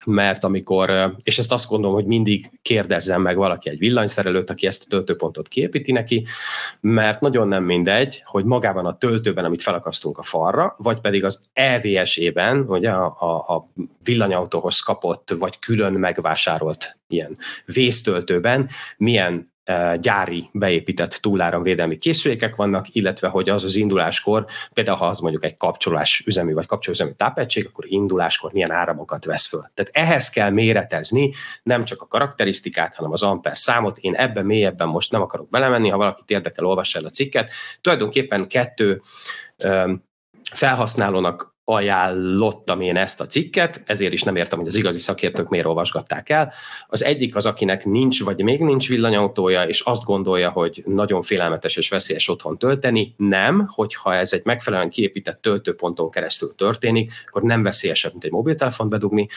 mert 0.06 0.44
amikor, 0.44 1.16
és 1.24 1.40
ezt 1.40 1.52
azt 1.52 1.70
gondolom, 1.70 1.96
hogy 1.96 2.06
mindig 2.06 2.52
kérdezzen 2.62 3.22
meg 3.22 3.38
valaki 3.38 3.70
egy 3.70 3.78
villanyszerelőt, 3.78 4.50
aki 4.50 4.68
ezt 4.68 4.84
a 4.84 4.90
töltőpontot 4.90 5.48
kiépíti 5.48 5.92
neki, 5.92 6.26
mert 6.80 7.22
nagyon 7.22 7.48
nem 7.48 7.64
mindegy, 7.64 8.22
hogy 8.26 8.46
magában 8.46 8.86
a 8.86 8.98
töltőben, 8.98 9.46
amit 9.46 9.62
felakasztunk 9.62 10.18
a 10.18 10.24
falra, 10.24 10.76
vagy 10.78 11.00
pedig 11.00 11.24
az 11.24 11.50
EVS-ében, 11.54 12.60
ugye 12.60 12.92
a, 12.92 13.16
a, 13.20 13.56
a 13.56 13.70
villanyautóhoz 14.04 14.80
kapott, 14.80 15.36
vagy 15.40 15.60
külön 15.60 15.94
megvásárolt 15.94 16.98
ilyen 17.08 17.38
vésztöltőben 17.66 18.70
milyen 18.98 19.52
gyári 20.00 20.50
beépített 20.52 21.14
túláramvédelmi 21.14 21.98
készülékek 21.98 22.56
vannak, 22.56 22.86
illetve 22.96 23.28
hogy 23.28 23.50
az 23.50 23.64
az 23.64 23.76
induláskor, 23.76 24.46
például 24.74 24.98
ha 24.98 25.08
az 25.08 25.20
mondjuk 25.20 25.44
egy 25.44 25.58
kapcsolás 25.58 26.24
üzemű 26.26 26.54
vagy 26.54 26.66
kapcsolóüzemű 26.66 27.12
tápegység, 27.12 27.66
akkor 27.66 27.86
induláskor 27.88 28.52
milyen 28.54 28.72
áramokat 28.72 29.26
vesz 29.26 29.48
föl. 29.48 29.62
Tehát 29.74 29.92
ehhez 29.94 30.30
kell 30.30 30.50
méretezni 30.50 31.34
nem 31.64 31.84
csak 31.84 32.02
a 32.02 32.08
karakterisztikát, 32.08 32.96
hanem 32.96 33.12
az 33.12 33.24
amper 33.24 33.58
számot. 33.58 33.98
Én 33.98 34.16
ebben 34.16 34.46
mélyebben 34.46 34.88
most 34.88 35.12
nem 35.12 35.22
akarok 35.22 35.50
belemenni, 35.50 35.90
ha 35.90 35.98
valakit 35.98 36.30
érdekel, 36.30 36.66
olvassa 36.66 37.00
el 37.00 37.06
a 37.06 37.10
cikket. 37.10 37.52
Tulajdonképpen 37.82 38.48
kettő 38.48 39.02
felhasználónak 40.52 41.58
ajánlottam 41.70 42.82
én 42.82 42.96
ezt 42.96 43.22
a 43.22 43.28
cikket, 43.28 43.82
ezért 43.86 44.14
is 44.14 44.24
nem 44.24 44.36
értem, 44.36 44.60
hogy 44.60 44.68
az 44.68 44.76
igazi 44.76 45.00
szakértők 45.00 45.50
miért 45.50 45.66
olvasgatták 45.66 46.30
el. 46.30 46.54
Az 46.88 47.04
egyik 47.04 47.36
az, 47.36 47.46
akinek 47.46 47.86
nincs, 47.86 48.24
vagy 48.24 48.44
még 48.44 48.60
nincs 48.60 48.88
villanyautója, 48.88 49.64
és 49.64 49.80
azt 49.80 50.04
gondolja, 50.04 50.50
hogy 50.50 50.84
nagyon 50.86 51.22
félelmetes 51.22 51.78
és 51.78 51.90
veszélyes 51.90 52.30
otthon 52.30 52.58
tölteni. 52.58 53.14
Nem, 53.18 53.68
hogyha 53.68 54.16
ez 54.16 54.34
egy 54.34 54.42
megfelelően 54.44 54.90
kiépített 54.90 55.42
töltőponton 55.42 56.10
keresztül 56.10 56.56
történik, 56.56 57.12
akkor 57.28 57.42
nem 57.42 57.64
veszélyesebb, 57.64 58.12
mint 58.12 58.24
egy 58.24 58.32
mobiltelefon 58.32 58.90
bedugni. 58.90 59.28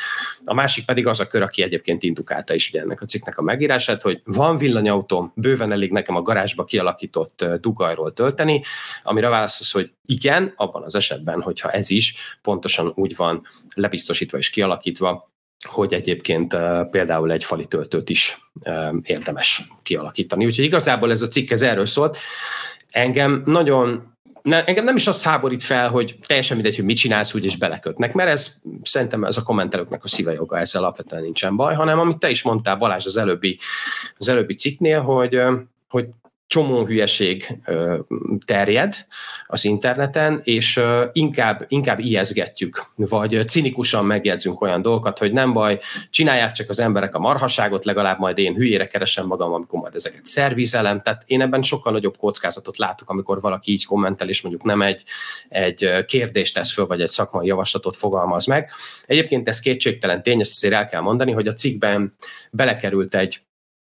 A 0.45 0.55
másik 0.55 0.85
pedig 0.85 1.07
az 1.07 1.21
a 1.21 1.27
kör, 1.27 1.43
aki 1.43 1.63
egyébként 1.63 2.03
indukálta 2.03 2.55
is 2.55 2.69
ugye 2.69 2.81
ennek 2.81 3.01
a 3.01 3.05
cikknek 3.05 3.39
a 3.39 3.43
megírását, 3.43 4.03
hogy 4.03 4.21
van 4.25 4.57
villanyautóm, 4.57 5.33
bőven 5.35 5.73
elég 5.73 5.93
nekem 5.93 6.17
a 6.17 6.23
garázsba 6.23 6.65
kialakított 6.65 7.45
dugajról 7.61 8.13
tölteni, 8.13 8.63
amire 9.03 9.29
válaszolsz, 9.29 9.73
hogy 9.73 9.91
igen, 10.07 10.53
abban 10.57 10.83
az 10.83 10.95
esetben, 10.95 11.43
hogyha 11.43 11.71
ez 11.71 11.91
is 11.91 12.15
pontosan 12.43 12.93
úgy 12.95 13.17
van 13.17 13.43
lebiztosítva 13.75 14.39
és 14.39 14.51
kialakítva, 14.51 15.31
hogy 15.69 15.95
egyébként 15.95 16.53
uh, 16.53 16.89
például 16.91 17.33
egy 17.33 17.45
fali 17.45 17.67
töltőt 17.67 18.09
is 18.09 18.39
uh, 18.65 18.95
érdemes 19.03 19.63
kialakítani. 19.83 20.45
Úgyhogy 20.47 20.65
igazából 20.65 21.11
ez 21.11 21.23
a 21.23 21.29
cikk 21.29 21.51
ez 21.51 21.63
erről 21.63 21.87
szólt. 21.87 22.19
Engem 22.91 23.43
nagyon 23.47 24.13
ne, 24.43 24.65
engem 24.65 24.85
nem 24.85 24.97
is 24.97 25.07
az 25.07 25.23
háborít 25.23 25.63
fel, 25.63 25.89
hogy 25.89 26.19
teljesen 26.27 26.57
mindegy, 26.57 26.77
hogy 26.77 26.85
mit 26.85 26.97
csinálsz, 26.97 27.35
úgy 27.35 27.45
és 27.45 27.57
belekötnek, 27.57 28.13
mert 28.13 28.31
ez 28.31 28.55
szerintem 28.83 29.25
ez 29.25 29.37
a 29.37 29.43
kommentelőknek 29.43 30.05
a 30.05 30.09
szíve 30.09 30.33
joga, 30.33 30.59
ezzel 30.59 30.83
alapvetően 30.83 31.23
nincsen 31.23 31.57
baj, 31.57 31.75
hanem 31.75 31.99
amit 31.99 32.19
te 32.19 32.31
is 32.31 32.43
mondtál 32.43 32.77
Balázs 32.77 33.07
az 33.07 33.17
előbbi, 33.17 33.59
az 34.17 34.29
előbbi 34.29 34.55
cikknél, 34.55 35.01
hogy, 35.01 35.41
hogy 35.89 36.07
csomó 36.53 36.85
hülyeség 36.85 37.59
terjed 38.45 39.07
az 39.47 39.65
interneten, 39.65 40.41
és 40.45 40.81
inkább, 41.13 41.65
inkább 41.69 41.99
ijeszgetjük, 41.99 42.87
vagy 42.97 43.49
cinikusan 43.49 44.07
megjegyzünk 44.07 44.61
olyan 44.61 44.83
dolgokat, 44.83 45.19
hogy 45.19 45.33
nem 45.33 45.53
baj, 45.53 45.81
csinálják 46.11 46.53
csak 46.53 46.69
az 46.69 46.81
emberek 46.81 47.15
a 47.15 47.19
marhaságot, 47.19 47.85
legalább 47.85 48.19
majd 48.19 48.39
én 48.39 48.55
hülyére 48.55 48.87
keresem 48.87 49.27
magam, 49.27 49.53
amikor 49.53 49.81
majd 49.81 49.95
ezeket 49.95 50.27
szervizelem, 50.27 51.03
tehát 51.03 51.23
én 51.27 51.41
ebben 51.41 51.63
sokkal 51.63 51.93
nagyobb 51.93 52.17
kockázatot 52.17 52.79
látok, 52.79 53.11
amikor 53.11 53.41
valaki 53.41 53.73
így 53.73 53.85
kommentel, 53.85 54.29
és 54.29 54.43
mondjuk 54.43 54.65
nem 54.65 54.83
egy, 54.83 55.05
egy 55.49 56.05
kérdést 56.07 56.55
tesz 56.55 56.73
föl, 56.73 56.87
vagy 56.87 57.01
egy 57.01 57.09
szakmai 57.09 57.47
javaslatot 57.47 57.97
fogalmaz 57.97 58.47
meg. 58.47 58.71
Egyébként 59.07 59.49
ez 59.49 59.61
kétségtelen 59.61 60.23
tény, 60.23 60.41
ezt 60.41 60.53
azért 60.53 60.75
el 60.75 60.87
kell 60.87 61.01
mondani, 61.01 61.33
hogy 61.33 61.47
a 61.47 61.55
cikkben 61.55 62.15
belekerült 62.51 63.15
egy 63.15 63.41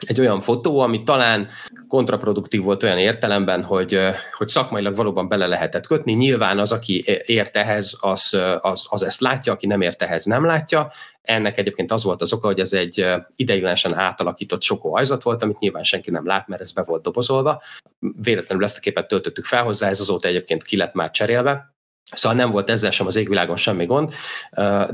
egy 0.07 0.19
olyan 0.19 0.41
fotó, 0.41 0.79
ami 0.79 1.03
talán 1.03 1.47
kontraproduktív 1.87 2.61
volt 2.61 2.83
olyan 2.83 2.97
értelemben, 2.97 3.63
hogy, 3.63 3.99
hogy 4.37 4.47
szakmailag 4.47 4.95
valóban 4.95 5.27
bele 5.27 5.47
lehetett 5.47 5.87
kötni. 5.87 6.13
Nyilván 6.13 6.59
az, 6.59 6.71
aki 6.71 7.03
ért 7.25 7.57
ehhez, 7.57 7.97
az, 8.01 8.37
az, 8.59 8.87
az 8.89 9.03
ezt 9.03 9.21
látja, 9.21 9.53
aki 9.53 9.67
nem 9.67 9.81
ért 9.81 10.01
ehhez, 10.01 10.25
nem 10.25 10.45
látja. 10.45 10.91
Ennek 11.21 11.57
egyébként 11.57 11.91
az 11.91 12.03
volt 12.03 12.21
az 12.21 12.33
oka, 12.33 12.47
hogy 12.47 12.59
ez 12.59 12.73
egy 12.73 13.05
ideiglenesen 13.35 13.97
átalakított 13.97 14.61
sokó 14.61 14.95
ajzat 14.95 15.23
volt, 15.23 15.43
amit 15.43 15.59
nyilván 15.59 15.83
senki 15.83 16.11
nem 16.11 16.25
lát, 16.25 16.47
mert 16.47 16.61
ez 16.61 16.71
be 16.71 16.83
volt 16.83 17.03
dobozolva. 17.03 17.61
Véletlenül 17.99 18.63
ezt 18.63 18.77
a 18.77 18.79
képet 18.79 19.07
töltöttük 19.07 19.45
fel 19.45 19.63
hozzá, 19.63 19.89
ez 19.89 19.99
azóta 19.99 20.27
egyébként 20.27 20.63
ki 20.63 20.77
lett 20.77 20.93
már 20.93 21.11
cserélve. 21.11 21.77
Szóval 22.11 22.37
nem 22.37 22.51
volt 22.51 22.69
ezzel 22.69 22.91
sem 22.91 23.07
az 23.07 23.15
égvilágon 23.15 23.55
semmi 23.55 23.85
gond, 23.85 24.13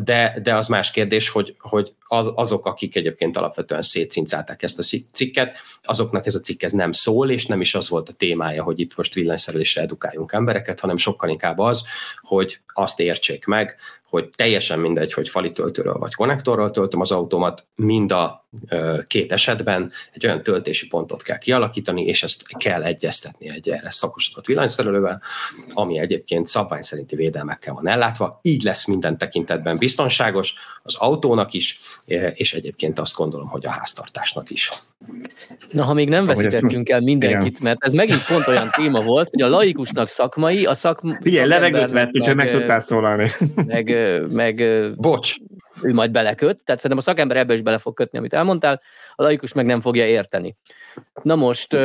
de, 0.04 0.40
de 0.44 0.56
az 0.56 0.68
más 0.68 0.92
kérdés, 0.92 1.30
hogy, 1.30 1.56
hogy 1.60 1.94
azok, 2.36 2.66
akik 2.66 2.96
egyébként 2.96 3.38
alapvetően 3.38 3.82
szétcincálták 3.82 4.64
ezt 4.64 4.80
a 4.80 4.98
cikket, 5.12 5.54
azoknak 5.84 6.26
ez 6.26 6.36
a 6.36 6.40
cikk 6.40 6.64
ez 6.64 6.72
nem 6.72 6.92
szól, 6.92 7.30
és 7.30 7.46
nem 7.46 7.62
is 7.62 7.76
az 7.76 7.90
volt 7.90 8.10
a 8.10 8.14
témája, 8.14 8.64
hogy 8.64 8.80
itt 8.80 8.96
most 8.96 9.14
villanyszerelésre 9.14 9.82
edukáljunk 9.82 10.32
embereket, 10.32 10.80
hanem 10.80 10.98
sokkal 10.98 11.30
inkább 11.30 11.60
az, 11.60 11.84
hogy 12.22 12.60
azt 12.74 13.00
értsék 13.00 13.46
meg, 13.46 13.76
hogy 14.16 14.30
teljesen 14.36 14.80
mindegy, 14.80 15.14
hogy 15.14 15.30
fali 15.30 15.52
töltőről 15.52 15.94
vagy 15.94 16.14
konnektorral 16.14 16.72
töltöm 16.72 17.02
az 17.02 17.12
autómat, 17.12 17.66
mind 17.76 18.12
a 18.12 18.48
két 19.08 19.32
esetben 19.32 19.92
egy 20.14 20.26
olyan 20.26 20.44
töltési 20.44 20.88
pontot 20.88 21.24
kell 21.24 21.38
kialakítani, 21.38 22.06
és 22.06 22.24
ezt 22.24 22.58
kell 22.58 22.84
egyeztetni 22.84 23.50
egy 23.50 23.70
erre 23.70 23.92
szakosodott 23.92 24.46
villanyszerelővel, 24.46 25.22
ami 25.74 26.00
egyébként 26.00 26.48
szabvány 26.48 26.82
szerinti 26.82 27.16
védelmekkel 27.16 27.74
van 27.74 27.88
ellátva. 27.88 28.40
Így 28.42 28.64
lesz 28.64 28.86
minden 28.86 29.18
tekintetben 29.18 29.78
biztonságos, 29.78 30.54
az 30.84 30.96
autónak 30.96 31.54
is, 31.54 31.80
és 32.34 32.54
egyébként 32.54 33.00
azt 33.00 33.16
gondolom, 33.16 33.48
hogy 33.48 33.66
a 33.66 33.70
háztartásnak 33.70 34.50
is. 34.50 34.72
Na, 35.72 35.84
ha 35.84 35.94
még 35.94 36.10
nem 36.10 36.26
veszítettünk 36.26 36.90
el 36.90 37.00
mindenkit, 37.00 37.48
igen. 37.48 37.60
mert 37.62 37.84
ez 37.84 37.92
megint 37.92 38.26
pont 38.26 38.48
olyan 38.48 38.70
téma 38.72 39.02
volt, 39.02 39.30
hogy 39.30 39.42
a 39.42 39.50
laikusnak 39.50 40.08
szakmai, 40.08 40.66
a 40.66 40.74
szakma... 40.74 41.18
Figyelj, 41.22 41.48
levegőt 41.48 41.92
vett, 41.92 42.18
úgyhogy 42.18 42.36
meg 42.36 42.52
tudtál 42.52 42.80
szólalni. 42.80 43.30
Meg, 43.66 43.96
meg... 44.30 44.64
Bocs. 44.96 45.36
Ő 45.82 45.94
majd 45.94 46.12
beleköt, 46.12 46.64
tehát 46.64 46.82
szerintem 46.82 46.98
a 46.98 47.02
szakember 47.02 47.38
ebbe 47.38 47.54
is 47.54 47.62
bele 47.62 47.78
fog 47.78 47.94
kötni, 47.94 48.18
amit 48.18 48.34
elmondtál, 48.34 48.82
a 49.16 49.24
laikus 49.24 49.54
meg 49.54 49.66
nem 49.66 49.82
fogja 49.82 50.08
érteni. 50.08 50.56
Na 51.22 51.36
most 51.36 51.78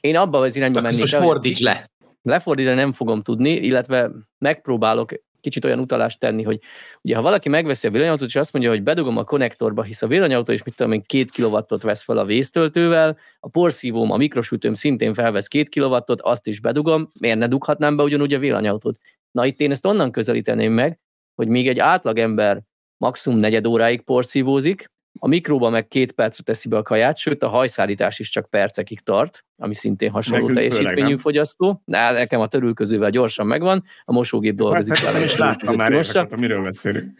én 0.00 0.16
abba 0.16 0.38
az 0.38 0.56
irányba 0.56 0.80
mennék. 0.80 1.00
Most 1.00 1.16
fordíts 1.16 1.60
le. 1.60 1.90
Lefordítani 2.22 2.76
nem 2.76 2.92
fogom 2.92 3.22
tudni, 3.22 3.50
illetve 3.50 4.10
megpróbálok 4.38 5.12
kicsit 5.40 5.64
olyan 5.64 5.78
utalást 5.78 6.18
tenni, 6.18 6.42
hogy 6.42 6.60
ugye 7.02 7.16
ha 7.16 7.22
valaki 7.22 7.48
megveszi 7.48 7.86
a 7.86 7.90
villanyautót, 7.90 8.28
és 8.28 8.36
azt 8.36 8.52
mondja, 8.52 8.70
hogy 8.70 8.82
bedugom 8.82 9.16
a 9.16 9.24
konnektorba, 9.24 9.82
hisz 9.82 10.02
a 10.02 10.06
villanyautó 10.06 10.52
is 10.52 10.62
mit 10.62 10.74
tudom 10.74 10.92
én, 10.92 11.02
két 11.06 11.30
kilowattot 11.30 11.82
vesz 11.82 12.02
fel 12.02 12.18
a 12.18 12.24
vésztöltővel, 12.24 13.18
a 13.40 13.48
porszívóm, 13.48 14.10
a 14.10 14.16
mikrosütőm 14.16 14.74
szintén 14.74 15.14
felvesz 15.14 15.46
két 15.46 15.68
kilowattot, 15.68 16.20
azt 16.20 16.46
is 16.46 16.60
bedugom, 16.60 17.08
miért 17.20 17.38
ne 17.38 17.46
dughatnám 17.46 17.96
be 17.96 18.02
ugyanúgy 18.02 18.34
a 18.34 18.38
villanyautót? 18.38 18.98
Na 19.30 19.46
itt 19.46 19.60
én 19.60 19.70
ezt 19.70 19.86
onnan 19.86 20.12
közelíteném 20.12 20.72
meg, 20.72 20.98
hogy 21.34 21.48
még 21.48 21.68
egy 21.68 21.78
átlagember 21.78 22.62
maximum 22.96 23.38
negyed 23.38 23.66
óráig 23.66 24.00
porszívózik, 24.00 24.90
a 25.18 25.28
mikróba 25.28 25.70
meg 25.70 25.88
két 25.88 26.12
percre 26.12 26.42
teszi 26.42 26.68
be 26.68 26.76
a 26.76 26.82
kaját, 26.82 27.16
sőt 27.16 27.42
a 27.42 27.48
hajszállítás 27.48 28.18
is 28.18 28.28
csak 28.28 28.50
percekig 28.50 29.00
tart, 29.00 29.44
ami 29.56 29.74
szintén 29.74 30.10
hasonló 30.10 30.48
Nekünk 30.48 30.70
teljesítményű 30.70 31.16
fogyasztó. 31.16 31.82
De 31.84 32.10
nekem 32.10 32.40
a 32.40 32.46
törülközővel 32.46 33.10
gyorsan 33.10 33.46
megvan, 33.46 33.84
a 34.04 34.12
mosógép 34.12 34.54
dolgozik 34.54 34.96
hát, 34.96 35.12
vele. 35.12 35.24
És 35.24 35.36
láttam 35.36 35.74
már 35.74 35.92
éveket, 35.92 36.36
miről 36.36 36.62
beszélünk. 36.62 37.18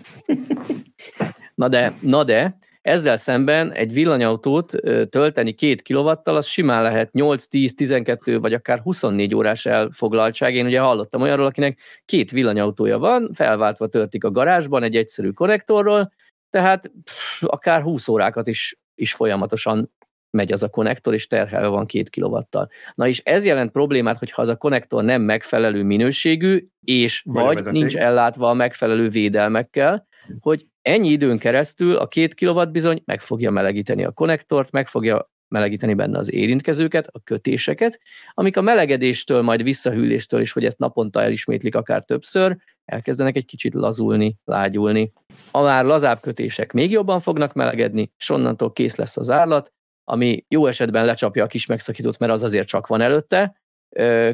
na 1.54 1.68
de, 1.68 1.94
na 2.00 2.24
de, 2.24 2.58
ezzel 2.82 3.16
szemben 3.16 3.72
egy 3.72 3.92
villanyautót 3.92 4.72
tölteni 5.10 5.52
két 5.52 5.82
kilovattal, 5.82 6.36
az 6.36 6.46
simán 6.46 6.82
lehet 6.82 7.12
8, 7.12 7.46
10, 7.46 7.74
12 7.74 8.38
vagy 8.38 8.52
akár 8.52 8.78
24 8.78 9.34
órás 9.34 9.66
elfoglaltság. 9.66 10.54
Én 10.54 10.66
ugye 10.66 10.80
hallottam 10.80 11.22
olyanról, 11.22 11.46
akinek 11.46 11.78
két 12.04 12.30
villanyautója 12.30 12.98
van, 12.98 13.30
felváltva 13.32 13.86
törtik 13.86 14.24
a 14.24 14.30
garázsban 14.30 14.82
egy 14.82 14.96
egyszerű 14.96 15.30
konnektorról, 15.30 16.12
tehát 16.50 16.92
pff, 17.04 17.42
akár 17.46 17.82
20 17.82 18.08
órákat 18.08 18.46
is, 18.46 18.78
is 18.94 19.14
folyamatosan 19.14 19.92
megy 20.30 20.52
az 20.52 20.62
a 20.62 20.68
konnektor, 20.68 21.14
és 21.14 21.26
terhelve 21.26 21.66
van 21.66 21.86
két 21.86 22.08
kilovattal. 22.08 22.68
Na 22.94 23.08
és 23.08 23.18
ez 23.24 23.44
jelent 23.44 23.70
problémát, 23.70 24.18
hogyha 24.18 24.42
az 24.42 24.48
a 24.48 24.56
konnektor 24.56 25.04
nem 25.04 25.22
megfelelő 25.22 25.82
minőségű, 25.82 26.66
és 26.80 27.22
vagy, 27.24 27.62
vagy 27.62 27.72
nincs 27.72 27.96
ellátva 27.96 28.48
a 28.48 28.54
megfelelő 28.54 29.08
védelmekkel, 29.08 30.06
hogy 30.40 30.66
ennyi 30.82 31.08
időn 31.08 31.38
keresztül 31.38 31.96
a 31.96 32.08
két 32.08 32.34
kilowatt 32.34 32.70
bizony 32.70 33.02
meg 33.04 33.20
fogja 33.20 33.50
melegíteni 33.50 34.04
a 34.04 34.10
konnektort, 34.10 34.70
meg 34.70 34.86
fogja 34.88 35.30
melegíteni 35.50 35.94
benne 35.94 36.18
az 36.18 36.32
érintkezőket, 36.32 37.06
a 37.12 37.20
kötéseket, 37.24 38.00
amik 38.34 38.56
a 38.56 38.60
melegedéstől, 38.60 39.42
majd 39.42 39.62
visszahűléstől 39.62 40.40
is, 40.40 40.52
hogy 40.52 40.64
ezt 40.64 40.78
naponta 40.78 41.22
elismétlik 41.22 41.74
akár 41.74 42.04
többször, 42.04 42.56
elkezdenek 42.84 43.36
egy 43.36 43.44
kicsit 43.44 43.74
lazulni, 43.74 44.36
lágyulni. 44.44 45.12
A 45.50 45.62
már 45.62 45.84
lazább 45.84 46.20
kötések 46.20 46.72
még 46.72 46.90
jobban 46.90 47.20
fognak 47.20 47.52
melegedni, 47.52 48.12
és 48.18 48.30
onnantól 48.30 48.72
kész 48.72 48.96
lesz 48.96 49.16
az 49.16 49.30
állat, 49.30 49.72
ami 50.04 50.44
jó 50.48 50.66
esetben 50.66 51.04
lecsapja 51.04 51.44
a 51.44 51.46
kis 51.46 51.66
megszakítót, 51.66 52.18
mert 52.18 52.32
az 52.32 52.42
azért 52.42 52.68
csak 52.68 52.86
van 52.86 53.00
előtte, 53.00 53.60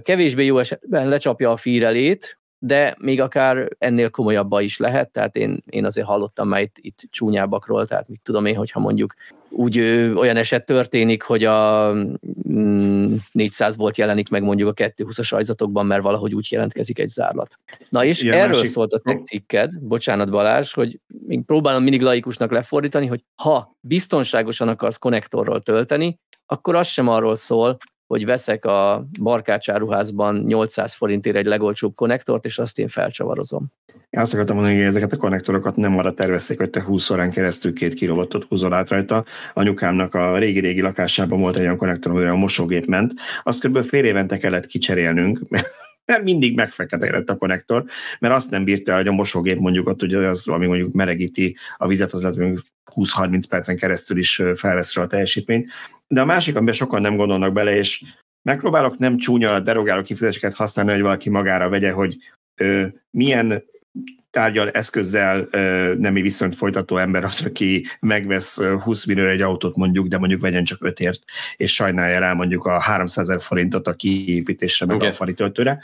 kevésbé 0.03 0.45
jó 0.45 0.59
esetben 0.59 1.09
lecsapja 1.09 1.51
a 1.51 1.57
fírelét, 1.57 2.39
de 2.59 2.97
még 2.99 3.21
akár 3.21 3.69
ennél 3.79 4.11
komolyabba 4.11 4.61
is 4.61 4.79
lehet, 4.79 5.11
tehát 5.11 5.37
én, 5.37 5.63
én 5.67 5.85
azért 5.85 6.07
hallottam 6.07 6.49
már 6.49 6.61
itt, 6.61 6.77
itt 6.81 6.99
csúnyábbakról, 7.11 7.87
tehát 7.87 8.09
mit 8.09 8.21
tudom 8.23 8.47
én, 8.47 8.57
hogyha 8.57 8.81
mondjuk 8.81 9.15
úgy 9.49 9.79
ö, 9.79 10.15
olyan 10.15 10.37
eset 10.37 10.67
történik, 10.67 11.23
hogy 11.23 11.45
a 11.45 11.93
mm, 12.49 13.15
400 13.33 13.77
volt 13.77 13.97
jelenik 13.97 14.29
meg 14.29 14.43
mondjuk 14.43 14.69
a 14.69 14.73
220-as 14.73 15.35
ajzatokban, 15.35 15.87
mert 15.87 16.03
valahogy 16.03 16.35
úgy 16.35 16.47
jelentkezik 16.51 16.99
egy 16.99 17.09
zárlat. 17.09 17.59
Na 17.89 18.05
és 18.05 18.23
Ilyen 18.23 18.39
erről 18.39 18.49
másik... 18.49 18.71
szólt 18.71 18.93
a 18.93 18.99
te 18.99 19.21
cikked, 19.25 19.81
bocsánat 19.81 20.31
Balázs, 20.31 20.73
hogy 20.73 21.01
még 21.27 21.45
próbálom 21.45 21.83
mindig 21.83 22.03
laikusnak 22.03 22.51
lefordítani, 22.51 23.07
hogy 23.07 23.25
ha 23.43 23.77
biztonságosan 23.81 24.69
akarsz 24.69 24.97
konnektorról 24.97 25.61
tölteni, 25.61 26.19
akkor 26.47 26.75
az 26.75 26.87
sem 26.87 27.09
arról 27.09 27.35
szól, 27.35 27.79
hogy 28.07 28.25
veszek 28.25 28.65
a 28.65 29.07
barkácsáruházban 29.23 30.37
800 30.37 30.95
forintért 30.95 31.37
egy 31.37 31.47
legolcsóbb 31.47 31.95
konnektort, 31.95 32.45
és 32.45 32.59
azt 32.59 32.79
én 32.79 32.89
felcsavarozom. 32.89 33.73
Én 34.11 34.21
azt 34.21 34.35
akartam 34.35 34.57
mondani, 34.57 34.77
hogy 34.77 34.87
ezeket 34.87 35.13
a 35.13 35.17
konnektorokat 35.17 35.77
nem 35.77 35.99
arra 35.99 36.15
tervezték, 36.15 36.59
hogy 36.59 36.71
te 36.71 36.83
20 36.83 37.11
órán 37.11 37.31
keresztül 37.31 37.73
két 37.73 37.95
kilowattot 37.95 38.45
húzol 38.45 38.73
át 38.73 38.89
rajta. 38.89 39.25
Anyukámnak 39.55 40.15
a 40.15 40.39
régi-régi 40.39 40.81
lakásában 40.81 41.41
volt 41.41 41.57
egy 41.57 41.63
olyan 41.63 41.77
konnektor, 41.77 42.13
amire 42.13 42.31
a 42.31 42.37
mosógép 42.37 42.87
ment. 42.87 43.13
Azt 43.43 43.67
kb. 43.67 43.83
fél 43.83 44.05
évente 44.05 44.37
kellett 44.37 44.67
kicserélnünk, 44.67 45.41
mert 45.49 45.71
mindig 46.23 46.55
megfeketedett 46.55 47.31
a 47.31 47.37
konnektor, 47.37 47.85
mert 48.21 48.35
azt 48.35 48.51
nem 48.51 48.65
bírta, 48.65 48.95
hogy 48.95 49.09
a 49.09 49.13
mosógép 49.13 49.59
mondjuk 49.59 49.89
ott, 49.89 50.03
ugye 50.03 50.19
az, 50.19 50.49
ami 50.49 50.67
mondjuk 50.67 50.93
melegíti 50.93 51.57
a 51.77 51.87
vizet, 51.87 52.13
az 52.13 52.23
lehet 52.23 52.37
mondjuk 52.37 52.65
20-30 52.95 53.43
percen 53.49 53.77
keresztül 53.77 54.19
is 54.19 54.43
felvesz 54.55 54.97
a 54.97 55.07
teljesítményt. 55.07 55.71
De 56.09 56.21
a 56.21 56.25
másik, 56.25 56.57
amiben 56.57 56.75
sokan 56.75 57.01
nem 57.01 57.17
gondolnak 57.17 57.53
bele, 57.53 57.77
és 57.77 58.05
megpróbálok 58.43 58.99
nem 58.99 59.17
csúnya 59.17 59.61
derogáló 59.61 60.03
kifejezéseket 60.03 60.55
használni, 60.55 60.93
hogy 60.93 61.01
valaki 61.01 61.31
magára 61.31 61.69
vegye, 61.69 61.91
hogy 61.91 62.17
ö, 62.61 62.87
milyen 63.11 63.65
tárgyal, 64.37 64.71
eszközzel 64.71 65.49
nemi 65.99 66.21
viszonyt 66.23 66.55
folytató 66.55 66.97
ember 66.97 67.25
az, 67.25 67.45
aki 67.45 67.87
megvesz 68.01 68.61
20 68.63 69.05
millió 69.05 69.29
egy 69.29 69.41
autót 69.41 69.77
mondjuk, 69.77 70.07
de 70.07 70.19
mondjuk 70.19 70.41
vegyen 70.41 70.65
csak 70.65 70.85
ötért, 70.85 71.23
és 71.57 71.75
sajnálja 71.75 72.19
rá 72.19 72.33
mondjuk 72.33 72.65
a 72.65 72.81
300 72.81 73.29
ezer 73.29 73.43
forintot 73.43 73.87
a 73.87 73.95
kiépítésre, 73.95 74.87
meg 74.87 74.97
okay. 74.97 75.09
a 75.09 75.13
fali 75.13 75.35
töltőre. 75.35 75.83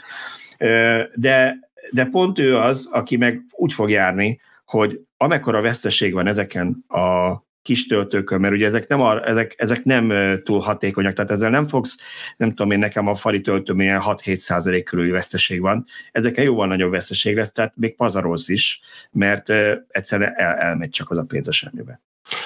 De, 1.15 1.57
de 1.91 2.05
pont 2.11 2.39
ő 2.39 2.57
az, 2.57 2.89
aki 2.91 3.17
meg 3.17 3.41
úgy 3.51 3.73
fog 3.73 3.89
járni, 3.89 4.39
hogy 4.65 4.99
amekkora 5.17 5.61
veszteség 5.61 6.13
van 6.13 6.27
ezeken 6.27 6.83
a 6.87 7.33
kis 7.63 7.87
töltőkön, 7.87 8.39
mert 8.39 8.53
ugye 8.53 8.65
ezek 8.65 8.87
nem, 8.87 9.01
a, 9.01 9.27
ezek, 9.27 9.55
ezek 9.57 9.83
nem 9.83 10.13
túl 10.43 10.59
hatékonyak, 10.59 11.13
tehát 11.13 11.31
ezzel 11.31 11.49
nem 11.49 11.67
fogsz, 11.67 11.97
nem 12.37 12.49
tudom 12.49 12.71
én, 12.71 12.79
nekem 12.79 13.07
a 13.07 13.15
fali 13.15 13.41
töltőményen 13.41 14.01
6-7 14.05 14.35
százalék 14.35 14.83
körüli 14.83 15.09
veszteség 15.09 15.61
van, 15.61 15.85
ezeken 16.11 16.43
jóval 16.43 16.67
nagyobb 16.67 16.91
veszteség 16.91 17.35
lesz, 17.35 17.51
tehát 17.51 17.73
még 17.75 17.95
pazarolsz 17.95 18.49
is, 18.49 18.81
mert 19.11 19.49
egyszerűen 19.87 20.33
el, 20.35 20.53
elmegy 20.55 20.89
csak 20.89 21.09
az 21.09 21.17
a 21.17 21.23
pénz 21.23 21.47
a 21.47 21.51
semmibe. 21.51 22.01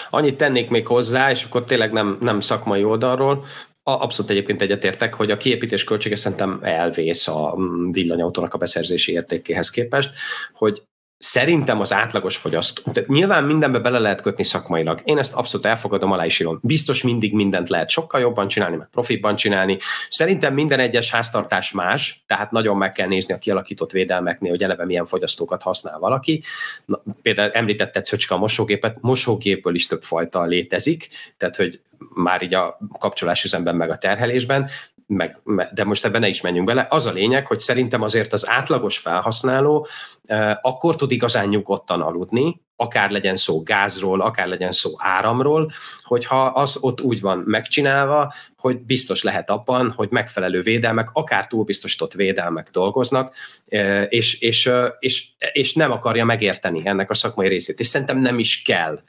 Annyit 0.10 0.38
tennék 0.38 0.70
még 0.70 0.88
hozzá, 0.88 1.32
és 1.32 1.44
akkor 1.44 1.64
tényleg 1.64 1.92
nem, 1.92 2.18
nem 2.22 2.40
szakmai 2.40 2.84
oldalról, 2.84 3.46
Abszolút 3.90 4.32
egyébként 4.32 4.62
egyetértek, 4.62 5.14
hogy 5.14 5.32
a 5.32 5.38
kiépítés 5.38 5.84
költsége 5.84 6.16
szerintem 6.16 6.60
elvész 6.62 7.28
a 7.28 7.56
mm, 7.58 7.92
villanyautónak 7.92 8.54
a 8.54 8.58
beszerzési 8.58 9.12
értékéhez 9.12 9.70
képest, 9.70 10.12
hogy 10.54 10.84
Szerintem 11.20 11.80
az 11.80 11.94
átlagos 11.94 12.38
fogyasztó, 12.38 12.92
tehát 12.92 13.10
nyilván 13.10 13.44
mindenbe 13.44 13.80
bele 13.80 14.00
lehet 14.00 14.22
kötni 14.22 14.44
szakmailag. 14.44 15.02
Én 15.04 15.18
ezt 15.18 15.34
abszolút 15.34 15.66
elfogadom, 15.66 16.12
alá 16.12 16.26
is 16.26 16.40
írom. 16.40 16.60
Biztos 16.62 17.04
mindig 17.04 17.34
mindent 17.34 17.70
lehet 17.70 17.90
sokkal 17.90 18.22
jobban 18.22 18.48
csinálni, 18.48 18.76
meg 18.76 18.88
profitban 18.92 19.36
csinálni. 19.36 19.78
Szerintem 20.10 20.54
minden 20.54 20.80
egyes 20.80 21.12
háztartás 21.12 21.72
más, 21.72 22.24
tehát 22.28 22.52
nagyon 22.52 22.78
meg 22.78 22.92
kell 22.92 23.08
nézni 23.08 23.34
a 23.34 23.38
kialakított 23.38 23.92
védelmeknél, 23.92 24.50
hogy 24.50 24.64
eleve 24.64 24.86
milyen 24.86 25.06
fogyasztókat 25.06 25.62
használ 25.62 26.00
valaki. 26.00 26.44
Na, 26.86 27.02
például 27.22 27.52
említetted 27.52 28.06
Szöcske 28.06 28.36
a 28.36 28.38
mosógépet, 28.38 28.98
mosógépből 29.02 29.76
is 29.76 29.88
több 29.88 30.04
fajta 30.04 30.44
létezik, 30.44 31.08
tehát 31.38 31.56
hogy 31.56 31.82
már 32.14 32.42
így 32.42 32.54
a 32.54 32.78
kapcsolás 33.00 33.44
üzemben 33.44 33.76
meg 33.76 33.90
a 33.90 33.98
terhelésben, 33.98 34.70
meg, 35.08 35.42
de 35.74 35.84
most 35.84 36.06
ebben 36.06 36.22
ne 36.22 36.28
is 36.28 36.42
menjünk 36.42 36.68
bele. 36.68 36.88
Az 36.90 37.06
a 37.06 37.12
lényeg, 37.12 37.48
hogy 37.48 37.60
szerintem 37.60 38.02
azért 38.02 38.34
az 38.34 38.50
átlagos 38.50 38.98
felhasználó 38.98 39.88
eh, 40.26 40.58
akkor 40.62 40.96
tud 40.96 41.12
igazán 41.12 41.48
nyugodtan 41.48 42.02
aludni, 42.02 42.62
akár 42.76 43.10
legyen 43.10 43.36
szó 43.36 43.64
gázról, 43.64 44.22
akár 44.22 44.48
legyen 44.48 44.72
szó 44.72 44.92
áramról, 44.98 45.72
hogyha 46.04 46.46
az 46.46 46.78
ott 46.82 47.02
úgy 47.02 47.22
van 47.22 47.38
megcsinálva, 47.38 48.34
hogy 48.58 48.80
biztos 48.80 49.24
lehet 49.24 49.50
abban, 49.50 49.92
hogy 49.92 50.08
megfelelő 50.12 50.62
védelmek, 50.62 51.10
akár 51.14 51.48
túlbiztosított 51.48 52.14
védelmek 52.14 52.70
dolgoznak, 52.72 53.36
és, 54.10 54.40
és, 54.40 54.70
és, 55.00 55.26
és 55.52 55.74
nem 55.74 55.92
akarja 55.92 56.26
megérteni 56.26 56.82
ennek 56.86 57.10
a 57.10 57.14
szakmai 57.14 57.48
részét. 57.48 57.80
És 57.80 57.88
szerintem 57.88 58.18
nem 58.18 58.40
is 58.40 58.62
kell. 58.62 59.00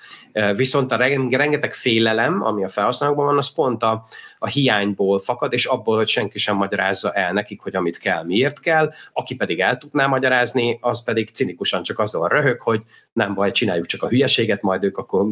Viszont 0.54 0.92
a 0.92 0.96
rengeteg 1.30 1.74
félelem, 1.74 2.44
ami 2.44 2.64
a 2.64 2.68
felhasználókban 2.68 3.26
van, 3.26 3.36
az 3.36 3.54
pont 3.54 3.82
a, 3.82 4.04
a 4.38 4.48
hiányból 4.48 5.18
fakad, 5.18 5.52
és 5.52 5.64
abból, 5.64 5.96
hogy 5.96 6.08
senki 6.08 6.38
sem 6.38 6.56
magyarázza 6.56 7.12
el 7.12 7.32
nekik, 7.32 7.60
hogy 7.60 7.76
amit 7.76 7.98
kell, 7.98 8.24
miért 8.24 8.60
kell. 8.60 8.92
Aki 9.12 9.34
pedig 9.34 9.60
el 9.60 9.78
tudná 9.78 10.06
magyarázni, 10.06 10.78
az 10.80 11.04
pedig 11.04 11.28
cinikusan 11.28 11.82
csak 11.82 11.98
azzal 11.98 12.28
röhög, 12.28 12.60
hogy 12.60 12.82
nem 13.12 13.34
baj, 13.34 13.50
csináljuk 13.50 13.86
csak 13.86 14.02
a 14.02 14.08
hülyeséget, 14.08 14.62
majd 14.62 14.84
ők 14.84 14.98
akkor 14.98 15.26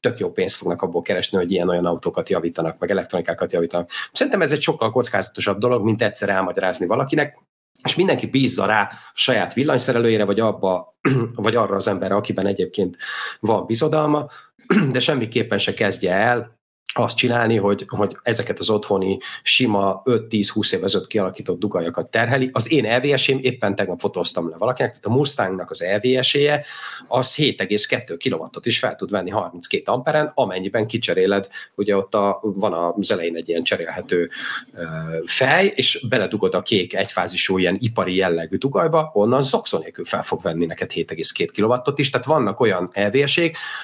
tök 0.00 0.18
jó 0.18 0.32
pénzt 0.32 0.56
fognak 0.56 0.82
abból 0.82 1.02
keresni, 1.02 1.38
hogy 1.38 1.52
ilyen-olyan 1.52 1.86
autókat 1.86 2.28
javítanak, 2.28 2.78
meg 2.78 2.90
elektronikákat 2.90 3.52
javítanak. 3.56 3.90
Szerintem 4.12 4.42
ez 4.42 4.52
egy 4.52 4.62
sokkal 4.62 4.90
kockázatosabb 4.90 5.58
dolog, 5.58 5.84
mint 5.84 6.02
egyszer 6.02 6.28
elmagyarázni 6.28 6.86
valakinek, 6.86 7.38
és 7.82 7.94
mindenki 7.94 8.26
bízza 8.26 8.66
rá 8.66 8.82
a 8.92 9.12
saját 9.14 9.54
villanyszerelőjére, 9.54 10.24
vagy, 10.24 10.40
abba, 10.40 10.96
vagy 11.34 11.54
arra 11.54 11.74
az 11.74 11.88
emberre, 11.88 12.14
akiben 12.14 12.46
egyébként 12.46 12.96
van 13.40 13.66
bizodalma, 13.66 14.26
de 14.92 15.00
semmiképpen 15.00 15.58
se 15.58 15.74
kezdje 15.74 16.12
el 16.12 16.55
azt 16.98 17.16
csinálni, 17.16 17.56
hogy, 17.56 17.84
hogy 17.88 18.16
ezeket 18.22 18.58
az 18.58 18.70
otthoni 18.70 19.18
sima 19.42 20.02
5-10-20 20.04 20.74
év 20.74 20.84
ezelőtt 20.84 21.06
kialakított 21.06 21.58
dugajakat 21.58 22.10
terheli. 22.10 22.50
Az 22.52 22.72
én 22.72 22.84
EVS-ém 22.84 23.38
éppen 23.40 23.74
tegnap 23.74 24.00
fotóztam 24.00 24.48
le 24.48 24.56
valakinek, 24.56 24.90
tehát 24.90 25.06
a 25.06 25.10
Mustangnak 25.10 25.70
az 25.70 25.82
EVS-éje 25.82 26.64
az 27.08 27.34
7,2 27.34 28.16
kW-ot 28.24 28.66
is 28.66 28.78
fel 28.78 28.94
tud 28.94 29.10
venni 29.10 29.30
32 29.30 29.92
amperen, 29.92 30.32
amennyiben 30.34 30.86
kicseréled, 30.86 31.48
ugye 31.74 31.96
ott 31.96 32.14
a, 32.14 32.40
van 32.42 32.72
az 32.72 33.10
elején 33.10 33.36
egy 33.36 33.48
ilyen 33.48 33.62
cserélhető 33.62 34.30
ö, 34.74 34.82
fej, 35.24 35.72
és 35.74 36.06
beledugod 36.08 36.54
a 36.54 36.62
kék 36.62 36.94
egyfázisú 36.94 37.58
ilyen 37.58 37.76
ipari 37.80 38.14
jellegű 38.14 38.56
dugajba, 38.56 39.10
onnan 39.14 39.42
zoxon 39.42 39.80
nélkül 39.80 40.04
fel 40.04 40.22
fog 40.22 40.42
venni 40.42 40.66
neked 40.66 40.90
7,2 40.92 41.48
kW-ot 41.56 41.98
is, 41.98 42.10
tehát 42.10 42.26
vannak 42.26 42.60
olyan 42.60 42.90
evs 42.92 43.40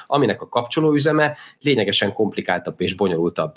aminek 0.07 0.43
a 0.43 0.49
kapcsolóüzeme 0.49 1.37
lényegesen 1.61 2.13
komplikáltabb 2.13 2.81
és 2.81 2.95
bonyolultabb, 3.03 3.55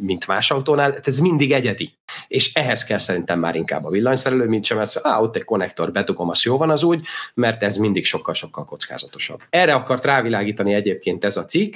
mint 0.00 0.26
más 0.26 0.50
autónál, 0.50 0.94
ez 1.02 1.18
mindig 1.18 1.52
egyedi. 1.52 1.94
És 2.28 2.54
ehhez 2.54 2.84
kell 2.84 2.98
szerintem 2.98 3.38
már 3.38 3.54
inkább 3.54 3.84
a 3.84 3.90
villanyszerelő, 3.90 4.46
mint 4.46 4.64
sem, 4.64 4.76
mert 4.76 4.96
ah, 5.02 5.22
ott 5.22 5.36
egy 5.36 5.44
konnektor, 5.44 5.92
bedugom, 5.92 6.28
az 6.28 6.42
jó 6.42 6.56
van 6.56 6.70
az 6.70 6.82
úgy, 6.82 7.06
mert 7.34 7.62
ez 7.62 7.76
mindig 7.76 8.04
sokkal-sokkal 8.04 8.64
kockázatosabb. 8.64 9.40
Erre 9.50 9.74
akart 9.74 10.04
rávilágítani 10.04 10.74
egyébként 10.74 11.24
ez 11.24 11.36
a 11.36 11.44
cikk, 11.44 11.74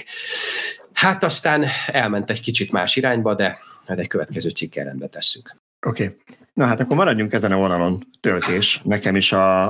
hát 0.92 1.24
aztán 1.24 1.64
elment 1.86 2.30
egy 2.30 2.40
kicsit 2.40 2.72
más 2.72 2.96
irányba, 2.96 3.34
de 3.34 3.58
hát 3.86 3.98
egy 3.98 4.06
következő 4.06 4.48
cikkel 4.48 4.84
rendbe 4.84 5.06
tesszük. 5.06 5.56
Oké. 5.86 6.04
Okay. 6.04 6.16
Na 6.54 6.66
hát 6.66 6.80
akkor 6.80 6.96
maradjunk 6.96 7.32
ezen 7.32 7.52
a 7.52 7.56
vonalon, 7.56 8.06
töltés. 8.20 8.80
Nekem 8.84 9.16
is 9.16 9.32
a, 9.32 9.64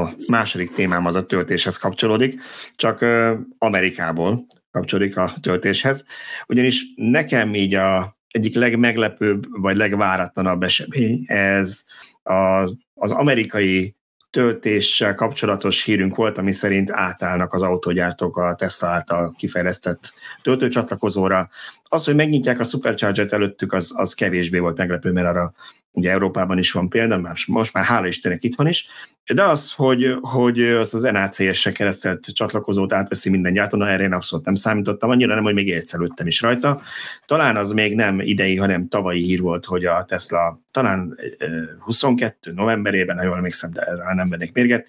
a 0.00 0.12
második 0.26 0.70
témám 0.72 1.06
az 1.06 1.14
a 1.14 1.26
töltéshez 1.26 1.76
kapcsolódik, 1.76 2.40
csak 2.76 3.04
Amerikából 3.58 4.46
kapcsolódik 4.72 5.16
a 5.16 5.34
töltéshez, 5.40 6.04
ugyanis 6.46 6.84
nekem 6.96 7.54
így 7.54 7.74
a 7.74 8.16
egyik 8.28 8.54
legmeglepőbb, 8.54 9.44
vagy 9.60 9.76
legváratlanabb 9.76 10.62
esemény 10.62 11.24
ez 11.26 11.84
a, 12.22 12.70
az 12.94 13.10
amerikai 13.10 13.96
töltéssel 14.30 15.14
kapcsolatos 15.14 15.84
hírünk 15.84 16.14
volt, 16.14 16.38
ami 16.38 16.52
szerint 16.52 16.90
átállnak 16.90 17.52
az 17.52 17.62
autógyártók 17.62 18.36
a 18.36 18.54
Tesla 18.54 18.88
által 18.88 19.34
kifejlesztett 19.38 20.14
töltőcsatlakozóra. 20.42 21.48
Az, 21.82 22.04
hogy 22.04 22.14
megnyitják 22.14 22.60
a 22.60 22.64
Supercharger-t 22.64 23.32
előttük, 23.32 23.72
az, 23.72 23.92
az 23.94 24.14
kevésbé 24.14 24.58
volt 24.58 24.76
meglepő, 24.76 25.12
mert 25.12 25.26
arra 25.26 25.52
ugye 25.92 26.10
Európában 26.10 26.58
is 26.58 26.72
van 26.72 26.88
példa, 26.88 27.18
más, 27.18 27.46
most 27.46 27.72
már 27.72 27.84
hála 27.84 28.06
Istennek 28.06 28.42
itt 28.42 28.54
van 28.54 28.66
is, 28.66 28.88
de 29.34 29.42
az, 29.42 29.72
hogy, 29.72 30.16
hogy 30.20 30.62
az 30.62 30.94
az 30.94 31.02
NACS-se 31.02 31.72
keresztelt 31.72 32.26
csatlakozót 32.32 32.92
átveszi 32.92 33.30
minden 33.30 33.52
gyártó, 33.52 33.76
na 33.76 33.88
erre 33.88 34.02
én 34.02 34.12
abszolút 34.12 34.44
nem 34.44 34.54
számítottam, 34.54 35.10
annyira 35.10 35.34
nem, 35.34 35.42
hogy 35.42 35.54
még 35.54 35.70
egyszer 35.70 36.00
is 36.24 36.40
rajta. 36.40 36.80
Talán 37.26 37.56
az 37.56 37.72
még 37.72 37.94
nem 37.94 38.20
idei, 38.20 38.56
hanem 38.56 38.88
tavalyi 38.88 39.22
hír 39.22 39.40
volt, 39.40 39.64
hogy 39.64 39.84
a 39.84 40.04
Tesla 40.04 40.60
talán 40.70 41.18
22 41.78 42.52
novemberében, 42.52 43.16
ha 43.16 43.24
jól 43.24 43.36
emlékszem, 43.36 43.70
de 43.72 43.80
erre 43.80 44.14
nem 44.14 44.28
vennék 44.28 44.52
mérget, 44.52 44.88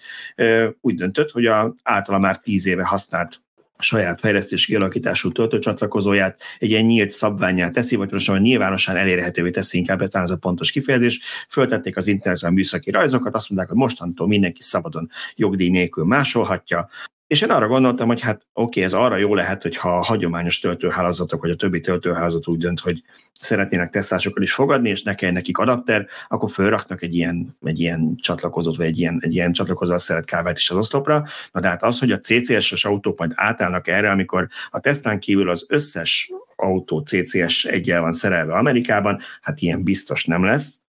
úgy 0.80 0.94
döntött, 0.94 1.30
hogy 1.30 1.46
a 1.46 1.74
általa 1.82 2.18
már 2.18 2.38
10 2.38 2.66
éve 2.66 2.84
használt 2.84 3.43
saját 3.78 4.20
fejlesztési 4.20 4.66
kialakítású 4.66 5.32
töltőcsatlakozóját 5.32 6.40
egy 6.58 6.70
ilyen 6.70 6.84
nyílt 6.84 7.10
szabványát 7.10 7.72
teszi, 7.72 7.96
vagy 7.96 8.08
pontosan 8.08 8.40
nyilvánosan 8.40 8.96
elérhetővé 8.96 9.50
teszi, 9.50 9.78
inkább 9.78 10.06
talán 10.08 10.26
ez 10.26 10.32
a 10.32 10.36
pontos 10.36 10.70
kifejezés. 10.70 11.20
Föltették 11.48 11.96
az 11.96 12.06
internetre 12.06 12.48
a 12.48 12.50
műszaki 12.50 12.90
rajzokat, 12.90 13.34
azt 13.34 13.48
mondták, 13.50 13.70
hogy 13.70 13.80
mostantól 13.80 14.26
mindenki 14.26 14.62
szabadon 14.62 15.08
jogdíj 15.34 15.68
nélkül 15.68 16.04
másolhatja, 16.04 16.88
és 17.26 17.42
én 17.42 17.50
arra 17.50 17.66
gondoltam, 17.66 18.06
hogy 18.06 18.20
hát 18.20 18.36
oké, 18.36 18.62
okay, 18.62 18.82
ez 18.82 18.92
arra 18.92 19.16
jó 19.16 19.34
lehet, 19.34 19.62
hogyha 19.62 19.96
a 19.96 20.02
hagyományos 20.02 20.58
töltőhálózatok, 20.58 21.40
vagy 21.40 21.50
a 21.50 21.56
többi 21.56 21.80
töltőhálózat 21.80 22.48
úgy 22.48 22.58
dönt, 22.58 22.80
hogy 22.80 23.02
szeretnének 23.40 23.90
tesztásokkal 23.90 24.42
is 24.42 24.52
fogadni, 24.52 24.88
és 24.88 25.02
ne 25.02 25.14
kell 25.14 25.30
nekik 25.30 25.58
adapter, 25.58 26.06
akkor 26.28 26.50
fölraknak 26.50 27.02
egy 27.02 27.14
ilyen, 27.14 27.56
egy 27.62 27.80
ilyen 27.80 28.16
csatlakozót, 28.16 28.76
vagy 28.76 28.86
egy 28.86 28.98
ilyen, 28.98 29.18
egy 29.20 29.34
ilyen 29.34 29.52
csatlakozóval 29.52 29.98
szeret 29.98 30.24
kávát 30.24 30.58
is 30.58 30.70
az 30.70 30.76
oszlopra. 30.76 31.24
Na 31.52 31.60
de 31.60 31.68
hát 31.68 31.82
az, 31.82 31.98
hogy 31.98 32.12
a 32.12 32.18
CCS-es 32.18 32.84
autók 32.84 33.18
majd 33.18 33.32
átállnak 33.34 33.88
erre, 33.88 34.10
amikor 34.10 34.48
a 34.70 34.80
tesztán 34.80 35.18
kívül 35.18 35.50
az 35.50 35.64
összes 35.68 36.32
autó 36.56 36.98
CCS 36.98 37.64
egyel 37.64 38.00
van 38.00 38.12
szerelve 38.12 38.54
Amerikában, 38.54 39.20
hát 39.40 39.60
ilyen 39.60 39.82
biztos 39.82 40.24
nem 40.24 40.44
lesz. 40.44 40.80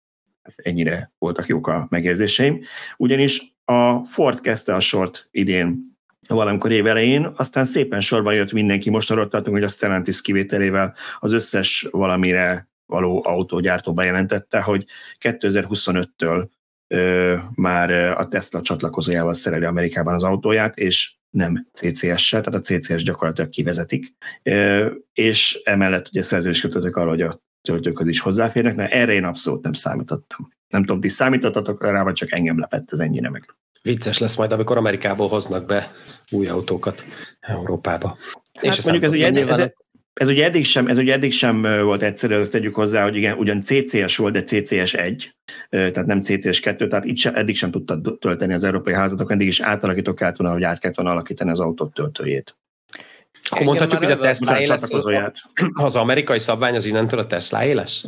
Hát 0.43 0.55
ennyire 0.56 1.12
voltak 1.19 1.47
jók 1.47 1.66
a 1.66 1.86
megérzéseim. 1.90 2.61
Ugyanis 2.97 3.43
a 3.65 4.05
Ford 4.05 4.40
kezdte 4.40 4.74
a 4.74 4.81
sort 4.81 5.28
idén 5.31 5.94
valamikor 6.27 6.73
évelején, 6.73 7.33
aztán 7.37 7.65
szépen 7.65 8.01
sorban 8.01 8.35
jött 8.35 8.53
mindenki, 8.53 8.91
most 8.91 9.11
arról 9.11 9.29
tartunk, 9.29 9.57
hogy 9.57 9.65
a 9.65 9.69
Stellantis 9.69 10.21
kivételével 10.21 10.95
az 11.19 11.33
összes 11.33 11.87
valamire 11.91 12.69
való 12.87 13.23
autógyártó 13.27 13.93
bejelentette, 13.93 14.61
hogy 14.61 14.85
2025-től 15.21 16.47
ö, 16.89 17.37
már 17.55 17.91
a 17.93 18.29
Tesla 18.29 18.61
csatlakozójával 18.61 19.35
szereli 19.35 19.65
Amerikában 19.65 20.15
az 20.15 20.25
autóját, 20.25 20.79
és 20.79 21.15
nem 21.31 21.67
CCS-sel, 21.73 22.41
tehát 22.41 22.61
a 22.61 22.63
CCS 22.63 23.03
gyakorlatilag 23.03 23.51
kivezetik, 23.51 24.15
ö, 24.43 24.91
és 25.13 25.61
emellett 25.65 26.09
ugye 26.09 26.23
szerződés 26.23 26.61
kötöttek 26.61 26.97
arra, 26.97 27.09
hogy 27.09 27.23
a 27.23 27.43
töltőköz 27.69 28.07
is 28.07 28.21
hozzáférnek, 28.21 28.75
mert 28.75 28.93
erre 28.93 29.13
én 29.13 29.25
abszolút 29.25 29.63
nem 29.63 29.73
számítottam. 29.73 30.53
Nem 30.69 30.85
tudom, 30.85 31.01
ti 31.01 31.09
számítottatok 31.09 31.83
rá, 31.83 32.03
vagy 32.03 32.15
csak 32.15 32.33
engem 32.33 32.59
lepett 32.59 32.93
ez 32.93 32.99
ennyire 32.99 33.31
meg. 33.31 33.57
Vicces 33.85 34.19
lesz 34.19 34.36
majd, 34.36 34.52
amikor 34.52 34.77
Amerikából 34.77 35.28
hoznak 35.28 35.66
be 35.66 35.93
új 36.31 36.47
autókat 36.47 37.05
Európába. 37.40 38.16
Hát 38.55 38.77
és 38.77 38.85
mondjuk 38.85 39.05
ez 39.05 39.11
ugye, 39.11 39.47
ez, 39.47 39.59
ez, 39.59 39.70
ez 40.15 40.28
ugye 40.28 40.44
eddig 40.44 40.65
sem, 40.65 40.86
ez 40.86 40.98
ugye 40.98 41.12
eddig 41.12 41.32
sem 41.32 41.62
volt 41.62 42.02
egyszerű, 42.02 42.35
azt 42.35 42.52
tegyük 42.52 42.74
hozzá, 42.74 43.02
hogy 43.02 43.16
igen, 43.16 43.39
ugyan 43.39 43.62
CCS 43.62 44.16
volt, 44.16 44.32
de 44.32 44.43
CCS 44.43 44.94
1, 44.94 45.35
tehát 45.70 46.06
nem 46.06 46.23
CCS 46.23 46.61
2, 46.61 46.89
tehát 46.89 47.05
itt 47.05 47.16
sem, 47.16 47.35
eddig 47.35 47.56
sem 47.56 47.70
tudta 47.70 48.01
tölteni 48.19 48.52
az 48.52 48.65
európai 48.65 48.94
házatok, 48.94 49.32
eddig 49.32 49.47
is 49.47 49.61
átalakítok 49.61 50.15
kellett 50.15 50.36
volna, 50.36 50.55
hogy 50.55 50.65
át 50.65 50.78
kellett 50.78 50.97
volna 50.97 51.12
alakítani 51.12 51.51
az 51.51 51.61
autót 51.61 51.94
töltőjét. 51.94 52.56
Akkor 53.51 53.66
mondhatjuk, 53.66 54.02
hogy 54.02 54.12
a 54.12 54.19
Tesla 54.19 54.61
lesz 54.61 54.93
az 55.73 55.97
amerikai 55.97 56.39
szabvány 56.39 56.77
az 56.77 56.86
innentől 56.86 57.20
a 57.20 57.27
Tesla 57.27 57.74
lesz? 57.74 58.05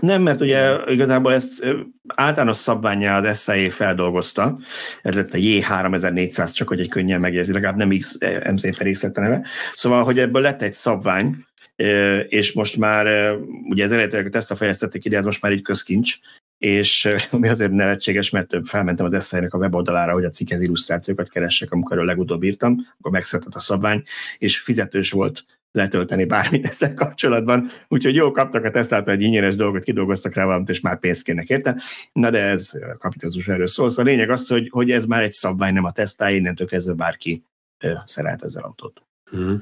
Nem, 0.00 0.22
mert 0.22 0.40
ugye 0.40 0.76
igazából 0.86 1.34
ezt 1.34 1.64
általános 2.06 2.56
szabványá 2.56 3.18
az 3.18 3.42
SAE 3.42 3.70
feldolgozta, 3.70 4.58
ez 5.02 5.14
lett 5.14 5.32
a 5.32 5.38
J3400, 5.38 6.52
csak 6.54 6.68
hogy 6.68 6.80
egy 6.80 6.88
könnyen 6.88 7.20
megjegyzni, 7.20 7.52
legalább 7.52 7.76
nem 7.76 7.98
X, 7.98 8.18
MZ 8.52 8.76
per 8.78 8.90
X 8.90 9.02
lett 9.02 9.16
a 9.16 9.20
neve. 9.20 9.46
Szóval, 9.74 10.04
hogy 10.04 10.18
ebből 10.18 10.42
lett 10.42 10.62
egy 10.62 10.72
szabvány, 10.72 11.44
és 12.28 12.52
most 12.52 12.76
már, 12.76 13.34
ugye 13.68 13.84
ez 13.84 13.92
eredetileg 13.92 14.26
a 14.26 14.30
Tesla 14.30 14.56
fejlesztették 14.56 15.04
ide, 15.04 15.16
ez 15.16 15.24
most 15.24 15.42
már 15.42 15.52
így 15.52 15.62
közkincs, 15.62 16.14
és 16.58 17.08
ami 17.30 17.48
azért 17.48 17.70
nevetséges, 17.70 18.30
mert 18.30 18.54
felmentem 18.64 19.06
az 19.06 19.24
SZI-nek 19.24 19.54
a 19.54 19.58
weboldalára, 19.58 20.12
hogy 20.12 20.24
a 20.24 20.30
cikkhez 20.30 20.60
illusztrációkat 20.60 21.28
keressek, 21.28 21.72
amikor 21.72 21.98
a 21.98 22.04
legutóbb 22.04 22.42
írtam, 22.42 22.86
akkor 22.98 23.10
megszületett 23.10 23.54
a 23.54 23.60
szabvány, 23.60 24.02
és 24.38 24.58
fizetős 24.58 25.10
volt 25.10 25.44
letölteni 25.76 26.24
bármit 26.24 26.66
ezzel 26.66 26.94
kapcsolatban, 26.94 27.68
úgyhogy 27.88 28.14
jó 28.14 28.30
kaptak 28.30 28.64
a 28.64 28.70
Teslától 28.70 29.12
egy 29.12 29.22
ingyenes 29.22 29.56
dolgot, 29.56 29.84
kidolgoztak 29.84 30.34
rá 30.34 30.44
valamit, 30.44 30.68
és 30.68 30.80
már 30.80 30.98
pénzt 30.98 31.24
kérnek 31.24 31.48
érte. 31.48 31.80
Na 32.12 32.30
de 32.30 32.42
ez 32.42 32.70
a 32.92 32.96
kapitalizmus 32.98 33.48
erről 33.48 33.66
szól. 33.66 33.88
Szóval 33.88 34.04
a 34.04 34.08
lényeg 34.08 34.30
az, 34.30 34.48
hogy, 34.48 34.68
hogy 34.70 34.90
ez 34.90 35.04
már 35.04 35.22
egy 35.22 35.30
szabvány, 35.30 35.72
nem 35.72 35.84
a 35.84 35.92
Tesla, 35.92 36.28
innentől 36.28 36.66
kezdve 36.66 36.94
bárki 36.94 37.42
szeret 38.04 38.42
ezzel 38.42 38.64
autót. 38.64 39.02
Mm. 39.36 39.54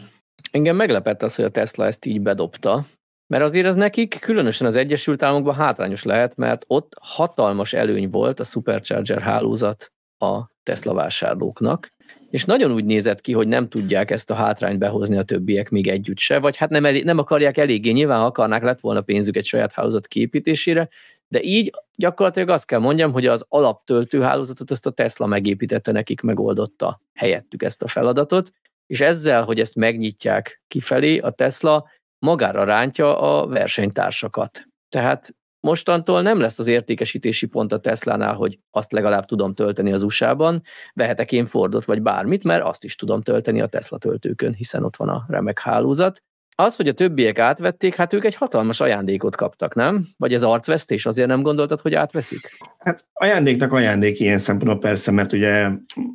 Engem 0.51 0.77
meglepett 0.77 1.23
az, 1.23 1.35
hogy 1.35 1.45
a 1.45 1.49
Tesla 1.49 1.87
ezt 1.87 2.05
így 2.05 2.21
bedobta, 2.21 2.87
mert 3.27 3.43
azért 3.43 3.67
ez 3.67 3.75
nekik, 3.75 4.19
különösen 4.21 4.67
az 4.67 4.77
Egyesült 4.77 5.23
Államokban 5.23 5.55
hátrányos 5.55 6.03
lehet, 6.03 6.37
mert 6.37 6.65
ott 6.67 6.93
hatalmas 7.01 7.73
előny 7.73 8.11
volt 8.11 8.41
a 8.41 8.45
Supercharger 8.45 9.21
hálózat 9.23 9.93
a 10.19 10.41
Tesla 10.63 10.95
vásárlóknak, 10.95 11.94
és 12.35 12.45
nagyon 12.45 12.73
úgy 12.73 12.85
nézett 12.85 13.21
ki, 13.21 13.33
hogy 13.33 13.49
nem 13.49 13.69
tudják 13.69 14.11
ezt 14.11 14.31
a 14.31 14.35
hátrányt 14.35 14.79
behozni 14.79 15.17
a 15.17 15.23
többiek 15.23 15.71
még 15.71 15.89
együtt 15.89 16.19
se, 16.19 16.39
vagy 16.39 16.57
hát 16.57 16.71
nem, 16.71 16.85
elég, 16.85 17.05
nem 17.05 17.19
akarják 17.19 17.57
eléggé, 17.57 17.91
nyilván 17.91 18.23
akarnák, 18.23 18.63
lett 18.63 18.81
volna 18.81 19.01
pénzük 19.01 19.37
egy 19.37 19.45
saját 19.45 19.73
hálózat 19.73 20.07
kiépítésére, 20.07 20.89
de 21.29 21.43
így 21.43 21.71
gyakorlatilag 21.97 22.49
azt 22.49 22.67
kell 22.67 22.79
mondjam, 22.79 23.13
hogy 23.13 23.27
az 23.27 23.45
alaptöltő 23.49 24.21
hálózatot 24.21 24.71
azt 24.71 24.87
a 24.87 24.91
Tesla 24.91 25.27
megépítette 25.27 25.93
nekik, 25.93 26.21
megoldotta 26.21 27.01
helyettük 27.13 27.63
ezt 27.63 27.83
a 27.83 27.89
feladatot, 27.89 28.53
és 28.87 29.01
ezzel, 29.01 29.45
hogy 29.45 29.61
ezt 29.61 29.75
megnyitják 29.75 30.63
kifelé, 30.69 31.19
a 31.19 31.31
Tesla 31.31 31.91
magára 32.19 32.65
rántja 32.65 33.21
a 33.21 33.47
versenytársakat. 33.47 34.65
Tehát 34.89 35.35
mostantól 35.65 36.23
nem 36.23 36.41
lesz 36.41 36.59
az 36.59 36.67
értékesítési 36.67 37.47
pont 37.47 37.73
a 37.73 37.79
Tesla-nál, 37.79 38.35
hogy 38.35 38.59
azt 38.71 38.93
legalább 38.93 39.25
tudom 39.25 39.55
tölteni 39.55 39.93
az 39.93 40.03
USA-ban, 40.03 40.63
vehetek 40.95 41.33
én 41.33 41.47
Fordot 41.47 41.85
vagy 41.85 42.03
bármit, 42.03 42.45
mert 42.45 42.65
azt 42.65 42.85
is 42.85 42.95
tudom 42.95 43.21
tölteni 43.21 43.61
a 43.61 43.67
Tesla 43.67 43.99
töltőkön, 43.99 44.55
hiszen 44.55 44.85
ott 44.85 44.97
van 44.97 45.09
a 45.09 45.25
remek 45.29 45.59
hálózat, 45.59 46.23
az, 46.57 46.77
hogy 46.77 46.89
a 46.89 46.93
többiek 46.93 47.39
átvették, 47.39 47.95
hát 47.95 48.13
ők 48.13 48.25
egy 48.25 48.35
hatalmas 48.35 48.81
ajándékot 48.81 49.37
kaptak, 49.37 49.75
nem? 49.75 50.07
Vagy 50.17 50.35
ez 50.35 50.43
arcvesztés, 50.43 51.07
azért 51.07 51.29
nem 51.29 51.43
gondoltad, 51.43 51.81
hogy 51.81 51.95
átveszik? 51.95 52.59
Hát 52.79 53.05
ajándéknak 53.13 53.73
ajándék 53.73 54.21
ilyen 54.21 54.39
szempontból 54.39 54.79
persze, 54.79 55.11
mert 55.11 55.33
ugye 55.33 55.69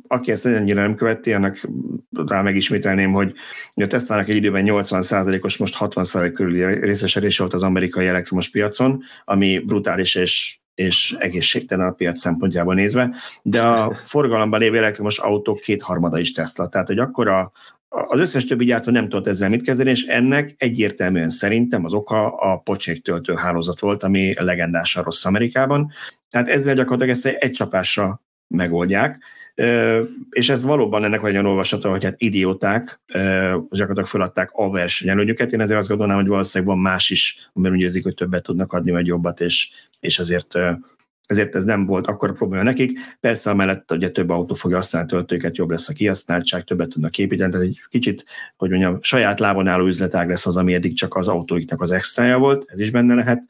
aki 0.08 0.30
ezt 0.30 0.46
ennyire 0.46 0.80
nem 0.80 0.94
követi, 0.94 1.32
annak 1.32 1.68
rá 2.26 2.42
megismételném, 2.42 3.12
hogy 3.12 3.32
a 3.74 3.86
Tesla-nak 3.86 4.28
egy 4.28 4.36
időben 4.36 4.64
80%-os, 4.66 5.56
most 5.56 5.76
60% 5.78 6.30
körüli 6.34 6.64
részesedés 6.64 7.38
volt 7.38 7.52
az 7.52 7.62
amerikai 7.62 8.06
elektromos 8.06 8.50
piacon, 8.50 9.02
ami 9.24 9.58
brutális 9.58 10.14
és 10.14 10.58
és 10.74 11.16
egészségtelen 11.18 11.86
a 11.86 11.92
piac 11.92 12.18
szempontjából 12.18 12.74
nézve, 12.74 13.14
de 13.42 13.62
a 13.62 13.96
forgalomban 14.04 14.60
lévő 14.60 14.76
elektromos 14.76 15.18
autók 15.18 15.60
kétharmada 15.60 16.18
is 16.18 16.32
Tesla. 16.32 16.68
Tehát, 16.68 16.86
hogy 16.86 16.98
akkor 16.98 17.28
a, 17.28 17.52
az 17.90 18.18
összes 18.18 18.44
többi 18.44 18.64
gyártó 18.64 18.90
nem 18.90 19.08
tudott 19.08 19.26
ezzel 19.26 19.48
mit 19.48 19.62
kezdeni, 19.62 19.90
és 19.90 20.04
ennek 20.04 20.54
egyértelműen 20.58 21.28
szerintem 21.28 21.84
az 21.84 21.92
oka 21.92 22.36
a 22.36 22.58
pocsék 22.58 23.10
hálózat 23.36 23.80
volt, 23.80 24.02
ami 24.02 24.34
legendásan 24.38 25.02
rossz 25.02 25.24
Amerikában. 25.24 25.90
Tehát 26.30 26.48
ezzel 26.48 26.74
gyakorlatilag 26.74 27.16
ezt 27.16 27.26
egy 27.26 27.50
csapásra 27.50 28.22
megoldják, 28.46 29.22
és 30.30 30.48
ez 30.48 30.62
valóban 30.62 31.04
ennek 31.04 31.22
olyan 31.22 31.46
olvasata, 31.46 31.90
hogy 31.90 32.04
hát 32.04 32.14
idióták 32.16 33.00
gyakorlatilag 33.70 34.06
feladták 34.06 34.50
a 34.52 34.70
versenyelőnyüket. 34.70 35.52
Én 35.52 35.60
ezért 35.60 35.78
azt 35.78 35.88
gondolnám, 35.88 36.16
hogy 36.16 36.26
valószínűleg 36.26 36.74
van 36.74 36.82
más 36.82 37.10
is, 37.10 37.50
amiben 37.52 37.76
úgy 37.76 37.82
érzik, 37.82 38.02
hogy 38.02 38.14
többet 38.14 38.42
tudnak 38.42 38.72
adni, 38.72 38.90
vagy 38.90 39.06
jobbat, 39.06 39.40
és, 39.40 39.70
és 40.00 40.18
azért 40.18 40.58
ezért 41.30 41.54
ez 41.54 41.64
nem 41.64 41.86
volt 41.86 42.06
akkor 42.06 42.30
a 42.30 42.32
probléma 42.32 42.62
nekik. 42.62 42.98
Persze 43.20 43.50
amellett 43.50 43.92
ugye 43.92 44.10
több 44.10 44.30
autó 44.30 44.54
fogja 44.54 44.76
használni 44.76 45.08
töltőket, 45.08 45.56
jobb 45.56 45.70
lesz 45.70 45.88
a 45.88 45.92
kihasználtság, 45.92 46.64
többet 46.64 46.88
tudnak 46.88 47.18
építeni, 47.18 47.50
tehát 47.50 47.66
egy 47.66 47.80
kicsit, 47.88 48.24
hogy 48.56 48.70
mondjam, 48.70 48.98
saját 49.00 49.40
lábon 49.40 49.66
álló 49.66 49.86
üzletág 49.86 50.28
lesz 50.28 50.46
az, 50.46 50.56
ami 50.56 50.74
eddig 50.74 50.96
csak 50.96 51.16
az 51.16 51.28
autóiknak 51.28 51.80
az 51.80 51.90
extrája 51.90 52.38
volt, 52.38 52.64
ez 52.66 52.78
is 52.78 52.90
benne 52.90 53.14
lehet. 53.14 53.42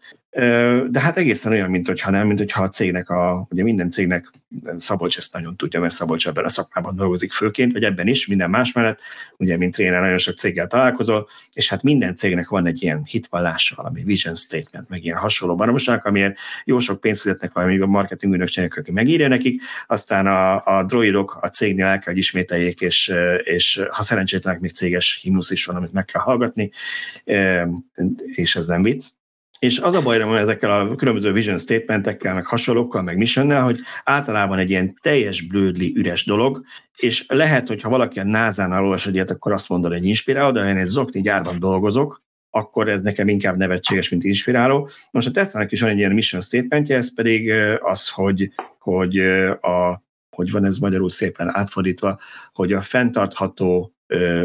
De 0.91 1.01
hát 1.01 1.17
egészen 1.17 1.53
olyan, 1.53 1.71
mint 1.71 1.87
hogyha 1.87 2.11
nem, 2.11 2.27
mint 2.27 2.39
hogyha 2.39 2.63
a 2.63 2.69
cégnek, 2.69 3.09
a, 3.09 3.47
ugye 3.51 3.63
minden 3.63 3.91
cégnek 3.91 4.31
Szabolcs 4.77 5.19
ezt 5.19 5.33
nagyon 5.33 5.57
tudja, 5.57 5.81
mert 5.81 5.93
Szabolcs 5.93 6.27
ebben 6.27 6.45
a 6.45 6.49
szakmában 6.49 6.97
dolgozik 6.97 7.33
főként, 7.33 7.73
vagy 7.73 7.85
ebben 7.85 8.07
is, 8.07 8.27
minden 8.27 8.51
más 8.51 8.73
mellett, 8.73 9.01
ugye, 9.37 9.57
mint 9.57 9.75
tréner 9.75 10.01
nagyon 10.01 10.19
sok 10.19 10.37
céggel 10.37 10.67
találkozol, 10.67 11.29
és 11.53 11.69
hát 11.69 11.83
minden 11.83 12.15
cégnek 12.15 12.49
van 12.49 12.67
egy 12.67 12.83
ilyen 12.83 13.05
hitvallása, 13.05 13.75
valami 13.77 14.03
vision 14.03 14.35
statement, 14.35 14.89
meg 14.89 15.05
ilyen 15.05 15.17
hasonló 15.17 15.55
baromság, 15.55 16.07
amiért 16.07 16.39
jó 16.65 16.79
sok 16.79 17.01
pénzt 17.01 17.21
fizetnek 17.21 17.53
valami 17.53 17.79
a 17.79 17.87
marketing 17.87 18.33
ügynökségek, 18.33 18.77
aki 18.77 18.93
megírja 18.93 19.29
nekik, 19.29 19.63
aztán 19.87 20.27
a, 20.27 20.67
a 20.79 20.85
droidok 20.85 21.39
a 21.41 21.49
cégnél 21.49 21.87
el 21.87 21.99
kell, 21.99 22.13
hogy 22.13 22.23
ismételjék, 22.23 22.81
és, 22.81 23.13
és 23.43 23.83
ha 23.91 24.03
szerencsétlenek, 24.03 24.61
még 24.61 24.73
céges 24.73 25.21
himnusz 25.23 25.51
is 25.51 25.65
van, 25.65 25.77
amit 25.77 25.93
meg 25.93 26.05
kell 26.05 26.23
hallgatni, 26.23 26.71
és 28.35 28.57
ez 28.57 28.67
nem 28.67 28.83
vicc 28.83 29.07
és 29.61 29.79
az 29.79 29.95
a 29.95 30.03
bajra 30.03 30.27
van 30.27 30.37
ezekkel 30.37 30.71
a 30.71 30.95
különböző 30.95 31.33
vision 31.33 31.59
statementekkel, 31.59 32.35
meg 32.35 32.47
hasonlókkal, 32.47 33.03
meg 33.03 33.17
missionnel, 33.17 33.63
hogy 33.63 33.79
általában 34.05 34.59
egy 34.59 34.71
ilyen 34.71 34.99
teljes 35.01 35.41
blödli, 35.41 35.93
üres 35.97 36.25
dolog, 36.25 36.65
és 36.97 37.25
lehet, 37.29 37.69
hogy 37.69 37.83
ha 37.83 37.89
valaki 37.89 38.19
a 38.19 38.25
NASA-nál 38.25 38.99
akkor 39.27 39.53
azt 39.53 39.69
mondod, 39.69 39.93
hogy 39.93 40.05
inspiráló, 40.05 40.51
de 40.51 40.61
ha 40.61 40.69
én 40.69 40.77
egy 40.77 40.87
zokni 40.87 41.21
gyárban 41.21 41.59
dolgozok, 41.59 42.23
akkor 42.51 42.89
ez 42.89 43.03
nekem 43.03 43.29
inkább 43.29 43.57
nevetséges, 43.57 44.09
mint 44.09 44.25
inspiráló. 44.25 44.91
Most 45.11 45.27
a 45.27 45.31
Tesla-nak 45.31 45.73
is 45.73 45.81
van 45.81 45.91
egy 45.91 45.99
ilyen 45.99 46.13
mission 46.13 46.41
statementje, 46.41 46.97
ez 46.97 47.15
pedig 47.15 47.53
az, 47.81 48.09
hogy, 48.09 48.53
hogy 48.79 49.19
a 49.61 50.03
hogy 50.37 50.51
van 50.51 50.65
ez 50.65 50.77
magyarul 50.77 51.11
szépen 51.11 51.57
átfordítva, 51.57 52.19
hogy 52.53 52.73
a 52.73 52.81
fenntartható 52.81 53.95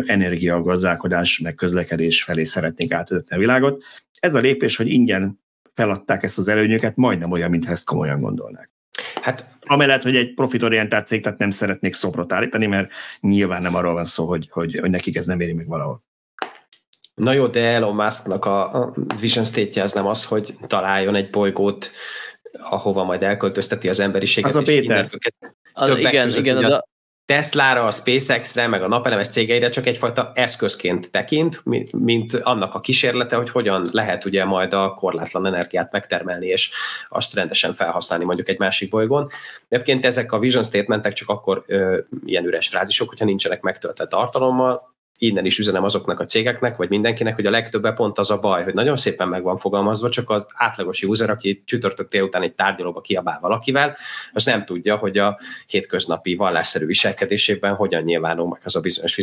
energiagazdálkodás 0.06 1.40
meg 1.40 1.56
közlekedés 1.56 2.24
felé 2.24 2.44
szeretnék 2.44 2.94
átvezetni 2.94 3.36
a 3.36 3.40
világot. 3.40 3.84
Ez 4.26 4.36
a 4.36 4.40
lépés, 4.40 4.76
hogy 4.76 4.88
ingyen 4.88 5.40
feladták 5.74 6.24
ezt 6.24 6.38
az 6.38 6.48
előnyöket, 6.48 6.96
majdnem 6.96 7.32
olyan, 7.32 7.50
mintha 7.50 7.72
ezt 7.72 7.86
komolyan 7.86 8.22
gondolnák. 8.22 8.72
Hát, 9.22 9.50
Amellett, 9.60 10.02
hogy 10.02 10.16
egy 10.16 10.34
profitorientált 10.34 11.08
cég, 11.08 11.22
tehát 11.22 11.38
nem 11.38 11.50
szeretnék 11.50 11.94
szobrot 11.94 12.34
állítani, 12.34 12.66
mert 12.66 12.92
nyilván 13.20 13.62
nem 13.62 13.76
arról 13.76 13.94
van 13.94 14.06
szó, 14.06 14.28
hogy, 14.28 14.48
hogy, 14.52 14.80
hogy 14.80 14.90
nekik 14.90 15.16
ez 15.16 15.26
nem 15.26 15.40
éri 15.40 15.54
meg 15.54 15.68
valahol. 15.68 16.04
Na 17.14 17.32
jó, 17.34 17.48
de 17.48 17.60
Elon 17.60 17.96
Musknak 17.96 18.46
a 18.46 18.94
vision 19.20 19.46
state 19.46 19.84
az 19.84 19.94
nem 19.94 20.06
az, 20.06 20.26
hogy 20.26 20.56
találjon 20.68 21.16
egy 21.16 21.30
bolygót, 21.30 21.92
ahova 22.52 23.04
majd 23.04 23.24
elköltözteti 23.24 23.90
az 23.90 24.00
emberiséget. 24.00 24.50
Az 24.50 24.56
a 24.56 24.62
Péter. 24.62 25.10
Az, 25.74 25.98
igen, 25.98 26.30
igen, 26.30 26.58
az 26.58 26.72
a, 26.72 26.88
Tesla-ra, 27.26 27.84
a 27.84 27.92
SpaceX-re, 27.92 28.68
meg 28.68 28.84
a 28.84 28.88
napelemes 28.88 29.28
cégeire 29.28 29.70
csak 29.70 29.86
egyfajta 29.86 30.32
eszközként 30.36 31.12
tekint, 31.12 31.62
mint 31.92 32.34
annak 32.34 32.74
a 32.74 32.80
kísérlete, 32.80 33.36
hogy 33.36 33.50
hogyan 33.50 33.88
lehet 33.92 34.26
ugye 34.26 34.46
majd 34.46 34.74
a 34.74 34.94
korlátlan 34.94 35.46
energiát 35.46 35.92
megtermelni, 35.92 36.48
és 36.48 36.72
azt 37.10 37.34
rendesen 37.34 37.74
felhasználni 37.74 38.26
mondjuk 38.26 38.50
egy 38.50 38.60
másik 38.60 38.90
bolygón. 38.90 39.30
Egyébként 39.68 40.06
ezek 40.06 40.32
a 40.32 40.40
vision 40.40 40.64
statementek 40.64 41.14
csak 41.14 41.30
akkor 41.30 41.64
ö, 41.68 42.00
ilyen 42.26 42.46
üres 42.46 42.68
frázisok, 42.68 43.10
hogyha 43.10 43.26
nincsenek 43.26 43.62
megtöltett 43.62 44.10
tartalommal, 44.10 44.95
innen 45.18 45.46
is 45.46 45.60
üzenem 45.60 45.84
azoknak 45.84 46.20
a 46.20 46.26
cégeknek, 46.26 46.76
vagy 46.76 46.90
mindenkinek, 46.90 47.36
hogy 47.36 47.46
a 47.46 47.50
legtöbb 47.50 47.94
pont 47.94 48.18
az 48.18 48.32
a 48.32 48.40
baj, 48.40 48.64
hogy 48.64 48.74
nagyon 48.74 48.96
szépen 48.96 49.28
meg 49.28 49.44
van 49.44 49.58
fogalmazva, 49.58 50.10
csak 50.10 50.30
az 50.30 50.48
átlagos 50.54 51.04
user, 51.04 51.30
aki 51.30 51.64
csütörtök 51.66 52.10
délután 52.10 52.42
egy 52.42 52.54
tárgyalóba 52.54 53.02
kiabál 53.02 53.40
valakivel, 53.42 53.98
az 54.34 54.46
nem 54.46 54.66
tudja, 54.66 54.96
hogy 54.96 55.18
a 55.18 55.40
hétköznapi 55.68 56.36
vallásszerű 56.36 56.86
viselkedésében 56.86 57.76
hogyan 57.76 58.04
nyilvánul 58.04 58.48
meg 58.48 58.62
az 58.64 58.76
a 58.76 58.80
bizonyos 58.80 59.18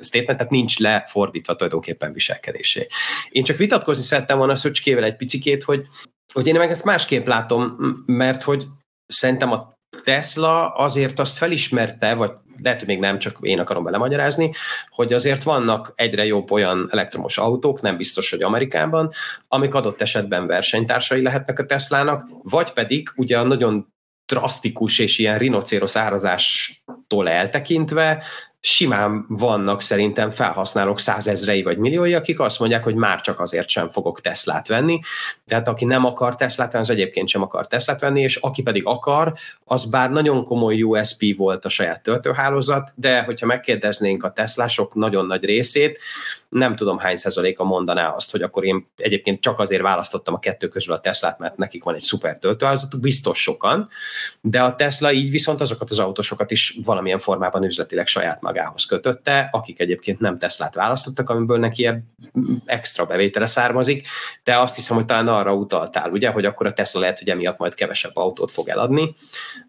statement, 0.00 0.38
tehát 0.38 0.50
nincs 0.50 0.78
lefordítva 0.78 1.54
tulajdonképpen 1.54 2.12
viselkedésé. 2.12 2.86
Én 3.30 3.42
csak 3.42 3.56
vitatkozni 3.56 4.02
szerettem 4.02 4.38
volna 4.38 4.56
Szöcskével 4.56 5.04
egy 5.04 5.16
picikét, 5.16 5.62
hogy, 5.62 5.86
hogy 6.32 6.46
én 6.46 6.54
meg 6.54 6.70
ezt 6.70 6.84
másképp 6.84 7.26
látom, 7.26 7.76
mert 8.06 8.42
hogy 8.42 8.66
szerintem 9.06 9.52
a 9.52 9.75
Tesla 10.06 10.68
azért 10.68 11.18
azt 11.18 11.36
felismerte, 11.36 12.14
vagy 12.14 12.30
lehet, 12.62 12.78
hogy 12.78 12.88
még 12.88 12.98
nem, 12.98 13.18
csak 13.18 13.36
én 13.40 13.60
akarom 13.60 13.84
belemagyarázni, 13.84 14.52
hogy 14.88 15.12
azért 15.12 15.42
vannak 15.42 15.92
egyre 15.94 16.26
jobb 16.26 16.50
olyan 16.50 16.88
elektromos 16.90 17.38
autók, 17.38 17.80
nem 17.80 17.96
biztos, 17.96 18.30
hogy 18.30 18.42
Amerikában, 18.42 19.12
amik 19.48 19.74
adott 19.74 20.00
esetben 20.00 20.46
versenytársai 20.46 21.22
lehetnek 21.22 21.58
a 21.58 21.66
Teslának, 21.66 22.24
vagy 22.42 22.72
pedig 22.72 23.12
ugye 23.16 23.38
a 23.38 23.42
nagyon 23.42 23.92
drasztikus 24.26 24.98
és 24.98 25.18
ilyen 25.18 25.38
rinocéros 25.38 25.96
árazástól 25.96 27.28
eltekintve 27.28 28.22
simán 28.68 29.24
vannak 29.28 29.82
szerintem 29.82 30.30
felhasználók 30.30 31.00
százezrei 31.00 31.62
vagy 31.62 31.78
milliói, 31.78 32.14
akik 32.14 32.40
azt 32.40 32.58
mondják, 32.58 32.84
hogy 32.84 32.94
már 32.94 33.20
csak 33.20 33.40
azért 33.40 33.68
sem 33.68 33.88
fogok 33.88 34.20
Teslát 34.20 34.68
venni. 34.68 35.00
Tehát 35.46 35.68
aki 35.68 35.84
nem 35.84 36.04
akar 36.04 36.36
Teslát 36.36 36.72
venni, 36.72 36.84
az 36.84 36.90
egyébként 36.90 37.28
sem 37.28 37.42
akar 37.42 37.66
Teslát 37.66 38.00
venni, 38.00 38.20
és 38.20 38.36
aki 38.36 38.62
pedig 38.62 38.86
akar, 38.86 39.34
az 39.64 39.84
bár 39.84 40.10
nagyon 40.10 40.44
komoly 40.44 40.82
USP 40.82 41.36
volt 41.36 41.64
a 41.64 41.68
saját 41.68 42.02
töltőhálózat, 42.02 42.92
de 42.94 43.22
hogyha 43.22 43.46
megkérdeznénk 43.46 44.24
a 44.24 44.32
Teslások 44.32 44.94
nagyon 44.94 45.26
nagy 45.26 45.44
részét, 45.44 45.98
nem 46.48 46.76
tudom 46.76 46.98
hány 46.98 47.16
százaléka 47.16 47.64
mondaná 47.64 48.08
azt, 48.08 48.30
hogy 48.30 48.42
akkor 48.42 48.64
én 48.64 48.84
egyébként 48.96 49.40
csak 49.40 49.58
azért 49.58 49.82
választottam 49.82 50.34
a 50.34 50.38
kettő 50.38 50.68
közül 50.68 50.94
a 50.94 51.00
Teslát, 51.00 51.38
mert 51.38 51.56
nekik 51.56 51.84
van 51.84 51.94
egy 51.94 52.02
szuper 52.02 52.38
töltőhálózatuk, 52.38 53.00
biztos 53.00 53.42
sokan, 53.42 53.88
de 54.40 54.62
a 54.62 54.74
Tesla 54.74 55.12
így 55.12 55.30
viszont 55.30 55.60
azokat 55.60 55.90
az 55.90 55.98
autósokat 55.98 56.50
is 56.50 56.78
valamilyen 56.84 57.18
formában 57.18 57.64
üzletileg 57.64 58.06
saját 58.06 58.40
magához 58.40 58.84
kötötte, 58.84 59.48
akik 59.52 59.80
egyébként 59.80 60.20
nem 60.20 60.38
Teslát 60.38 60.74
választottak, 60.74 61.30
amiből 61.30 61.58
neki 61.58 61.90
extra 62.64 63.04
bevétele 63.04 63.46
származik, 63.46 64.06
de 64.44 64.58
azt 64.58 64.74
hiszem, 64.74 64.96
hogy 64.96 65.04
talán 65.04 65.28
arra 65.28 65.54
utaltál, 65.54 66.10
ugye, 66.10 66.30
hogy 66.30 66.44
akkor 66.44 66.66
a 66.66 66.72
Tesla 66.72 67.00
lehet, 67.00 67.18
hogy 67.18 67.28
emiatt 67.28 67.58
majd 67.58 67.74
kevesebb 67.74 68.16
autót 68.16 68.50
fog 68.50 68.68
eladni. 68.68 69.14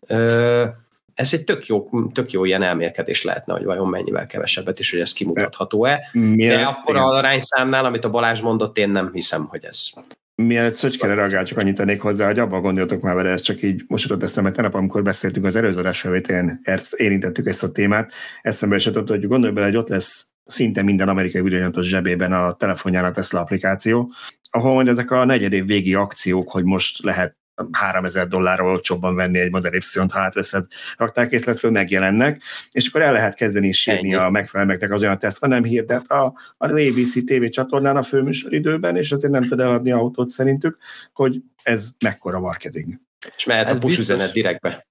Ö- 0.08 0.86
ez 1.18 1.34
egy 1.34 1.44
tök 1.44 1.66
jó, 1.66 1.86
tök 2.14 2.32
jó 2.32 2.46
ilyen 2.46 2.64
elmélkedés 2.64 3.24
lehetne, 3.24 3.54
hogy 3.54 3.64
vajon 3.64 3.90
mennyivel 3.90 4.26
kevesebbet, 4.26 4.80
és 4.80 4.92
hogy 4.92 5.00
ez 5.00 5.14
kimutatható-e. 5.14 6.10
Milyen, 6.12 6.56
De 6.56 6.64
akkor 6.64 6.96
a 6.96 7.06
arányszámnál, 7.06 7.86
amit 7.86 8.06
a 8.06 8.10
Balázs 8.10 8.42
mondott, 8.42 8.78
én 8.78 8.90
nem 8.90 9.10
hiszem, 9.14 9.46
hogy 9.46 9.66
ez. 9.66 9.90
Mielőtt 10.36 10.74
Szöcskére 10.74 11.14
reagál, 11.14 11.46
csak 11.46 11.58
annyit 11.58 11.76
tennék 11.76 12.02
hozzá, 12.02 12.26
hogy 12.26 12.40
abban 12.40 12.62
gondoltok 12.62 13.02
már 13.02 13.16
vele, 13.16 13.30
ez 13.30 13.42
csak 13.42 13.62
így 13.62 13.84
most 13.88 14.04
jutott 14.04 14.24
eszembe, 14.24 14.52
tegnap, 14.52 14.74
amikor 14.74 15.04
beszéltünk 15.04 15.46
az 15.46 15.56
előző 15.56 15.80
adásfelvételén, 15.80 16.62
érintettük 16.96 17.48
ezt 17.48 17.64
a 17.64 17.72
témát, 17.72 18.12
eszembe 18.42 18.76
esett, 18.76 19.08
hogy 19.08 19.28
gondolj 19.28 19.54
bele, 19.54 19.66
hogy 19.66 19.76
ott 19.76 19.90
lesz 19.90 20.28
szinte 20.46 20.82
minden 20.82 21.10
amerikai 21.10 21.42
videónyatos 21.42 21.88
zsebében 21.88 22.34
a 22.34 22.54
telefonján 22.54 23.06
a 23.06 23.12
Tesla 23.12 23.40
applikáció, 23.40 24.12
ahol 24.50 24.74
majd 24.74 24.88
ezek 24.88 25.12
a 25.12 25.26
negyedév 25.26 25.66
végi 25.66 25.94
akciók, 25.94 26.52
hogy 26.52 26.64
most 26.64 27.04
lehet 27.04 27.38
3000 27.72 28.28
dollárról 28.28 28.72
olcsóbban 28.72 29.16
venni 29.16 29.40
egy 29.40 29.52
Model 29.52 29.74
Y-t, 29.74 30.12
ha 30.12 30.20
átveszed 30.20 30.66
raktárkészletről, 30.98 31.72
megjelennek, 31.72 32.42
és 32.72 32.88
akkor 32.88 33.02
el 33.02 33.14
lehet 33.14 33.36
kezdeni 33.36 33.68
is 33.68 33.82
sírni 33.82 34.16
a 34.16 34.30
megfelelmeknek 34.30 34.92
az 34.92 35.02
olyan 35.02 35.20
Tesla 35.20 35.48
nem 35.48 35.64
hirdet 35.64 36.08
a, 36.08 36.34
a 36.58 36.68
ABC 36.68 37.26
TV 37.26 37.46
csatornán 37.46 37.98
a 37.98 38.04
főműsoridőben, 38.04 38.96
és 38.96 39.12
azért 39.12 39.34
nem 39.34 39.48
tud 39.48 39.60
eladni 39.60 39.92
autót 39.92 40.30
szerintük, 40.30 40.78
hogy 41.14 41.42
ez 41.64 41.90
mekkora 42.04 42.40
marketing. 42.40 42.94
És 43.36 43.46
mehet 43.46 43.68
ez 43.68 43.78
a 43.78 43.80
push 43.80 44.00
üzenet 44.00 44.32
direktbe. 44.32 44.88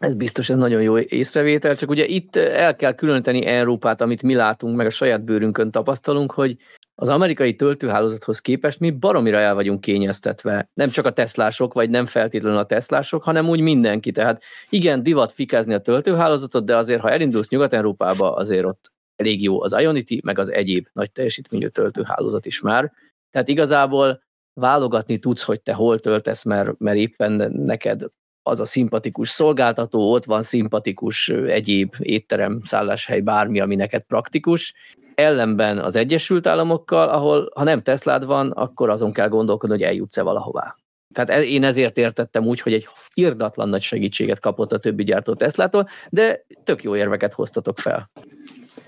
Ez 0.00 0.14
biztos, 0.14 0.50
ez 0.50 0.56
nagyon 0.56 0.82
jó 0.82 0.98
észrevétel, 0.98 1.76
csak 1.76 1.90
ugye 1.90 2.06
itt 2.06 2.36
el 2.36 2.76
kell 2.76 2.94
különíteni 2.94 3.46
Európát, 3.46 4.00
amit 4.00 4.22
mi 4.22 4.34
látunk, 4.34 4.76
meg 4.76 4.86
a 4.86 4.90
saját 4.90 5.24
bőrünkön 5.24 5.70
tapasztalunk, 5.70 6.32
hogy 6.32 6.56
az 6.94 7.08
amerikai 7.08 7.56
töltőhálózathoz 7.56 8.40
képest 8.40 8.80
mi 8.80 8.90
baromira 8.90 9.38
el 9.38 9.54
vagyunk 9.54 9.80
kényeztetve. 9.80 10.70
Nem 10.74 10.88
csak 10.88 11.06
a 11.06 11.12
teszlások, 11.12 11.74
vagy 11.74 11.90
nem 11.90 12.06
feltétlenül 12.06 12.58
a 12.58 12.66
teszlások, 12.66 13.22
hanem 13.22 13.48
úgy 13.48 13.60
mindenki. 13.60 14.10
Tehát 14.10 14.42
igen, 14.68 15.02
divat 15.02 15.32
fikázni 15.32 15.74
a 15.74 15.80
töltőhálózatot, 15.80 16.64
de 16.64 16.76
azért, 16.76 17.00
ha 17.00 17.10
elindulsz 17.10 17.48
Nyugat-Európába, 17.48 18.34
azért 18.34 18.64
ott 18.64 18.92
elég 19.16 19.42
jó 19.42 19.62
az 19.62 19.72
Ionity, 19.80 20.20
meg 20.22 20.38
az 20.38 20.52
egyéb 20.52 20.86
nagy 20.92 21.12
teljesítményű 21.12 21.66
töltőhálózat 21.66 22.46
is 22.46 22.60
már. 22.60 22.92
Tehát 23.30 23.48
igazából 23.48 24.22
válogatni 24.60 25.18
tudsz, 25.18 25.42
hogy 25.42 25.60
te 25.60 25.72
hol 25.72 25.98
töltesz, 25.98 26.44
mert, 26.44 26.78
mert 26.78 26.96
éppen 26.96 27.52
neked 27.52 28.04
az 28.42 28.60
a 28.60 28.64
szimpatikus 28.64 29.28
szolgáltató, 29.28 30.12
ott 30.12 30.24
van 30.24 30.42
szimpatikus 30.42 31.28
egyéb 31.28 31.94
étterem, 31.98 32.60
szálláshely, 32.64 33.20
bármi, 33.20 33.60
ami 33.60 33.74
neked 33.74 34.02
praktikus, 34.02 34.74
ellenben 35.14 35.78
az 35.78 35.96
Egyesült 35.96 36.46
Államokkal, 36.46 37.08
ahol 37.08 37.50
ha 37.54 37.64
nem 37.64 37.82
Teslád 37.82 38.24
van, 38.24 38.50
akkor 38.50 38.90
azon 38.90 39.12
kell 39.12 39.28
gondolkodni, 39.28 39.76
hogy 39.76 39.84
eljutsz-e 39.84 40.22
valahová. 40.22 40.76
Tehát 41.12 41.30
e- 41.30 41.44
én 41.44 41.64
ezért 41.64 41.96
értettem 41.96 42.46
úgy, 42.46 42.60
hogy 42.60 42.72
egy 42.72 42.88
irdatlan 43.14 43.68
nagy 43.68 43.82
segítséget 43.82 44.40
kapott 44.40 44.72
a 44.72 44.78
többi 44.78 45.04
gyártó 45.04 45.34
Teslától, 45.34 45.88
de 46.10 46.44
tök 46.64 46.82
jó 46.82 46.96
érveket 46.96 47.32
hoztatok 47.32 47.78
fel. 47.78 48.10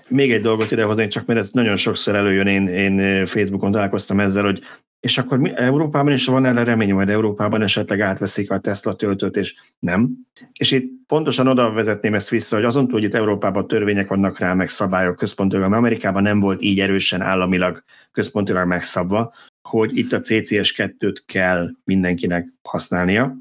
Még 0.07 0.31
egy 0.31 0.41
dolgot 0.41 0.71
idehozni, 0.71 1.07
csak 1.07 1.25
mert 1.25 1.39
ez 1.39 1.49
nagyon 1.51 1.75
sokszor 1.75 2.15
előjön, 2.15 2.47
én, 2.47 2.67
én 2.67 3.25
Facebookon 3.25 3.71
találkoztam 3.71 4.19
ezzel, 4.19 4.43
hogy 4.43 4.61
és 5.05 5.17
akkor 5.17 5.37
mi, 5.37 5.51
Európában 5.55 6.13
is 6.13 6.25
van 6.25 6.45
erre 6.45 6.63
remény, 6.63 6.93
majd 6.93 7.09
Európában 7.09 7.61
esetleg 7.61 8.01
átveszik 8.01 8.51
a 8.51 8.59
Tesla 8.59 8.93
töltőt, 8.93 9.35
és 9.35 9.55
nem. 9.79 10.09
És 10.53 10.71
itt 10.71 10.91
pontosan 11.07 11.47
oda 11.47 11.71
vezetném 11.71 12.13
ezt 12.13 12.29
vissza, 12.29 12.55
hogy 12.55 12.65
azon 12.65 12.87
túl, 12.87 12.99
hogy 12.99 13.03
itt 13.03 13.13
Európában 13.13 13.67
törvények 13.67 14.07
vannak 14.07 14.39
rá, 14.39 14.53
meg 14.53 14.69
szabályok 14.69 15.15
központilag, 15.15 15.73
Amerikában 15.73 16.23
nem 16.23 16.39
volt 16.39 16.61
így 16.61 16.79
erősen 16.79 17.21
államilag 17.21 17.83
központilag 18.11 18.67
megszabva, 18.67 19.33
hogy 19.69 19.97
itt 19.97 20.13
a 20.13 20.19
CCS2-t 20.19 21.17
kell 21.25 21.69
mindenkinek 21.83 22.53
használnia, 22.61 23.37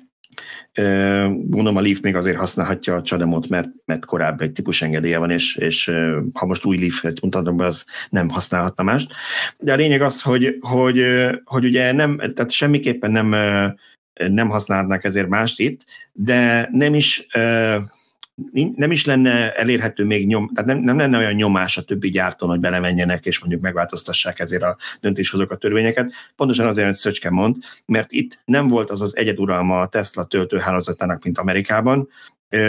Gondolom 1.26 1.76
a 1.76 1.80
Leaf 1.80 2.00
még 2.00 2.16
azért 2.16 2.36
használhatja 2.36 2.94
a 2.94 3.02
Csademot, 3.02 3.48
mert, 3.48 3.68
mert 3.84 4.04
korábban 4.04 4.46
egy 4.46 4.52
típus 4.52 4.82
engedélye 4.82 5.18
van, 5.18 5.30
és, 5.30 5.56
és 5.56 5.92
ha 6.32 6.46
most 6.46 6.64
új 6.64 6.78
Leaf-et 6.78 7.20
mutatom 7.20 7.58
az 7.58 7.86
nem 8.10 8.28
használhatna 8.28 8.82
mást. 8.82 9.12
De 9.58 9.72
a 9.72 9.76
lényeg 9.76 10.02
az, 10.02 10.22
hogy, 10.22 10.56
hogy, 10.60 11.04
hogy 11.44 11.64
ugye 11.64 11.92
nem, 11.92 12.16
tehát 12.16 12.50
semmiképpen 12.50 13.10
nem, 13.10 13.28
nem 14.14 14.48
használhatnak 14.48 15.04
ezért 15.04 15.28
mást 15.28 15.60
itt, 15.60 15.84
de 16.12 16.68
nem 16.72 16.94
is 16.94 17.26
nem 18.74 18.90
is 18.90 19.04
lenne 19.04 19.52
elérhető 19.52 20.04
még 20.04 20.26
nyom, 20.26 20.50
tehát 20.54 20.70
nem, 20.70 20.78
nem 20.78 20.98
lenne 20.98 21.18
olyan 21.18 21.32
nyomás 21.32 21.76
a 21.76 21.82
többi 21.82 22.10
gyártón, 22.10 22.48
hogy 22.48 22.60
belemenjenek, 22.60 23.26
és 23.26 23.40
mondjuk 23.40 23.62
megváltoztassák 23.62 24.38
ezért 24.38 24.62
a 24.62 24.76
döntéshozók 25.00 25.50
a 25.50 25.56
törvényeket. 25.56 26.12
Pontosan 26.36 26.66
azért, 26.66 26.86
hogy 26.86 26.96
Szöcske 26.96 27.30
mond, 27.30 27.56
mert 27.86 28.12
itt 28.12 28.40
nem 28.44 28.68
volt 28.68 28.90
az 28.90 29.00
az 29.00 29.16
egyeduralma 29.16 29.80
a 29.80 29.88
Tesla 29.88 30.24
töltőhálózatának, 30.24 31.24
mint 31.24 31.38
Amerikában, 31.38 32.08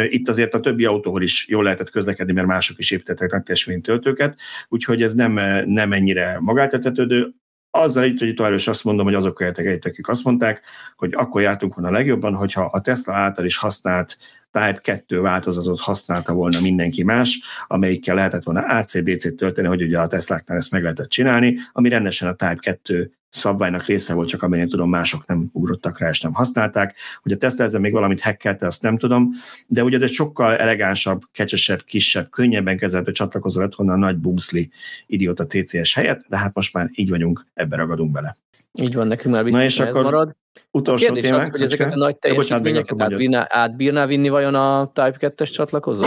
itt 0.10 0.30
azért 0.30 0.54
a 0.54 0.60
többi 0.60 0.86
autóhol 0.86 1.22
is 1.22 1.48
jól 1.48 1.64
lehetett 1.64 1.90
közlekedni, 1.90 2.34
mert 2.34 2.48
mások 2.48 2.78
is 2.78 2.92
építettek 2.92 3.32
nagy 3.32 3.82
töltőket, 3.82 4.40
úgyhogy 4.68 5.02
ez 5.02 5.14
nem, 5.14 5.40
nem 5.66 5.94
ennyire 5.94 6.38
magáltethetődő. 6.40 7.34
Azzal 7.70 8.04
itt, 8.04 8.20
hogy 8.20 8.34
tovább 8.34 8.54
is 8.54 8.68
azt 8.68 8.84
mondom, 8.84 9.06
hogy 9.06 9.14
azok 9.14 9.40
a 9.40 9.52
akik 9.86 10.08
azt 10.08 10.24
mondták, 10.24 10.62
hogy 10.96 11.14
akkor 11.14 11.42
jártunk 11.42 11.76
volna 11.76 11.90
a 11.90 11.94
legjobban, 11.94 12.34
hogyha 12.34 12.62
a 12.66 12.82
Tesla 12.82 13.14
által 13.14 13.46
is 13.46 13.58
használt 13.58 14.18
Type 14.56 14.80
2 14.82 15.22
változatot 15.22 15.80
használta 15.80 16.34
volna 16.34 16.60
mindenki 16.61 17.03
más, 17.03 17.40
amelyikkel 17.68 18.15
lehetett 18.15 18.44
volna 18.44 18.61
AC-DC-t 18.61 19.36
tölteni, 19.36 19.68
hogy 19.68 19.82
ugye 19.82 19.99
a 19.99 20.07
Tesláknál 20.07 20.57
ezt 20.57 20.72
meg 20.72 20.82
lehetett 20.82 21.10
csinálni, 21.10 21.57
ami 21.72 21.90
rendesen 21.90 22.27
a 22.27 22.34
Type 22.34 22.57
2 22.60 23.11
szabványnak 23.30 23.86
része 23.86 24.14
volt, 24.14 24.27
csak 24.27 24.44
amennyire 24.44 24.68
tudom, 24.68 24.90
mások 24.90 25.26
nem 25.26 25.49
ugrottak 25.52 25.99
rá 25.99 26.10
és 26.10 26.22
nem 26.22 26.34
használták. 26.34 26.95
Hogy 27.22 27.32
a 27.32 27.38
Tesla 27.38 27.64
ezzel 27.64 27.80
még 27.80 27.91
valamit 27.91 28.22
hackelte, 28.22 28.65
azt 28.65 28.82
nem 28.82 28.98
tudom, 28.98 29.32
de 29.68 29.84
ugye 29.84 29.99
egy 29.99 30.11
sokkal 30.11 30.57
elegánsabb, 30.57 31.22
kecsesebb, 31.32 31.84
kisebb, 31.84 32.30
könnyebben 32.30 32.77
kezelhető 32.77 33.11
csatlakozó 33.11 33.61
lett 33.61 33.76
volna 33.76 33.94
a 33.94 33.98
nagy 33.98 34.18
Bumsli 34.18 34.72
idióta 35.06 35.45
TCS 35.45 35.94
helyett, 35.94 36.26
de 36.30 36.38
hát 36.38 36.53
most 36.53 36.73
már 36.73 36.90
így 36.94 37.10
vagyunk, 37.10 37.45
ebbe 37.53 37.76
ragadunk 37.76 38.11
bele. 38.11 38.38
Így 38.76 38.94
van, 38.94 39.08
nekünk 39.08 39.34
már 39.34 39.44
biztos, 39.44 39.78
Na 39.78 39.84
és 39.84 39.90
akkor 39.90 40.04
marad. 40.04 40.36
Utolsó 40.72 41.04
a 41.04 41.12
kérdés 41.12 41.30
témák, 41.30 41.42
az, 41.42 41.50
hogy 41.50 41.62
ezeket 41.62 41.92
a 41.92 41.96
nagy 41.96 42.18
teljesítményeket 42.18 43.02
átbírná, 43.02 43.48
átbírná 43.50 44.06
vinni 44.06 44.30
vajon 44.30 44.56
a 44.56 44.92
Type 44.94 45.34
2-es 45.36 45.54
csatlakozó? 45.54 46.06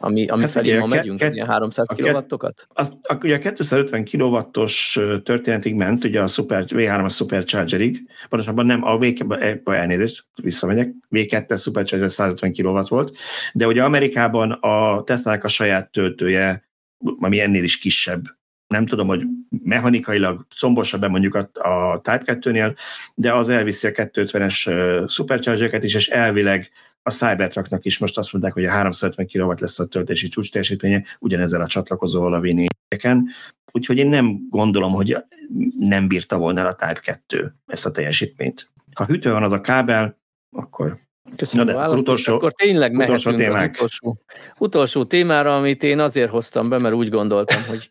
Ami, 0.00 0.26
ami 0.26 0.42
hát 0.42 0.50
felé 0.50 0.78
ma 0.78 0.86
megyünk, 0.86 1.18
ke- 1.18 1.32
ilyen 1.32 1.46
300 1.46 1.86
kilowattokat? 1.94 2.66
Az, 2.68 3.00
a, 3.02 3.14
ugye 3.22 3.34
a 3.34 3.38
250 3.38 4.04
kilowattos 4.04 4.98
történetig 5.22 5.74
ment, 5.74 6.04
ugye 6.04 6.20
a 6.20 6.26
Super, 6.26 6.64
V3-as 6.66 7.14
Superchargerig, 7.14 8.02
pontosabban 8.28 8.66
nem 8.66 8.84
a 8.84 8.98
V, 8.98 9.04
elnézést, 9.64 10.26
visszamegyek, 10.42 10.94
V2-es 11.10 11.60
Supercharger 11.60 12.10
150 12.10 12.52
kW 12.52 12.80
volt, 12.88 13.16
de 13.52 13.66
ugye 13.66 13.82
Amerikában 13.82 14.50
a 14.50 15.02
Tesla-nak 15.04 15.44
a 15.44 15.48
saját 15.48 15.90
töltője, 15.90 16.68
ami 17.18 17.40
ennél 17.40 17.62
is 17.62 17.78
kisebb 17.78 18.37
nem 18.68 18.86
tudom, 18.86 19.06
hogy 19.06 19.24
mechanikailag 19.62 20.46
combosabb 20.60 21.08
mondjuk 21.08 21.34
a, 21.34 21.50
a 21.52 22.00
Type 22.00 22.22
2-nél, 22.26 22.76
de 23.14 23.32
az 23.34 23.48
elviszi 23.48 23.86
a 23.86 23.90
250-es 23.90 25.10
superchargereket 25.10 25.84
is, 25.84 25.94
és 25.94 26.08
elvileg 26.08 26.70
a 27.02 27.10
Cybertrucknak 27.10 27.84
is. 27.84 27.98
Most 27.98 28.18
azt 28.18 28.32
mondták, 28.32 28.52
hogy 28.52 28.64
a 28.64 28.70
350 28.70 29.26
kW 29.26 29.52
lesz 29.58 29.78
a 29.78 29.86
töltési 29.86 30.28
csúcs 30.28 30.52
teljesítménye, 30.52 31.04
ugyanezzel 31.18 31.60
a 31.60 31.66
csatlakozóval 31.66 32.34
a 32.34 32.40
v 32.40 32.46
Úgyhogy 33.72 33.98
én 33.98 34.08
nem 34.08 34.46
gondolom, 34.50 34.92
hogy 34.92 35.16
nem 35.78 36.08
bírta 36.08 36.38
volna 36.38 36.60
el 36.60 36.66
a 36.66 36.74
Type 36.74 37.00
2 37.00 37.54
ezt 37.66 37.86
a 37.86 37.90
teljesítményt. 37.90 38.70
Ha 38.94 39.04
hűtő 39.04 39.30
van 39.30 39.42
az 39.42 39.52
a 39.52 39.60
kábel, 39.60 40.18
akkor 40.56 40.98
Köszönöm 41.36 41.66
Na 41.66 41.72
de, 41.72 41.78
a 41.78 41.96
utolsó, 41.96 42.34
akkor 42.34 42.52
tényleg 42.52 42.92
mehetünk 42.92 43.54
az 43.54 43.62
utolsó, 43.64 44.20
utolsó 44.58 45.04
témára, 45.04 45.56
amit 45.56 45.82
én 45.82 45.98
azért 45.98 46.30
hoztam 46.30 46.68
be, 46.68 46.78
mert 46.78 46.94
úgy 46.94 47.08
gondoltam, 47.08 47.62
hogy 47.68 47.90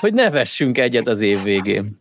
hogy 0.00 0.14
ne 0.14 0.30
vessünk 0.30 0.78
egyet 0.78 1.06
az 1.06 1.20
év 1.20 1.42
végén. 1.42 2.00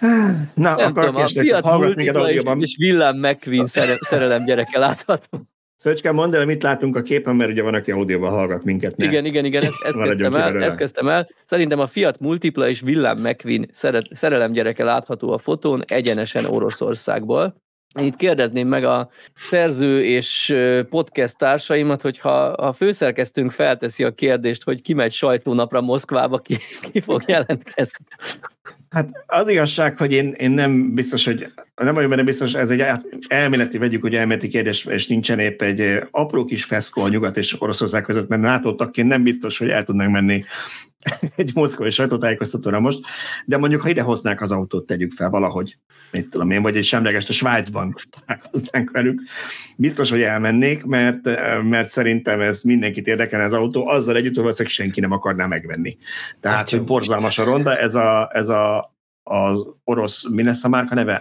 Na, 0.00 0.10
nem 0.54 0.76
akkor 0.78 1.04
tudom, 1.04 1.22
a 1.22 1.28
Fiat 1.28 1.64
Multipla 1.64 2.30
és, 2.30 2.42
és 2.58 2.76
Villám 2.78 3.16
McQueen 3.18 3.66
szerelem 3.98 4.44
gyereke 4.44 4.78
láthatom. 4.78 5.48
Szöcske, 5.76 6.12
mondd 6.12 6.34
el, 6.34 6.44
mit 6.44 6.62
látunk 6.62 6.96
a 6.96 7.02
képen, 7.02 7.36
mert 7.36 7.50
ugye 7.50 7.62
van, 7.62 7.74
aki 7.74 7.90
audióban 7.90 8.30
hallgat 8.30 8.64
minket. 8.64 8.96
Ne. 8.96 9.04
Igen, 9.04 9.24
igen, 9.24 9.44
igen, 9.44 9.62
ezt, 9.62 9.82
ezt, 9.84 9.98
kezdtem 9.98 10.34
el, 10.34 10.62
ezt 10.62 10.76
kezdtem 10.76 11.08
el. 11.08 11.28
Szerintem 11.44 11.80
a 11.80 11.86
Fiat 11.86 12.18
Multipla 12.18 12.68
és 12.68 12.80
Villám 12.80 13.18
McQueen 13.18 13.68
szerelem 14.10 14.52
gyereke 14.52 14.84
látható 14.84 15.32
a 15.32 15.38
fotón 15.38 15.82
egyenesen 15.86 16.44
Oroszországból. 16.44 17.62
Itt 17.98 18.16
kérdezném 18.16 18.68
meg 18.68 18.84
a 18.84 19.10
szerző 19.50 20.04
és 20.04 20.54
podcast 20.90 21.38
társaimat, 21.38 22.02
hogyha 22.02 22.42
a 22.42 22.72
főszerkesztőnk 22.72 23.50
felteszi 23.50 24.04
a 24.04 24.14
kérdést, 24.14 24.62
hogy 24.62 24.82
ki 24.82 24.92
megy 24.92 25.12
sajtónapra 25.12 25.80
Moszkvába, 25.80 26.38
ki, 26.38 26.56
ki 26.92 27.00
fog 27.00 27.22
jelentkezni. 27.26 28.04
Hát 28.90 29.08
az 29.26 29.48
igazság, 29.48 29.98
hogy 29.98 30.12
én, 30.12 30.34
én 30.38 30.50
nem 30.50 30.94
biztos, 30.94 31.24
hogy 31.24 31.52
nem 31.74 31.94
vagyok 31.94 32.10
benne 32.10 32.22
biztos, 32.22 32.54
ez 32.54 32.70
egy 32.70 32.84
elméleti, 33.28 33.78
vegyük, 33.78 34.02
hogy 34.02 34.14
elméleti 34.14 34.48
kérdés, 34.48 34.84
és 34.84 35.06
nincsen 35.06 35.38
épp 35.38 35.62
egy 35.62 36.02
apró 36.10 36.44
kis 36.44 36.64
feszkó 36.64 37.02
a 37.02 37.08
nyugat 37.08 37.36
és 37.36 37.60
Oroszország 37.60 38.02
között, 38.02 38.28
mert 38.28 38.42
NATO 38.42 38.74
tagként 38.74 39.08
nem 39.08 39.22
biztos, 39.22 39.58
hogy 39.58 39.68
el 39.68 39.84
tudnánk 39.84 40.12
menni 40.12 40.44
egy 41.36 41.50
moszkvai 41.54 41.90
sajtótájékoztatóra 41.90 42.80
most, 42.80 43.00
de 43.44 43.56
mondjuk, 43.56 43.80
ha 43.80 43.88
ide 43.88 44.02
hoznák 44.02 44.40
az 44.40 44.52
autót, 44.52 44.86
tegyük 44.86 45.12
fel 45.12 45.30
valahogy, 45.30 45.76
mit 46.10 46.28
tudom 46.28 46.50
én, 46.50 46.62
vagy 46.62 46.76
egy 46.76 46.84
semlegest 46.84 47.28
a 47.28 47.32
Svájcban 47.32 47.94
találkoznánk 48.10 48.90
velük, 48.90 49.20
biztos, 49.76 50.10
hogy 50.10 50.22
elmennék, 50.22 50.84
mert, 50.84 51.24
mert 51.62 51.88
szerintem 51.88 52.40
ez 52.40 52.62
mindenkit 52.62 53.06
érdekel 53.06 53.40
az 53.40 53.52
autó, 53.52 53.86
azzal 53.86 54.16
együtt, 54.16 54.34
hogy 54.34 54.42
valószínűleg 54.42 54.72
senki 54.72 55.00
nem 55.00 55.12
akarná 55.12 55.46
megvenni. 55.46 55.98
Tehát, 56.40 56.58
hát, 56.58 56.70
hogy 56.70 56.84
borzalmas 56.84 57.38
a 57.38 57.44
ronda, 57.44 57.76
ez 57.76 57.94
a, 57.94 58.30
ez 58.32 58.48
a 58.48 58.94
az 59.22 59.66
orosz, 59.84 60.28
mi 60.28 60.42
lesz 60.42 60.64
a 60.64 60.68
márka 60.68 60.94
neve? 60.94 61.14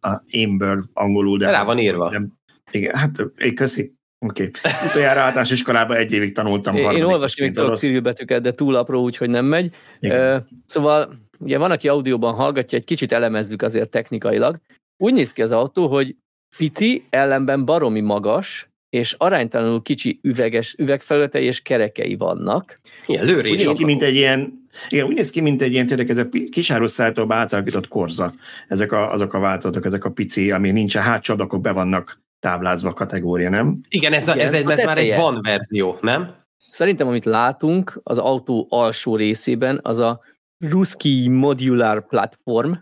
A 0.00 0.22
Amber 0.32 0.78
angolul. 0.92 1.38
De 1.38 1.50
Rá 1.50 1.64
van 1.64 1.78
írva. 1.78 2.10
Nem, 2.10 2.32
igen, 2.70 2.94
hát 2.94 3.24
én 3.36 3.54
köszi. 3.54 3.94
Oké. 4.24 4.42
Okay. 4.42 4.72
Utoljára 4.88 5.20
általános 5.20 5.50
iskolában 5.50 5.96
egy 5.96 6.12
évig 6.12 6.34
tanultam. 6.34 6.76
Én, 6.76 6.90
én 6.90 7.02
olvasni 7.02 7.44
még 7.44 7.54
tudok 7.54 7.76
civilbetűket, 7.76 8.42
de 8.42 8.54
túl 8.54 8.74
apró, 8.74 9.02
úgyhogy 9.02 9.30
nem 9.30 9.44
megy. 9.44 9.74
Igen. 10.00 10.48
Szóval 10.66 11.12
ugye 11.38 11.58
van, 11.58 11.70
aki 11.70 11.88
audióban 11.88 12.34
hallgatja, 12.34 12.78
egy 12.78 12.84
kicsit 12.84 13.12
elemezzük 13.12 13.62
azért 13.62 13.90
technikailag. 13.90 14.58
Úgy 14.96 15.12
néz 15.12 15.32
ki 15.32 15.42
az 15.42 15.52
autó, 15.52 15.88
hogy 15.88 16.16
pici, 16.56 17.04
ellenben 17.10 17.64
baromi 17.64 18.00
magas, 18.00 18.68
és 18.90 19.14
aránytalanul 19.18 19.82
kicsi 19.82 20.20
üveges, 20.22 20.74
üvegfelületei 20.78 21.44
és 21.44 21.62
kerekei 21.62 22.16
vannak. 22.16 22.80
Ilyen 23.06 23.24
lőrés. 23.24 23.52
Úgy 23.52 23.66
néz 23.66 23.76
ki, 23.76 23.84
mint 23.84 24.02
egy 24.02 24.14
ilyen, 24.14 24.68
igen, 24.88 25.06
úgy 25.06 25.14
néz 25.14 25.30
ki, 25.30 25.40
mint 25.40 25.62
egy 25.62 25.72
ilyen 25.72 25.86
tényleg 25.86 26.10
ez 26.10 26.18
a 26.18 26.28
kisáruszálltóba 26.50 27.34
átalakított 27.34 27.88
korza. 27.88 28.34
Ezek 28.68 28.92
a, 28.92 29.12
azok 29.12 29.34
a 29.34 29.38
változatok, 29.38 29.84
ezek 29.84 30.04
a 30.04 30.10
pici, 30.10 30.50
ami 30.50 30.70
nincs 30.70 30.94
a 30.94 31.00
hátsó 31.00 31.32
ablakok 31.32 31.60
be 31.60 31.70
vannak 31.70 32.21
táblázva 32.42 32.88
a 32.88 32.92
kategória, 32.92 33.50
nem? 33.50 33.80
Igen, 33.88 34.12
ez, 34.12 34.28
a, 34.28 34.36
ez, 34.36 34.52
egy, 34.52 34.70
ez 34.70 34.84
már 34.84 34.98
egy 34.98 35.16
van 35.16 35.40
verzió, 35.42 35.98
nem? 36.00 36.34
Szerintem, 36.68 37.06
amit 37.06 37.24
látunk 37.24 38.00
az 38.02 38.18
autó 38.18 38.66
alsó 38.70 39.16
részében, 39.16 39.80
az 39.82 39.98
a 39.98 40.20
Ruski 40.58 41.28
Modular 41.28 42.06
Platform, 42.06 42.72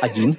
Agin, 0.00 0.38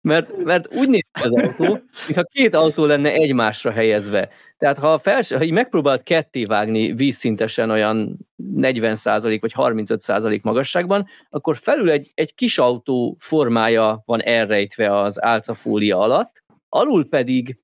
mert, 0.00 0.44
mert 0.44 0.74
úgy 0.74 0.88
néz 0.88 1.04
ki 1.12 1.22
az 1.22 1.32
autó, 1.32 1.64
mintha 2.06 2.22
két 2.22 2.54
autó 2.54 2.84
lenne 2.84 3.12
egymásra 3.12 3.70
helyezve. 3.70 4.28
Tehát 4.58 4.78
ha, 4.78 4.98
fels, 4.98 5.32
ha 5.32 5.42
így 5.42 5.52
megpróbált 5.52 6.02
ketté 6.02 6.44
vágni 6.44 6.92
vízszintesen 6.92 7.70
olyan 7.70 8.18
40% 8.56 9.38
vagy 9.40 9.52
35% 9.56 10.42
magasságban, 10.42 11.06
akkor 11.30 11.56
felül 11.56 11.90
egy, 11.90 12.10
egy 12.14 12.34
kis 12.34 12.58
autó 12.58 13.16
formája 13.18 14.02
van 14.04 14.22
elrejtve 14.22 14.96
az 14.96 15.22
álcafólia 15.24 15.98
alatt, 15.98 16.44
alul 16.76 17.08
pedig 17.08 17.58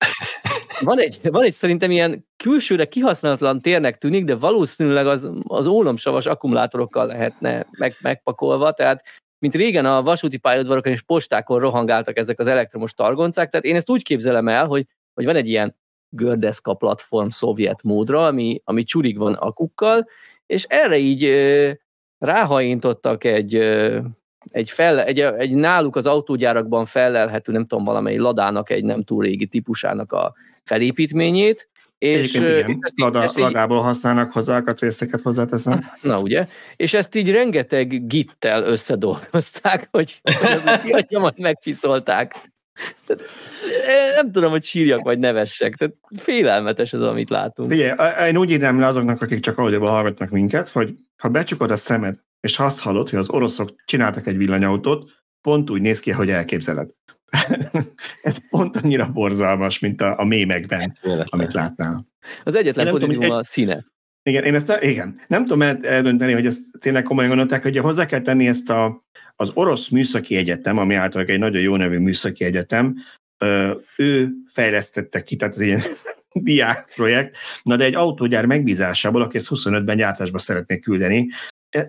van 0.81 1.01
egy, 1.01 1.19
van 1.23 1.43
egy 1.43 1.53
szerintem 1.53 1.91
ilyen 1.91 2.27
külsőre 2.37 2.85
kihasználatlan 2.85 3.61
térnek 3.61 3.99
tűnik, 3.99 4.25
de 4.25 4.37
valószínűleg 4.37 5.07
az, 5.07 5.31
az 5.43 5.67
ólomsavas 5.67 6.27
akkumulátorokkal 6.27 7.07
lehetne 7.07 7.67
meg, 7.71 7.97
megpakolva, 8.01 8.73
tehát 8.73 9.03
mint 9.39 9.55
régen 9.55 9.87
a 9.87 10.03
vasúti 10.03 10.37
pályaudvarokon 10.37 10.93
és 10.93 11.03
postákon 11.03 11.61
rohangáltak 11.61 12.17
ezek 12.17 12.41
az 12.41 12.47
elektromos 12.47 12.95
targoncák, 12.95 13.51
tehát 13.51 13.67
én 13.67 13.77
ezt 13.77 13.91
úgy 13.91 14.03
képzelem 14.03 14.49
el, 14.49 14.67
hogy, 14.67 14.87
hogy 15.15 15.25
van 15.25 15.37
egy 15.37 15.49
ilyen 15.49 15.77
gördeszka 16.09 16.75
platform 16.75 17.29
szovjet 17.29 17.83
módra, 17.83 18.27
ami, 18.27 18.61
ami 18.65 18.85
csurig 18.85 19.19
van 19.19 19.35
akukkal, 19.35 20.09
és 20.47 20.65
erre 20.65 20.97
így 20.97 21.25
ö, 21.25 21.71
ráhajintottak 22.19 23.25
egy, 23.25 23.55
ö, 23.55 24.01
egy, 24.45 24.71
fel, 24.71 25.03
egy, 25.03 25.21
egy 25.21 25.55
náluk 25.55 25.97
az 25.97 26.07
autógyárakban 26.07 26.85
fellelhető, 26.85 27.53
nem 27.53 27.67
tudom, 27.67 27.85
valamely 27.85 28.17
ladának 28.17 28.71
egy 28.71 28.85
nem 28.85 29.03
túl 29.03 29.23
régi 29.23 29.47
típusának 29.47 30.13
a 30.13 30.35
felépítményét, 30.65 31.69
és 32.03 32.35
igen, 32.35 32.79
ezt 32.81 32.93
Lada, 32.97 33.23
ezt 33.23 33.39
így, 33.39 33.45
ladából 33.45 33.81
használnak 33.81 34.33
hozzá, 34.33 34.63
részeket 34.79 35.21
hozzáteszem. 35.21 35.91
Na 36.01 36.21
ugye, 36.21 36.47
és 36.77 36.95
ezt 36.95 37.15
így 37.15 37.31
rengeteg 37.31 38.07
gittel 38.07 38.63
összedolgozták, 38.63 39.89
hogy 39.91 40.21
az 40.23 41.07
majd 41.11 41.39
megcsiszolták. 41.39 42.35
Tehát, 43.07 43.23
nem 44.17 44.33
tudom, 44.33 44.51
hogy 44.51 44.63
sírjak 44.63 45.03
vagy 45.03 45.19
nevessek. 45.19 45.75
Tehát 45.75 45.95
félelmetes 46.17 46.93
ez, 46.93 47.01
amit 47.01 47.31
látunk. 47.31 47.71
Ugye, 47.71 47.95
én 48.29 48.37
úgy 48.37 48.51
írnám 48.51 48.81
le 48.81 48.87
azoknak, 48.87 49.23
akik 49.23 49.41
csak 49.41 49.59
audioban 49.59 49.91
hallgatnak 49.91 50.31
minket, 50.31 50.69
hogy 50.69 50.95
ha 51.17 51.29
becsukod 51.29 51.71
a 51.71 51.77
szemed, 51.77 52.19
és 52.43 52.59
azt 52.59 52.81
hallod, 52.81 53.09
hogy 53.09 53.19
az 53.19 53.31
oroszok 53.31 53.71
csináltak 53.85 54.27
egy 54.27 54.37
villanyautót, 54.37 55.11
pont 55.41 55.71
úgy 55.71 55.81
néz 55.81 56.01
ki, 56.01 56.11
hogy 56.11 56.31
elképzeled. 56.31 56.91
ez 58.23 58.49
pont 58.51 58.77
annyira 58.77 59.09
borzalmas, 59.13 59.79
mint 59.79 60.01
a, 60.01 60.19
a 60.19 60.25
mémekben, 60.25 60.93
amit 61.25 61.53
látnál. 61.53 62.07
Az 62.45 62.55
egyetlen 62.55 62.91
pozitívum 62.91 63.31
a 63.31 63.43
színe. 63.43 63.85
Igen, 64.23 64.45
én 64.45 64.55
ezt 64.55 64.79
igen. 64.81 65.21
Nem 65.27 65.43
tudom 65.43 65.63
eldönteni, 65.63 66.33
hogy 66.33 66.47
ezt 66.47 66.79
tényleg 66.79 67.03
komolyan 67.03 67.29
gondolták, 67.29 67.63
hogy 67.63 67.79
hozzá 67.79 68.07
kell 68.07 68.21
tenni 68.21 68.49
ezt 68.49 68.71
a, 68.71 69.05
az 69.37 69.51
orosz 69.55 69.89
műszaki 69.89 70.37
egyetem, 70.37 70.79
ami 70.79 70.95
általában 70.95 71.35
egy 71.35 71.41
nagyon 71.41 71.63
jó 71.63 71.77
nevű 71.77 71.99
műszaki 71.99 72.45
egyetem, 72.45 72.97
ő 73.97 74.31
fejlesztette 74.49 75.23
ki, 75.23 75.37
tehát 75.37 75.55
ez 75.55 75.61
ilyen 75.61 75.81
diák 76.33 76.93
projekt, 76.95 77.37
na 77.63 77.77
de 77.77 77.85
egy 77.85 77.95
autógyár 77.95 78.47
megbízásából, 78.47 79.23
aki 79.23 79.37
ezt 79.37 79.49
25-ben 79.51 79.97
gyártásba 79.97 80.39
szeretné 80.39 80.79
küldeni, 80.79 81.29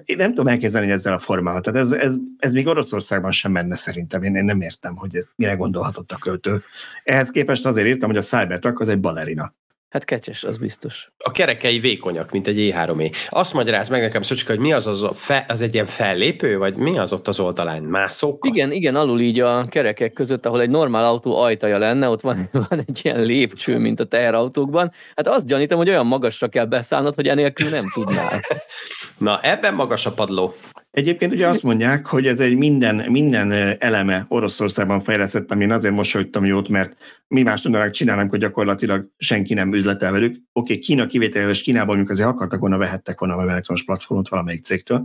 én 0.06 0.18
nem 0.18 0.30
tudom 0.30 0.48
elképzelni, 0.48 0.88
hogy 0.88 0.96
ezzel 0.96 1.14
a 1.14 1.20
formával. 1.20 1.62
Tehát 1.62 1.82
ez, 1.82 1.92
ez, 1.92 2.14
ez 2.38 2.52
még 2.52 2.68
Oroszországban 2.68 3.32
sem 3.32 3.52
menne 3.52 3.76
szerintem. 3.76 4.24
Én, 4.24 4.36
én 4.36 4.46
nem 4.46 4.62
értem, 4.62 4.96
hogy 4.96 5.16
ez 5.16 5.30
mire 5.36 5.54
gondolhatott 5.54 6.12
a 6.12 6.18
költő. 6.18 6.64
Ehhez 7.04 7.30
képest 7.30 7.66
azért 7.66 7.88
írtam, 7.88 8.10
hogy 8.10 8.18
a 8.18 8.22
Cybertruck 8.22 8.80
az 8.80 8.90
egy 8.90 9.00
balerina. 9.00 9.54
Hát 9.94 10.06
kecses, 10.06 10.44
az 10.44 10.58
biztos. 10.58 11.12
A 11.24 11.32
kerekei 11.32 11.80
vékonyak, 11.80 12.32
mint 12.32 12.48
egy 12.48 12.58
E3E. 12.58 13.16
Azt 13.30 13.54
magyaráz 13.54 13.90
meg 13.90 14.02
nekem, 14.02 14.22
Szocska, 14.22 14.52
hogy 14.52 14.62
mi 14.62 14.74
az 14.74 14.88
az, 14.88 15.04
a 15.04 15.14
fe, 15.14 15.46
az 15.48 15.62
egy 15.62 15.74
ilyen 15.74 15.86
fellépő, 15.86 16.58
vagy 16.58 16.78
mi 16.78 16.98
az 16.98 17.14
ott 17.14 17.28
az 17.28 17.40
oldalán? 17.40 17.84
Mászók? 17.84 18.46
Igen, 18.48 18.72
igen, 18.72 18.96
alul 18.96 19.20
így 19.20 19.40
a 19.40 19.66
kerekek 19.70 20.14
között, 20.14 20.46
ahol 20.46 20.62
egy 20.62 20.70
normál 20.70 21.04
autó 21.04 21.42
ajtaja 21.42 21.78
lenne, 21.78 22.10
ott 22.10 22.22
van, 22.22 22.50
van 22.70 22.84
egy 22.88 23.00
ilyen 23.04 23.22
lépcső, 23.22 23.78
mint 23.78 24.00
a 24.00 24.06
teherautókban. 24.06 24.92
Hát 25.16 25.28
azt 25.28 25.48
gyanítom, 25.48 25.78
hogy 25.78 25.90
olyan 25.90 26.06
magasra 26.06 26.48
kell 26.48 26.66
beszállnod, 26.66 27.16
hogy 27.16 27.28
enélkül 27.28 27.70
nem 27.70 27.86
tudnál. 27.94 28.40
Na, 29.18 29.40
ebben 29.42 29.74
magas 29.74 30.06
a 30.06 30.12
padló. 30.12 30.56
Egyébként 30.94 31.34
ugye 31.34 31.48
azt 31.48 31.64
mondják, 31.64 32.06
hogy 32.06 32.28
ez 32.28 32.40
egy 32.40 32.56
minden, 32.56 32.96
minden 32.96 33.76
eleme 33.80 34.26
Oroszországban 34.28 35.04
fejlesztett, 35.04 35.52
amin 35.52 35.72
azért 35.72 35.94
mosolyogtam 35.94 36.46
jót, 36.46 36.68
mert 36.68 36.96
mi 37.28 37.42
más 37.42 37.62
tudnánk 37.62 37.92
csinálnánk, 37.92 38.30
hogy 38.30 38.40
gyakorlatilag 38.40 39.10
senki 39.18 39.54
nem 39.54 39.74
üzletel 39.74 40.12
velük. 40.12 40.32
Oké, 40.32 40.42
okay, 40.52 40.80
Kína 40.80 41.06
kivételével, 41.06 41.52
és 41.52 41.62
Kínában 41.62 41.88
mondjuk 41.88 42.10
azért 42.10 42.28
akartak 42.28 42.60
volna, 42.60 42.78
vehettek 42.78 43.20
volna 43.20 43.34
valami 43.34 43.52
elektromos 43.52 43.84
platformot 43.84 44.30
valamelyik 44.30 44.64
cégtől, 44.64 45.04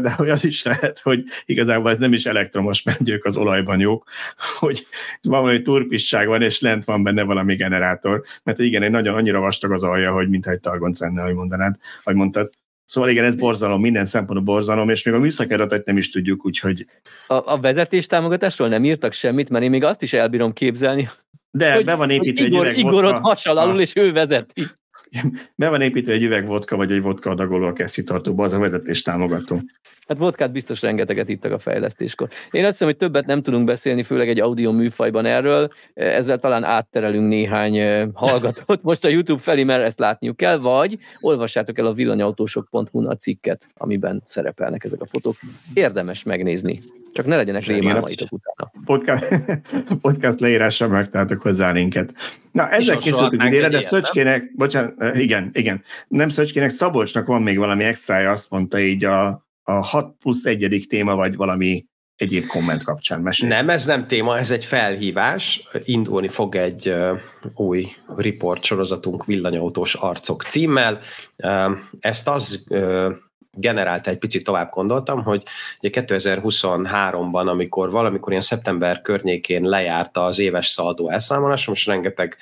de 0.00 0.10
hogy 0.10 0.30
az 0.30 0.44
is 0.44 0.62
lehet, 0.62 0.98
hogy 0.98 1.24
igazából 1.44 1.90
ez 1.90 1.98
nem 1.98 2.12
is 2.12 2.26
elektromos, 2.26 2.82
mert 2.82 3.08
ők 3.08 3.24
az 3.24 3.36
olajban 3.36 3.80
jók, 3.80 4.08
hogy 4.58 4.86
valami 5.22 5.62
turpisság 5.62 6.26
van, 6.26 6.42
és 6.42 6.60
lent 6.60 6.84
van 6.84 7.02
benne 7.02 7.22
valami 7.22 7.54
generátor, 7.54 8.22
mert 8.42 8.58
igen, 8.58 8.82
egy 8.82 8.90
nagyon 8.90 9.14
annyira 9.14 9.40
vastag 9.40 9.72
az 9.72 9.82
alja, 9.82 10.12
hogy 10.12 10.28
mintha 10.28 10.50
egy 10.50 10.60
targonc 10.60 11.00
lenne, 11.00 11.22
ahogy 11.22 11.34
mondanád, 11.34 11.76
vagy 12.04 12.14
mondtad. 12.14 12.50
Szóval 12.84 13.10
igen, 13.10 13.24
ez 13.24 13.34
borzalom, 13.34 13.80
minden 13.80 14.04
szempontból 14.04 14.54
borzalom, 14.54 14.88
és 14.88 15.02
még 15.02 15.14
a 15.14 15.18
műszaki 15.18 15.52
adatot 15.52 15.86
nem 15.86 15.96
is 15.96 16.10
tudjuk, 16.10 16.46
úgyhogy... 16.46 16.86
A, 17.26 17.52
a 17.52 17.60
vezetés 17.60 18.06
támogatásról 18.06 18.68
nem 18.68 18.84
írtak 18.84 19.12
semmit, 19.12 19.50
mert 19.50 19.64
én 19.64 19.70
még 19.70 19.84
azt 19.84 20.02
is 20.02 20.12
elbírom 20.12 20.52
képzelni, 20.52 21.08
de 21.54 21.74
hogy, 21.74 21.84
be 21.84 21.94
van 21.94 22.10
építve 22.10 22.46
Igor, 22.46 22.66
egy 22.66 22.78
Igor 22.78 23.04
ott 23.04 23.18
hasal 23.18 23.58
alul, 23.58 23.80
és 23.80 23.96
ő 23.96 24.12
vezeti. 24.12 24.62
Be 25.54 25.68
van 25.68 25.80
építve 25.80 26.12
egy 26.12 26.22
üveg 26.22 26.46
vodka, 26.46 26.76
vagy 26.76 26.92
egy 26.92 27.02
vodka 27.02 27.30
adagoló 27.30 27.66
a 27.66 27.72
kesztyűtartóba, 27.72 28.44
az 28.44 28.52
a 28.52 28.58
vezetés 28.58 29.02
támogató. 29.02 29.62
Hát 30.12 30.20
vodkát 30.20 30.52
biztos 30.52 30.82
rengeteget 30.82 31.28
ittak 31.28 31.52
a 31.52 31.58
fejlesztéskor. 31.58 32.28
Én 32.50 32.62
azt 32.62 32.72
hiszem, 32.72 32.88
hogy 32.88 32.96
többet 32.96 33.26
nem 33.26 33.42
tudunk 33.42 33.64
beszélni, 33.64 34.02
főleg 34.02 34.28
egy 34.28 34.40
audio 34.40 34.72
műfajban 34.72 35.24
erről, 35.24 35.72
ezzel 35.94 36.38
talán 36.38 36.64
átterelünk 36.64 37.28
néhány 37.28 38.06
hallgatót 38.14 38.82
most 38.90 39.04
a 39.04 39.08
YouTube 39.08 39.40
felé, 39.40 39.64
mert 39.64 39.82
ezt 39.82 39.98
látniuk 39.98 40.36
kell, 40.36 40.58
vagy 40.58 40.98
olvassátok 41.20 41.78
el 41.78 41.86
a 41.86 41.92
villanyautósok.hu 41.92 43.08
a 43.08 43.16
cikket, 43.16 43.68
amiben 43.74 44.22
szerepelnek 44.24 44.84
ezek 44.84 45.00
a 45.00 45.06
fotók. 45.06 45.36
Érdemes 45.74 46.22
megnézni. 46.22 46.80
Csak 47.12 47.26
ne 47.26 47.36
legyenek 47.36 47.64
rémálmaitok 47.64 48.28
utána. 48.32 48.72
Podcast, 48.84 49.28
podcast 50.02 50.40
leírásra 50.40 50.88
megtaláltok 50.88 51.42
hozzá 51.42 51.70
linket. 51.70 52.12
Na, 52.52 52.68
ezzel 52.68 52.96
készültünk 52.96 53.44
idére, 53.44 53.68
de 53.68 53.80
Szöcskének, 53.80 54.54
bocsánat, 54.56 55.16
igen, 55.16 55.50
igen, 55.52 55.82
nem 56.08 56.28
Szöcskének, 56.28 56.70
Szabolcsnak 56.70 57.26
van 57.26 57.42
még 57.42 57.58
valami 57.58 57.84
extrája, 57.84 58.30
azt 58.30 58.50
mondta 58.50 58.80
így 58.80 59.04
a, 59.04 59.46
a 59.62 59.72
6 59.72 60.16
plusz 60.18 60.44
egyedik 60.44 60.86
téma, 60.86 61.14
vagy 61.14 61.36
valami 61.36 61.86
egyéb 62.16 62.46
komment 62.46 62.82
kapcsán 62.82 63.20
mesélj. 63.20 63.52
Nem, 63.52 63.70
ez 63.70 63.86
nem 63.86 64.06
téma, 64.06 64.38
ez 64.38 64.50
egy 64.50 64.64
felhívás. 64.64 65.68
Indulni 65.84 66.28
fog 66.28 66.54
egy 66.56 66.94
új 67.54 67.86
report 68.16 68.64
sorozatunk 68.64 69.24
Villanyautós 69.24 69.94
arcok 69.94 70.42
címmel. 70.42 70.98
Uh, 71.36 71.78
ezt 72.00 72.28
az 72.28 72.66
uh, 72.70 73.12
generálta 73.56 74.10
egy 74.10 74.18
picit 74.18 74.44
tovább 74.44 74.70
gondoltam, 74.70 75.22
hogy 75.22 75.42
ugye 75.80 76.02
2023-ban, 76.02 77.46
amikor 77.46 77.90
valamikor 77.90 78.30
ilyen 78.30 78.42
szeptember 78.42 79.00
környékén 79.00 79.62
lejárta 79.62 80.24
az 80.24 80.38
éves 80.38 80.66
szaldó 80.66 81.08
elszámolás, 81.08 81.66
most 81.66 81.86
rengeteg 81.86 82.36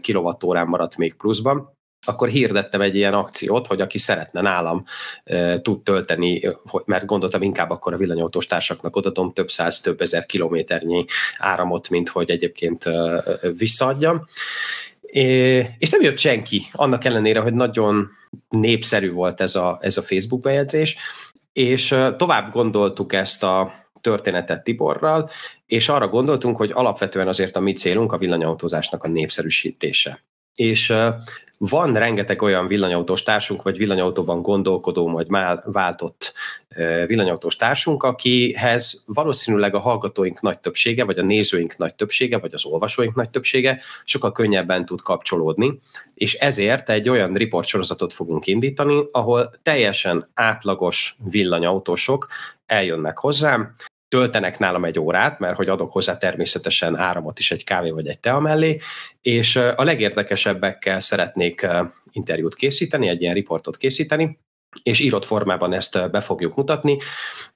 kilovattórán 0.00 0.66
maradt 0.66 0.96
még 0.96 1.14
pluszban, 1.14 1.76
akkor 2.06 2.28
hirdettem 2.28 2.80
egy 2.80 2.96
ilyen 2.96 3.14
akciót, 3.14 3.66
hogy 3.66 3.80
aki 3.80 3.98
szeretne 3.98 4.40
nálam 4.40 4.84
e, 5.24 5.60
tud 5.60 5.82
tölteni, 5.82 6.40
mert 6.84 7.04
gondoltam 7.04 7.42
inkább 7.42 7.70
akkor 7.70 7.92
a 7.94 7.96
villanyautós 7.96 8.46
társaknak 8.46 8.96
odadom 8.96 9.32
több 9.32 9.50
száz, 9.50 9.80
több 9.80 10.00
ezer 10.00 10.26
kilométernyi 10.26 11.04
áramot, 11.38 11.88
mint 11.88 12.08
hogy 12.08 12.30
egyébként 12.30 12.84
e, 12.86 13.22
visszaadjam. 13.58 14.26
É, 15.00 15.56
és 15.78 15.90
nem 15.90 16.02
jött 16.02 16.18
senki, 16.18 16.62
annak 16.72 17.04
ellenére, 17.04 17.40
hogy 17.40 17.52
nagyon 17.52 18.10
népszerű 18.48 19.12
volt 19.12 19.40
ez 19.40 19.54
a, 19.54 19.78
ez 19.80 19.96
a 19.96 20.02
Facebook 20.02 20.42
bejegyzés, 20.42 20.96
és 21.52 21.96
tovább 22.16 22.52
gondoltuk 22.52 23.12
ezt 23.12 23.42
a 23.42 23.82
történetet 24.00 24.64
Tiborral, 24.64 25.30
és 25.66 25.88
arra 25.88 26.08
gondoltunk, 26.08 26.56
hogy 26.56 26.70
alapvetően 26.74 27.28
azért 27.28 27.56
a 27.56 27.60
mi 27.60 27.72
célunk 27.72 28.12
a 28.12 28.18
villanyautózásnak 28.18 29.04
a 29.04 29.08
népszerűsítése. 29.08 30.22
És 30.54 30.94
van 31.68 31.92
rengeteg 31.92 32.42
olyan 32.42 32.66
villanyautós 32.66 33.22
társunk, 33.22 33.62
vagy 33.62 33.76
villanyautóban 33.76 34.42
gondolkodó, 34.42 35.10
vagy 35.10 35.28
már 35.28 35.62
váltott 35.64 36.32
villanyautós 37.06 37.56
társunk, 37.56 38.02
akihez 38.02 39.04
valószínűleg 39.06 39.74
a 39.74 39.78
hallgatóink 39.78 40.40
nagy 40.40 40.58
többsége, 40.58 41.04
vagy 41.04 41.18
a 41.18 41.22
nézőink 41.22 41.76
nagy 41.76 41.94
többsége, 41.94 42.38
vagy 42.38 42.54
az 42.54 42.64
olvasóink 42.64 43.14
nagy 43.14 43.30
többsége 43.30 43.80
sokkal 44.04 44.32
könnyebben 44.32 44.84
tud 44.84 45.02
kapcsolódni, 45.02 45.80
és 46.14 46.34
ezért 46.34 46.90
egy 46.90 47.08
olyan 47.08 47.34
riportsorozatot 47.34 48.12
fogunk 48.12 48.46
indítani, 48.46 49.02
ahol 49.12 49.50
teljesen 49.62 50.26
átlagos 50.34 51.16
villanyautósok 51.30 52.26
eljönnek 52.66 53.18
hozzám, 53.18 53.74
töltenek 54.12 54.58
nálam 54.58 54.84
egy 54.84 54.98
órát, 54.98 55.38
mert 55.38 55.56
hogy 55.56 55.68
adok 55.68 55.92
hozzá 55.92 56.16
természetesen 56.16 56.96
áramot 56.96 57.38
is 57.38 57.50
egy 57.50 57.64
kávé 57.64 57.90
vagy 57.90 58.06
egy 58.06 58.18
tea 58.18 58.40
mellé, 58.40 58.78
és 59.22 59.56
a 59.56 59.84
legérdekesebbekkel 59.84 61.00
szeretnék 61.00 61.66
interjút 62.10 62.54
készíteni, 62.54 63.08
egy 63.08 63.22
ilyen 63.22 63.34
riportot 63.34 63.76
készíteni, 63.76 64.38
és 64.82 65.00
írott 65.00 65.24
formában 65.24 65.72
ezt 65.72 66.10
be 66.10 66.20
fogjuk 66.20 66.56
mutatni. 66.56 66.98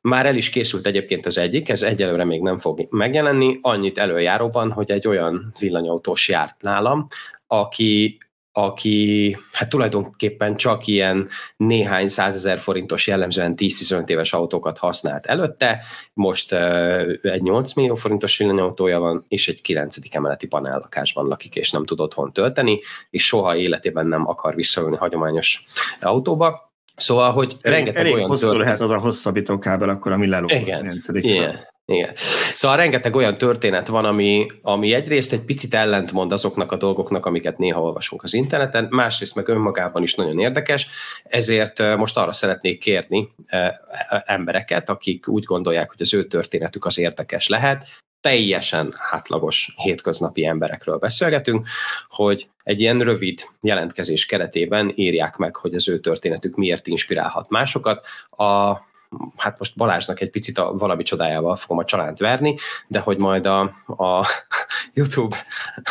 Már 0.00 0.26
el 0.26 0.36
is 0.36 0.48
készült 0.48 0.86
egyébként 0.86 1.26
az 1.26 1.38
egyik, 1.38 1.68
ez 1.68 1.82
egyelőre 1.82 2.24
még 2.24 2.40
nem 2.40 2.58
fog 2.58 2.86
megjelenni, 2.90 3.58
annyit 3.62 3.98
előjáróban, 3.98 4.72
hogy 4.72 4.90
egy 4.90 5.08
olyan 5.08 5.52
villanyautós 5.58 6.28
járt 6.28 6.62
nálam, 6.62 7.06
aki 7.46 8.18
aki 8.58 9.36
hát 9.52 9.68
tulajdonképpen 9.68 10.56
csak 10.56 10.86
ilyen 10.86 11.28
néhány 11.56 12.08
százezer 12.08 12.58
forintos 12.58 13.06
jellemzően 13.06 13.54
10-15 13.56 14.08
éves 14.08 14.32
autókat 14.32 14.78
használt 14.78 15.26
előtte, 15.26 15.82
most 16.12 16.52
egy 17.22 17.42
8 17.42 17.72
millió 17.72 17.94
forintos 17.94 18.36
villanyautója 18.36 18.98
van, 18.98 19.24
és 19.28 19.48
egy 19.48 19.62
9. 19.62 19.96
emeleti 20.10 20.46
panellakásban 20.46 21.26
lakik, 21.26 21.54
és 21.54 21.70
nem 21.70 21.84
tud 21.84 22.00
otthon 22.00 22.32
tölteni, 22.32 22.80
és 23.10 23.26
soha 23.26 23.56
életében 23.56 24.06
nem 24.06 24.28
akar 24.28 24.54
visszaülni 24.54 24.96
hagyományos 24.96 25.64
autóba. 26.00 26.72
Szóval, 26.96 27.32
hogy 27.32 27.56
rengeteg 27.60 28.00
elég 28.00 28.14
olyan 28.14 28.28
hosszú 28.28 28.40
történet... 28.40 28.66
lehet 28.66 28.80
az 28.80 28.90
a 28.90 28.98
hosszabbító 28.98 29.58
kábel, 29.58 29.88
akkor 29.88 30.12
ami 30.12 30.26
lelógott 30.26 30.60
Igen, 30.60 30.80
9. 30.80 31.08
Igen. 31.08 31.74
Igen. 31.92 32.14
Szóval 32.54 32.76
rengeteg 32.76 33.14
olyan 33.16 33.38
történet 33.38 33.86
van, 33.86 34.04
ami, 34.04 34.46
ami 34.62 34.92
egyrészt 34.92 35.32
egy 35.32 35.40
picit 35.42 35.74
ellentmond 35.74 36.32
azoknak 36.32 36.72
a 36.72 36.76
dolgoknak, 36.76 37.26
amiket 37.26 37.58
néha 37.58 37.80
olvasunk 37.80 38.22
az 38.22 38.34
interneten, 38.34 38.86
másrészt 38.90 39.34
meg 39.34 39.48
önmagában 39.48 40.02
is 40.02 40.14
nagyon 40.14 40.38
érdekes, 40.38 40.86
ezért 41.24 41.96
most 41.96 42.16
arra 42.16 42.32
szeretnék 42.32 42.80
kérni 42.80 43.28
embereket, 44.24 44.90
akik 44.90 45.28
úgy 45.28 45.44
gondolják, 45.44 45.90
hogy 45.90 46.00
az 46.00 46.14
ő 46.14 46.26
történetük 46.26 46.84
az 46.84 46.98
érdekes 46.98 47.48
lehet, 47.48 47.86
teljesen 48.20 48.94
átlagos 49.10 49.74
hétköznapi 49.76 50.46
emberekről 50.46 50.98
beszélgetünk, 50.98 51.66
hogy 52.08 52.48
egy 52.62 52.80
ilyen 52.80 53.00
rövid 53.00 53.40
jelentkezés 53.60 54.26
keretében 54.26 54.92
írják 54.94 55.36
meg, 55.36 55.56
hogy 55.56 55.74
az 55.74 55.88
ő 55.88 55.98
történetük 55.98 56.56
miért 56.56 56.86
inspirálhat 56.86 57.48
másokat. 57.48 58.06
A 58.30 58.76
hát 59.36 59.58
most 59.58 59.76
Balázsnak 59.76 60.20
egy 60.20 60.30
picit 60.30 60.58
a 60.58 60.72
valami 60.72 61.02
csodájával 61.02 61.56
fogom 61.56 61.78
a 61.78 61.84
csalánt 61.84 62.18
verni, 62.18 62.56
de 62.86 62.98
hogy 62.98 63.18
majd 63.18 63.46
a, 63.46 63.60
a 63.86 64.26
YouTube, 64.94 65.36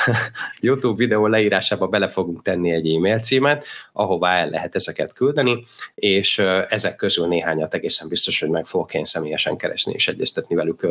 YouTube 0.62 0.98
videó 0.98 1.28
leírásába 1.28 1.88
bele 1.88 2.08
fogunk 2.08 2.42
tenni 2.42 2.72
egy 2.72 2.94
e-mail 2.94 3.20
címet, 3.20 3.66
ahová 3.94 4.36
el 4.36 4.50
lehet 4.50 4.76
ezeket 4.76 5.14
küldeni, 5.14 5.66
és 5.96 6.38
ezek 6.70 6.96
közül 6.96 7.28
néhányat 7.28 7.74
egészen 7.74 8.08
biztos, 8.08 8.40
hogy 8.40 8.50
meg 8.50 8.66
fogok 8.66 8.94
én 8.94 9.06
személyesen 9.06 9.58
keresni 9.58 9.94
és 9.94 10.08
egyeztetni 10.08 10.56
velük 10.56 10.88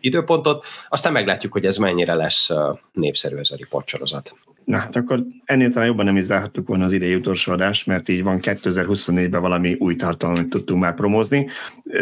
időpontot. 0.00 0.66
Aztán 0.88 1.12
meglátjuk, 1.12 1.52
hogy 1.52 1.64
ez 1.64 1.76
mennyire 1.76 2.14
lesz 2.14 2.50
népszerű 2.92 3.36
ez 3.36 3.50
a 3.50 3.56
riportsorozat. 3.56 4.34
Na 4.68 4.76
hát 4.76 4.96
akkor 4.96 5.24
ennél 5.44 5.70
talán 5.70 5.88
jobban 5.88 6.04
nem 6.04 6.16
is 6.16 6.24
zárhattuk 6.24 6.68
volna 6.68 6.84
az 6.84 6.92
idei 6.92 7.14
utolsó 7.14 7.52
adást, 7.52 7.86
mert 7.86 8.08
így 8.08 8.22
van 8.22 8.38
2024-ben 8.42 9.40
valami 9.40 9.74
új 9.78 9.96
tartalmat 9.96 10.48
tudtunk 10.48 10.80
már 10.80 10.94
promózni. 10.94 11.48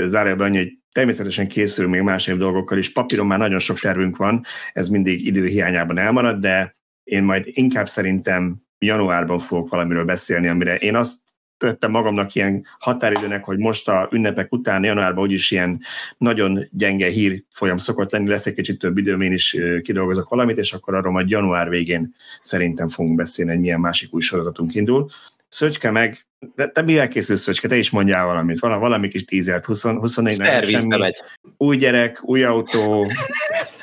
Zárjában 0.04 0.46
annyi, 0.46 0.56
hogy 0.56 0.78
természetesen 0.92 1.48
készül 1.48 1.88
még 1.88 2.00
más 2.00 2.26
év 2.26 2.36
dolgokkal 2.36 2.78
is. 2.78 2.92
Papíron 2.92 3.26
már 3.26 3.38
nagyon 3.38 3.58
sok 3.58 3.80
tervünk 3.80 4.16
van, 4.16 4.44
ez 4.72 4.88
mindig 4.88 5.26
idő 5.26 5.46
hiányában 5.46 5.98
elmarad, 5.98 6.40
de 6.40 6.76
én 7.04 7.22
majd 7.22 7.44
inkább 7.46 7.88
szerintem 7.88 8.62
januárban 8.78 9.38
fogok 9.38 9.68
valamiről 9.68 10.04
beszélni, 10.04 10.48
amire 10.48 10.76
én 10.76 10.94
azt 10.94 11.18
tettem 11.58 11.90
magamnak 11.90 12.34
ilyen 12.34 12.66
határidőnek, 12.78 13.44
hogy 13.44 13.58
most 13.58 13.88
a 13.88 14.08
ünnepek 14.12 14.52
után 14.52 14.84
januárban 14.84 15.24
úgyis 15.24 15.50
ilyen 15.50 15.80
nagyon 16.18 16.68
gyenge 16.70 17.08
hír 17.08 17.42
folyam 17.50 17.76
szokott 17.76 18.12
lenni, 18.12 18.28
lesz 18.28 18.46
egy 18.46 18.54
kicsit 18.54 18.78
több 18.78 18.98
időm, 18.98 19.20
én 19.20 19.32
is 19.32 19.56
kidolgozok 19.82 20.28
valamit, 20.28 20.58
és 20.58 20.72
akkor 20.72 20.94
arról 20.94 21.12
majd 21.12 21.30
január 21.30 21.68
végén 21.68 22.14
szerintem 22.40 22.88
fogunk 22.88 23.16
beszélni, 23.16 23.50
hogy 23.50 23.60
milyen 23.60 23.80
másik 23.80 24.14
új 24.14 24.20
sorozatunk 24.20 24.74
indul. 24.74 25.10
Szöcske 25.48 25.90
meg, 25.90 26.26
de 26.54 26.68
te 26.68 26.82
mi 26.82 26.98
elkészülsz, 26.98 27.40
Szöcske? 27.40 27.68
Te 27.68 27.76
is 27.76 27.90
mondjál 27.90 28.24
valamit. 28.24 28.58
Valami, 28.58 28.80
valami 28.80 29.08
kis 29.08 29.24
tízert, 29.24 29.64
20, 29.64 29.82
24 29.82 30.38
nem 30.38 30.62
semmi. 30.62 30.96
Megy. 30.96 31.22
Új 31.56 31.76
gyerek, 31.76 32.18
új 32.22 32.44
autó, 32.44 33.06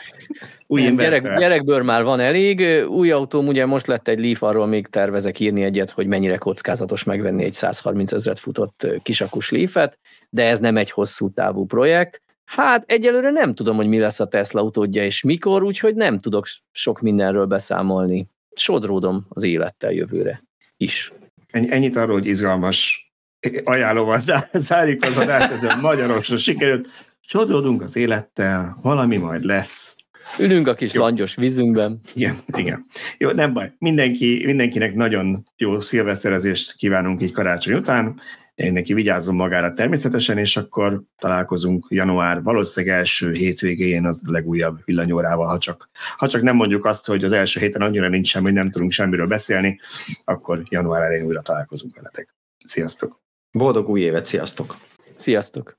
új 0.74 0.84
Nem, 0.84 0.96
gyerek, 0.96 1.38
gyerekből 1.38 1.84
már 1.84 2.04
van 2.04 2.20
elég. 2.20 2.86
Új 2.88 3.12
autóm, 3.12 3.48
ugye 3.48 3.66
most 3.66 3.88
lett 3.88 4.08
egy 4.08 4.20
Leaf, 4.20 4.44
arról 4.44 4.66
még 4.66 4.88
tervezek 4.88 5.40
írni 5.40 5.64
egyet, 5.64 5.92
hogy 5.92 6.08
mennyire 6.08 6.38
kockázatos 6.38 7.04
megvenni 7.04 7.44
egy 7.44 7.54
130 7.54 8.12
ezeret 8.12 8.40
futott 8.40 8.88
kisakus 9.04 9.50
Leaf-et, 9.50 10.00
de 10.30 10.46
ez 10.46 10.60
nem 10.60 10.78
egy 10.78 10.92
hosszú 10.92 11.30
távú 11.30 11.66
projekt. 11.66 12.22
Hát 12.46 12.84
egyelőre 12.88 13.30
nem 13.30 13.54
tudom, 13.54 13.76
hogy 13.76 13.88
mi 13.88 14.00
lesz 14.00 14.20
a 14.20 14.28
Tesla 14.28 14.62
autódja 14.62 15.06
és 15.06 15.22
mikor, 15.22 15.64
úgyhogy 15.64 15.96
nem 15.96 16.20
tudok 16.20 16.46
sok 16.72 17.00
mindenről 17.00 17.46
beszámolni. 17.46 18.28
Sodródom 18.56 19.26
az 19.30 19.44
élettel 19.44 19.92
jövőre 19.92 20.44
is. 20.78 21.14
Ennyit 21.52 21.96
arról, 21.96 22.14
hogy 22.14 22.26
izgalmas 22.26 23.12
ajánlóval 23.64 24.20
zárjuk 24.54 25.04
az 25.04 25.18
adást, 25.18 25.52
ez 25.52 25.80
magyarosra 25.82 26.38
sikerült. 26.38 26.88
Sodródunk 27.22 27.82
az 27.82 27.96
élettel, 27.96 28.78
valami 28.82 29.18
majd 29.18 29.44
lesz. 29.44 29.96
Ülünk 30.40 30.68
a 30.68 30.74
kis 30.74 30.94
jó. 30.94 31.02
langyos 31.02 31.36
vízünkben. 31.36 32.00
Igen, 32.14 32.38
igen. 32.58 32.86
Jó, 33.18 33.32
nem 33.32 33.54
baj. 33.54 33.74
Mindenki, 33.78 34.42
mindenkinek 34.46 34.96
nagyon 34.96 35.48
jó 35.58 35.80
szilveszterezést 35.80 36.76
kívánunk 36.76 37.22
így 37.22 37.32
karácsony 37.32 37.74
után. 37.74 38.20
Mindenki 38.56 38.94
vigyázzon 38.94 39.36
magára 39.36 39.74
természetesen, 39.74 40.38
és 40.38 40.58
akkor 40.58 41.02
találkozunk 41.20 41.86
január 41.90 42.42
valószínűleg 42.42 42.98
első 42.98 43.32
hétvégén 43.32 44.06
az 44.06 44.22
legújabb 44.26 44.78
villanyórával, 44.86 45.48
ha 45.48 45.58
csak, 45.58 45.90
ha 46.18 46.28
csak 46.28 46.42
nem 46.42 46.56
mondjuk 46.56 46.86
azt, 46.86 47.06
hogy 47.06 47.24
az 47.24 47.32
első 47.32 47.60
héten 47.60 47.82
annyira 47.82 48.08
nincs 48.08 48.28
semmi, 48.28 48.46
hogy 48.46 48.54
nem 48.54 48.72
tudunk 48.72 48.92
semmiről 48.92 49.28
beszélni, 49.28 49.80
akkor 50.24 50.64
január 50.70 51.02
elején 51.02 51.26
újra 51.26 51.42
találkozunk 51.42 51.96
veletek. 51.96 52.36
Sziasztok! 52.66 53.22
Boldog 53.52 53.90
új 53.90 54.02
évet, 54.02 54.26
sziasztok! 54.26 54.78
Sziasztok! 55.16 55.72